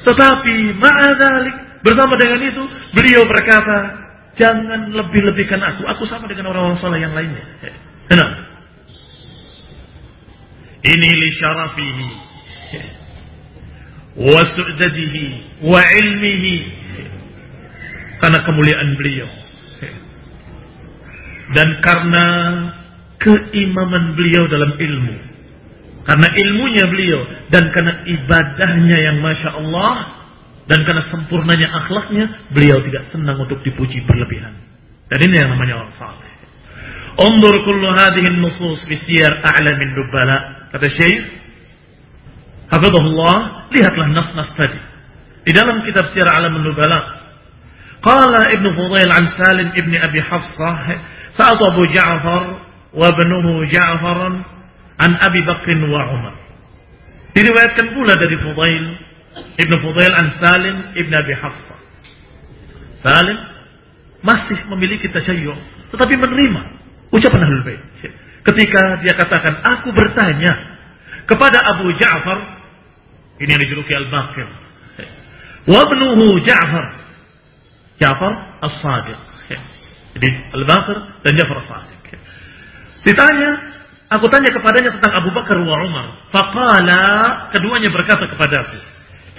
Tetapi 0.01 0.55
ma'adhalik 0.81 1.55
bersama 1.85 2.17
dengan 2.17 2.41
itu 2.41 2.63
beliau 2.93 3.25
berkata, 3.29 3.77
jangan 4.37 4.89
lebih-lebihkan 4.93 5.61
aku. 5.61 5.85
Aku 5.85 6.03
sama 6.09 6.25
dengan 6.29 6.53
orang-orang 6.53 6.77
saleh 6.81 7.01
yang 7.01 7.13
lainnya. 7.13 7.45
Kenapa? 8.09 8.37
Ini 10.81 11.09
li 11.13 11.29
syarafihi 11.37 12.31
wa 15.63 15.81
ilmihi 15.81 16.55
karena 18.19 18.39
kemuliaan 18.43 18.89
beliau 18.99 19.29
dan 21.51 21.69
karena 21.83 22.25
keimaman 23.21 24.15
beliau 24.19 24.43
dalam 24.51 24.75
ilmu 24.75 25.15
karena 26.01 26.27
ilmunya 26.27 26.85
beliau 26.89 27.21
dan 27.53 27.69
karena 27.69 28.03
ibadahnya 28.09 28.97
yang 29.11 29.17
masya 29.21 29.53
Allah 29.53 30.21
dan 30.69 30.87
karena 30.87 31.03
sempurnanya 31.09 31.67
akhlaknya, 31.67 32.25
beliau 32.55 32.79
tidak 32.85 33.09
senang 33.09 33.43
untuk 33.43 33.59
dipuji 33.65 34.07
berlebihan. 34.07 34.55
Dan 35.11 35.19
ini 35.19 35.35
yang 35.35 35.51
namanya 35.51 35.83
orang 35.83 35.93
saleh. 35.99 36.31
Undur 37.19 37.55
kullu 37.67 37.91
hadhihi 37.91 38.39
nusus 38.39 38.79
fi 38.87 38.95
siyar 38.95 39.43
a'lamin 39.43 39.91
nubala. 39.91 40.69
Kata 40.71 40.87
Syekh 40.87 41.40
Hafizahullah, 42.71 43.67
lihatlah 43.75 44.07
nas-nas 44.15 44.51
tadi. 44.55 44.79
Di 45.43 45.51
dalam 45.51 45.83
kitab 45.83 46.07
Siyar 46.15 46.39
A'lamin 46.39 46.63
Nubala. 46.63 47.19
Ibn 48.01 48.65
Fudail 48.73 49.11
an 49.11 49.25
Salim 49.37 49.69
Abi 49.75 50.19
Hafsah, 50.23 50.77
sa'atu 51.35 51.63
Abu 51.67 51.83
Ja'far 51.91 52.43
wa 52.95 53.07
ibnuhu 53.13 53.67
Ja'faran 53.69 54.41
an 54.97 55.11
Abi 55.19 55.41
Bakr 55.43 55.69
wa 55.85 56.01
Umar. 56.15 56.35
Diriwayatkan 57.35 57.87
pula 57.93 58.13
dari 58.17 58.35
Fudail 58.39 58.85
Ibn 59.59 59.73
Fudail 59.83 60.13
an 60.15 60.27
Salim 60.39 60.77
Ibn 60.95 61.13
Abi 61.13 61.33
Hafsah. 61.35 61.79
Salim 63.03 63.37
masih 64.21 64.59
memiliki 64.71 65.09
tasyayyu, 65.09 65.53
tetapi 65.91 66.13
menerima 66.15 66.61
ucapan 67.11 67.41
Ahlul 67.43 67.65
Bait. 67.65 67.81
Ketika 68.41 68.81
dia 69.05 69.13
katakan, 69.13 69.61
aku 69.61 69.93
bertanya 69.93 70.53
kepada 71.29 71.61
Abu 71.77 71.93
Ja'far, 71.97 72.60
ini 73.41 73.49
yang 73.51 73.61
dijuluki 73.65 73.93
Al-Baqir. 73.97 74.47
Wabnuhu 75.65 76.25
Ja'far. 76.45 76.85
Ja'far 77.97 78.33
As-Sadiq. 78.65 79.19
Jadi 80.17 80.29
Al-Baqir 80.61 80.97
dan 81.25 81.33
Ja'far 81.37 81.57
As-Sadiq. 81.61 81.99
Ditanya, 83.01 83.49
Aku 84.11 84.27
tanya 84.27 84.51
kepadanya 84.51 84.91
tentang 84.99 85.23
Abu 85.23 85.31
Bakar 85.31 85.55
wa 85.63 85.75
Umar. 85.87 86.05
Faqala, 86.35 87.03
keduanya 87.55 87.87
berkata 87.95 88.27
kepadaku, 88.27 88.75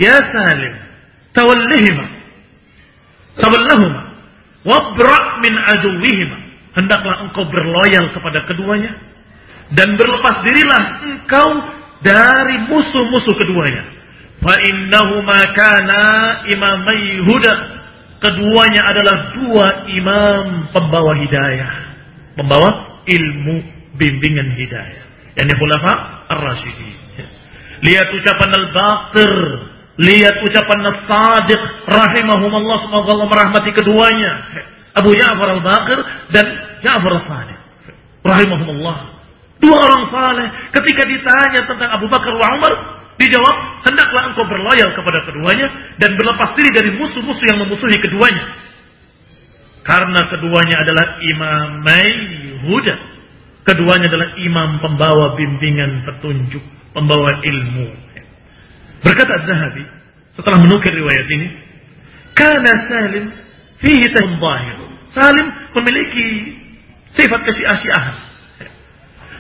Ya 0.01 0.17
Salim, 0.17 0.75
tawallihima, 1.37 2.07
tawallahuma, 3.37 4.01
wabra' 4.65 5.45
min 5.45 5.55
aduwihima. 5.77 6.39
Hendaklah 6.73 7.29
engkau 7.29 7.45
berloyal 7.53 8.17
kepada 8.17 8.49
keduanya, 8.49 8.97
dan 9.77 9.93
berlepas 10.01 10.41
dirilah 10.41 10.83
engkau 11.05 11.49
dari 12.03 12.57
musuh-musuh 12.69 13.35
keduanya. 13.35 13.83
Fa 14.43 14.59
innahuma 14.59 15.39
kana 15.55 16.05
imamai 16.51 17.23
huda. 17.27 17.55
Keduanya 18.23 18.83
adalah 18.87 19.17
dua 19.35 19.67
imam 19.91 20.71
pembawa 20.71 21.19
hidayah, 21.19 21.73
pembawa 22.39 23.03
ilmu 23.03 23.55
bimbingan 23.99 24.55
hidayah. 24.55 25.03
Yani 25.35 25.53
khulafa 25.59 25.93
ar-rasyidin. 26.31 27.03
Lihat 27.83 28.09
ucapan 28.15 28.51
al-baqir. 28.63 29.35
Lihat 29.99 30.37
ucapan 30.47 30.81
al-sadiq. 30.87 31.61
Rahimahumullah. 31.91 32.77
Semoga 32.87 33.11
Allah 33.11 33.29
merahmati 33.29 33.71
keduanya. 33.75 34.33
Abu 34.93 35.11
Ja'far 35.17 35.49
al-Baqir 35.59 35.99
dan 36.31 36.47
Ja'far 36.85 37.13
al-Sadiq. 37.17 37.61
Rahimahumullah. 38.23 38.97
Dua 39.63 39.79
orang 39.79 40.05
saleh 40.11 40.49
ketika 40.75 41.07
ditanya 41.07 41.61
tentang 41.71 41.91
Abu 41.95 42.11
Bakar 42.11 42.35
wa 42.35 42.47
Umar, 42.59 42.73
dijawab, 43.17 43.57
hendaklah 43.87 44.35
engkau 44.35 44.45
berloyal 44.51 44.91
kepada 44.99 45.23
keduanya 45.23 45.69
dan 46.03 46.19
berlepas 46.19 46.59
diri 46.59 46.71
dari 46.75 46.91
musuh-musuh 46.99 47.45
yang 47.47 47.63
memusuhi 47.63 47.97
keduanya. 48.03 48.45
Karena 49.87 50.21
keduanya 50.31 50.77
adalah 50.83 51.07
imamai 51.23 52.11
huda 52.67 53.13
Keduanya 53.63 54.11
adalah 54.11 54.35
imam 54.43 54.83
pembawa 54.83 55.39
bimbingan 55.39 56.03
petunjuk, 56.03 56.63
pembawa 56.91 57.39
ilmu. 57.47 57.95
Berkata 59.07 59.39
Az-Zahabi 59.39 59.87
setelah 60.35 60.59
menukir 60.67 60.91
riwayat 60.91 61.27
ini, 61.31 61.47
karena 62.35 62.73
Salim 62.91 63.31
fihi. 63.79 64.11
Salim 65.15 65.47
memiliki 65.79 66.27
sifat 67.15 67.41
kesia-siaan. 67.47 68.32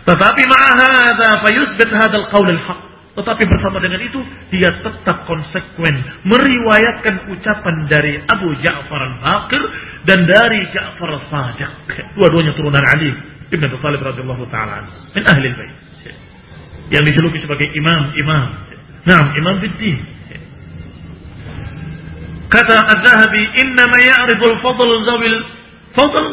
Tetapi 0.03 0.43
ma'ahada 0.51 1.29
fayuthbit 1.47 1.91
hadal 1.95 2.27
qawl 2.31 2.49
al-haq. 2.51 2.81
Tetapi 3.12 3.43
bersama 3.45 3.77
dengan 3.77 4.01
itu 4.01 4.19
dia 4.49 4.73
tetap 4.81 5.29
konsekuen 5.29 6.01
meriwayatkan 6.24 7.29
ucapan 7.29 7.85
dari 7.85 8.16
Abu 8.24 8.57
Ja'far 8.65 9.01
al-Baqir 9.05 9.62
dan 10.09 10.24
dari 10.24 10.65
Ja'far 10.73 11.12
al-Sadiq. 11.20 11.70
Dua-duanya 12.16 12.57
turunan 12.57 12.81
Ali 12.81 13.12
Ibn 13.53 13.62
Abi 13.69 13.77
Talib 13.85 14.01
radhiyallahu 14.01 14.49
taala 14.49 14.89
min 15.12 15.23
ahli 15.29 15.49
bait 15.53 15.77
yang 16.89 17.05
dijuluki 17.05 17.41
sebagai 17.45 17.69
imam-imam. 17.69 18.49
Naam, 19.05 19.27
imam 19.37 19.61
bidin. 19.61 19.97
Kata 22.49 22.77
Az-Zahabi, 22.97 23.43
"Inna 23.61 23.85
ma 23.89 23.99
ya'rifu 24.01 24.45
al-fadl 24.45 24.89
zawil 25.05 25.37
fadl 25.97 26.24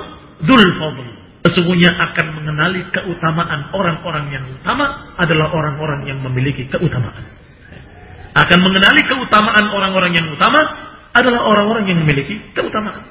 dul 0.48 0.68
fadl." 0.80 1.19
Sesungguhnya 1.40 1.96
akan 1.96 2.36
mengenali 2.36 2.84
keutamaan 2.92 3.72
orang-orang 3.72 4.28
yang 4.28 4.44
utama 4.52 5.16
adalah 5.16 5.48
orang-orang 5.56 6.04
yang 6.04 6.20
memiliki 6.20 6.68
keutamaan. 6.68 7.24
Akan 8.36 8.60
mengenali 8.60 9.02
keutamaan 9.08 9.72
orang-orang 9.72 10.12
yang 10.20 10.28
utama 10.36 10.60
adalah 11.16 11.42
orang-orang 11.48 11.88
yang 11.88 12.00
memiliki 12.04 12.44
keutamaan. 12.52 13.08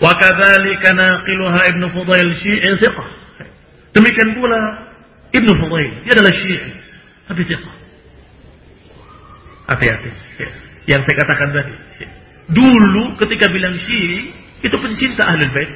Wa 0.00 0.16
kadzalika 0.16 0.96
naqiluha 0.96 1.60
Ibnu 1.76 1.86
Fudail 1.92 2.30
Syi'i 2.40 2.72
thiqah. 2.80 3.08
Demikian 3.92 4.32
pula 4.36 4.60
Ibnu 5.36 5.52
Fudail, 5.60 5.92
dia 6.08 6.12
adalah 6.16 6.32
Syi'i. 6.32 6.72
Tapi 7.28 7.40
siapa? 7.44 7.70
Hati-hati. 9.76 10.10
Yang 10.88 11.00
saya 11.04 11.16
katakan 11.20 11.48
tadi. 11.52 11.74
Dulu 12.48 13.18
ketika 13.20 13.50
bilang 13.52 13.76
Syi'i, 13.76 14.32
itu 14.64 14.76
pencinta 14.80 15.28
Ahlul 15.28 15.52
Bait. 15.52 15.70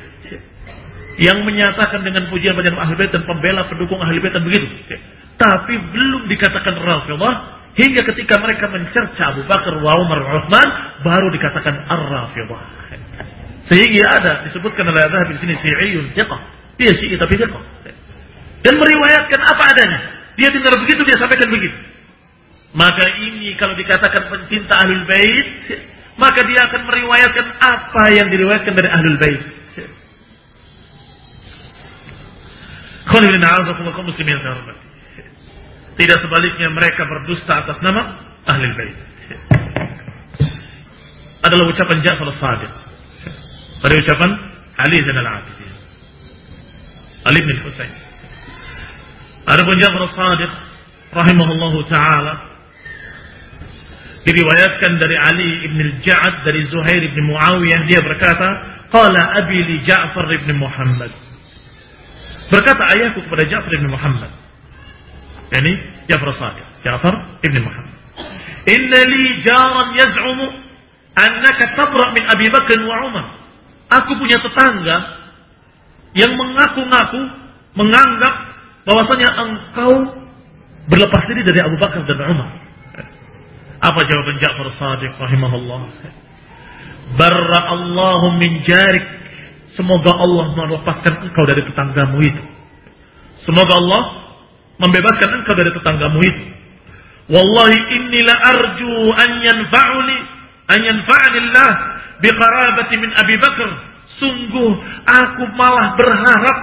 Yang 1.21 1.45
menyatakan 1.45 2.01
dengan 2.01 2.33
pujian 2.33 2.57
pada 2.57 2.73
Ahlul 2.73 2.97
Bait 2.97 3.13
dan 3.13 3.29
pembela 3.29 3.69
pendukung 3.69 4.01
Ahlul 4.01 4.25
Bait 4.25 4.33
begitu. 4.41 4.67
Tapi 5.37 5.75
belum 5.93 6.29
dikatakan 6.33 6.75
Rafidah 6.81 7.35
hingga 7.77 8.03
ketika 8.13 8.41
mereka 8.41 8.73
mencerca 8.73 9.37
Abu 9.37 9.45
Bakar 9.45 9.77
wa 9.85 10.01
Umar 10.01 10.21
Uthman 10.41 10.69
baru 11.05 11.29
dikatakan 11.33 11.77
Ar-Rafidah. 11.77 12.61
Sehingga 13.69 14.05
ada 14.17 14.33
disebutkan 14.49 14.89
oleh 14.89 15.01
Adhab 15.05 15.29
di 15.31 15.39
sini 15.39 15.55
Syi'iyun 15.61 16.17
thiqah. 16.17 16.41
Dia 16.81 16.93
Syi'i 16.97 17.21
tapi 17.21 17.37
thiqah. 17.37 17.63
Dan 18.65 18.75
meriwayatkan 18.81 19.41
apa 19.45 19.63
adanya. 19.77 20.01
Dia 20.41 20.49
dengar 20.53 20.73
begitu 20.81 21.05
dia 21.05 21.17
sampaikan 21.21 21.53
begitu. 21.53 21.79
Maka 22.73 23.05
ini 23.19 23.59
kalau 23.61 23.77
dikatakan 23.77 24.31
pencinta 24.31 24.79
Ahlul 24.79 25.05
Bait, 25.05 25.49
maka 26.17 26.41
dia 26.49 26.65
akan 26.65 26.81
meriwayatkan 26.87 27.47
apa 27.61 28.05
yang 28.15 28.29
diriwayatkan 28.33 28.73
dari 28.73 28.89
Ahlul 28.89 29.19
Bait. 29.21 29.60
Muslimin 34.07 34.39
Tidak 35.99 36.19
sebaliknya 36.23 36.69
mereka 36.71 37.05
berdusta 37.05 37.67
atas 37.67 37.77
nama 37.83 38.03
Ahlul 38.47 38.75
Bait. 38.79 38.97
Adalah 41.45 41.65
ucapan 41.69 41.99
Ja'far 42.05 42.29
Sadiq. 42.37 42.73
Pada 43.81 43.95
ucapan 43.97 44.31
Ali 44.81 44.97
Zainal 45.03 45.29
Abidin. 45.29 45.73
Ali 47.27 47.41
bin 47.45 47.57
Husain. 47.65 47.93
Adapun 49.49 49.77
Ja'far 49.77 50.05
Sadiq 50.15 50.53
rahimahullahu 51.11 51.79
taala 51.91 52.35
diriwayatkan 54.25 54.93
dari 55.01 55.17
Ali 55.17 55.51
ibn 55.67 55.79
al-Ja'ad 55.81 56.35
dari 56.45 56.61
Zuhair 56.69 57.03
ibn 57.03 57.19
Muawiyah 57.25 57.83
dia 57.89 58.01
berkata 58.05 58.49
qala 58.93 59.21
abi 59.43 59.59
li 59.65 59.77
Ja'far 59.83 60.29
ibn 60.29 60.61
Muhammad 60.61 61.30
berkata 62.51 62.83
ayahku 62.95 63.23
kepada 63.25 63.47
Ja'far 63.47 63.73
ibn 63.79 63.89
Muhammad 63.91 64.31
yani 65.55 65.73
Ja'far 66.11 66.31
Sadiq 66.35 66.67
Ja'far 66.85 67.15
ibn 67.47 67.57
Muhammad 67.63 67.97
inna 68.67 69.01
li 69.07 69.25
jaran 69.47 69.89
yaz'umu 69.97 70.47
annaka 71.17 71.65
tabra 71.79 72.13
min 72.13 72.25
Abi 72.29 72.47
Bakr 72.51 72.79
wa 72.83 72.97
Umar 73.09 73.27
aku 73.89 74.19
punya 74.19 74.39
tetangga 74.43 74.97
yang 76.19 76.35
mengaku-ngaku 76.35 77.21
menganggap 77.79 78.35
bahwasanya 78.83 79.31
engkau 79.39 79.95
berlepas 80.91 81.23
diri 81.31 81.47
dari 81.47 81.61
Abu 81.63 81.79
Bakar 81.79 82.03
dan 82.03 82.19
Umar 82.35 82.61
apa 83.81 84.01
jawaban 84.05 84.37
Ja'far 84.37 84.69
Sadiq 84.77 85.17
rahimahullah? 85.17 85.81
Barra 87.17 87.61
Allahu 87.65 88.37
min 88.37 88.61
jarik. 88.69 89.05
Semoga 89.79 90.13
Allah 90.19 90.51
melepaskan 90.55 91.31
engkau 91.31 91.45
dari 91.47 91.63
tetanggamu 91.63 92.19
itu. 92.23 92.43
Semoga 93.47 93.75
Allah 93.79 94.03
membebaskan 94.83 95.31
engkau 95.43 95.55
dari 95.55 95.71
tetanggamu 95.71 96.19
itu. 96.21 96.45
Wallahi 97.31 97.79
inni 97.95 98.27
la 98.27 98.35
arju 98.35 98.91
an 99.15 99.31
yanfa'uni 99.47 100.19
an 100.75 100.79
yanfa'ani 100.83 101.39
Allah 101.47 101.71
biqarabati 102.19 102.95
min 102.99 103.11
Abi 103.15 103.39
Bakar. 103.39 103.71
Sungguh 104.19 104.73
aku 105.07 105.43
malah 105.55 105.95
berharap 105.95 106.59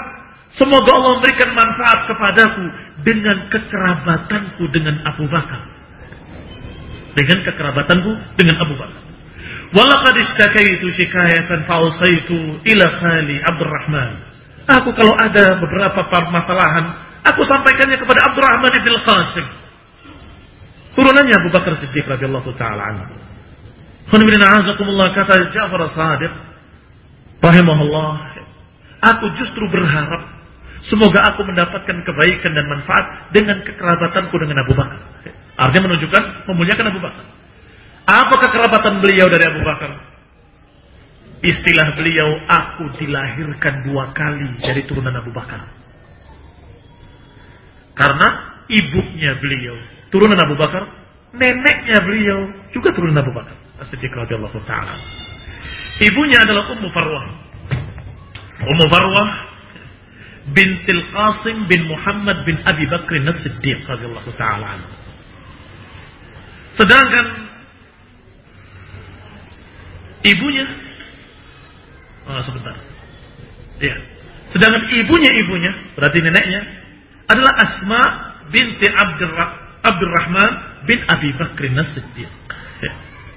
semoga 0.59 0.89
Allah 0.91 1.11
memberikan 1.17 1.55
manfaat 1.55 1.99
kepadaku 2.11 2.65
dengan 3.07 3.37
kekerabatanku 3.47 4.63
dengan 4.75 4.99
Abu 5.07 5.25
Bakar 5.31 5.77
dengan 7.17 7.41
kekerabatanku 7.41 8.11
dengan 8.37 8.55
Abu 8.61 8.77
Bakar. 8.77 9.01
Walaqad 9.75 10.15
istakaitu 10.15 10.87
shikayatan 10.95 11.67
fa'usaitu 11.67 12.63
ila 12.63 12.85
khali 13.03 13.35
Abdurrahman. 13.43 14.11
Aku 14.67 14.95
kalau 14.95 15.15
ada 15.19 15.59
beberapa 15.59 16.07
permasalahan, 16.07 16.85
aku 17.23 17.43
sampaikannya 17.43 17.99
kepada 17.99 18.31
Abdurrahman 18.31 18.71
ibn 18.71 18.93
Qasim. 19.03 19.47
Turunannya 20.95 21.35
Abu 21.35 21.49
Bakar 21.51 21.75
Siddiq 21.77 22.07
radhiyallahu 22.07 22.51
taala 22.55 22.95
anhu. 22.95 23.15
kata 24.07 25.35
Ja'far 25.51 25.81
Sadiq 25.91 26.33
rahimahullah, 27.43 28.11
aku 29.03 29.25
justru 29.35 29.67
berharap 29.67 30.31
semoga 30.87 31.27
aku 31.27 31.43
mendapatkan 31.43 31.97
kebaikan 32.07 32.51
dan 32.55 32.65
manfaat 32.71 33.29
dengan 33.35 33.59
kekerabatanku 33.67 34.35
dengan 34.39 34.63
Abu 34.63 34.73
Bakar. 34.73 34.99
Artinya 35.59 35.91
menunjukkan 35.91 36.23
memuliakan 36.49 36.85
Abu 36.87 36.99
Bakar. 37.03 37.25
Apakah 38.07 38.47
kerabatan 38.55 39.03
beliau 39.03 39.27
dari 39.27 39.43
Abu 39.51 39.61
Bakar? 39.67 39.91
Istilah 41.43 41.93
beliau, 41.99 42.29
aku 42.47 42.97
dilahirkan 42.97 43.83
dua 43.83 44.15
kali 44.15 44.63
dari 44.63 44.87
turunan 44.87 45.11
Abu 45.11 45.35
Bakar. 45.35 45.67
Karena 47.93 48.27
ibunya 48.71 49.35
beliau, 49.37 49.75
turunan 50.07 50.39
Abu 50.39 50.55
Bakar, 50.55 50.87
neneknya 51.35 51.99
beliau 51.99 52.39
juga 52.71 52.95
turunan 52.95 53.19
Abu 53.19 53.35
Bakar. 53.35 53.53
As-Siddiq 53.83 54.09
taala. 54.65 54.95
Ibunya 56.01 56.41
adalah 56.41 56.63
Ummu 56.73 56.89
Farwah. 56.95 57.25
Ummu 58.57 58.85
Farwah 58.89 59.29
bintil 60.55 61.03
Qasim 61.11 61.67
bin 61.67 61.91
Muhammad 61.91 62.47
bin 62.47 62.55
Abi 62.63 62.87
Bakr 62.87 63.19
As-Siddiq 63.19 63.83
radhiyallahu 63.83 64.31
taala 64.39 64.79
Sedangkan 66.77 67.46
ibunya 70.23 70.65
oh, 72.25 72.41
sebentar. 72.45 72.75
Ya. 73.77 73.95
Sedangkan 74.55 74.83
ibunya 74.89 75.31
ibunya, 75.43 75.71
berarti 75.93 76.23
neneknya 76.23 76.61
adalah 77.27 77.53
Asma 77.61 78.01
binti 78.49 78.87
Abdurrah, 78.87 79.49
Abdurrahman 79.83 80.51
bin 80.87 80.99
Abi 81.05 81.29
Bakr 81.35 81.63
As-Siddiq. 81.67 82.31
Ya. 82.81 82.93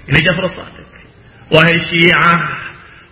Ini 0.07 0.19
Jafar 0.23 0.49
Sadiq. 0.55 0.89
Wahai 1.51 1.77
Syiah, 1.91 2.39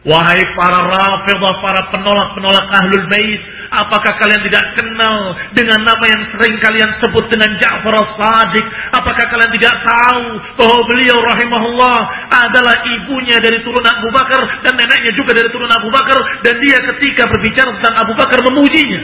wahai 0.07 0.39
para 0.55 0.79
Rafidah, 0.87 1.53
para 1.59 1.81
penolak-penolak 1.91 2.65
Ahlul 2.71 3.05
Bait, 3.11 3.41
Apakah 3.69 4.17
kalian 4.17 4.41
tidak 4.49 4.65
kenal 4.73 5.37
dengan 5.53 5.85
nama 5.85 6.01
yang 6.01 6.23
sering 6.33 6.57
kalian 6.57 6.89
sebut 6.97 7.29
dengan 7.29 7.53
Ja'far 7.61 8.01
as-Sadiq? 8.01 8.65
Apakah 8.97 9.29
kalian 9.29 9.53
tidak 9.53 9.75
tahu 9.85 10.25
bahwa 10.57 10.79
beliau 10.89 11.13
rahimahullah 11.21 11.99
adalah 12.33 12.73
ibunya 12.97 13.37
dari 13.37 13.61
turunan 13.61 13.93
Abu 13.93 14.09
Bakar 14.09 14.41
dan 14.65 14.73
neneknya 14.73 15.13
juga 15.13 15.37
dari 15.37 15.53
turunan 15.53 15.69
Abu 15.69 15.93
Bakar 15.93 16.17
dan 16.41 16.57
dia 16.65 16.81
ketika 16.81 17.29
berbicara 17.29 17.69
tentang 17.77 17.95
Abu 18.09 18.13
Bakar 18.17 18.41
memujinya 18.41 19.01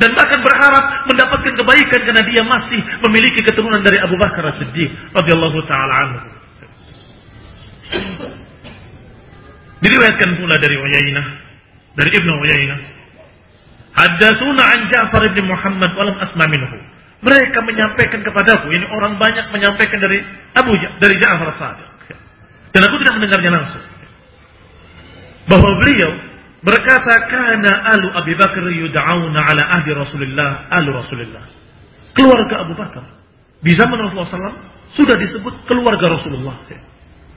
dan 0.00 0.16
bahkan 0.16 0.40
berharap 0.40 0.84
mendapatkan 1.04 1.52
kebaikan 1.60 2.00
karena 2.08 2.22
dia 2.24 2.42
masih 2.48 2.80
memiliki 3.04 3.44
keturunan 3.44 3.84
dari 3.84 4.00
Abu 4.00 4.16
Bakar 4.16 4.48
As-Siddiq 4.48 5.12
radhiyallahu 5.12 5.58
taala 5.68 5.94
anhu. 6.08 6.18
Diriwayatkan 9.84 10.40
pula 10.40 10.56
dari 10.56 10.76
Uyainah, 10.80 11.26
dari 12.00 12.10
Ibnu 12.16 12.32
Uyainah 12.32 12.97
Haddatsuna 13.98 14.62
an 14.62 14.80
Ja'far 14.86 15.22
bin 15.34 15.44
Muhammad 15.50 15.90
walam 15.98 16.16
asma 16.22 16.46
minhu. 16.46 16.78
Mereka 17.18 17.58
menyampaikan 17.66 18.22
kepadaku, 18.22 18.70
ini 18.70 18.86
orang 18.94 19.18
banyak 19.18 19.50
menyampaikan 19.50 19.98
dari 19.98 20.22
Abu 20.54 20.70
dari 21.02 21.18
Ja'far 21.18 21.50
Sadiq. 21.58 21.88
Dan 22.70 22.80
aku 22.86 22.94
tidak 23.02 23.14
mendengarnya 23.18 23.50
langsung. 23.58 23.84
Bahwa 25.50 25.70
beliau 25.82 26.10
berkata 26.62 27.14
kana 27.26 27.72
alu 27.96 28.06
Abi 28.14 28.38
Bakar 28.38 28.62
yud'auna 28.70 29.40
ala 29.50 29.62
ahdi 29.82 29.90
Rasulullah, 29.98 30.70
alu 30.70 30.94
Rasulullah. 30.94 31.42
Keluarga 32.14 32.54
Abu 32.62 32.78
Bakar 32.78 33.02
di 33.66 33.74
zaman 33.74 33.98
Rasulullah 33.98 34.30
SAW 34.30 34.58
sudah 34.94 35.16
disebut 35.18 35.66
keluarga 35.66 36.06
Rasulullah. 36.14 36.54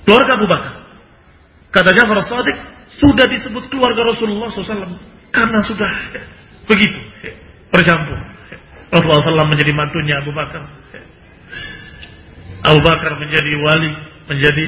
Keluarga 0.06 0.32
Abu 0.38 0.46
Bakar. 0.46 0.76
Kata 1.74 1.90
Ja'far 1.90 2.22
Sadiq 2.22 2.58
sudah 3.02 3.26
disebut 3.34 3.66
keluarga 3.74 4.14
Rasulullah 4.14 4.54
SAW 4.54 5.00
karena 5.32 5.60
sudah 5.64 5.90
Begitu. 6.72 7.00
Bercampur. 7.72 8.20
Rasulullah 8.92 9.44
SAW 9.44 9.52
menjadi 9.52 9.72
mantunya 9.76 10.20
Abu 10.20 10.32
Bakar. 10.36 10.64
Abu 12.62 12.80
Bakar 12.84 13.12
menjadi 13.20 13.52
wali, 13.64 13.92
menjadi 14.28 14.66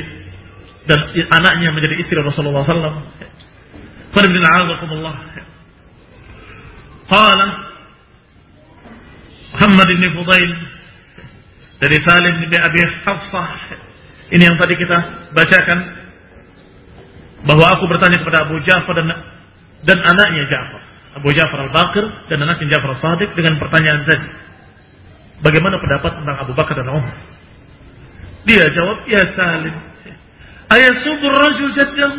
dan 0.84 1.00
anaknya 1.32 1.72
menjadi 1.72 1.96
istri 2.00 2.16
Rasulullah 2.20 2.64
SAW. 2.68 3.08
Qala 7.08 7.48
Muhammad 9.54 9.88
bin 9.88 10.04
Fudail 10.18 10.52
dari 11.80 11.98
Salim 12.04 12.36
bin 12.48 12.52
Abi 12.60 12.82
Hafsah. 13.04 13.50
Ini 14.34 14.44
yang 14.50 14.58
tadi 14.58 14.74
kita 14.76 14.98
bacakan 15.36 15.80
bahwa 17.44 17.66
aku 17.76 17.84
bertanya 17.92 18.24
kepada 18.24 18.48
Abu 18.48 18.56
Ja'far 18.64 18.96
dan, 18.98 19.10
dan 19.84 19.98
anaknya 20.00 20.48
Ja'far. 20.48 20.93
Abu 21.14 21.30
Ja'far 21.30 21.70
al-Baqir 21.70 22.06
dan 22.34 22.42
anaknya 22.42 22.78
Ja'far 22.78 22.98
al-Sadiq 22.98 23.38
dengan 23.38 23.62
pertanyaan 23.62 24.02
tadi. 24.10 24.28
Bagaimana 25.46 25.78
pendapat 25.78 26.12
tentang 26.18 26.38
Abu 26.42 26.54
Bakar 26.58 26.74
dan 26.74 26.90
Umar? 26.90 27.14
Dia 28.50 28.64
jawab, 28.74 29.06
Ya 29.06 29.24
Salim. 29.38 29.76
Ayat 30.74 30.96
subur 31.06 31.32
rajul 31.32 31.70
jadjahu. 31.78 32.18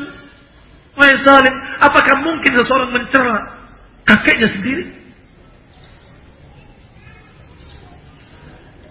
Wahai 0.95 1.19
Salim, 1.27 1.55
apakah 1.83 2.23
mungkin 2.23 2.53
seseorang 2.55 2.91
mencela 2.95 3.35
kakeknya 4.07 4.49
sendiri? 4.55 4.85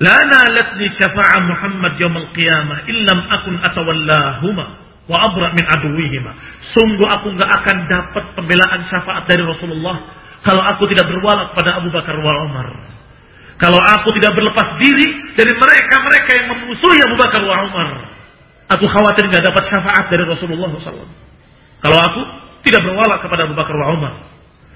La 0.04 0.20
nalatni 0.20 0.92
syafa'a 1.00 1.38
Muhammad 1.48 1.96
al 1.96 2.28
qiyamah 2.36 2.78
illam 2.92 3.20
akun 3.32 3.56
atawallahuma 3.64 4.83
wa 5.08 5.18
abra 5.20 5.52
min 5.52 5.66
aduwihima. 5.68 6.32
Sungguh 6.72 7.08
aku 7.08 7.36
enggak 7.36 7.52
akan 7.62 7.78
dapat 7.92 8.24
pembelaan 8.40 8.82
syafaat 8.88 9.28
dari 9.28 9.44
Rasulullah 9.44 10.24
kalau 10.44 10.64
aku 10.64 10.88
tidak 10.92 11.08
berwala 11.08 11.52
kepada 11.56 11.80
Abu 11.80 11.90
Bakar 11.92 12.20
wa 12.20 12.34
Umar. 12.48 12.68
Kalau 13.60 13.80
aku 13.80 14.12
tidak 14.20 14.36
berlepas 14.36 14.76
diri 14.82 15.08
dari 15.40 15.56
mereka-mereka 15.56 16.32
yang 16.36 16.48
memusuhi 16.52 17.00
Abu 17.00 17.16
Bakar 17.16 17.42
wa 17.48 17.56
Umar. 17.64 17.90
Aku 18.76 18.86
khawatir 18.88 19.28
nggak 19.32 19.44
dapat 19.44 19.64
syafaat 19.72 20.12
dari 20.12 20.24
Rasulullah 20.28 20.68
SAW. 20.80 21.08
Kalau 21.84 21.98
aku 22.00 22.22
tidak 22.64 22.84
berwala 22.84 23.20
kepada 23.24 23.48
Abu 23.48 23.56
Bakar 23.56 23.76
wa 23.76 23.88
Umar. 23.96 24.14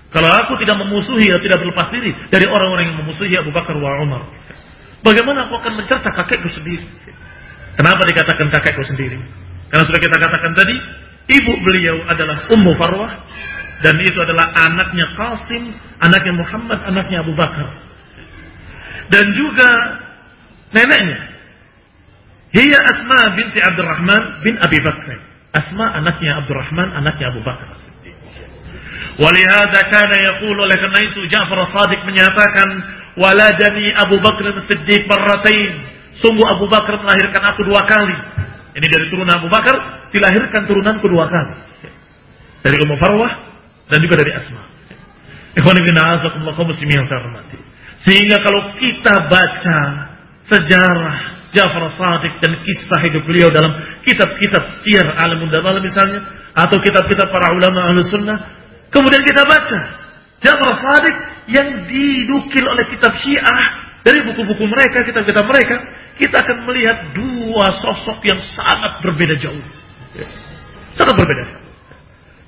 Kalau 0.07 0.31
aku 0.31 0.55
tidak 0.63 0.79
memusuhi 0.79 1.27
atau 1.27 1.43
tidak 1.43 1.59
berlepas 1.59 1.87
diri 1.91 2.11
dari 2.31 2.45
orang-orang 2.47 2.85
yang 2.95 2.97
memusuhi 3.03 3.35
Abu 3.35 3.51
Bakar 3.51 3.75
wa 3.75 3.91
Umar. 4.03 4.23
Bagaimana 5.03 5.51
aku 5.51 5.59
akan 5.59 5.73
mencerca 5.83 6.09
kakekku 6.23 6.47
sendiri? 6.55 6.87
Kenapa 7.75 8.07
dikatakan 8.07 8.47
kakekku 8.55 8.83
sendiri? 8.87 9.19
Karena 9.67 9.83
sudah 9.83 10.01
kita 10.01 10.15
katakan 10.17 10.51
tadi, 10.55 10.75
ibu 11.31 11.53
beliau 11.59 12.07
adalah 12.07 12.47
Ummu 12.51 12.71
Farwah 12.79 13.13
dan 13.83 13.99
itu 14.01 14.17
adalah 14.17 14.55
anaknya 14.57 15.05
Qasim, 15.13 15.63
anaknya 16.01 16.33
Muhammad, 16.33 16.79
anaknya 16.87 17.21
Abu 17.21 17.33
Bakar 17.35 17.87
dan 19.11 19.25
juga 19.35 19.69
neneknya. 20.75 21.19
Hiya 22.55 22.79
Asma 22.79 23.35
binti 23.35 23.59
Abdurrahman 23.59 24.43
bin 24.43 24.55
Abi 24.59 24.79
Bakr. 24.79 25.19
Asma 25.55 25.99
anaknya 25.99 26.43
Abdurrahman, 26.43 26.95
anaknya 26.95 27.31
Abu 27.31 27.41
Bakar. 27.43 27.75
Walihada 29.17 29.81
kana 29.89 30.15
yaqulu 30.15 30.65
oleh 30.65 30.77
karena 30.77 30.99
itu 31.05 31.21
Ja'far 31.29 31.59
Sadiq 31.69 32.01
menyatakan 32.05 32.67
waladani 33.17 33.93
Abu 33.97 34.17
Bakr 34.21 34.57
Siddiq 34.67 35.05
marratain. 35.09 35.97
Sungguh 36.17 36.45
Abu 36.49 36.65
Bakar 36.65 36.97
melahirkan 37.01 37.43
aku 37.45 37.61
dua 37.67 37.81
kali. 37.85 38.17
Ini 38.77 38.85
dari 38.85 39.09
turunan 39.09 39.41
Abu 39.41 39.49
Bakar 39.49 39.73
dilahirkan 40.13 40.69
turunanku 40.69 41.09
dua 41.09 41.25
kali. 41.25 41.53
Dari 42.61 42.77
Ummu 42.85 42.95
Farwah 43.01 43.33
dan 43.89 43.97
juga 44.05 44.21
dari 44.21 44.37
Asma. 44.37 44.69
Yang 45.57 45.65
saya 47.09 47.19
hormati. 47.25 47.57
Sehingga 48.05 48.37
kalau 48.45 48.77
kita 48.77 49.13
baca 49.25 49.79
sejarah 50.45 51.17
Ja'far 51.57 51.89
Sadiq 51.97 52.33
dan 52.43 52.53
kisah 52.61 52.99
hidup 53.09 53.23
beliau 53.25 53.49
dalam 53.49 53.73
kitab-kitab 54.05 54.63
siar 54.85 55.07
alam 55.25 55.41
dalam 55.49 55.81
misalnya 55.81 56.21
atau 56.53 56.77
kitab-kitab 56.77 57.33
para 57.33 57.55
ulama 57.55 57.87
ahlu 57.87 58.03
sunnah 58.11 58.37
kemudian 58.93 59.23
kita 59.25 59.41
baca 59.47 59.79
Ja'far 60.43 60.69
Sadiq 60.77 61.15
yang 61.49 61.87
didukil 61.89 62.61
oleh 62.67 62.85
kitab 62.93 63.15
syiah 63.23 63.87
dari 64.05 64.23
buku-buku 64.23 64.63
mereka, 64.71 65.03
kitab-kitab 65.03 65.43
mereka 65.43 65.75
kita 66.17 66.35
akan 66.41 66.57
melihat 66.65 66.97
dua 67.13 67.65
sosok 67.81 68.19
yang 68.25 68.39
sangat 68.53 69.01
berbeda 69.05 69.35
jauh 69.41 69.65
sangat 70.97 71.15
berbeda 71.17 71.43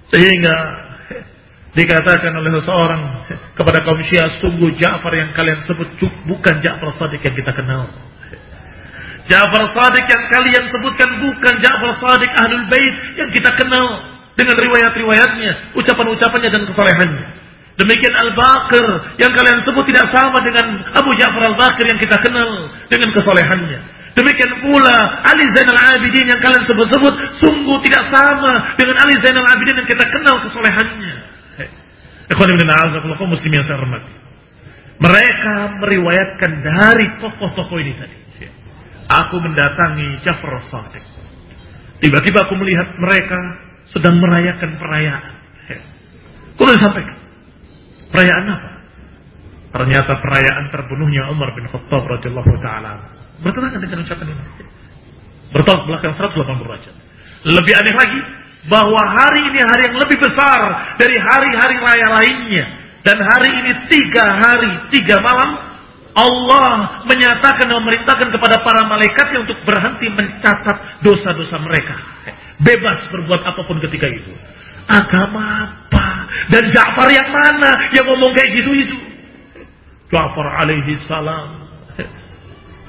sehingga 0.10 0.56
Dikatakan 1.70 2.34
oleh 2.34 2.50
seseorang 2.58 3.02
kepada 3.54 3.86
kaum 3.86 4.02
Syiah, 4.10 4.42
sungguh 4.42 4.74
Ja'far 4.82 5.14
yang 5.14 5.38
kalian 5.38 5.62
sebut 5.70 6.02
bukan 6.26 6.56
Ja'far 6.66 6.98
Sadiq 6.98 7.22
yang 7.22 7.36
kita 7.38 7.52
kenal. 7.54 7.86
Ja'far 9.30 9.64
Sadiq 9.78 10.06
yang 10.10 10.24
kalian 10.34 10.66
sebutkan 10.66 11.10
bukan 11.22 11.56
Ja'far 11.62 11.92
Sadiq 12.02 12.32
Ahlul 12.34 12.66
Bait 12.74 12.96
yang 13.22 13.30
kita 13.30 13.54
kenal 13.54 13.86
dengan 14.34 14.58
riwayat-riwayatnya, 14.58 15.78
ucapan-ucapannya 15.78 16.50
dan 16.50 16.64
kesolehannya. 16.66 17.26
Demikian 17.80 18.12
Al-Baqir 18.12 18.86
yang 19.24 19.32
kalian 19.32 19.64
sebut 19.64 19.88
tidak 19.88 20.12
sama 20.12 20.36
dengan 20.44 20.84
Abu 21.00 21.16
Ja'far 21.16 21.48
Al-Baqir 21.48 21.88
yang 21.88 21.96
kita 21.96 22.20
kenal 22.20 22.68
dengan 22.92 23.08
kesolehannya. 23.16 23.80
Demikian 24.20 24.52
pula 24.60 25.24
Ali 25.24 25.48
Zainal 25.56 25.80
Abidin 25.80 26.28
yang 26.28 26.44
kalian 26.44 26.68
sebut-sebut 26.68 27.40
sungguh 27.40 27.78
tidak 27.88 28.12
sama 28.12 28.76
dengan 28.76 29.00
Ali 29.00 29.16
Zainal 29.24 29.48
Abidin 29.48 29.80
yang 29.80 29.88
kita 29.88 30.04
kenal 30.12 30.44
kesolehannya. 30.44 31.16
Ikhwan 32.28 32.50
ibn 32.52 32.68
a'azakullah 32.68 33.20
muslim 33.32 33.52
yang 33.56 33.64
saya 33.64 33.80
hormati. 33.80 34.12
Mereka 35.00 35.80
meriwayatkan 35.80 36.52
dari 36.60 37.06
tokoh-tokoh 37.24 37.80
ini 37.80 37.96
tadi. 37.96 38.18
Aku 39.08 39.40
mendatangi 39.40 40.20
Jafar 40.28 40.60
Sadiq. 40.68 41.02
Tiba-tiba 42.04 42.44
aku 42.44 42.60
melihat 42.60 42.92
mereka 43.00 43.40
sedang 43.88 44.20
merayakan 44.20 44.76
perayaan. 44.76 45.34
Kudu 46.60 46.76
disampaikan. 46.76 47.29
Perayaan 48.10 48.46
apa? 48.50 48.70
Ternyata 49.70 50.12
perayaan 50.18 50.66
terbunuhnya 50.74 51.30
Umar 51.30 51.54
bin 51.54 51.70
Khattab 51.70 52.04
radhiyallahu 52.10 52.54
taala. 52.62 53.06
Bertentangan 53.46 53.80
dengan 53.80 54.02
ucapan 54.02 54.28
ini. 54.34 54.44
Bertolak 55.54 55.84
belakang 55.86 56.14
180 56.18 56.62
derajat. 56.66 56.96
Lebih 57.46 57.74
aneh 57.74 57.96
lagi, 57.96 58.22
bahwa 58.68 59.02
hari 59.16 59.40
ini 59.54 59.60
hari 59.64 59.82
yang 59.88 59.98
lebih 60.02 60.20
besar 60.20 60.60
dari 61.00 61.16
hari-hari 61.16 61.76
raya 61.80 62.08
lainnya. 62.20 62.66
Dan 63.00 63.16
hari 63.24 63.50
ini 63.64 63.72
tiga 63.88 64.26
hari, 64.28 64.72
tiga 64.92 65.24
malam, 65.24 65.70
Allah 66.12 67.08
menyatakan 67.08 67.64
dan 67.64 67.80
memerintahkan 67.80 68.28
kepada 68.36 68.60
para 68.60 68.84
malaikatnya 68.92 69.40
untuk 69.48 69.56
berhenti 69.64 70.12
mencatat 70.12 71.00
dosa-dosa 71.00 71.56
mereka. 71.64 71.96
Bebas 72.60 73.08
berbuat 73.08 73.42
apa 73.48 73.62
pun 73.64 73.80
ketika 73.88 74.12
itu. 74.12 74.36
Agama 74.90 75.46
apa? 75.70 76.06
Dan 76.50 76.66
Ja'far 76.74 77.10
yang 77.14 77.30
mana 77.30 77.72
yang 77.94 78.06
ngomong 78.10 78.34
kayak 78.34 78.50
gitu 78.58 78.72
itu? 78.74 78.98
Ja'far 80.10 80.66
alaihi 80.66 80.98
salam. 81.06 81.62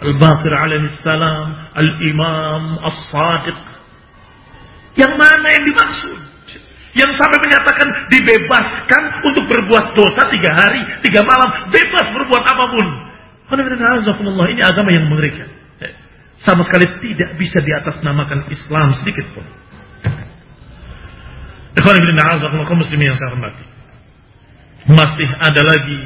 Al-Baqir 0.00 0.52
alaihi 0.56 0.96
salam. 1.04 1.76
Al-Imam 1.76 2.80
As-Sadiq 2.88 3.70
yang 4.98 5.12
mana 5.14 5.46
yang 5.46 5.64
dimaksud? 5.70 6.18
Yang 6.90 7.10
sampai 7.14 7.38
menyatakan 7.38 7.88
dibebaskan 8.10 9.02
untuk 9.22 9.44
berbuat 9.46 9.94
dosa 9.94 10.26
tiga 10.34 10.50
hari, 10.58 10.82
tiga 11.06 11.22
malam, 11.22 11.70
bebas 11.70 12.06
berbuat 12.10 12.42
apa 12.42 12.64
pun. 12.66 12.86
Ini 13.54 14.62
agama 14.62 14.90
yang 14.90 15.06
mengerikan. 15.06 15.46
Sama 16.42 16.66
sekali 16.66 16.88
tidak 16.98 17.38
bisa 17.38 17.62
di 17.62 17.70
atas 17.76 18.00
namakan 18.02 18.50
Islam 18.50 18.98
sedikit 18.98 19.38
pun. 19.38 19.46
Muslimin 22.74 23.14
yang 23.14 23.18
saya 23.18 23.30
hormati. 23.30 23.64
Masih 24.90 25.28
ada 25.38 25.62
lagi 25.62 25.98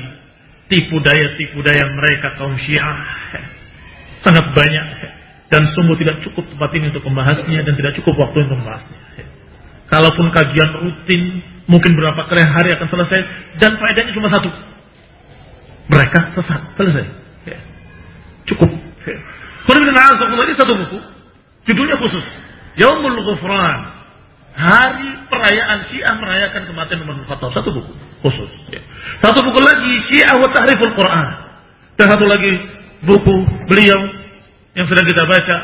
tipu 0.69 1.01
daya-tipu 1.01 1.65
daya 1.65 1.85
mereka 1.95 2.37
kaum 2.37 2.53
Syiah. 2.61 3.01
Sangat 4.21 4.45
banyak 4.53 4.87
dan 5.49 5.69
sungguh 5.73 5.97
tidak 6.01 6.25
cukup 6.25 6.45
tempat 6.49 6.71
ini 6.77 6.93
untuk 6.93 7.05
membahasnya 7.05 7.61
dan 7.65 7.75
tidak 7.77 7.93
cukup 8.01 8.17
waktu 8.29 8.45
untuk 8.49 8.61
membahasnya. 8.61 9.01
Kalaupun 9.89 10.33
kajian 10.33 10.71
rutin 10.81 11.23
mungkin 11.69 11.93
berapa 11.97 12.29
kali 12.29 12.43
hari 12.45 12.73
akan 12.77 12.89
selesai 12.89 13.21
dan 13.61 13.77
faedahnya 13.77 14.13
cuma 14.17 14.29
satu. 14.33 14.51
Mereka 15.85 16.33
sesat, 16.41 16.61
selesai. 16.81 17.05
Cukup. 18.49 18.69
Ini 20.45 20.53
satu 20.61 20.77
buku, 20.77 20.99
judulnya 21.69 21.97
khusus. 21.97 22.25
Yaumul 22.77 23.17
Ghufran. 23.33 23.94
Hari 24.55 25.09
perayaan 25.27 25.91
Syiah 25.91 26.15
merayakan 26.15 26.63
kematian 26.71 27.03
Umar 27.03 27.19
bin 27.19 27.27
Khattab. 27.27 27.51
Satu 27.51 27.75
buku 27.75 27.91
khusus. 28.23 28.51
Ya. 28.71 28.79
Satu 29.19 29.43
buku 29.43 29.61
lagi 29.61 29.93
Syiah 30.11 30.39
wa 30.39 30.49
Tahriful 30.55 30.95
Quran. 30.95 31.29
Dan 31.99 32.07
satu 32.07 32.23
lagi 32.23 32.53
buku 33.03 33.35
beliau 33.67 34.01
yang 34.79 34.87
sudah 34.87 35.03
kita 35.03 35.23
baca 35.27 35.57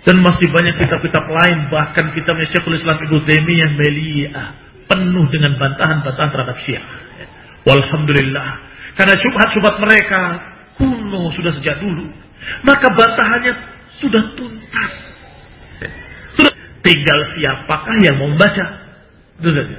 dan 0.00 0.16
masih 0.24 0.48
banyak 0.48 0.74
kitab-kitab 0.80 1.24
lain 1.28 1.68
bahkan 1.68 2.10
kitabnya 2.16 2.48
Syekhul 2.50 2.78
Islam 2.78 2.96
Ibnu 2.98 3.18
Taimiyah 3.26 3.70
Meliyah 3.76 4.48
penuh 4.88 5.26
dengan 5.30 5.54
bantahan-bantahan 5.60 6.30
terhadap 6.32 6.56
Syiah. 6.66 6.86
Walhamdulillah 7.68 8.48
karena 8.96 9.14
syubhat-syubhat 9.20 9.76
mereka 9.78 10.20
kuno 10.80 11.30
sudah 11.36 11.52
sejak 11.52 11.78
dulu 11.78 12.08
maka 12.64 12.86
bantahannya 12.96 13.52
sudah 14.00 14.22
tuntas. 14.32 15.09
Tinggal 16.80 17.18
siapakah 17.36 17.96
yang 18.00 18.16
mau 18.16 18.28
membaca. 18.32 18.64
Itu 19.40 19.50
saja. 19.52 19.76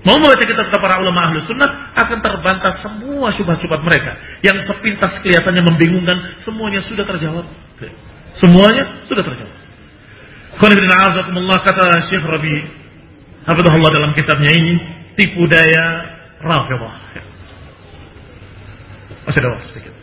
Mau 0.00 0.16
membaca 0.16 0.40
kitab-kitab 0.40 0.80
para 0.80 0.96
ulama 1.02 1.28
ahlu 1.28 1.44
sunnah 1.44 1.92
akan 1.92 2.18
terbantah 2.24 2.72
semua 2.80 3.28
syubhat-syubhat 3.36 3.84
mereka. 3.84 4.16
Yang 4.40 4.64
sepintas 4.64 5.12
kelihatannya 5.20 5.60
membingungkan, 5.60 6.40
semuanya 6.40 6.80
sudah 6.88 7.04
terjawab. 7.04 7.44
Semuanya 8.40 9.04
sudah 9.04 9.20
terjawab. 9.20 9.56
Qanibidin 10.56 10.92
azakumullah 10.92 11.58
kata 11.62 12.10
Syekh 12.10 12.24
Rabi 12.26 12.80
Hafidhullah 13.48 13.90
dalam 13.92 14.12
kitabnya 14.12 14.52
ini 14.52 14.74
tipu 15.16 15.44
daya 15.48 15.86
Rafidah. 16.40 16.94
Masih 19.28 19.40
ada 19.44 19.48
waktu 19.52 19.66
sedikit. 19.72 19.94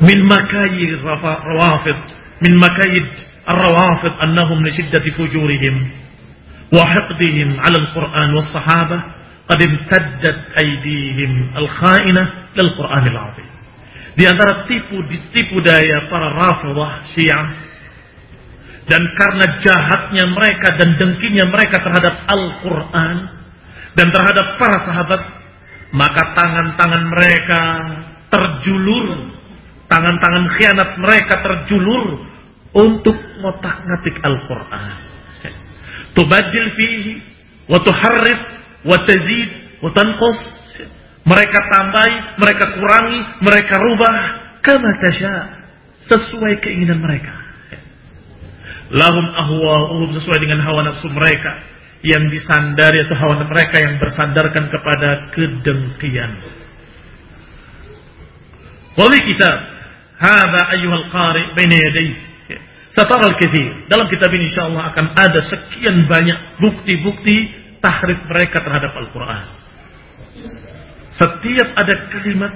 min 0.00 0.24
makayid 0.24 0.96
rawafid 1.04 1.98
min 2.40 2.56
makayid 2.56 3.06
الروافض 3.45 4.13
أنهم 4.23 4.67
لشدة 4.67 5.03
فجورهم 5.17 5.75
وحقدهم 6.73 7.59
على 7.59 7.77
القرآن 7.77 8.33
والصحابة 8.33 9.03
قد 9.49 9.59
امتدت 9.63 10.39
أيديهم 10.63 11.51
الخائنة 11.57 12.23
للقرآن 12.55 13.07
العظيم 13.07 13.49
di 14.15 14.23
antara 14.23 14.63
tipu 14.63 15.03
tipu 15.35 15.59
daya 15.59 16.07
para 16.07 16.31
rafidah 16.39 17.03
syiah 17.11 17.51
dan 18.87 19.03
karena 19.03 19.59
jahatnya 19.59 20.23
mereka 20.31 20.79
dan 20.79 20.95
dengkinya 20.95 21.51
mereka 21.51 21.83
terhadap 21.83 22.23
Al-Quran 22.23 23.17
dan 23.99 24.07
terhadap 24.15 24.55
para 24.55 24.77
sahabat 24.87 25.21
maka 25.91 26.31
tangan-tangan 26.31 27.03
mereka 27.11 27.61
terjulur 28.31 29.35
tangan-tangan 29.91 30.45
khianat 30.57 30.89
mereka 30.95 31.33
terjulur 31.43 32.28
untuk 32.74 33.16
ngotak-ngatik 33.16 34.16
Al-Quran. 34.22 34.92
Tubadil 36.14 36.68
fihi 36.74 37.12
wa 37.70 37.78
tuharrif 37.82 38.40
wa 38.86 38.98
tazid 39.06 39.50
mereka 41.24 41.58
tambahi 41.72 42.16
mereka 42.36 42.64
kurangi 42.76 43.20
mereka 43.40 43.74
rubah. 43.80 44.14
Kama 44.60 44.90
tasya 45.08 45.34
sesuai 46.04 46.60
keinginan 46.60 47.00
mereka. 47.00 47.32
Lahum 48.92 49.24
ahwa'uhum 49.24 50.20
sesuai 50.20 50.38
dengan 50.42 50.60
hawa 50.60 50.84
nafsu 50.84 51.08
mereka. 51.08 51.64
Yang 52.00 52.40
disandari 52.40 53.04
atau 53.08 53.16
hawa 53.16 53.44
mereka 53.44 53.76
yang 53.80 53.96
bersandarkan 54.00 54.64
kepada 54.68 55.32
kedengkian. 55.36 56.32
Wali 59.00 59.20
kitab, 59.22 59.58
hadza 60.20 60.60
ayyuhal 60.76 61.06
qari 61.08 61.42
baina 61.56 61.76
yadayhi. 61.76 62.29
Satara 62.94 63.22
al-kathir. 63.30 63.86
Dalam 63.86 64.10
kitab 64.10 64.30
ini 64.34 64.50
insyaallah 64.50 64.94
akan 64.94 65.06
ada 65.14 65.40
sekian 65.46 66.10
banyak 66.10 66.58
bukti-bukti 66.58 67.36
tahrif 67.78 68.18
mereka 68.26 68.60
terhadap 68.60 68.92
Al-Qur'an. 68.98 69.46
Setiap 71.14 71.68
ada 71.74 71.94
kalimat 72.10 72.52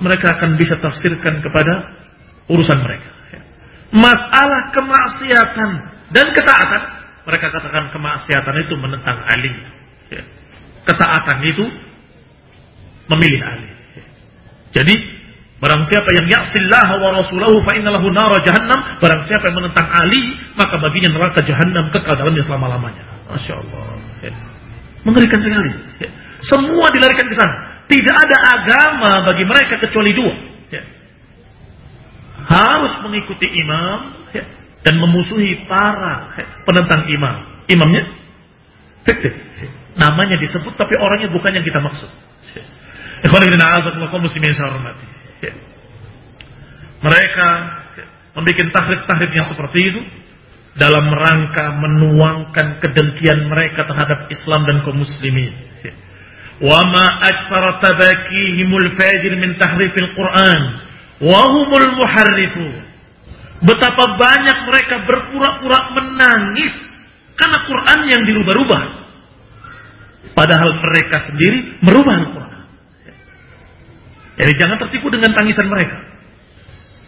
mereka 0.00 0.40
akan 0.40 0.56
bisa 0.56 0.80
tafsirkan 0.80 1.44
kepada 1.44 1.94
urusan 2.48 2.80
mereka 2.80 3.14
masalah 3.94 4.74
kemaksiatan 4.74 5.70
dan 6.10 6.26
ketaatan. 6.34 6.82
Mereka 7.24 7.46
katakan 7.48 7.88
kemaksiatan 7.94 8.54
itu 8.68 8.74
menentang 8.76 9.16
Ali. 9.24 9.54
Ya. 10.12 10.22
Ketaatan 10.84 11.38
itu 11.48 11.64
memilih 13.08 13.40
Ali. 13.40 13.70
Ya. 13.96 14.04
Jadi 14.82 14.94
barang 15.64 15.88
siapa 15.88 16.08
yang 16.20 16.26
ya'sillah 16.28 16.88
wa 17.00 17.08
rasulahu 17.16 17.64
fa 17.64 17.72
innalahu 17.72 18.12
nara 18.12 18.36
jahannam, 18.44 19.00
barang 19.00 19.24
siapa 19.24 19.48
yang 19.48 19.56
menentang 19.64 19.88
Ali, 19.88 20.36
maka 20.60 20.76
baginya 20.76 21.16
neraka 21.16 21.40
jahannam 21.40 21.88
kekal 21.88 22.20
dalamnya 22.20 22.44
selama-lamanya. 22.44 23.04
Masya 23.32 23.54
Allah. 23.56 23.84
Ya. 24.20 24.32
Mengerikan 25.08 25.40
sekali. 25.40 25.72
Ya. 26.04 26.10
Semua 26.44 26.92
dilarikan 26.92 27.24
ke 27.32 27.36
sana. 27.40 27.56
Tidak 27.88 28.16
ada 28.16 28.36
agama 28.60 29.12
bagi 29.24 29.48
mereka 29.48 29.80
kecuali 29.80 30.12
dua. 30.12 30.34
Ya 30.68 30.84
harus 32.44 32.92
mengikuti 33.04 33.48
imam 33.48 34.20
dan 34.84 34.94
memusuhi 35.00 35.64
para 35.64 36.36
penentang 36.68 37.08
imam. 37.08 37.36
Imamnya 37.64 38.04
fiktif. 39.08 39.32
Ya. 39.32 39.68
Namanya 39.96 40.36
disebut 40.36 40.76
tapi 40.76 40.92
orangnya 41.00 41.32
bukan 41.32 41.56
yang 41.56 41.64
kita 41.64 41.80
maksud. 41.80 42.10
Ya. 42.52 42.64
Mereka 47.04 47.48
ya, 48.00 48.06
membuat 48.38 48.68
tahrif-tahrif 48.72 49.30
yang 49.36 49.46
seperti 49.52 49.78
itu 49.84 50.00
dalam 50.80 51.06
rangka 51.12 51.74
menuangkan 51.76 52.80
kedengkian 52.80 53.46
mereka 53.46 53.84
terhadap 53.84 54.26
Islam 54.32 54.60
dan 54.64 54.76
kaum 54.86 54.98
muslimin. 55.02 55.52
Ya. 55.84 55.92
Wa 56.64 56.80
ma 56.88 57.06
aktsara 57.28 57.82
tabakihimul 57.82 58.94
fajir 58.96 59.32
min 59.36 59.58
tahrifil 59.60 60.10
Quran 60.16 60.62
Wahumul 61.22 61.88
muharrifu. 61.94 62.68
Betapa 63.64 64.04
banyak 64.18 64.58
mereka 64.66 64.96
berpura-pura 65.06 65.80
menangis 65.94 66.74
karena 67.38 67.58
Quran 67.64 68.00
yang 68.10 68.22
dirubah-rubah. 68.26 68.82
Padahal 70.34 70.70
mereka 70.82 71.30
sendiri 71.30 71.78
merubah 71.80 72.14
Al-Quran. 72.18 72.43
Jadi 74.34 74.52
jangan 74.58 74.76
tertipu 74.82 75.06
dengan 75.14 75.30
tangisan 75.34 75.70
mereka. 75.70 75.98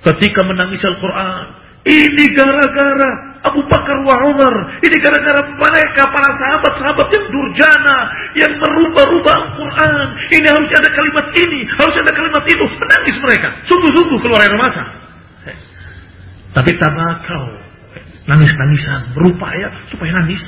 Ketika 0.07 0.47
menangis 0.47 0.79
Al-Quran, 0.87 1.67
ini 1.87 2.25
gara-gara 2.35 3.11
Abu 3.47 3.63
Bakar 3.71 4.03
wa 4.03 4.19
Umar. 4.27 4.55
Ini 4.83 4.99
gara-gara 4.99 5.39
mereka, 5.55 6.03
para 6.11 6.31
sahabat-sahabat 6.35 7.07
yang 7.15 7.27
durjana. 7.31 7.99
Yang 8.35 8.53
merubah-rubah 8.59 9.35
Al-Quran. 9.39 10.07
Ini 10.35 10.47
harus 10.51 10.71
ada 10.75 10.91
kalimat 10.91 11.27
ini. 11.39 11.61
Harus 11.79 11.95
ada 11.95 12.11
kalimat 12.11 12.43
itu. 12.43 12.65
Menangis 12.67 13.17
mereka. 13.23 13.49
Sungguh-sungguh 13.71 14.19
keluar 14.19 14.43
air 14.43 14.55
mata. 14.59 14.85
Tapi 16.59 16.75
tabakau. 16.75 17.45
Nangis-nangisan. 18.27 19.15
Berupaya 19.15 19.71
supaya 19.87 20.11
nangis. 20.23 20.43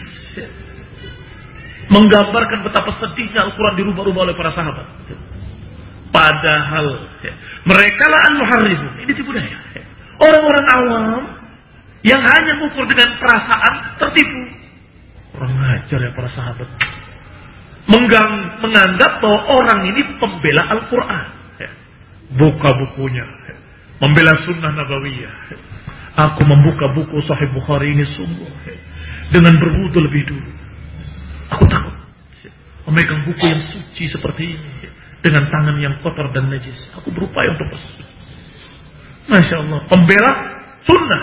Menggambarkan 1.89 2.67
betapa 2.67 2.91
sedihnya 2.99 3.47
Al-Quran 3.47 3.75
dirubah-rubah 3.79 4.27
oleh 4.27 4.35
para 4.35 4.51
sahabat. 4.51 4.87
Padahal 6.09 6.87
mereka 7.69 8.05
lah 8.09 8.21
al-muharribun. 8.33 8.93
Ini 9.05 9.13
tipu 9.13 9.31
daya. 9.35 9.59
Orang-orang 10.19 10.67
awam 10.67 11.05
yang 12.03 12.23
hanya 12.25 12.59
mengukur 12.59 12.89
dengan 12.89 13.13
perasaan 13.21 13.75
tertipu. 14.01 14.43
Orang 15.39 15.53
ajar 15.79 15.99
ya 16.01 16.11
para 16.17 16.31
sahabat. 16.33 16.69
Menggang, 17.89 18.61
menganggap 18.61 19.21
bahwa 19.23 19.41
orang 19.49 19.81
ini 19.89 20.01
pembela 20.21 20.63
Al-Quran. 20.77 21.27
Buka 22.37 22.69
bukunya. 22.85 23.25
Membela 24.01 24.37
sunnah 24.45 24.73
nabawiyah. 24.77 25.35
Aku 26.19 26.43
membuka 26.45 26.93
buku 26.93 27.23
Sahih 27.25 27.49
Bukhari 27.55 27.95
ini 27.95 28.05
sungguh. 28.05 28.51
Dengan 29.33 29.55
berwudu 29.57 30.03
lebih 30.03 30.23
dulu. 30.29 30.51
Aku 31.57 31.65
takut. 31.71 31.95
Memegang 32.91 33.25
buku 33.29 33.45
yang 33.45 33.63
suci 33.73 34.05
seperti 34.09 34.57
ini. 34.57 34.73
Dengan 35.19 35.51
tangan 35.51 35.77
yang 35.83 35.99
kotor 36.01 36.31
dan 36.31 36.47
najis. 36.51 36.79
Aku 36.95 37.11
berupaya 37.11 37.51
untuk 37.55 37.67
bersuci. 37.75 38.05
Masya 39.27 39.57
Allah. 39.61 39.81
Pembela 39.91 40.33
sunnah. 40.87 41.23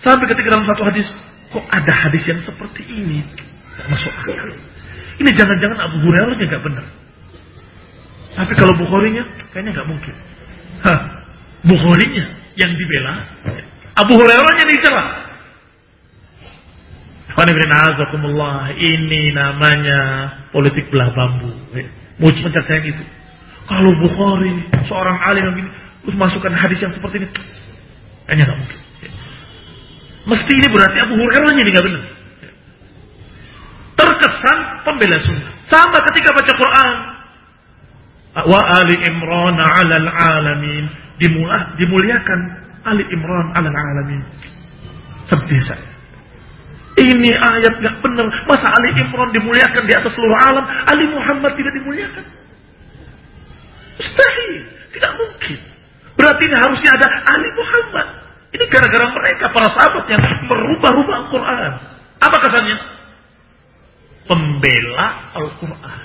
Sampai 0.00 0.26
ketika 0.32 0.48
dalam 0.48 0.64
satu 0.64 0.82
hadis. 0.88 1.06
Kok 1.48 1.64
ada 1.68 1.92
hadis 1.96 2.24
yang 2.28 2.40
seperti 2.44 2.84
ini? 2.88 3.24
Masuk 3.88 4.12
akal. 4.12 4.52
Ini 5.18 5.30
jangan-jangan 5.32 5.78
Abu 5.80 5.96
Hurairah 6.04 6.34
nggak 6.36 6.62
benar. 6.62 6.84
Tapi 8.38 8.52
kalau 8.54 8.74
Bukharinya 8.78 9.24
kayaknya 9.50 9.70
nggak 9.80 9.88
mungkin. 9.88 10.14
Hah, 10.84 11.00
Bukharinya 11.66 12.54
yang 12.54 12.70
dibela, 12.70 13.26
Abu 13.98 14.14
Hurairahnya 14.14 14.64
dicela. 14.70 15.04
Ini 18.74 19.22
namanya 19.34 20.00
politik 20.54 20.90
belah 20.90 21.10
bambu. 21.14 21.50
Mau 22.18 22.30
mencet 22.30 22.64
saya 22.66 22.82
itu. 22.82 23.04
Kalau 23.68 23.92
Bukhari, 24.00 24.52
seorang 24.88 25.16
alim 25.28 25.44
yang 25.44 25.54
begini, 25.54 25.70
Terus 26.08 26.16
masukkan 26.16 26.56
hadis 26.56 26.80
yang 26.80 26.88
seperti 26.96 27.20
ini. 27.20 27.28
Kayaknya 28.24 28.44
nggak 28.48 28.58
mungkin. 28.64 28.80
Mesti 30.24 30.52
ini 30.56 30.66
berarti 30.72 30.98
Abu 31.04 31.14
Hurairah 31.20 31.52
ini 31.52 31.68
nggak 31.68 31.84
benar. 31.84 32.02
Terkesan 33.92 34.58
pembela 34.88 35.20
sunnah. 35.20 35.52
Sama 35.68 36.00
ketika 36.08 36.32
baca 36.32 36.52
Quran. 36.56 36.96
Wa 38.48 38.60
Ali 38.80 38.96
Imran 39.04 39.60
alal 39.60 40.08
alamin. 40.08 40.84
Dimulah, 41.20 41.76
dimuliakan 41.76 42.40
Ali 42.88 43.04
Imran 43.12 43.52
alal 43.52 43.76
alamin. 43.76 44.24
Sedih 45.28 45.60
saya. 45.60 45.92
Ini 47.04 47.30
ayat 47.36 47.84
nggak 47.84 47.96
benar. 48.00 48.32
Masa 48.48 48.72
Ali 48.72 48.96
Imran 48.96 49.28
dimuliakan 49.36 49.84
di 49.84 49.92
atas 49.92 50.16
seluruh 50.16 50.40
alam, 50.40 50.64
Ali 50.88 51.04
Muhammad 51.12 51.52
tidak 51.52 51.76
dimuliakan? 51.76 52.47
Mustahil, 53.98 54.62
tidak 54.94 55.12
mungkin. 55.18 55.58
Berarti 56.14 56.42
ini 56.46 56.56
harusnya 56.56 56.90
ada 56.94 57.06
Ali 57.34 57.50
Muhammad. 57.54 58.06
Ini 58.54 58.64
gara-gara 58.70 59.06
mereka, 59.12 59.44
para 59.52 59.68
sahabat 59.74 60.04
yang 60.08 60.22
merubah-rubah 60.48 61.14
Al-Quran. 61.26 61.72
Apa 62.22 62.36
kesannya? 62.40 62.78
Pembela 64.24 65.06
Al-Quran. 65.34 66.04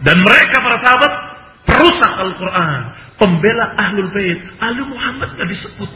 Dan 0.00 0.16
mereka, 0.26 0.56
para 0.60 0.76
sahabat, 0.82 1.12
perusak 1.66 2.12
Al-Quran. 2.18 2.80
Pembela 3.16 3.64
Ahlul 3.76 4.10
Bait. 4.10 4.40
Ali 4.58 4.82
Muhammad 4.84 5.36
tidak 5.36 5.48
disebut. 5.54 5.90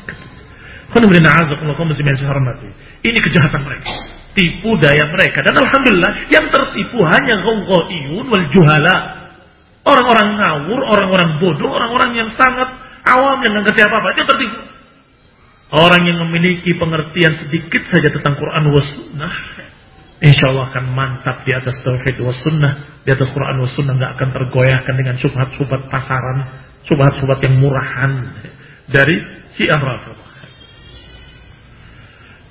Ini 3.02 3.18
kejahatan 3.18 3.60
mereka. 3.64 3.90
Tipu 4.36 4.76
daya 4.78 5.04
mereka. 5.10 5.40
Dan 5.40 5.56
Alhamdulillah, 5.56 6.12
yang 6.30 6.46
tertipu 6.52 7.00
hanya 7.06 7.40
gawga'iyun 7.42 8.28
wal 8.28 8.46
juhala 8.52 9.23
Orang-orang 9.84 10.28
ngawur, 10.40 10.80
orang-orang 10.80 11.30
bodoh, 11.44 11.68
orang-orang 11.68 12.16
yang 12.16 12.30
sangat 12.32 12.84
Awam 13.04 13.44
yang 13.44 13.52
nggak 13.52 13.68
ngerti 13.68 13.84
apa-apa, 13.84 14.16
itu 14.16 14.24
tertipu. 14.24 14.60
Orang 15.76 16.02
yang 16.08 16.18
memiliki 16.24 16.72
pengertian 16.80 17.36
sedikit 17.36 17.84
saja 17.92 18.08
tentang 18.16 18.40
Quran 18.40 18.64
was 18.72 18.88
sunnah, 18.96 19.32
insya 20.24 20.48
Allah 20.48 20.72
akan 20.72 20.84
mantap 20.96 21.44
di 21.44 21.52
atas 21.52 21.76
tauhid 21.84 22.16
was 22.24 22.40
sunnah, 22.40 23.04
di 23.04 23.12
atas 23.12 23.28
Quran 23.28 23.60
was 23.60 23.76
sunnah 23.76 23.92
nggak 23.92 24.12
akan 24.16 24.28
tergoyahkan 24.32 24.94
dengan 24.96 25.20
subhat-subhat 25.20 25.92
pasaran, 25.92 26.64
subhat-subhat 26.88 27.44
yang 27.44 27.60
murahan 27.60 28.12
dari 28.88 29.20
Syiah 29.52 29.76
Rafidah. 29.76 30.32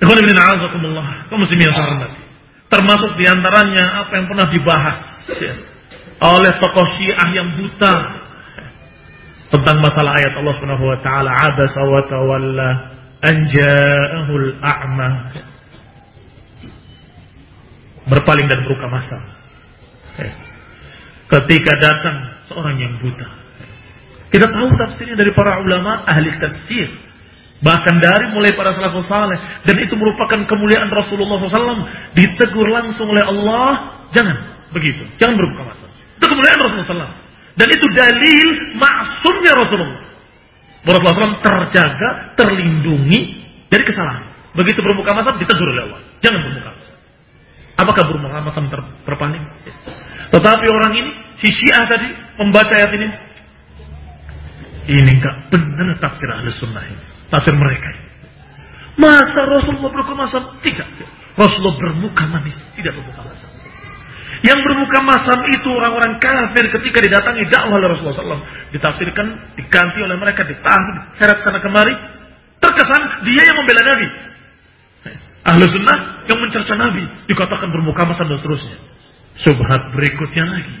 Ikhwan 0.04 0.18
ibn 0.22 0.36
a'azakumullah, 0.38 1.06
kaum 1.32 1.42
muslimin 1.42 1.66
yang 1.66 1.74
hormati. 1.74 2.22
Termasuk 2.70 3.10
di 3.18 3.24
antaranya 3.26 4.06
apa 4.06 4.12
yang 4.18 4.26
pernah 4.30 4.46
dibahas 4.50 4.98
ya, 5.38 5.54
oleh 6.22 6.52
tokoh 6.62 6.86
Syiah 6.98 7.28
yang 7.34 7.48
buta 7.58 7.94
tentang 9.54 9.76
masalah 9.82 10.18
ayat 10.18 10.32
Allah 10.38 10.54
Subhanahu 10.58 10.84
wa 10.86 10.98
taala. 11.02 11.30
Abasa 11.30 11.80
wa 11.86 12.02
tawalla 12.06 12.70
an 13.22 13.36
ja'ahul 13.50 14.48
a'ma. 14.58 15.10
Berpaling 18.04 18.46
dan 18.46 18.58
berbuka 18.66 18.86
masa. 18.92 19.18
Ketika 21.24 21.72
datang 21.80 22.16
seorang 22.52 22.76
yang 22.76 22.94
buta. 23.00 23.26
Kita 24.28 24.50
tahu 24.50 24.68
tafsirnya 24.76 25.14
dari 25.14 25.30
para 25.30 25.62
ulama 25.62 26.02
ahli 26.04 26.34
tafsir. 26.42 26.90
Bahkan 27.64 27.94
dari 28.02 28.34
mulai 28.34 28.52
para 28.52 28.76
salafus 28.76 29.08
saleh. 29.08 29.38
Dan 29.64 29.78
itu 29.80 29.94
merupakan 29.96 30.36
kemuliaan 30.44 30.90
Rasulullah 30.92 31.40
SAW 31.40 31.86
ditegur 32.12 32.68
langsung 32.68 33.08
oleh 33.08 33.24
Allah, 33.24 33.68
jangan 34.12 34.36
begitu, 34.74 35.06
jangan 35.16 35.40
berbuka 35.40 35.62
masa. 35.72 35.86
Itu 36.24 36.32
kemuliaan 36.32 36.60
Rasulullah. 36.64 37.12
Dan 37.54 37.68
itu 37.68 37.86
dalil 37.92 38.48
maksumnya 38.80 39.52
Rasulullah. 39.60 40.00
Rasulullah 40.88 41.16
SAW 41.20 41.44
terjaga, 41.44 42.08
terlindungi 42.40 43.20
dari 43.68 43.84
kesalahan. 43.84 44.32
Begitu 44.56 44.80
berbuka 44.80 45.12
masa 45.12 45.36
ditegur 45.36 45.68
oleh 45.68 45.84
Allah, 45.84 46.00
jangan 46.24 46.40
berbuka 46.40 46.70
masa. 46.72 46.92
Apakah 47.76 48.02
berbuka 48.08 48.40
masa 48.40 48.58
ter 48.64 48.80
terpaling? 49.04 49.44
Tetapi 50.32 50.64
orang 50.80 50.92
ini, 50.96 51.10
si 51.44 51.48
Syiah 51.52 51.84
tadi 51.92 52.08
membaca 52.40 52.72
ayat 52.72 52.92
ini, 52.96 53.08
ini 54.96 55.10
enggak 55.20 55.52
benar 55.52 55.96
tafsir 56.00 56.28
ahli 56.32 56.48
sunnah 56.56 56.84
ini 56.88 57.04
tafsir 57.28 57.52
mereka. 57.52 57.90
Masa 58.96 59.40
Rasulullah 59.50 59.90
bermuka 59.90 60.14
masam? 60.14 60.42
Tidak. 60.62 60.88
Rasulullah 61.34 61.76
bermuka 61.76 62.24
manis, 62.30 62.56
tidak 62.78 62.94
bermuka 62.94 63.20
masam. 63.26 63.53
Yang 64.44 64.60
bermuka 64.60 64.98
masam 65.04 65.40
itu 65.48 65.68
orang-orang 65.72 66.20
kafir 66.20 66.68
ketika 66.68 66.98
didatangi 67.00 67.48
dakwah 67.48 67.80
oleh 67.80 67.88
Rasulullah 67.96 68.16
SAW. 68.16 68.44
Ditafsirkan, 68.76 69.26
diganti 69.56 69.98
oleh 70.04 70.16
mereka, 70.20 70.44
ditahan, 70.44 71.16
seret 71.16 71.40
sana 71.40 71.64
kemari. 71.64 71.96
Terkesan 72.60 73.02
dia 73.24 73.42
yang 73.44 73.56
membela 73.56 73.82
Nabi. 73.84 74.08
Ahlu 75.44 75.64
sunnah 75.68 76.24
yang 76.28 76.38
mencerca 76.40 76.72
Nabi. 76.76 77.04
Dikatakan 77.28 77.68
bermuka 77.68 78.04
masam 78.08 78.28
dan 78.28 78.40
seterusnya. 78.40 78.76
Subhat 79.44 79.92
berikutnya 79.92 80.44
lagi. 80.48 80.74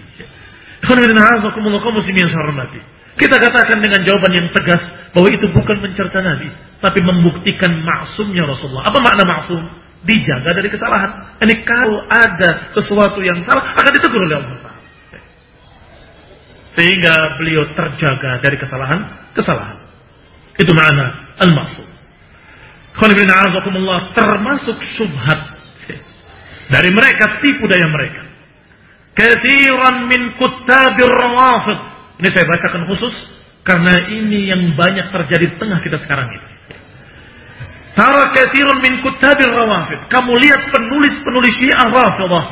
Kita 3.14 3.36
katakan 3.38 3.78
dengan 3.78 4.02
jawaban 4.02 4.32
yang 4.34 4.48
tegas 4.50 4.82
bahwa 5.14 5.30
itu 5.30 5.46
bukan 5.54 5.76
mencerca 5.80 6.18
Nabi, 6.18 6.50
tapi 6.82 6.98
membuktikan 6.98 7.70
maksumnya 7.80 8.42
Rasulullah. 8.42 8.90
Apa 8.90 8.98
makna 8.98 9.22
maksum? 9.22 9.62
Dijaga 10.04 10.50
dari 10.52 10.68
kesalahan. 10.68 11.40
Ini 11.40 11.54
kalau 11.64 12.04
ada 12.08 12.76
sesuatu 12.76 13.24
yang 13.24 13.40
salah 13.40 13.72
akan 13.72 13.92
ditegur 13.92 14.20
oleh 14.20 14.36
Allah. 14.36 14.76
Sehingga 16.76 17.14
beliau 17.40 17.64
terjaga 17.72 18.42
dari 18.44 18.56
kesalahan-kesalahan. 18.60 19.78
Itu 20.60 20.70
makna 20.76 21.36
al-maksum. 21.40 21.86
termasuk 24.14 24.76
subhat 24.94 25.40
dari 26.68 26.90
mereka 26.92 27.40
tipu 27.42 27.64
daya 27.66 27.88
mereka. 27.88 28.22
Kathiran 29.14 30.10
min 30.10 30.34
kuttabir 30.38 31.10
rawafid 31.10 31.94
ini 32.22 32.28
saya 32.30 32.46
bacakan 32.46 32.82
khusus 32.90 33.14
karena 33.66 33.94
ini 34.06 34.46
yang 34.46 34.62
banyak 34.78 35.10
terjadi 35.10 35.44
di 35.50 35.56
tengah 35.58 35.82
kita 35.82 35.98
sekarang 36.06 36.30
ini. 36.30 36.53
Tara 37.94 38.22
kathirun 38.34 38.78
min 38.82 38.98
kutabil 39.06 39.50
rawafid. 39.54 40.10
Kamu 40.10 40.32
lihat 40.42 40.62
penulis-penulis 40.70 41.54
Syiah 41.58 41.86
Rafidah. 41.90 42.44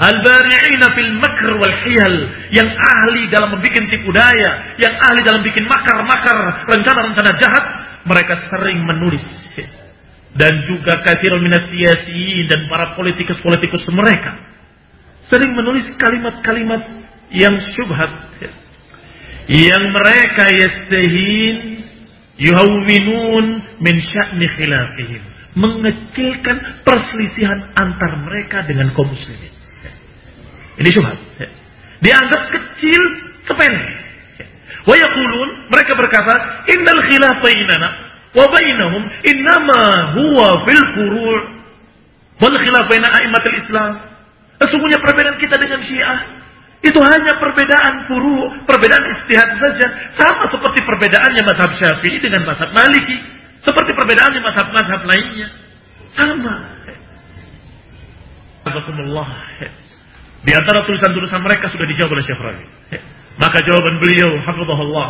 Al-bari'ina 0.00 0.86
fil 0.96 1.12
makr 1.16 1.48
wal 1.60 1.76
hiyal. 1.84 2.14
Yang 2.52 2.68
ahli 2.76 3.22
dalam 3.32 3.56
membuat 3.56 3.84
tipu 3.88 4.08
daya. 4.12 4.76
Yang 4.76 4.94
ahli 5.00 5.20
dalam 5.24 5.40
bikin 5.44 5.64
makar-makar. 5.64 6.68
Rencana-rencana 6.68 7.30
jahat. 7.40 7.64
Mereka 8.04 8.34
sering 8.52 8.84
menulis. 8.84 9.24
Dan 10.36 10.52
juga 10.68 11.00
kathirun 11.02 11.42
minat 11.42 11.66
siyasi 11.66 12.46
dan 12.46 12.68
para 12.68 12.94
politikus-politikus 12.94 13.88
mereka. 13.96 14.44
Sering 15.26 15.56
menulis 15.56 15.88
kalimat-kalimat 15.98 16.82
yang 17.34 17.54
syubhat 17.74 18.30
yang 19.50 19.82
mereka 19.90 20.46
yastahin 20.46 21.79
yuhawwinun 22.40 23.44
min 23.84 23.96
sya'ni 24.00 24.46
khilafihim. 24.56 25.22
Mengecilkan 25.50 26.82
perselisihan 26.86 27.74
antar 27.76 28.22
mereka 28.24 28.64
dengan 28.64 28.94
kaum 28.96 29.12
muslimin. 29.12 29.52
Ini 30.80 30.88
syubhat. 30.88 31.18
Dianggap 32.00 32.42
kecil 32.56 33.02
sepele. 33.44 33.84
Wa 34.88 34.96
yaqulun 34.96 35.68
mereka 35.68 35.92
berkata 35.92 36.64
innal 36.72 37.04
khilaf 37.04 37.36
bainana 37.44 37.88
wa 38.32 38.46
bainahum 38.48 39.02
innama 39.28 39.80
huwa 40.16 40.64
fil 40.64 40.84
furu' 40.96 41.40
wal 42.40 42.56
khilaf 42.56 42.88
baina 42.88 43.12
a'immatil 43.12 43.58
islam. 43.60 43.92
Sesungguhnya 44.56 45.04
perbedaan 45.04 45.36
kita 45.36 45.60
dengan 45.60 45.84
Syiah 45.84 46.39
itu 46.80 46.96
hanya 46.96 47.32
perbedaan 47.36 48.08
furu, 48.08 48.64
perbedaan 48.64 49.04
istihad 49.04 49.52
saja. 49.60 49.86
Sama 50.16 50.48
seperti 50.48 50.80
perbedaannya 50.80 51.42
mazhab 51.44 51.76
syafi'i 51.76 52.16
dengan 52.24 52.48
mazhab 52.48 52.72
maliki. 52.72 53.20
Seperti 53.60 53.92
perbedaannya 53.92 54.40
mazhab-mazhab 54.40 55.00
lainnya. 55.04 55.48
Sama. 56.16 56.56
Alhamdulillah. 58.64 59.28
Di 60.40 60.52
antara 60.56 60.88
tulisan-tulisan 60.88 61.44
mereka 61.44 61.68
sudah 61.68 61.84
dijawab 61.84 62.16
oleh 62.16 62.24
Syekh 62.24 62.40
Rabi. 62.40 62.64
Maka 63.36 63.60
jawaban 63.60 64.00
beliau, 64.00 64.40
hafizahullah. 64.40 65.08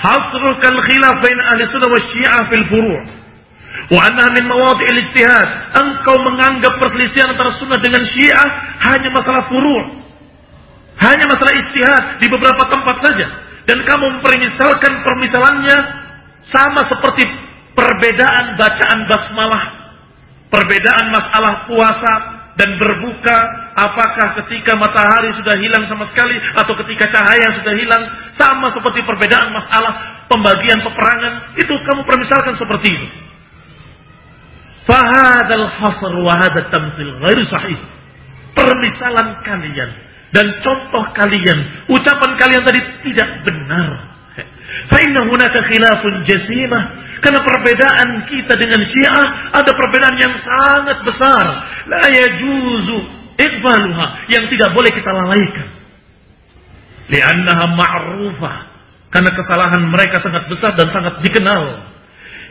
Hasrul 0.00 0.56
kal 0.64 0.76
khilaf 0.76 1.16
bain 1.20 1.38
ahli 1.52 1.68
sunnah 1.68 1.88
wa 1.88 2.00
syiah 2.12 2.40
fil 2.48 2.66
furu' 2.68 3.00
wa 3.92 4.00
annaha 4.08 4.32
min 4.32 4.44
mawadi'il 4.48 5.00
ijtihad. 5.04 5.48
Engkau 5.84 6.16
menganggap 6.24 6.80
perselisihan 6.80 7.36
antara 7.36 7.60
sunnah 7.60 7.76
dengan 7.80 8.00
syiah 8.08 8.48
hanya 8.88 9.12
masalah 9.12 9.52
furu'. 9.52 10.05
Hanya 10.96 11.28
masalah 11.28 11.54
istihad 11.60 12.04
di 12.24 12.26
beberapa 12.32 12.64
tempat 12.72 12.96
saja. 13.04 13.26
Dan 13.68 13.82
kamu 13.82 14.04
mempermisalkan 14.18 14.92
permisalannya 15.02 15.78
sama 16.48 16.86
seperti 16.88 17.26
perbedaan 17.76 18.56
bacaan 18.56 18.98
basmalah. 19.10 19.64
Perbedaan 20.48 21.12
masalah 21.12 21.68
puasa 21.68 22.12
dan 22.56 22.70
berbuka. 22.80 23.38
Apakah 23.76 24.40
ketika 24.40 24.72
matahari 24.80 25.36
sudah 25.36 25.52
hilang 25.60 25.84
sama 25.84 26.08
sekali 26.08 26.40
atau 26.56 26.72
ketika 26.80 27.12
cahaya 27.12 27.48
sudah 27.60 27.74
hilang. 27.76 28.02
Sama 28.40 28.72
seperti 28.72 29.04
perbedaan 29.04 29.52
masalah 29.52 30.24
pembagian 30.32 30.80
peperangan. 30.80 31.60
Itu 31.60 31.76
kamu 31.76 32.08
permisalkan 32.08 32.56
seperti 32.56 32.88
itu. 32.88 33.08
Fahadal 34.88 35.66
hasr 35.76 36.12
wa 36.24 36.40
tamsil 36.72 37.12
ghairu 37.20 37.44
sahih. 37.44 37.78
Permisalan 38.56 39.44
kalian 39.44 40.15
dan 40.34 40.46
contoh 40.62 41.04
kalian, 41.14 41.58
ucapan 41.86 42.30
kalian 42.34 42.62
tadi 42.66 42.80
tidak 43.06 43.28
benar. 43.46 43.88
Fa'inna 44.90 45.20
hunaka 45.26 45.58
khilafun 45.70 46.26
jasimah. 46.26 46.84
Karena 47.16 47.40
perbedaan 47.40 48.28
kita 48.28 48.60
dengan 48.60 48.84
Syiah 48.84 49.56
ada 49.56 49.72
perbedaan 49.72 50.16
yang 50.20 50.34
sangat 50.36 50.98
besar. 51.06 51.44
La 51.88 52.04
yajuzu 52.12 52.96
iqbaluha 53.40 54.28
yang 54.28 54.44
tidak 54.52 54.70
boleh 54.76 54.90
kita 54.92 55.10
lalaikan. 55.10 55.68
Li'annaha 57.08 57.64
ma'rufah. 57.72 58.56
Karena 59.14 59.30
kesalahan 59.32 59.82
mereka 59.88 60.20
sangat 60.20 60.44
besar 60.50 60.76
dan 60.76 60.92
sangat 60.92 61.24
dikenal. 61.24 61.88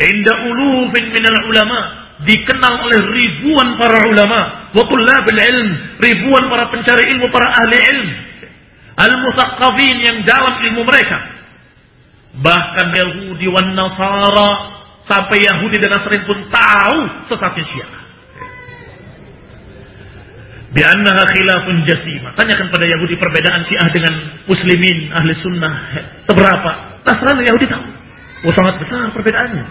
Inda 0.01 0.33
ulufin 0.49 1.13
minal 1.13 1.39
ulama 1.45 2.04
dikenal 2.23 2.73
oleh 2.87 2.99
ribuan 3.11 3.75
para 3.75 3.99
ulama 4.07 4.71
wa 4.71 4.83
tullabil 4.87 5.35
ilm, 5.35 5.69
ribuan 5.99 6.47
para 6.47 6.71
pencari 6.71 7.11
ilmu, 7.11 7.27
para 7.27 7.47
ahli 7.51 7.75
ilmu. 7.75 8.13
Al-muthaqqafin 8.95 9.95
yang 10.07 10.17
dalam 10.23 10.55
ilmu 10.63 10.87
mereka. 10.87 11.19
Bahkan 12.39 12.87
Yahudi 12.95 13.47
wan 13.51 13.75
Nasara 13.75 14.51
sampai 15.03 15.43
Yahudi 15.43 15.83
dan 15.83 15.99
Nasrani 15.99 16.23
pun 16.23 16.39
tahu 16.47 16.97
sesatnya 17.27 17.63
Syiah. 17.67 17.91
Bi'annaha 20.75 21.23
khilafun 21.31 21.87
jasimah. 21.87 22.35
Tanyakan 22.35 22.67
pada 22.67 22.83
Yahudi 22.87 23.15
perbedaan 23.19 23.63
Syiah 23.67 23.87
dengan 23.91 24.13
muslimin 24.47 25.11
ahli 25.11 25.31
sunnah. 25.39 25.73
Seberapa? 26.27 27.03
Nasrani 27.03 27.43
Yahudi 27.47 27.67
tahu. 27.67 27.85
Oh 28.47 28.53
sangat 28.55 28.79
besar 28.79 29.11
perbedaannya. 29.11 29.63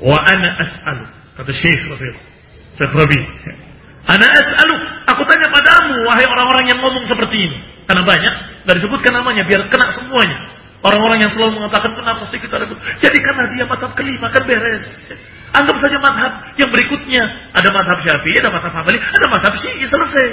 Wa 0.00 0.16
ana 0.16 0.48
as'alu. 0.64 1.04
Kata 1.36 1.52
Syekh 1.52 1.82
Rabi. 1.88 2.08
Syekh 2.80 2.92
Rabi. 2.96 3.20
Ana 4.08 4.26
as'alu. 4.26 4.76
Aku 5.12 5.22
tanya 5.28 5.48
padamu, 5.52 6.08
wahai 6.08 6.24
orang-orang 6.24 6.64
yang 6.72 6.78
ngomong 6.80 7.04
seperti 7.04 7.36
ini. 7.36 7.58
Karena 7.84 8.06
banyak, 8.06 8.34
nggak 8.64 8.76
disebutkan 8.80 9.12
namanya, 9.18 9.42
biar 9.44 9.66
kena 9.68 9.92
semuanya. 9.92 10.38
Orang-orang 10.80 11.20
yang 11.20 11.32
selalu 11.36 11.60
mengatakan 11.60 11.92
kenapa 11.92 12.24
sih 12.32 12.40
kita 12.40 12.56
ribut. 12.56 12.80
Jadi 12.80 13.18
karena 13.20 13.44
dia 13.52 13.64
madhab 13.68 13.92
kelima 13.92 14.32
kan 14.32 14.48
beres. 14.48 15.12
Anggap 15.52 15.76
saja 15.76 16.00
madhab 16.00 16.56
yang 16.56 16.72
berikutnya. 16.72 17.52
Ada 17.52 17.68
madhab 17.68 18.00
syafi'i, 18.00 18.40
ada 18.40 18.48
madhab 18.48 18.72
hambali, 18.72 18.96
ada 18.96 19.26
madhab 19.28 19.52
syi'i, 19.60 19.84
selesai. 19.84 20.28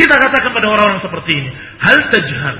Kita 0.00 0.14
katakan 0.16 0.48
pada 0.48 0.66
orang-orang 0.72 1.04
seperti 1.04 1.30
ini. 1.36 1.50
Hal 1.76 1.98
tajhal. 2.08 2.56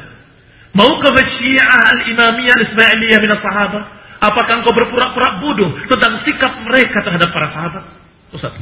Mau 0.77 0.93
ke 1.01 1.09
syiah 1.25 1.73
al-imamiyah 1.89 2.53
al-ismailiyah 2.53 3.19
minas 3.23 3.41
sahabat. 3.41 3.85
Apakah 4.25 4.65
engkau 4.65 4.73
berpura-pura 4.73 5.37
bodoh 5.37 5.77
tentang 5.93 6.17
sikap 6.25 6.57
mereka 6.65 7.05
terhadap 7.05 7.29
para 7.29 7.49
sahabat? 7.53 7.85
Ustaz. 8.33 8.57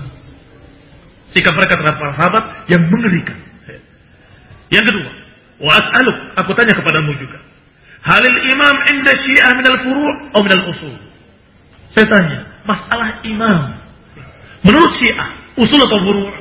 Sikap 1.31 1.55
mereka 1.55 1.79
terhadap 1.79 2.03
para 2.03 2.13
sahabat 2.19 2.45
yang 2.67 2.83
mengerikan. 2.91 3.39
Yang 4.75 4.91
kedua, 4.91 5.11
wa 5.63 5.73
as'aluk, 5.79 6.19
aku 6.35 6.51
tanya 6.59 6.75
kepadamu 6.75 7.15
juga. 7.15 7.39
Halil 8.03 8.39
imam 8.51 8.75
inda 8.91 9.13
syiah 9.15 9.53
minal 9.55 9.79
furu' 9.79 10.35
atau 10.35 10.43
minal 10.43 10.63
usul? 10.67 10.95
Saya 11.95 12.11
tanya, 12.11 12.41
masalah 12.67 13.23
imam. 13.23 13.61
Menurut 14.67 14.93
syiah, 14.99 15.31
usul 15.63 15.79
atau 15.79 15.99
furu'? 16.03 16.35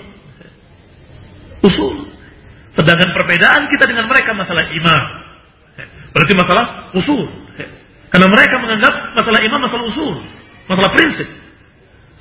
Usul. 1.61 2.09
Sedangkan 2.73 3.13
perbedaan 3.13 3.69
kita 3.69 3.85
dengan 3.85 4.09
mereka 4.09 4.33
masalah 4.33 4.65
imam. 4.73 5.03
Berarti 6.15 6.33
masalah 6.33 6.89
usul. 6.97 7.40
Karena 8.11 8.27
mereka 8.27 8.55
menganggap 8.59 8.93
masalah 9.15 9.39
imam 9.39 9.59
masalah 9.63 9.85
usul. 9.87 10.15
Masalah 10.67 10.91
prinsip. 10.91 11.27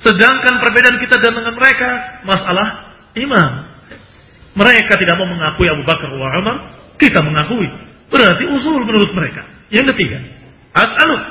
Sedangkan 0.01 0.57
perbedaan 0.57 0.97
kita 0.97 1.19
dengan 1.19 1.53
mereka 1.53 1.89
masalah 2.25 2.67
imam. 3.13 3.51
Mereka 4.55 4.93
tidak 4.97 5.15
mau 5.19 5.27
mengakui 5.29 5.67
Abu 5.67 5.83
Bakar 5.87 6.09
wa 6.11 6.31
Umar, 6.39 6.57
kita 6.99 7.19
mengakui. 7.23 7.67
Berarti 8.11 8.43
usul 8.49 8.83
menurut 8.83 9.11
mereka. 9.15 9.47
Yang 9.71 9.95
ketiga, 9.95 10.19
as'aluk 10.75 11.23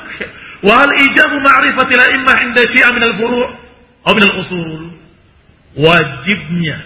wa 0.65 0.73
hal 0.77 0.89
ijabu 0.97 1.37
ma'rifati 1.41 1.93
imah 1.93 2.37
inda 2.49 2.61
syi'a 2.69 2.89
min 2.89 3.03
al-furu' 3.05 3.49
atau 4.01 4.13
min 4.17 4.23
al-usul. 4.25 4.81
Wajibnya 5.71 6.77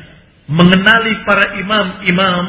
mengenali 0.52 1.14
para 1.26 1.58
imam-imam 1.58 2.44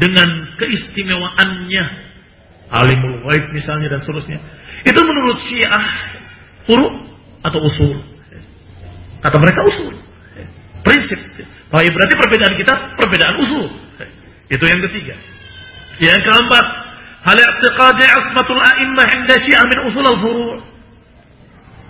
dengan 0.00 0.28
keistimewaannya 0.58 1.84
alimul 2.72 3.20
ghaib 3.28 3.44
misalnya 3.52 3.92
dan 3.92 4.00
seterusnya. 4.00 4.40
Itu 4.88 5.00
menurut 5.04 5.38
Syiah 5.46 5.84
furu 6.64 6.88
atau 7.44 7.60
usul. 7.68 8.00
Kata 9.22 9.36
mereka 9.38 9.60
usul. 9.68 9.94
Prinsip. 10.82 11.20
Baik, 11.70 11.94
berarti 11.94 12.14
perbedaan 12.18 12.54
kita 12.58 12.74
perbedaan 12.98 13.34
usul. 13.38 13.66
Itu 14.50 14.64
yang 14.66 14.80
ketiga. 14.90 15.14
Yang 16.02 16.20
keempat, 16.26 16.64
hal 17.22 17.38
i'tiqadi 17.38 18.04
asmatul 18.08 18.58
a'immah 18.58 19.06
inda 19.14 19.36
syiah 19.46 19.62
min 19.68 19.78
usul 19.86 20.04
al-furu' 20.04 20.60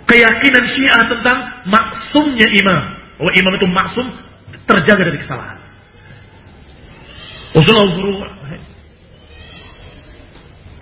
keyakinan 0.05 0.65
syiah 0.77 1.01
tentang 1.09 1.37
maksumnya 1.65 2.47
imam. 2.53 2.83
Oh 3.17 3.31
imam 3.33 3.53
itu 3.57 3.67
maksum 3.71 4.05
terjaga 4.69 5.03
dari 5.09 5.19
kesalahan. 5.19 5.59
Usul 7.57 7.73
al-furu' 7.73 8.21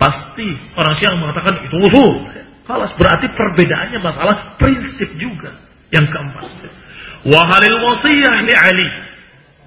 pasti 0.02 0.50
orang 0.74 0.98
syiah 0.98 1.14
mengatakan 1.14 1.62
itu 1.62 1.76
usul. 1.78 2.10
Kalau 2.66 2.86
berarti 2.98 3.26
perbedaannya 3.30 3.98
masalah 4.02 4.58
prinsip 4.58 5.06
juga. 5.18 5.54
Yang 5.94 6.10
keempat. 6.10 6.44
Wahalil 7.30 7.78
wasiyah 7.78 8.34
li 8.42 8.54
Ali. 8.54 8.88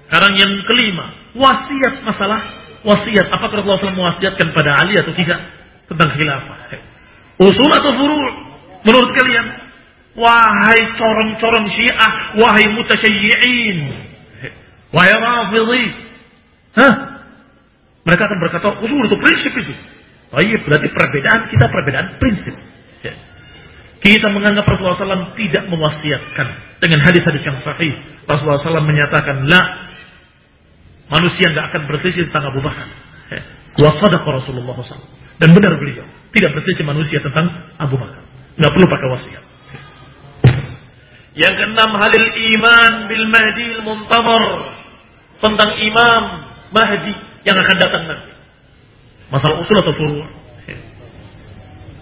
Sekarang 0.04 0.36
yang 0.36 0.52
kelima. 0.68 1.06
Wasiat 1.32 2.04
masalah 2.04 2.40
wasiat. 2.84 3.26
Apakah 3.32 3.64
Rasulullah 3.64 3.80
SAW 3.80 4.00
mewasiatkan 4.00 4.52
pada 4.52 4.76
Ali 4.84 5.00
atau 5.00 5.16
tidak? 5.16 5.40
Tentang 5.88 6.12
khilafah. 6.12 6.56
Usul 7.40 7.70
atau 7.72 7.92
furu' 7.96 8.32
menurut 8.84 9.10
kalian? 9.16 9.46
Wahai 10.16 10.80
corong-corong 10.96 11.68
syiah. 11.72 12.12
Wahai 12.40 12.64
mutasyayyi'in. 12.76 13.78
Wahai 14.92 15.12
rafidhi. 15.14 15.84
Hah? 16.76 16.94
Mereka 18.08 18.22
akan 18.24 18.38
berkata, 18.40 18.66
usul 18.84 19.00
itu 19.04 19.16
prinsip 19.20 19.52
itu. 19.56 19.74
Iya, 20.34 20.58
berarti 20.66 20.88
perbedaan 20.90 21.40
kita 21.54 21.66
perbedaan 21.70 22.06
prinsip. 22.18 22.54
Ya. 23.06 23.14
Kita 24.02 24.26
menganggap 24.34 24.66
Rasulullah 24.66 24.98
SAW 24.98 25.38
tidak 25.38 25.64
mewasiatkan 25.70 26.46
dengan 26.82 27.00
hadis-hadis 27.06 27.42
yang 27.46 27.58
sahih. 27.62 27.94
Rasulullah 28.26 28.58
SAW 28.58 28.82
menyatakan, 28.82 29.46
la 29.46 29.62
manusia 31.06 31.46
nggak 31.46 31.66
akan 31.70 31.82
berselisih 31.86 32.26
tentang 32.28 32.50
Abu 32.50 32.60
Bakar. 32.60 32.90
Ya. 33.30 33.42
Rasulullah 33.78 34.74
SAW. 34.82 35.06
Dan 35.36 35.52
benar 35.52 35.76
beliau 35.78 36.04
tidak 36.36 36.52
berselisih 36.52 36.84
manusia 36.84 37.18
tentang 37.24 37.46
Abu 37.80 37.96
Bakar. 37.96 38.20
Nggak 38.60 38.72
perlu 38.72 38.86
pakai 38.88 39.08
wasiat. 39.14 39.44
Ya. 39.72 39.80
Yang 41.46 41.54
keenam 41.60 41.90
halil 41.96 42.28
iman 42.28 42.92
bil 43.08 43.26
mahdi 43.28 43.64
al 43.76 43.82
muntamar 43.84 44.44
tentang 45.40 45.70
imam 45.80 46.22
mahdi 46.72 47.14
yang 47.44 47.56
akan 47.56 47.76
datang 47.80 48.02
nanti. 48.08 48.35
Masalah 49.26 49.58
usul 49.58 49.76
atau 49.82 49.94
furu' 49.98 50.26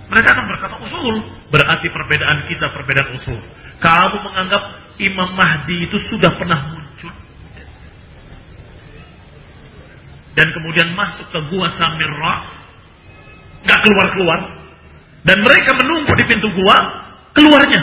Mereka 0.04 0.28
akan 0.36 0.46
berkata 0.46 0.74
usul. 0.84 1.16
Berarti 1.48 1.86
perbedaan 1.88 2.38
kita 2.46 2.66
perbedaan 2.76 3.08
usul. 3.16 3.40
Kamu 3.80 4.16
menganggap 4.20 4.62
Imam 5.00 5.32
Mahdi 5.32 5.88
itu 5.88 5.96
sudah 6.12 6.30
pernah 6.36 6.70
muncul. 6.70 7.14
Dan 10.34 10.50
kemudian 10.52 10.92
masuk 10.92 11.26
ke 11.30 11.40
gua 11.48 11.72
Samirra. 11.74 12.34
Gak 13.64 13.80
keluar-keluar. 13.80 14.40
Dan 15.24 15.40
mereka 15.40 15.72
menunggu 15.80 16.12
di 16.14 16.24
pintu 16.28 16.52
gua. 16.52 16.78
Keluarnya. 17.32 17.82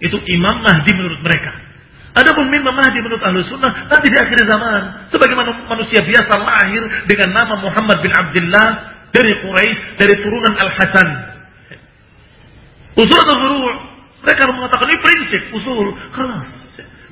Itu 0.00 0.20
Imam 0.28 0.60
Mahdi 0.60 0.90
menurut 0.92 1.20
mereka. 1.24 1.69
Ada 2.10 2.34
pun 2.34 2.50
Imam 2.50 2.74
Mahdi 2.74 2.98
menurut 2.98 3.22
Ahlu 3.22 3.38
Sunnah 3.46 3.86
nanti 3.86 4.10
di 4.10 4.18
akhir 4.18 4.38
zaman. 4.42 5.10
Sebagaimana 5.14 5.70
manusia 5.70 6.02
biasa 6.02 6.32
lahir 6.42 6.82
dengan 7.06 7.30
nama 7.30 7.54
Muhammad 7.62 8.02
bin 8.02 8.10
Abdullah 8.10 8.68
dari 9.14 9.30
Quraisy 9.38 9.94
dari 9.94 10.14
turunan 10.18 10.54
Al 10.58 10.70
Hasan. 10.74 11.08
Usul 12.98 13.14
atau 13.14 13.36
mereka 14.26 14.50
mengatakan 14.50 14.86
ini 14.90 14.98
prinsip 14.98 15.42
usul 15.54 15.94
keras. 16.10 16.50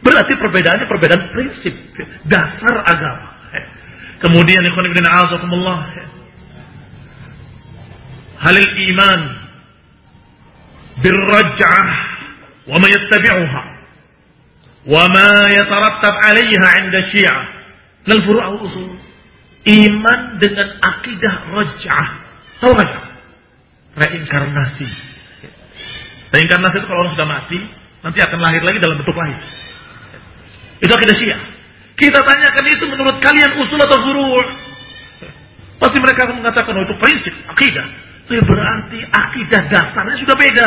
Berarti 0.02 0.34
perbedaannya 0.34 0.86
perbedaan 0.90 1.22
prinsip 1.30 1.74
dasar 2.26 2.76
agama. 2.82 3.38
Kemudian 4.18 4.66
ikhwan 4.66 4.86
ibn 4.90 5.06
a'azakumullah 5.06 5.78
halil 8.38 8.70
iman 8.94 9.20
birraj'ah 11.02 11.88
wa 12.70 12.76
ma 12.78 12.86
yattabi'uha 12.86 13.62
ma 14.86 15.30
yatarattab 15.50 16.14
'alayha 16.14 16.68
'inda 16.78 17.00
syiah. 17.10 17.38
Lal 18.06 18.20
furu' 18.22 18.62
usul. 18.62 18.88
Iman 19.68 20.38
dengan 20.38 20.68
akidah 20.80 21.34
raj'ah. 21.50 22.08
Tahu 22.62 22.72
raj'ah 22.72 23.08
reinkarnasi. 23.98 24.88
Reinkarnasi 26.30 26.74
itu 26.78 26.86
kalau 26.86 27.00
orang 27.04 27.14
sudah 27.18 27.28
mati 27.28 27.60
nanti 28.04 28.18
akan 28.22 28.38
lahir 28.38 28.62
lagi 28.62 28.78
dalam 28.78 28.96
bentuk 29.02 29.16
lain. 29.16 29.38
Itu 30.78 30.92
akidah 30.94 31.16
syiah. 31.18 31.40
Kita 31.98 32.22
tanyakan 32.22 32.64
itu 32.70 32.84
menurut 32.86 33.18
kalian 33.18 33.58
usul 33.58 33.80
atau 33.82 33.98
furu' 34.06 34.46
pasti 35.78 35.98
mereka 35.98 36.30
akan 36.30 36.36
mengatakan 36.42 36.72
oh, 36.78 36.84
itu 36.86 36.94
prinsip 37.02 37.34
akidah. 37.50 37.86
Itu 38.28 38.44
berarti 38.46 38.98
akidah 39.02 39.62
dasarnya 39.66 40.16
sudah 40.22 40.36
beda. 40.38 40.66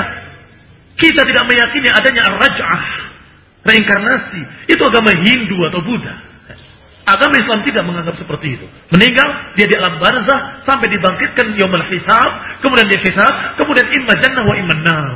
Kita 0.99 1.21
tidak 1.23 1.43
meyakini 1.47 1.87
adanya 1.87 2.35
raj'ah 2.35 3.10
reinkarnasi 3.67 4.41
itu 4.69 4.81
agama 4.81 5.13
Hindu 5.21 5.57
atau 5.69 5.81
Buddha 5.85 6.31
Agama 7.01 7.33
Islam 7.33 7.59
tidak 7.65 7.83
menganggap 7.89 8.15
seperti 8.15 8.61
itu. 8.61 8.65
Meninggal, 8.93 9.25
dia 9.57 9.65
di 9.65 9.73
alam 9.73 9.97
barzah 9.97 10.61
sampai 10.61 10.85
dibangkitkan 10.85 11.57
yaumul 11.57 11.81
hisab, 11.89 12.61
kemudian 12.61 12.85
dia 12.85 13.01
hisab, 13.01 13.57
kemudian 13.57 13.89
imma 13.89 14.13
jannah 14.21 14.43
wa 14.45 14.55
imma 14.55 14.75
nar. 14.85 15.13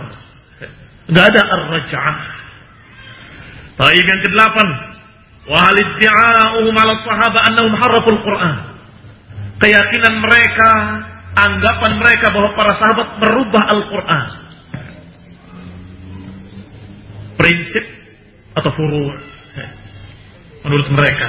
Ada 1.05 1.41
ar-raj'ah. 1.45 2.17
Baik 3.77 4.01
yang 4.01 4.21
kedelapan, 4.25 4.67
wa 5.45 5.57
hal 5.61 5.75
iddi'a'uhum 5.77 6.73
'ala 6.73 6.93
sahabat 7.05 7.41
annahum 7.53 7.73
harraful 7.77 8.19
Qur'an. 8.23 8.55
Keyakinan 9.61 10.25
mereka, 10.25 10.69
anggapan 11.37 12.01
mereka 12.01 12.33
bahwa 12.33 12.49
para 12.57 12.73
sahabat 12.81 13.07
merubah 13.21 13.63
Al-Qur'an. 13.71 14.27
Prinsip 17.39 17.85
atau 18.55 18.71
furu' 18.71 19.11
menurut 20.65 20.87
mereka 20.95 21.27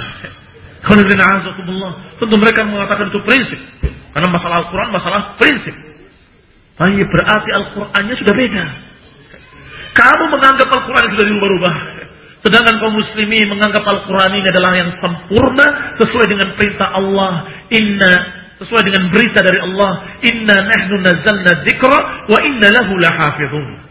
Tentu 2.23 2.37
mereka 2.39 2.63
mengatakan 2.63 3.11
itu 3.11 3.21
prinsip. 3.27 3.59
Karena 4.15 4.29
masalah 4.31 4.65
Al-Quran 4.65 4.89
masalah 4.95 5.21
prinsip. 5.37 5.75
Tapi 6.79 7.03
berarti 7.03 7.51
Al-Qurannya 7.53 8.15
sudah 8.17 8.35
beda. 8.37 8.65
Kamu 9.97 10.25
menganggap 10.31 10.69
Al-Quran 10.71 11.05
sudah 11.11 11.25
dirubah-rubah. 11.27 11.75
Sedangkan 12.47 12.79
kaum 12.79 12.95
muslimin 12.95 13.51
menganggap 13.51 13.83
Al-Quran 13.83 14.31
ini 14.39 14.47
adalah 14.47 14.73
yang 14.79 14.91
sempurna 15.03 15.97
sesuai 15.99 16.27
dengan 16.31 16.49
perintah 16.55 16.89
Allah. 16.95 17.33
Inna 17.75 18.13
sesuai 18.63 18.83
dengan 18.87 19.11
berita 19.11 19.43
dari 19.43 19.59
Allah. 19.59 19.91
Inna 20.23 20.55
nahnu 20.55 20.95
nazzalna 21.03 21.67
dzikra 21.67 21.99
wa 22.31 22.39
inna 22.47 22.69
lahu 22.71 22.93
lahafizun. 23.03 23.86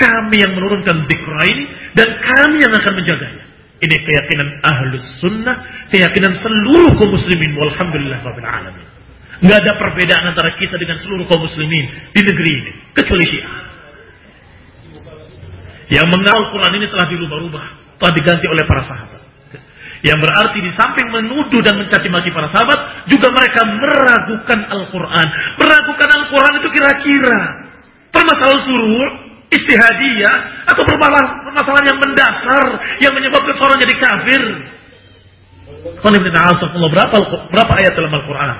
Kami 0.00 0.36
yang 0.40 0.56
menurunkan 0.56 1.04
dzikra 1.04 1.42
ini 1.44 1.64
dan 1.92 2.08
kami 2.16 2.64
yang 2.64 2.72
akan 2.72 2.92
menjaganya. 2.96 3.44
Ini 3.80 3.96
keyakinan 4.00 4.48
ahlus 4.64 5.04
sunnah, 5.20 5.56
keyakinan 5.92 6.36
seluruh 6.40 6.96
kaum 6.96 7.12
muslimin. 7.12 7.52
Walhamdulillah 7.56 8.20
rabbil 8.24 8.48
alamin. 8.48 8.86
Nggak 9.40 9.58
ada 9.60 9.72
perbedaan 9.76 10.24
antara 10.32 10.56
kita 10.56 10.76
dengan 10.80 11.00
seluruh 11.04 11.24
kaum 11.28 11.44
muslimin 11.44 12.12
di 12.16 12.20
negeri 12.24 12.50
ini. 12.64 12.72
Kecuali 12.96 13.24
Syiah. 13.28 13.56
Yang 15.90 16.06
mengenal 16.12 16.40
Quran 16.54 16.72
ini 16.80 16.86
telah 16.88 17.06
dirubah-rubah. 17.08 17.64
Telah 18.00 18.12
diganti 18.16 18.46
oleh 18.48 18.64
para 18.64 18.82
sahabat. 18.84 19.20
Yang 20.00 20.18
berarti 20.24 20.58
di 20.64 20.72
samping 20.72 21.12
menuduh 21.12 21.60
dan 21.60 21.76
mencaci 21.76 22.08
maki 22.08 22.32
para 22.32 22.48
sahabat, 22.48 23.04
juga 23.12 23.28
mereka 23.36 23.68
meragukan 23.68 24.60
Al-Quran. 24.64 25.26
Meragukan 25.60 26.08
Al-Quran 26.08 26.52
itu 26.56 26.68
kira-kira 26.72 27.36
permasalahan 28.08 28.64
suruh, 28.64 29.29
istihadiyah, 29.50 30.36
atau 30.70 30.82
permasalahan 30.86 31.86
yang 31.90 31.98
mendasar 31.98 32.64
yang 33.02 33.12
menyebabkan 33.14 33.54
seorang 33.58 33.78
jadi 33.82 33.94
kafir. 33.98 34.42
Berapa, 36.00 37.16
berapa 37.50 37.72
ayat 37.78 37.92
dalam 37.94 38.12
Al-Quran? 38.14 38.50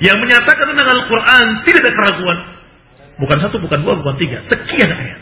Yang 0.00 0.16
menyatakan 0.24 0.64
tentang 0.72 0.88
Al-Quran 0.88 1.44
tidak 1.68 1.80
ada 1.84 1.92
keraguan. 1.92 2.38
Bukan 3.20 3.36
satu, 3.44 3.56
bukan 3.60 3.78
dua, 3.84 3.94
bukan 4.00 4.16
tiga. 4.16 4.40
Sekian 4.48 4.88
ayat. 4.88 5.18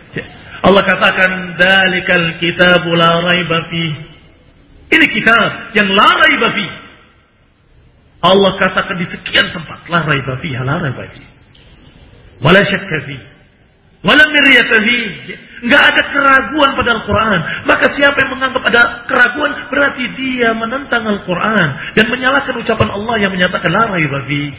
Allah 0.63 0.83
katakan, 0.87 1.59
Dalikal 1.59 2.39
kitabu 2.39 2.95
la 2.95 3.11
raiba 3.23 3.59
ini 4.89 5.07
kitab 5.13 5.77
yang 5.77 5.89
la. 5.93 6.09
Allah 8.19 8.51
katakan 8.59 8.97
di 8.99 9.07
sekian 9.07 9.47
tempat 9.53 9.87
la 9.93 10.01
raiba 10.03 10.41
fi, 10.41 10.51
la. 10.57 10.77
Walam 13.99 14.31
Nggak 15.59 15.83
ada 15.91 16.03
keraguan 16.15 16.71
pada 16.79 16.91
Al-Quran. 17.03 17.41
Maka 17.67 17.87
siapa 17.99 18.15
yang 18.15 18.31
menganggap 18.39 18.63
ada 18.71 18.83
keraguan, 19.11 19.53
berarti 19.67 20.05
dia 20.15 20.55
menentang 20.55 21.03
Al-Quran. 21.03 21.69
Dan 21.99 22.07
menyalahkan 22.07 22.55
ucapan 22.63 22.89
Allah 22.95 23.17
yang 23.19 23.35
menyatakan, 23.35 23.67
larai 23.67 24.07
babi. 24.07 24.55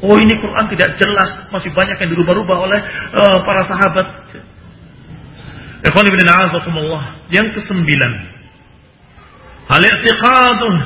Oh 0.00 0.16
ini 0.16 0.32
Quran 0.40 0.64
tidak 0.72 0.96
jelas, 0.96 1.44
masih 1.52 1.76
banyak 1.76 2.00
yang 2.00 2.10
dirubah-rubah 2.16 2.56
oleh 2.56 2.80
uh, 3.20 3.38
para 3.44 3.68
sahabat. 3.68 4.06
Ikhwan 5.80 6.08
ibn 6.08 6.20
Allah 6.24 7.04
Yang 7.28 7.60
kesembilan. 7.60 8.12
Hal-i'tiqaduh. 9.68 10.76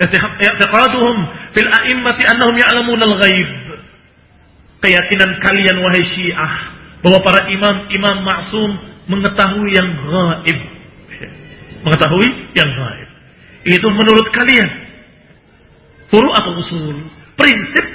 I'tiqaduhum 0.00 1.16
fil 1.52 1.68
a'immati 1.68 2.24
annahum 2.24 2.56
ya'lamun 2.56 3.00
al-ghaib 3.04 3.48
keyakinan 4.82 5.38
kalian 5.40 5.76
wahai 5.80 6.04
Syiah 6.04 6.52
bahwa 7.00 7.18
para 7.22 7.46
imam-imam 7.48 8.16
maksum 8.26 8.70
mengetahui 9.06 9.70
yang 9.74 9.88
gaib 9.88 10.58
mengetahui 11.82 12.28
yang 12.54 12.70
gaib 12.70 13.08
itu 13.62 13.86
menurut 13.86 14.26
kalian. 14.34 14.68
Furu 16.10 16.28
atau 16.34 16.52
usul 16.60 17.08
prinsip 17.38 17.86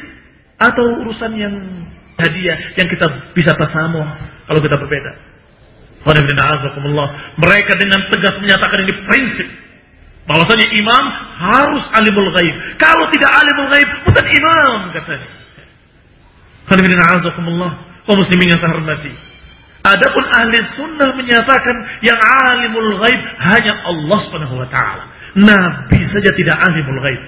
atau 0.57 1.05
urusan 1.05 1.31
yang 1.37 1.53
hadiah 2.17 2.57
yang 2.73 2.87
kita 2.89 3.05
bisa 3.37 3.53
tasamuh 3.53 4.07
kalau 4.49 4.59
kita 4.63 4.75
berbeda? 4.79 5.11
Mereka 7.37 7.71
dengan 7.77 7.99
tegas 8.09 8.35
menyatakan 8.39 8.79
ini 8.87 8.93
prinsip. 9.05 9.47
Bahwasanya 10.27 10.67
imam 10.75 11.03
harus 11.39 11.83
alimul 11.95 12.31
ghaib. 12.35 12.55
Kalau 12.79 13.05
tidak 13.11 13.31
alimul 13.31 13.67
ghaib, 13.71 13.89
bukan 14.07 14.25
imam 14.27 14.79
katanya. 14.91 15.29
Khamirin 16.67 16.99
a'azakumullah. 16.99 17.71
Kaum 18.07 18.23
muslimin 18.23 18.47
yang 18.51 18.59
saya 18.59 18.75
hormati. 18.75 19.11
Adapun 19.87 20.23
ahli 20.35 20.57
sunnah 20.75 21.15
menyatakan 21.15 21.75
yang 22.03 22.19
alimul 22.19 22.99
ghaib 23.03 23.21
hanya 23.51 23.73
Allah 23.87 24.19
Subhanahu 24.27 24.55
wa 24.59 24.67
taala. 24.67 25.03
Nabi 25.35 26.01
saja 26.11 26.29
tidak 26.35 26.57
alimul 26.59 26.99
ghaib. 27.03 27.21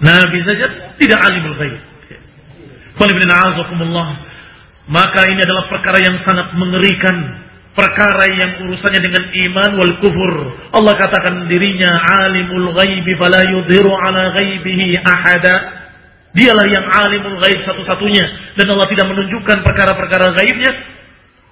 Nabi 0.00 0.38
saja 0.44 0.66
tidak 0.96 1.20
alimul 1.20 1.56
ghaib. 1.56 1.80
Khamirin 2.96 3.28
a'azakumullah. 3.28 4.08
Maka 4.86 5.26
ini 5.28 5.42
adalah 5.42 5.66
perkara 5.68 5.98
yang 5.98 6.16
sangat 6.22 6.54
mengerikan 6.54 7.44
perkara 7.76 8.24
yang 8.32 8.50
urusannya 8.64 9.00
dengan 9.04 9.24
iman 9.28 9.70
wal 9.76 9.94
kufur. 10.00 10.32
Allah 10.72 10.94
katakan 10.96 11.44
dirinya 11.50 11.92
alimul 12.24 12.72
ghaibi 12.72 13.12
fala 13.20 13.44
yudhiru 13.44 13.92
ala 13.92 14.32
ghaibihi 14.32 14.96
ahada. 15.04 15.54
Dialah 16.36 16.66
yang 16.68 16.84
alimul 16.84 17.40
ghaib 17.40 17.64
satu-satunya 17.64 18.54
dan 18.60 18.68
Allah 18.68 18.84
tidak 18.92 19.08
menunjukkan 19.08 19.64
perkara-perkara 19.64 20.36
gaibnya 20.36 20.72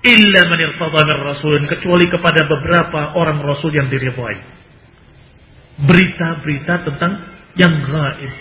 illa 0.04 0.40
man 0.44 0.60
rasulin 1.24 1.64
kecuali 1.64 2.04
kepada 2.12 2.44
beberapa 2.44 3.16
orang 3.16 3.40
rasul 3.40 3.72
yang 3.72 3.88
diridhai. 3.88 4.44
Berita-berita 5.88 6.84
tentang 6.84 7.12
yang 7.56 7.72
gaib. 7.88 8.32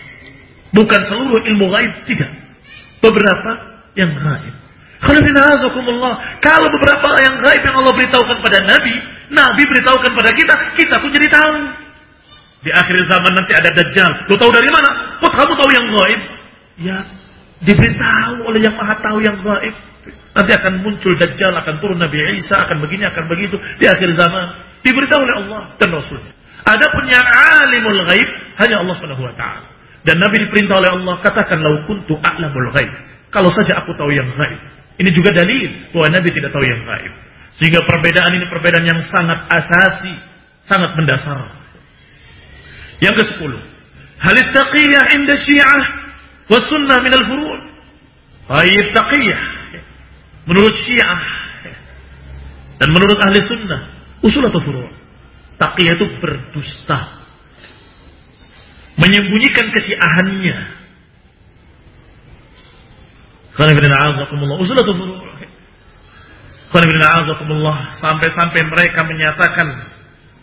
Bukan 0.76 1.02
seluruh 1.08 1.42
ilmu 1.48 1.72
gaib 1.72 1.92
tidak. 2.12 2.32
Beberapa 3.00 3.52
yang 3.96 4.12
gaib. 4.12 4.56
Kalau 6.44 6.68
beberapa 6.76 7.08
yang 7.24 7.36
gaib 7.40 7.62
yang 7.64 7.76
Allah 7.80 7.94
beritahukan 7.96 8.38
pada 8.44 8.60
Nabi, 8.68 8.96
Nabi 9.32 9.64
beritahukan 9.64 10.12
pada 10.12 10.32
kita, 10.36 10.54
kita 10.76 10.96
pun 11.00 11.10
jadi 11.12 11.28
tahu. 11.32 11.83
Di 12.64 12.72
akhir 12.72 12.96
zaman 13.12 13.32
nanti 13.36 13.52
ada 13.60 13.70
Dajjal. 13.76 14.12
Lu 14.32 14.40
tahu 14.40 14.52
dari 14.56 14.72
mana? 14.72 15.20
Kok 15.20 15.34
kamu 15.36 15.54
tahu 15.60 15.70
yang 15.76 15.86
gaib? 15.92 16.22
Ya, 16.80 16.98
diberitahu 17.68 18.48
oleh 18.48 18.60
yang 18.64 18.76
maha 18.80 18.96
tahu 19.04 19.20
yang 19.20 19.36
gaib. 19.44 19.76
Nanti 20.34 20.52
akan 20.56 20.74
muncul 20.82 21.14
Dajjal, 21.20 21.52
akan 21.52 21.76
turun 21.84 22.00
Nabi 22.00 22.18
Isa, 22.40 22.64
akan 22.64 22.80
begini, 22.80 23.04
akan 23.06 23.28
begitu. 23.28 23.60
Di 23.78 23.86
akhir 23.92 24.16
zaman. 24.16 24.46
Diberitahu 24.84 25.22
oleh 25.22 25.36
Allah 25.48 25.62
dan 25.80 25.90
Rasulnya. 25.92 26.34
Adapun 26.64 27.04
yang 27.12 27.24
alimul 27.24 28.02
gaib, 28.08 28.30
hanya 28.64 28.80
Allah 28.80 28.96
ta'ala. 29.36 29.68
Dan 30.04 30.20
Nabi 30.20 30.36
diperintah 30.48 30.76
oleh 30.80 30.92
Allah, 30.92 31.16
katakan 31.24 31.60
lau 31.60 31.84
kuntu 31.88 32.16
a'lamul 32.20 32.72
gaib. 32.76 32.92
Kalau 33.32 33.52
saja 33.52 33.84
aku 33.84 33.96
tahu 33.96 34.12
yang 34.12 34.28
gaib. 34.28 34.60
Ini 35.00 35.10
juga 35.12 35.36
dalil 35.36 35.92
bahwa 35.92 36.08
Nabi 36.16 36.30
tidak 36.32 36.52
tahu 36.56 36.64
yang 36.64 36.84
gaib. 36.88 37.14
Sehingga 37.60 37.84
perbedaan 37.84 38.32
ini 38.36 38.46
perbedaan 38.48 38.86
yang 38.88 39.00
sangat 39.08 39.40
asasi, 39.52 40.14
sangat 40.68 40.96
mendasar. 40.96 41.63
Yang 43.04 43.16
ke 43.20 43.24
sepuluh. 43.36 43.60
Hal 44.24 44.38
taqiyah 44.40 45.04
inda 45.20 45.36
syiah 45.44 45.82
wa 46.48 46.60
sunnah 46.64 46.98
min 47.04 47.12
al-furu' 47.12 47.60
Hayy 48.48 48.80
taqiyah. 48.96 49.42
Menurut 50.48 50.76
syiah. 50.88 51.22
Dan 52.80 52.96
menurut 52.96 53.20
ahli 53.20 53.44
sunnah, 53.44 53.82
usul 54.24 54.44
atau 54.48 54.60
furu' 54.64 54.92
Taqiyah 55.60 55.94
itu 55.96 56.06
berdusta. 56.20 57.24
Menyembunyikan 59.00 59.74
kesiahannya 59.74 60.58
Sampai-sampai 68.02 68.62
mereka 68.66 69.00
menyatakan 69.06 69.68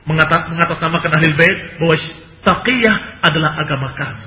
mengatasnamakan 0.06 1.10
ahli 1.18 1.28
bait 1.34 1.58
bahwa 1.82 1.94
taqiyah 2.44 2.96
adalah 3.24 3.56
agama 3.60 3.92
kami. 3.96 4.26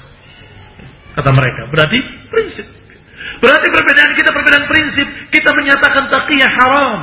Kata 1.13 1.29
mereka. 1.29 1.61
Berarti 1.69 1.99
prinsip. 2.29 2.65
Berarti 3.39 3.67
perbedaan 3.69 4.11
kita 4.17 4.29
perbedaan 4.33 4.65
prinsip. 4.65 5.07
Kita 5.29 5.49
menyatakan 5.53 6.09
taqiyah 6.09 6.51
haram. 6.57 6.99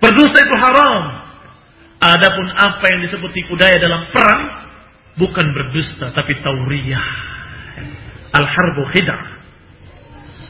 Berdusta 0.00 0.38
itu 0.44 0.56
haram. 0.60 1.02
Adapun 2.04 2.46
apa 2.52 2.84
yang 2.92 3.00
disebut 3.08 3.30
tipu 3.32 3.56
daya 3.56 3.80
dalam 3.80 4.12
perang 4.12 4.68
bukan 5.16 5.46
berdusta 5.56 6.12
tapi 6.12 6.36
tauriyah. 6.44 7.08
Al-harbu 8.34 8.84
khid'ah. 8.92 9.22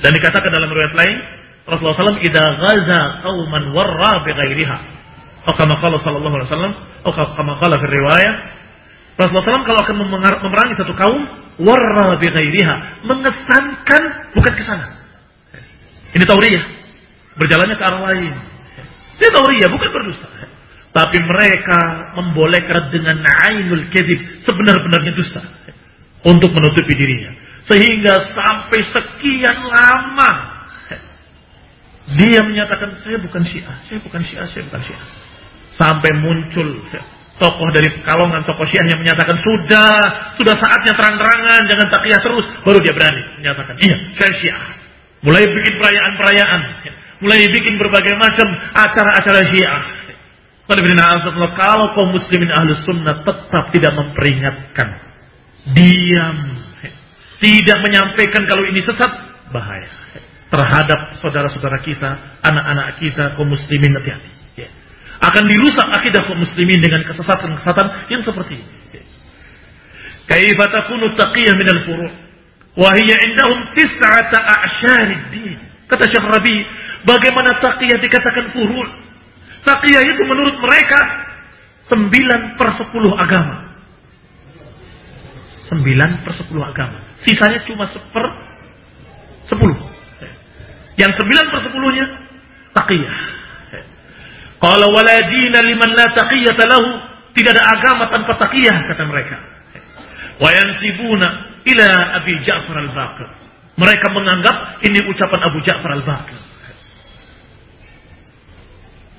Dan 0.03 0.11
dikatakan 0.17 0.51
dalam 0.51 0.73
riwayat 0.73 0.95
lain, 0.97 1.17
Rasulullah 1.65 1.97
SAW 1.97 2.21
idza 2.21 2.45
ghaza 2.45 3.01
qauman 3.25 3.73
warra 3.73 4.25
bi 4.25 4.33
ghairiha. 4.37 4.79
Kama 5.45 5.77
qala 5.81 6.01
sallallahu 6.01 6.35
alaihi 6.41 6.49
wasallam, 6.49 6.75
kama 7.37 7.53
qala 7.61 7.77
fi 7.77 7.87
Rasulullah 9.15 9.47
SAW 9.47 9.69
kalau 9.69 9.81
akan 9.87 9.97
memerangi 10.43 10.75
satu 10.75 10.95
kaum, 10.99 11.23
warra 11.63 12.19
mengesankan 13.07 14.03
bukan 14.35 14.53
ke 14.59 14.63
sana. 14.67 14.87
Ini 16.15 16.25
tauriyah. 16.27 16.65
Berjalannya 17.39 17.77
ke 17.79 17.85
arah 17.85 18.03
lain. 18.11 18.33
Ini 19.19 19.29
tauriyah, 19.31 19.69
bukan 19.71 19.89
berdusta. 19.91 20.29
Tapi 20.95 21.19
mereka 21.27 21.79
membolehkan 22.15 22.91
dengan 22.95 23.19
ainul 23.51 23.91
kedib 23.91 24.47
sebenar-benarnya 24.47 25.13
dusta 25.19 25.43
untuk 26.23 26.55
menutupi 26.55 26.95
dirinya. 26.95 27.35
Sehingga 27.67 28.15
sampai 28.31 28.79
sekian 28.95 29.59
lama 29.75 30.55
dia 32.15 32.41
menyatakan 32.45 33.01
saya 33.01 33.17
bukan 33.19 33.43
syiah, 33.49 33.81
saya 33.89 33.99
bukan 34.05 34.23
syiah, 34.23 34.47
saya 34.53 34.63
bukan 34.69 34.81
syiah. 34.85 35.07
Sampai 35.75 36.11
muncul 36.21 36.85
tokoh 37.39 37.69
dari 37.75 37.91
Pekalongan, 37.99 38.47
tokoh 38.47 38.67
Syiah 38.69 38.87
yang 38.87 39.01
menyatakan 39.03 39.35
sudah, 39.39 39.91
sudah 40.39 40.55
saatnya 40.55 40.95
terang-terangan, 40.95 41.61
jangan 41.67 41.87
takiyah 41.91 42.21
terus, 42.23 42.47
baru 42.63 42.79
dia 42.79 42.95
berani 42.95 43.23
menyatakan 43.43 43.75
iya, 43.83 43.97
saya 44.15 44.33
Syiah. 44.39 44.63
Mulai 45.25 45.43
bikin 45.49 45.75
perayaan-perayaan, 45.81 46.61
mulai 47.25 47.49
bikin 47.49 47.75
berbagai 47.81 48.15
macam 48.21 48.47
acara-acara 48.77 49.41
Syiah. 49.51 49.83
Kalau 50.65 51.87
kaum 51.93 52.09
muslimin 52.13 52.49
ahlus 52.49 52.81
sunnah 52.89 53.21
tetap 53.21 53.65
tidak 53.73 53.93
memperingatkan, 53.93 54.89
diam, 55.77 56.39
tidak 57.41 57.79
menyampaikan 57.85 58.49
kalau 58.49 58.65
ini 58.69 58.81
sesat, 58.81 59.13
bahaya 59.53 59.91
terhadap 60.49 61.19
saudara-saudara 61.19 61.83
kita, 61.83 62.41
anak-anak 62.47 63.03
kita, 63.03 63.35
kaum 63.35 63.51
muslimin 63.51 63.91
hati-hati 63.91 64.44
akan 65.25 65.45
dirusak 65.49 65.89
akidah 66.01 66.21
kaum 66.29 66.37
muslimin 66.37 66.79
dengan 66.85 67.01
kesesatan-kesesatan 67.09 68.13
yang 68.13 68.21
seperti 68.21 68.61
ini. 68.61 69.01
Kaifa 70.29 70.65
takunu 70.69 71.13
taqiyah 71.17 71.55
min 71.57 71.69
al-furu' 71.69 72.13
wa 72.77 72.89
hiya 72.97 73.17
indahum 73.29 73.73
tis'ata 73.77 74.39
a'syarid 74.41 75.23
din. 75.33 75.57
Kata 75.89 76.09
Syekh 76.09 76.25
Rabi, 76.25 76.57
bagaimana 77.09 77.57
taqiyah 77.61 78.01
dikatakan 78.01 78.53
furu'? 78.53 78.89
Taqiyah 79.65 80.03
itu 80.05 80.23
menurut 80.29 80.57
mereka 80.61 81.01
9 81.89 82.61
per 82.61 82.69
10 82.81 83.25
agama. 83.25 83.57
9 85.73 86.25
per 86.25 86.33
10 86.37 86.53
agama. 86.61 86.99
Sisanya 87.25 87.61
cuma 87.65 87.89
seper 87.89 88.25
10. 89.49 89.61
Yang 91.01 91.13
9 91.17 91.53
per 91.53 91.61
10-nya 91.65 92.07
taqiyah. 92.77 93.34
Qala 94.65 94.87
wala 94.89 95.17
dina 95.29 95.61
liman 95.61 95.93
la 95.93 96.09
taqiyata 96.17 96.65
lahu. 96.65 96.89
Tidak 97.37 97.53
ada 97.53 97.65
agama 97.77 98.09
tanpa 98.09 98.33
taqiyah 98.41 98.77
kata 98.89 99.05
mereka. 99.05 99.37
Wa 100.41 100.49
yansibuna 100.49 101.61
ila 101.69 101.89
Abi 102.17 102.41
Ja'far 102.41 102.77
al-Baqir. 102.81 103.29
Mereka 103.77 104.07
menganggap 104.09 104.81
ini 104.89 105.05
ucapan 105.05 105.41
Abu 105.53 105.59
Ja'far 105.61 105.91
al-Baqir. 106.01 106.39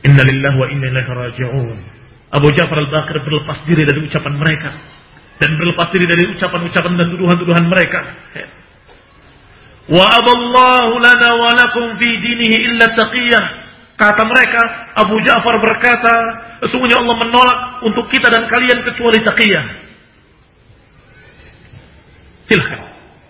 Inna 0.09 0.24
lillahi 0.25 0.57
wa 0.57 0.67
inna 0.74 0.85
ilaihi 0.90 1.11
raji'un. 1.14 1.77
Abu 2.33 2.48
Ja'far 2.49 2.82
al-Baqir 2.82 3.22
berlepas 3.22 3.61
diri 3.69 3.85
dari 3.85 4.01
ucapan 4.01 4.33
mereka 4.41 4.72
dan 5.38 5.49
berlepas 5.59 5.88
diri 5.91 6.07
dari 6.07 6.24
ucapan-ucapan 6.32 6.93
dan 6.95 7.07
tuduhan-tuduhan 7.11 7.65
mereka. 7.67 8.01
Wa 9.91 10.06
aballahu 10.17 10.98
lana 10.98 11.30
wa 11.38 11.51
lakum 11.53 11.99
fi 12.01 12.09
dinihi 12.17 12.57
illa 12.74 12.90
taqiyah. 12.95 13.45
Kata 13.95 14.27
mereka, 14.27 14.61
Abu 14.99 15.15
Ja'far 15.24 15.56
berkata, 15.64 16.14
sesungguhnya 16.67 16.99
Allah 16.99 17.15
menolak 17.15 17.59
untuk 17.88 18.11
kita 18.11 18.27
dan 18.27 18.43
kalian 18.51 18.83
kecuali 18.83 19.24
taqiyah. 19.24 19.65
Silahkan. 22.51 22.82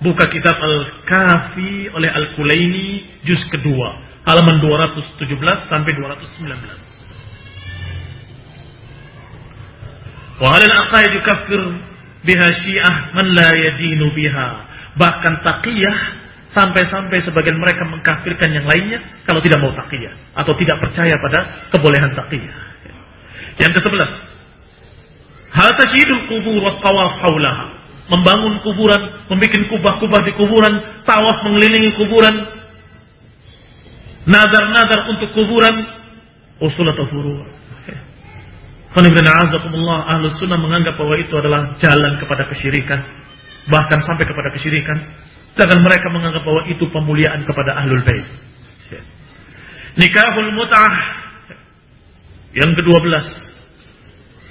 Buka 0.02 0.28
kitab 0.28 0.58
Al-Kafi 0.58 1.94
oleh 1.94 2.10
Al-Kulaini, 2.10 3.22
juz 3.24 3.40
kedua. 3.54 4.02
Halaman 4.26 4.58
217 4.58 5.70
sampai 5.70 5.92
219. 6.02 6.50
Wa 10.42 10.50
halal 10.52 10.76
aqaid 10.84 11.16
yukaffir 11.16 11.62
biha 12.26 12.48
syiah 12.60 12.96
man 13.14 13.38
la 13.38 13.50
yadinu 13.54 14.12
biha. 14.18 14.50
Bahkan 14.98 15.34
taqiyah 15.46 15.98
Sampai-sampai 16.56 17.20
sebagian 17.20 17.60
mereka 17.60 17.84
mengkafirkan 17.84 18.48
yang 18.56 18.64
lainnya 18.64 19.04
kalau 19.28 19.44
tidak 19.44 19.60
mau 19.60 19.76
taqiyah 19.76 20.40
atau 20.40 20.56
tidak 20.56 20.80
percaya 20.80 21.12
pada 21.20 21.40
kebolehan 21.76 22.16
taqiyah. 22.16 22.56
Yang 23.60 23.72
ke-11. 23.76 24.12
Hal 25.52 25.70
tajidul 25.76 26.24
kubur 26.32 26.64
wa 26.64 26.80
tawaf 26.80 27.20
haulaha. 27.28 27.66
Membangun 28.06 28.62
kuburan, 28.64 29.02
membuat 29.28 29.66
kubah-kubah 29.68 30.22
di 30.24 30.32
kuburan, 30.38 30.74
tawaf 31.04 31.42
mengelilingi 31.44 31.98
kuburan, 31.98 32.36
nazar-nazar 34.30 35.10
untuk 35.10 35.34
kuburan, 35.34 35.76
usul 36.64 36.88
atau 36.88 37.06
furu'. 37.10 37.52
Allah 38.96 40.00
ahlu 40.08 40.32
sunnah 40.40 40.56
menganggap 40.56 40.96
bahwa 40.96 41.20
itu 41.20 41.36
adalah 41.36 41.76
jalan 41.84 42.16
kepada 42.16 42.48
kesyirikan. 42.48 43.04
Bahkan 43.68 44.00
sampai 44.08 44.24
kepada 44.24 44.56
kesyirikan. 44.56 44.98
Sedangkan 45.56 45.88
mereka 45.88 46.12
menganggap 46.12 46.44
bahwa 46.44 46.68
itu 46.68 46.84
pemuliaan 46.92 47.48
kepada 47.48 47.80
ahlul 47.80 48.04
bait. 48.04 48.28
Nikahul 49.96 50.52
mut'ah 50.52 50.96
yang 52.60 52.76
ke-12. 52.76 53.24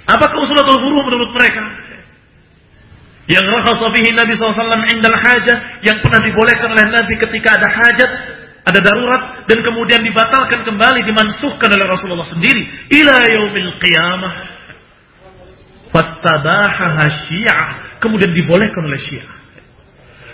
Apakah 0.09 0.37
usulatul 0.37 0.81
furu 0.81 0.99
menurut 1.05 1.31
mereka? 1.37 1.61
Yang 3.29 3.45
rakhasa 3.53 3.85
Nabi 3.89 4.33
SAW 4.37 4.85
indal 4.89 5.17
hajah 5.17 5.57
yang 5.85 5.97
pernah 6.01 6.21
dibolehkan 6.25 6.73
oleh 6.73 6.85
Nabi 6.89 7.13
ketika 7.21 7.57
ada 7.57 7.69
hajat, 7.69 8.11
ada 8.65 8.79
darurat 8.81 9.45
dan 9.45 9.61
kemudian 9.61 10.01
dibatalkan 10.01 10.65
kembali 10.65 11.05
dimansuhkan 11.05 11.69
oleh 11.69 11.85
Rasulullah 11.85 12.29
sendiri 12.29 12.65
ila 12.97 13.17
yaumil 13.29 13.71
qiyamah. 13.77 14.33
Fastabaha 15.93 17.05
syiah 17.29 17.65
kemudian 18.01 18.33
dibolehkan 18.33 18.89
oleh 18.89 19.01
syiah. 19.05 19.44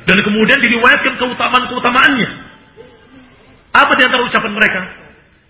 Dan 0.05 0.17
kemudian 0.25 0.57
diriwayatkan 0.57 1.13
keutamaan-keutamaannya. 1.21 2.29
Apa 3.71 3.91
di 3.95 4.01
antara 4.03 4.21
ucapan 4.25 4.53
mereka? 4.57 4.81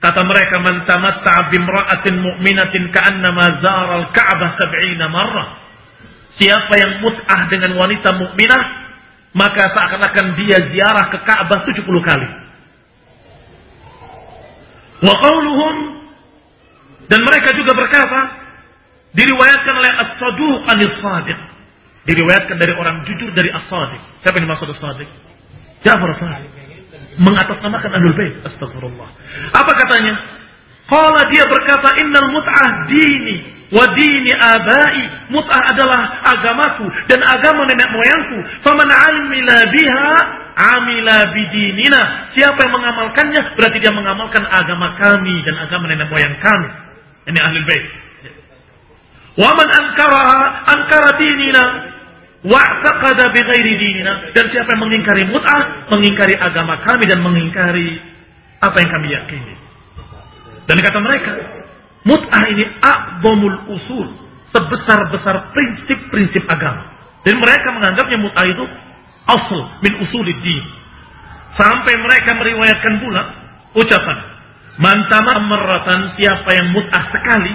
Kata 0.02 0.22
mereka, 0.26 0.56
"Man 0.60 0.82
tamatta'a 0.86 1.54
bimra'atin 1.54 2.16
mu'minatin 2.20 2.90
ka'annama 2.90 3.62
zaral 3.62 4.04
Ka'bah 4.12 4.58
sab'ina 4.58 5.06
marrah." 5.08 5.62
Siapa 6.42 6.74
yang 6.74 7.06
mut'ah 7.06 7.42
dengan 7.54 7.78
wanita 7.78 8.18
mukminah, 8.18 8.64
maka 9.38 9.72
seakan-akan 9.72 10.26
dia 10.42 10.58
ziarah 10.74 11.06
ke 11.14 11.18
Ka'bah 11.22 11.60
70 11.64 12.02
kali. 12.02 12.30
Wa 15.02 15.16
qawluhum 15.18 15.76
dan 17.10 17.26
mereka 17.26 17.52
juga 17.58 17.74
berkata 17.74 18.22
diriwayatkan 19.18 19.74
oleh 19.76 19.92
As-Saduq 19.98 20.62
Anis-Sadiq 20.72 21.51
Diriwayatkan 22.02 22.58
dari 22.58 22.74
orang 22.74 23.06
jujur 23.06 23.30
dari 23.34 23.54
As-Sadiq. 23.54 24.02
Siapa 24.26 24.42
yang 24.42 24.50
dimaksud 24.50 24.74
As-Sadiq? 24.74 25.10
Ja'far 25.86 26.10
As-Sadiq. 26.18 26.52
Mengatasnamakan 27.22 27.92
Ahlul 27.92 28.16
Bait. 28.16 28.34
Astagfirullah. 28.48 29.10
Apa 29.52 29.72
katanya? 29.76 30.14
Qala 30.88 31.22
dia 31.32 31.44
berkata, 31.48 31.96
"Innal 32.00 32.36
mut'ah 32.36 32.88
dini 32.88 33.68
wa 33.72 33.86
dini 33.96 34.32
abai." 34.32 35.30
Mut'ah 35.32 35.62
adalah 35.72 36.02
agamaku 36.36 36.88
dan 37.12 37.20
agama 37.24 37.68
nenek 37.68 37.90
moyangku. 37.92 38.40
Faman 38.64 38.90
amila 38.90 39.58
biha 39.72 40.12
amila 40.76 41.18
bidinina. 41.32 42.32
Siapa 42.36 42.60
yang 42.60 42.74
mengamalkannya 42.76 43.42
berarti 43.56 43.78
dia 43.80 43.94
mengamalkan 43.96 44.44
agama 44.48 44.96
kami 45.00 45.36
dan 45.48 45.56
agama 45.64 45.88
nenek 45.92 46.08
moyang 46.12 46.36
kami. 46.40 46.70
Ini 47.28 47.40
Ahlul 47.40 47.68
Bait. 47.68 47.86
Waman 49.40 49.68
ankara 49.72 50.28
ankara 50.76 51.10
dinina 51.16 51.91
wa'taqada 52.46 53.34
dinina. 53.34 54.34
Dan 54.34 54.46
siapa 54.50 54.70
yang 54.76 54.82
mengingkari 54.88 55.24
mut'ah 55.30 55.90
mengingkari 55.94 56.36
agama 56.38 56.82
kami 56.82 57.06
dan 57.10 57.20
mengingkari 57.22 58.02
apa 58.62 58.78
yang 58.82 58.90
kami 58.90 59.08
yakini. 59.14 59.56
Dan 60.70 60.78
kata 60.82 61.00
mereka 61.02 61.32
mut'ah 62.06 62.44
ini 62.54 62.64
a'dhamul 62.82 63.58
usul. 63.78 64.08
Sebesar-besar 64.52 65.56
prinsip-prinsip 65.56 66.44
agama. 66.44 66.92
Dan 67.24 67.40
mereka 67.40 67.72
menganggapnya 67.72 68.20
mut'ah 68.20 68.46
itu 68.50 68.66
asal 69.32 69.62
min 69.86 69.94
usuliddin 70.02 70.66
sampai 71.56 71.94
mereka 72.00 72.34
meriwayatkan 72.36 72.94
pula 73.04 73.22
ucapan 73.78 74.18
mantama 74.80 75.40
meratan 75.46 76.16
siapa 76.16 76.50
yang 76.56 76.74
mut'ah 76.74 77.06
sekali 77.12 77.54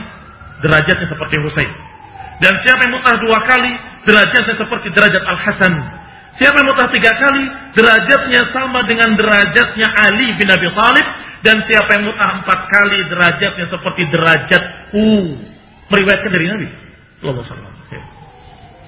derajatnya 0.60 1.06
seperti 1.08 1.36
Husain. 1.40 1.73
Dan 2.40 2.60
siapa 2.60 2.81
yang 2.86 2.92
mut'ah 3.00 3.16
dua 3.16 3.39
kali, 3.48 3.73
derajatnya 4.06 4.54
seperti 4.56 4.88
derajat 4.94 5.22
Al-Hasan. 5.26 5.74
Siapa 6.36 6.56
yang 6.60 6.68
mut'ah 6.68 6.88
tiga 6.92 7.12
kali, 7.16 7.44
derajatnya 7.74 8.42
sama 8.52 8.84
dengan 8.84 9.16
derajatnya 9.16 9.88
Ali 9.88 10.36
bin 10.38 10.48
Abi 10.48 10.68
Thalib. 10.72 11.06
Dan 11.44 11.62
siapa 11.62 12.00
yang 12.00 12.10
mut'ah 12.10 12.30
empat 12.42 12.60
kali, 12.70 12.98
derajatnya 13.12 13.66
seperti 13.68 14.02
derajat 14.08 14.62
U. 14.96 15.36
Meriwayatkan 15.92 16.30
dari 16.32 16.46
Nabi. 16.48 16.68
Allah. 17.26 17.44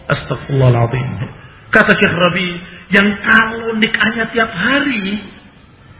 Astagfirullahaladzim. 0.08 1.08
Kata 1.68 1.92
Syekh 1.92 2.14
Rabi, 2.16 2.48
yang 2.88 3.06
kalau 3.20 3.76
nikahnya 3.76 4.32
tiap 4.32 4.48
hari, 4.48 5.20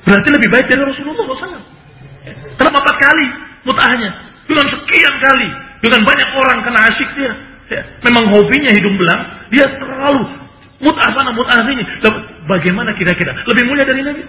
berarti 0.09 0.29
lebih 0.33 0.49
baik 0.49 0.67
dari 0.73 0.81
Rasulullah 0.81 1.25
SAW. 1.29 1.65
Kenapa 2.57 2.77
empat 2.81 2.97
kali 2.97 3.27
mut'ahnya? 3.69 4.11
Dengan 4.49 4.67
sekian 4.73 5.15
kali. 5.21 5.49
Dengan 5.79 6.01
banyak 6.03 6.29
orang 6.35 6.59
kena 6.65 6.81
asyik 6.91 7.11
dia. 7.15 7.33
Ya, 7.69 7.83
memang 8.01 8.33
hobinya 8.33 8.73
hidung 8.73 8.97
belang. 8.97 9.49
Dia 9.53 9.69
terlalu 9.69 10.25
mut'ah 10.81 11.11
sana 11.13 11.31
mut'ah 11.37 11.61
sini. 11.69 11.85
Bagaimana 12.49 12.97
kira-kira? 12.97 13.45
Lebih 13.45 13.65
mulia 13.69 13.85
dari 13.85 14.01
Nabi? 14.01 14.23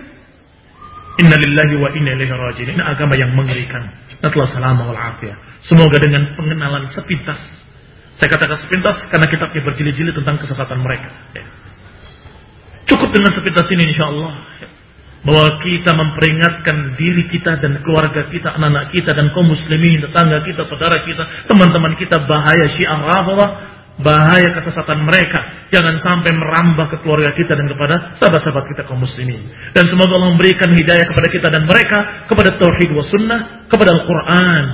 Inna 1.20 1.36
lillahi 1.36 1.76
wa 1.80 1.90
inna 1.96 2.12
ilaihi 2.20 2.32
raji'un. 2.32 2.76
Ini 2.76 2.84
agama 2.84 3.16
yang 3.16 3.32
mengerikan. 3.36 3.92
Nasolah 4.20 4.48
salam 4.52 4.80
wal 4.84 4.96
afiyah. 4.96 5.36
Semoga 5.64 6.00
dengan 6.00 6.36
pengenalan 6.36 6.92
sepintas. 6.96 7.40
Saya 8.20 8.28
katakan 8.36 8.60
sepintas 8.60 9.00
karena 9.08 9.28
kitabnya 9.32 9.62
berjilid-jilid 9.64 10.16
tentang 10.16 10.36
kesesatan 10.40 10.84
mereka. 10.84 11.08
Ya. 11.32 11.48
Cukup 12.92 13.16
dengan 13.16 13.32
sepintas 13.32 13.68
ini 13.72 13.84
insya 13.88 14.12
Allah. 14.12 14.34
Ya. 14.60 14.70
Bahwa 15.20 15.60
kita 15.60 15.92
memperingatkan 15.92 16.96
diri 16.96 17.28
kita 17.28 17.60
dan 17.60 17.84
keluarga 17.84 18.32
kita, 18.32 18.56
anak-anak 18.56 18.96
kita 18.96 19.12
dan 19.12 19.28
kaum 19.36 19.52
muslimin, 19.52 20.00
tetangga 20.08 20.40
kita, 20.48 20.64
saudara 20.64 21.04
kita, 21.04 21.28
teman-teman 21.44 22.00
kita 22.00 22.24
bahaya 22.24 22.66
syiah 22.72 23.04
rafadah 23.04 23.80
bahaya 24.00 24.56
kesesatan 24.56 25.04
mereka. 25.04 25.68
Jangan 25.70 26.00
sampai 26.02 26.32
merambah 26.34 26.88
ke 26.90 26.98
keluarga 27.04 27.36
kita 27.36 27.54
dan 27.54 27.68
kepada 27.68 28.16
sahabat-sahabat 28.18 28.66
kita 28.74 28.82
kaum 28.88 29.04
muslimin. 29.04 29.44
Dan 29.76 29.86
semoga 29.92 30.18
Allah 30.18 30.32
memberikan 30.34 30.72
hidayah 30.74 31.06
kepada 31.06 31.28
kita 31.30 31.48
dan 31.52 31.68
mereka 31.68 32.26
kepada 32.32 32.56
tauhid 32.58 32.90
wa 32.96 33.04
sunnah, 33.06 33.40
kepada 33.68 33.92
Al-Quran, 33.94 34.66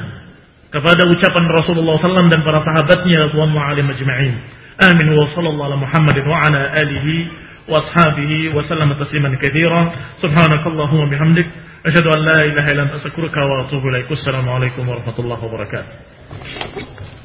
kepada 0.72 1.02
ucapan 1.10 1.44
Rasulullah 1.52 1.96
SAW 2.00 2.32
dan 2.32 2.42
para 2.46 2.60
sahabatnya 2.64 3.30
radhiyallahu 3.30 3.66
alim 3.66 3.86
ajma'in. 3.92 4.36
Amin 4.80 5.08
wa 5.18 5.28
sallallahu 5.32 5.68
ala 5.72 5.78
Muhammadin 5.80 6.28
wa 6.28 6.36
ala 6.46 6.72
alihi 6.76 7.32
wa 7.72 7.80
ashabihi 7.80 8.52
wa 8.54 8.60
sallam 8.68 8.92
tasliman 9.00 9.38
katsira. 9.40 9.82
Subhanakallahumma 10.20 11.08
bihamdik 11.10 11.48
asyhadu 11.88 12.12
an 12.12 12.20
la 12.28 12.40
ilaha 12.44 12.72
illa 12.72 12.82
anta 12.84 12.96
astaghfiruka 13.00 13.40
wa 13.40 13.66
atubu 13.66 13.88
ilaik. 13.88 14.12
Assalamu 14.12 14.52
alaikum 14.52 14.84
warahmatullahi 14.88 15.40
wabarakatuh. 15.40 17.25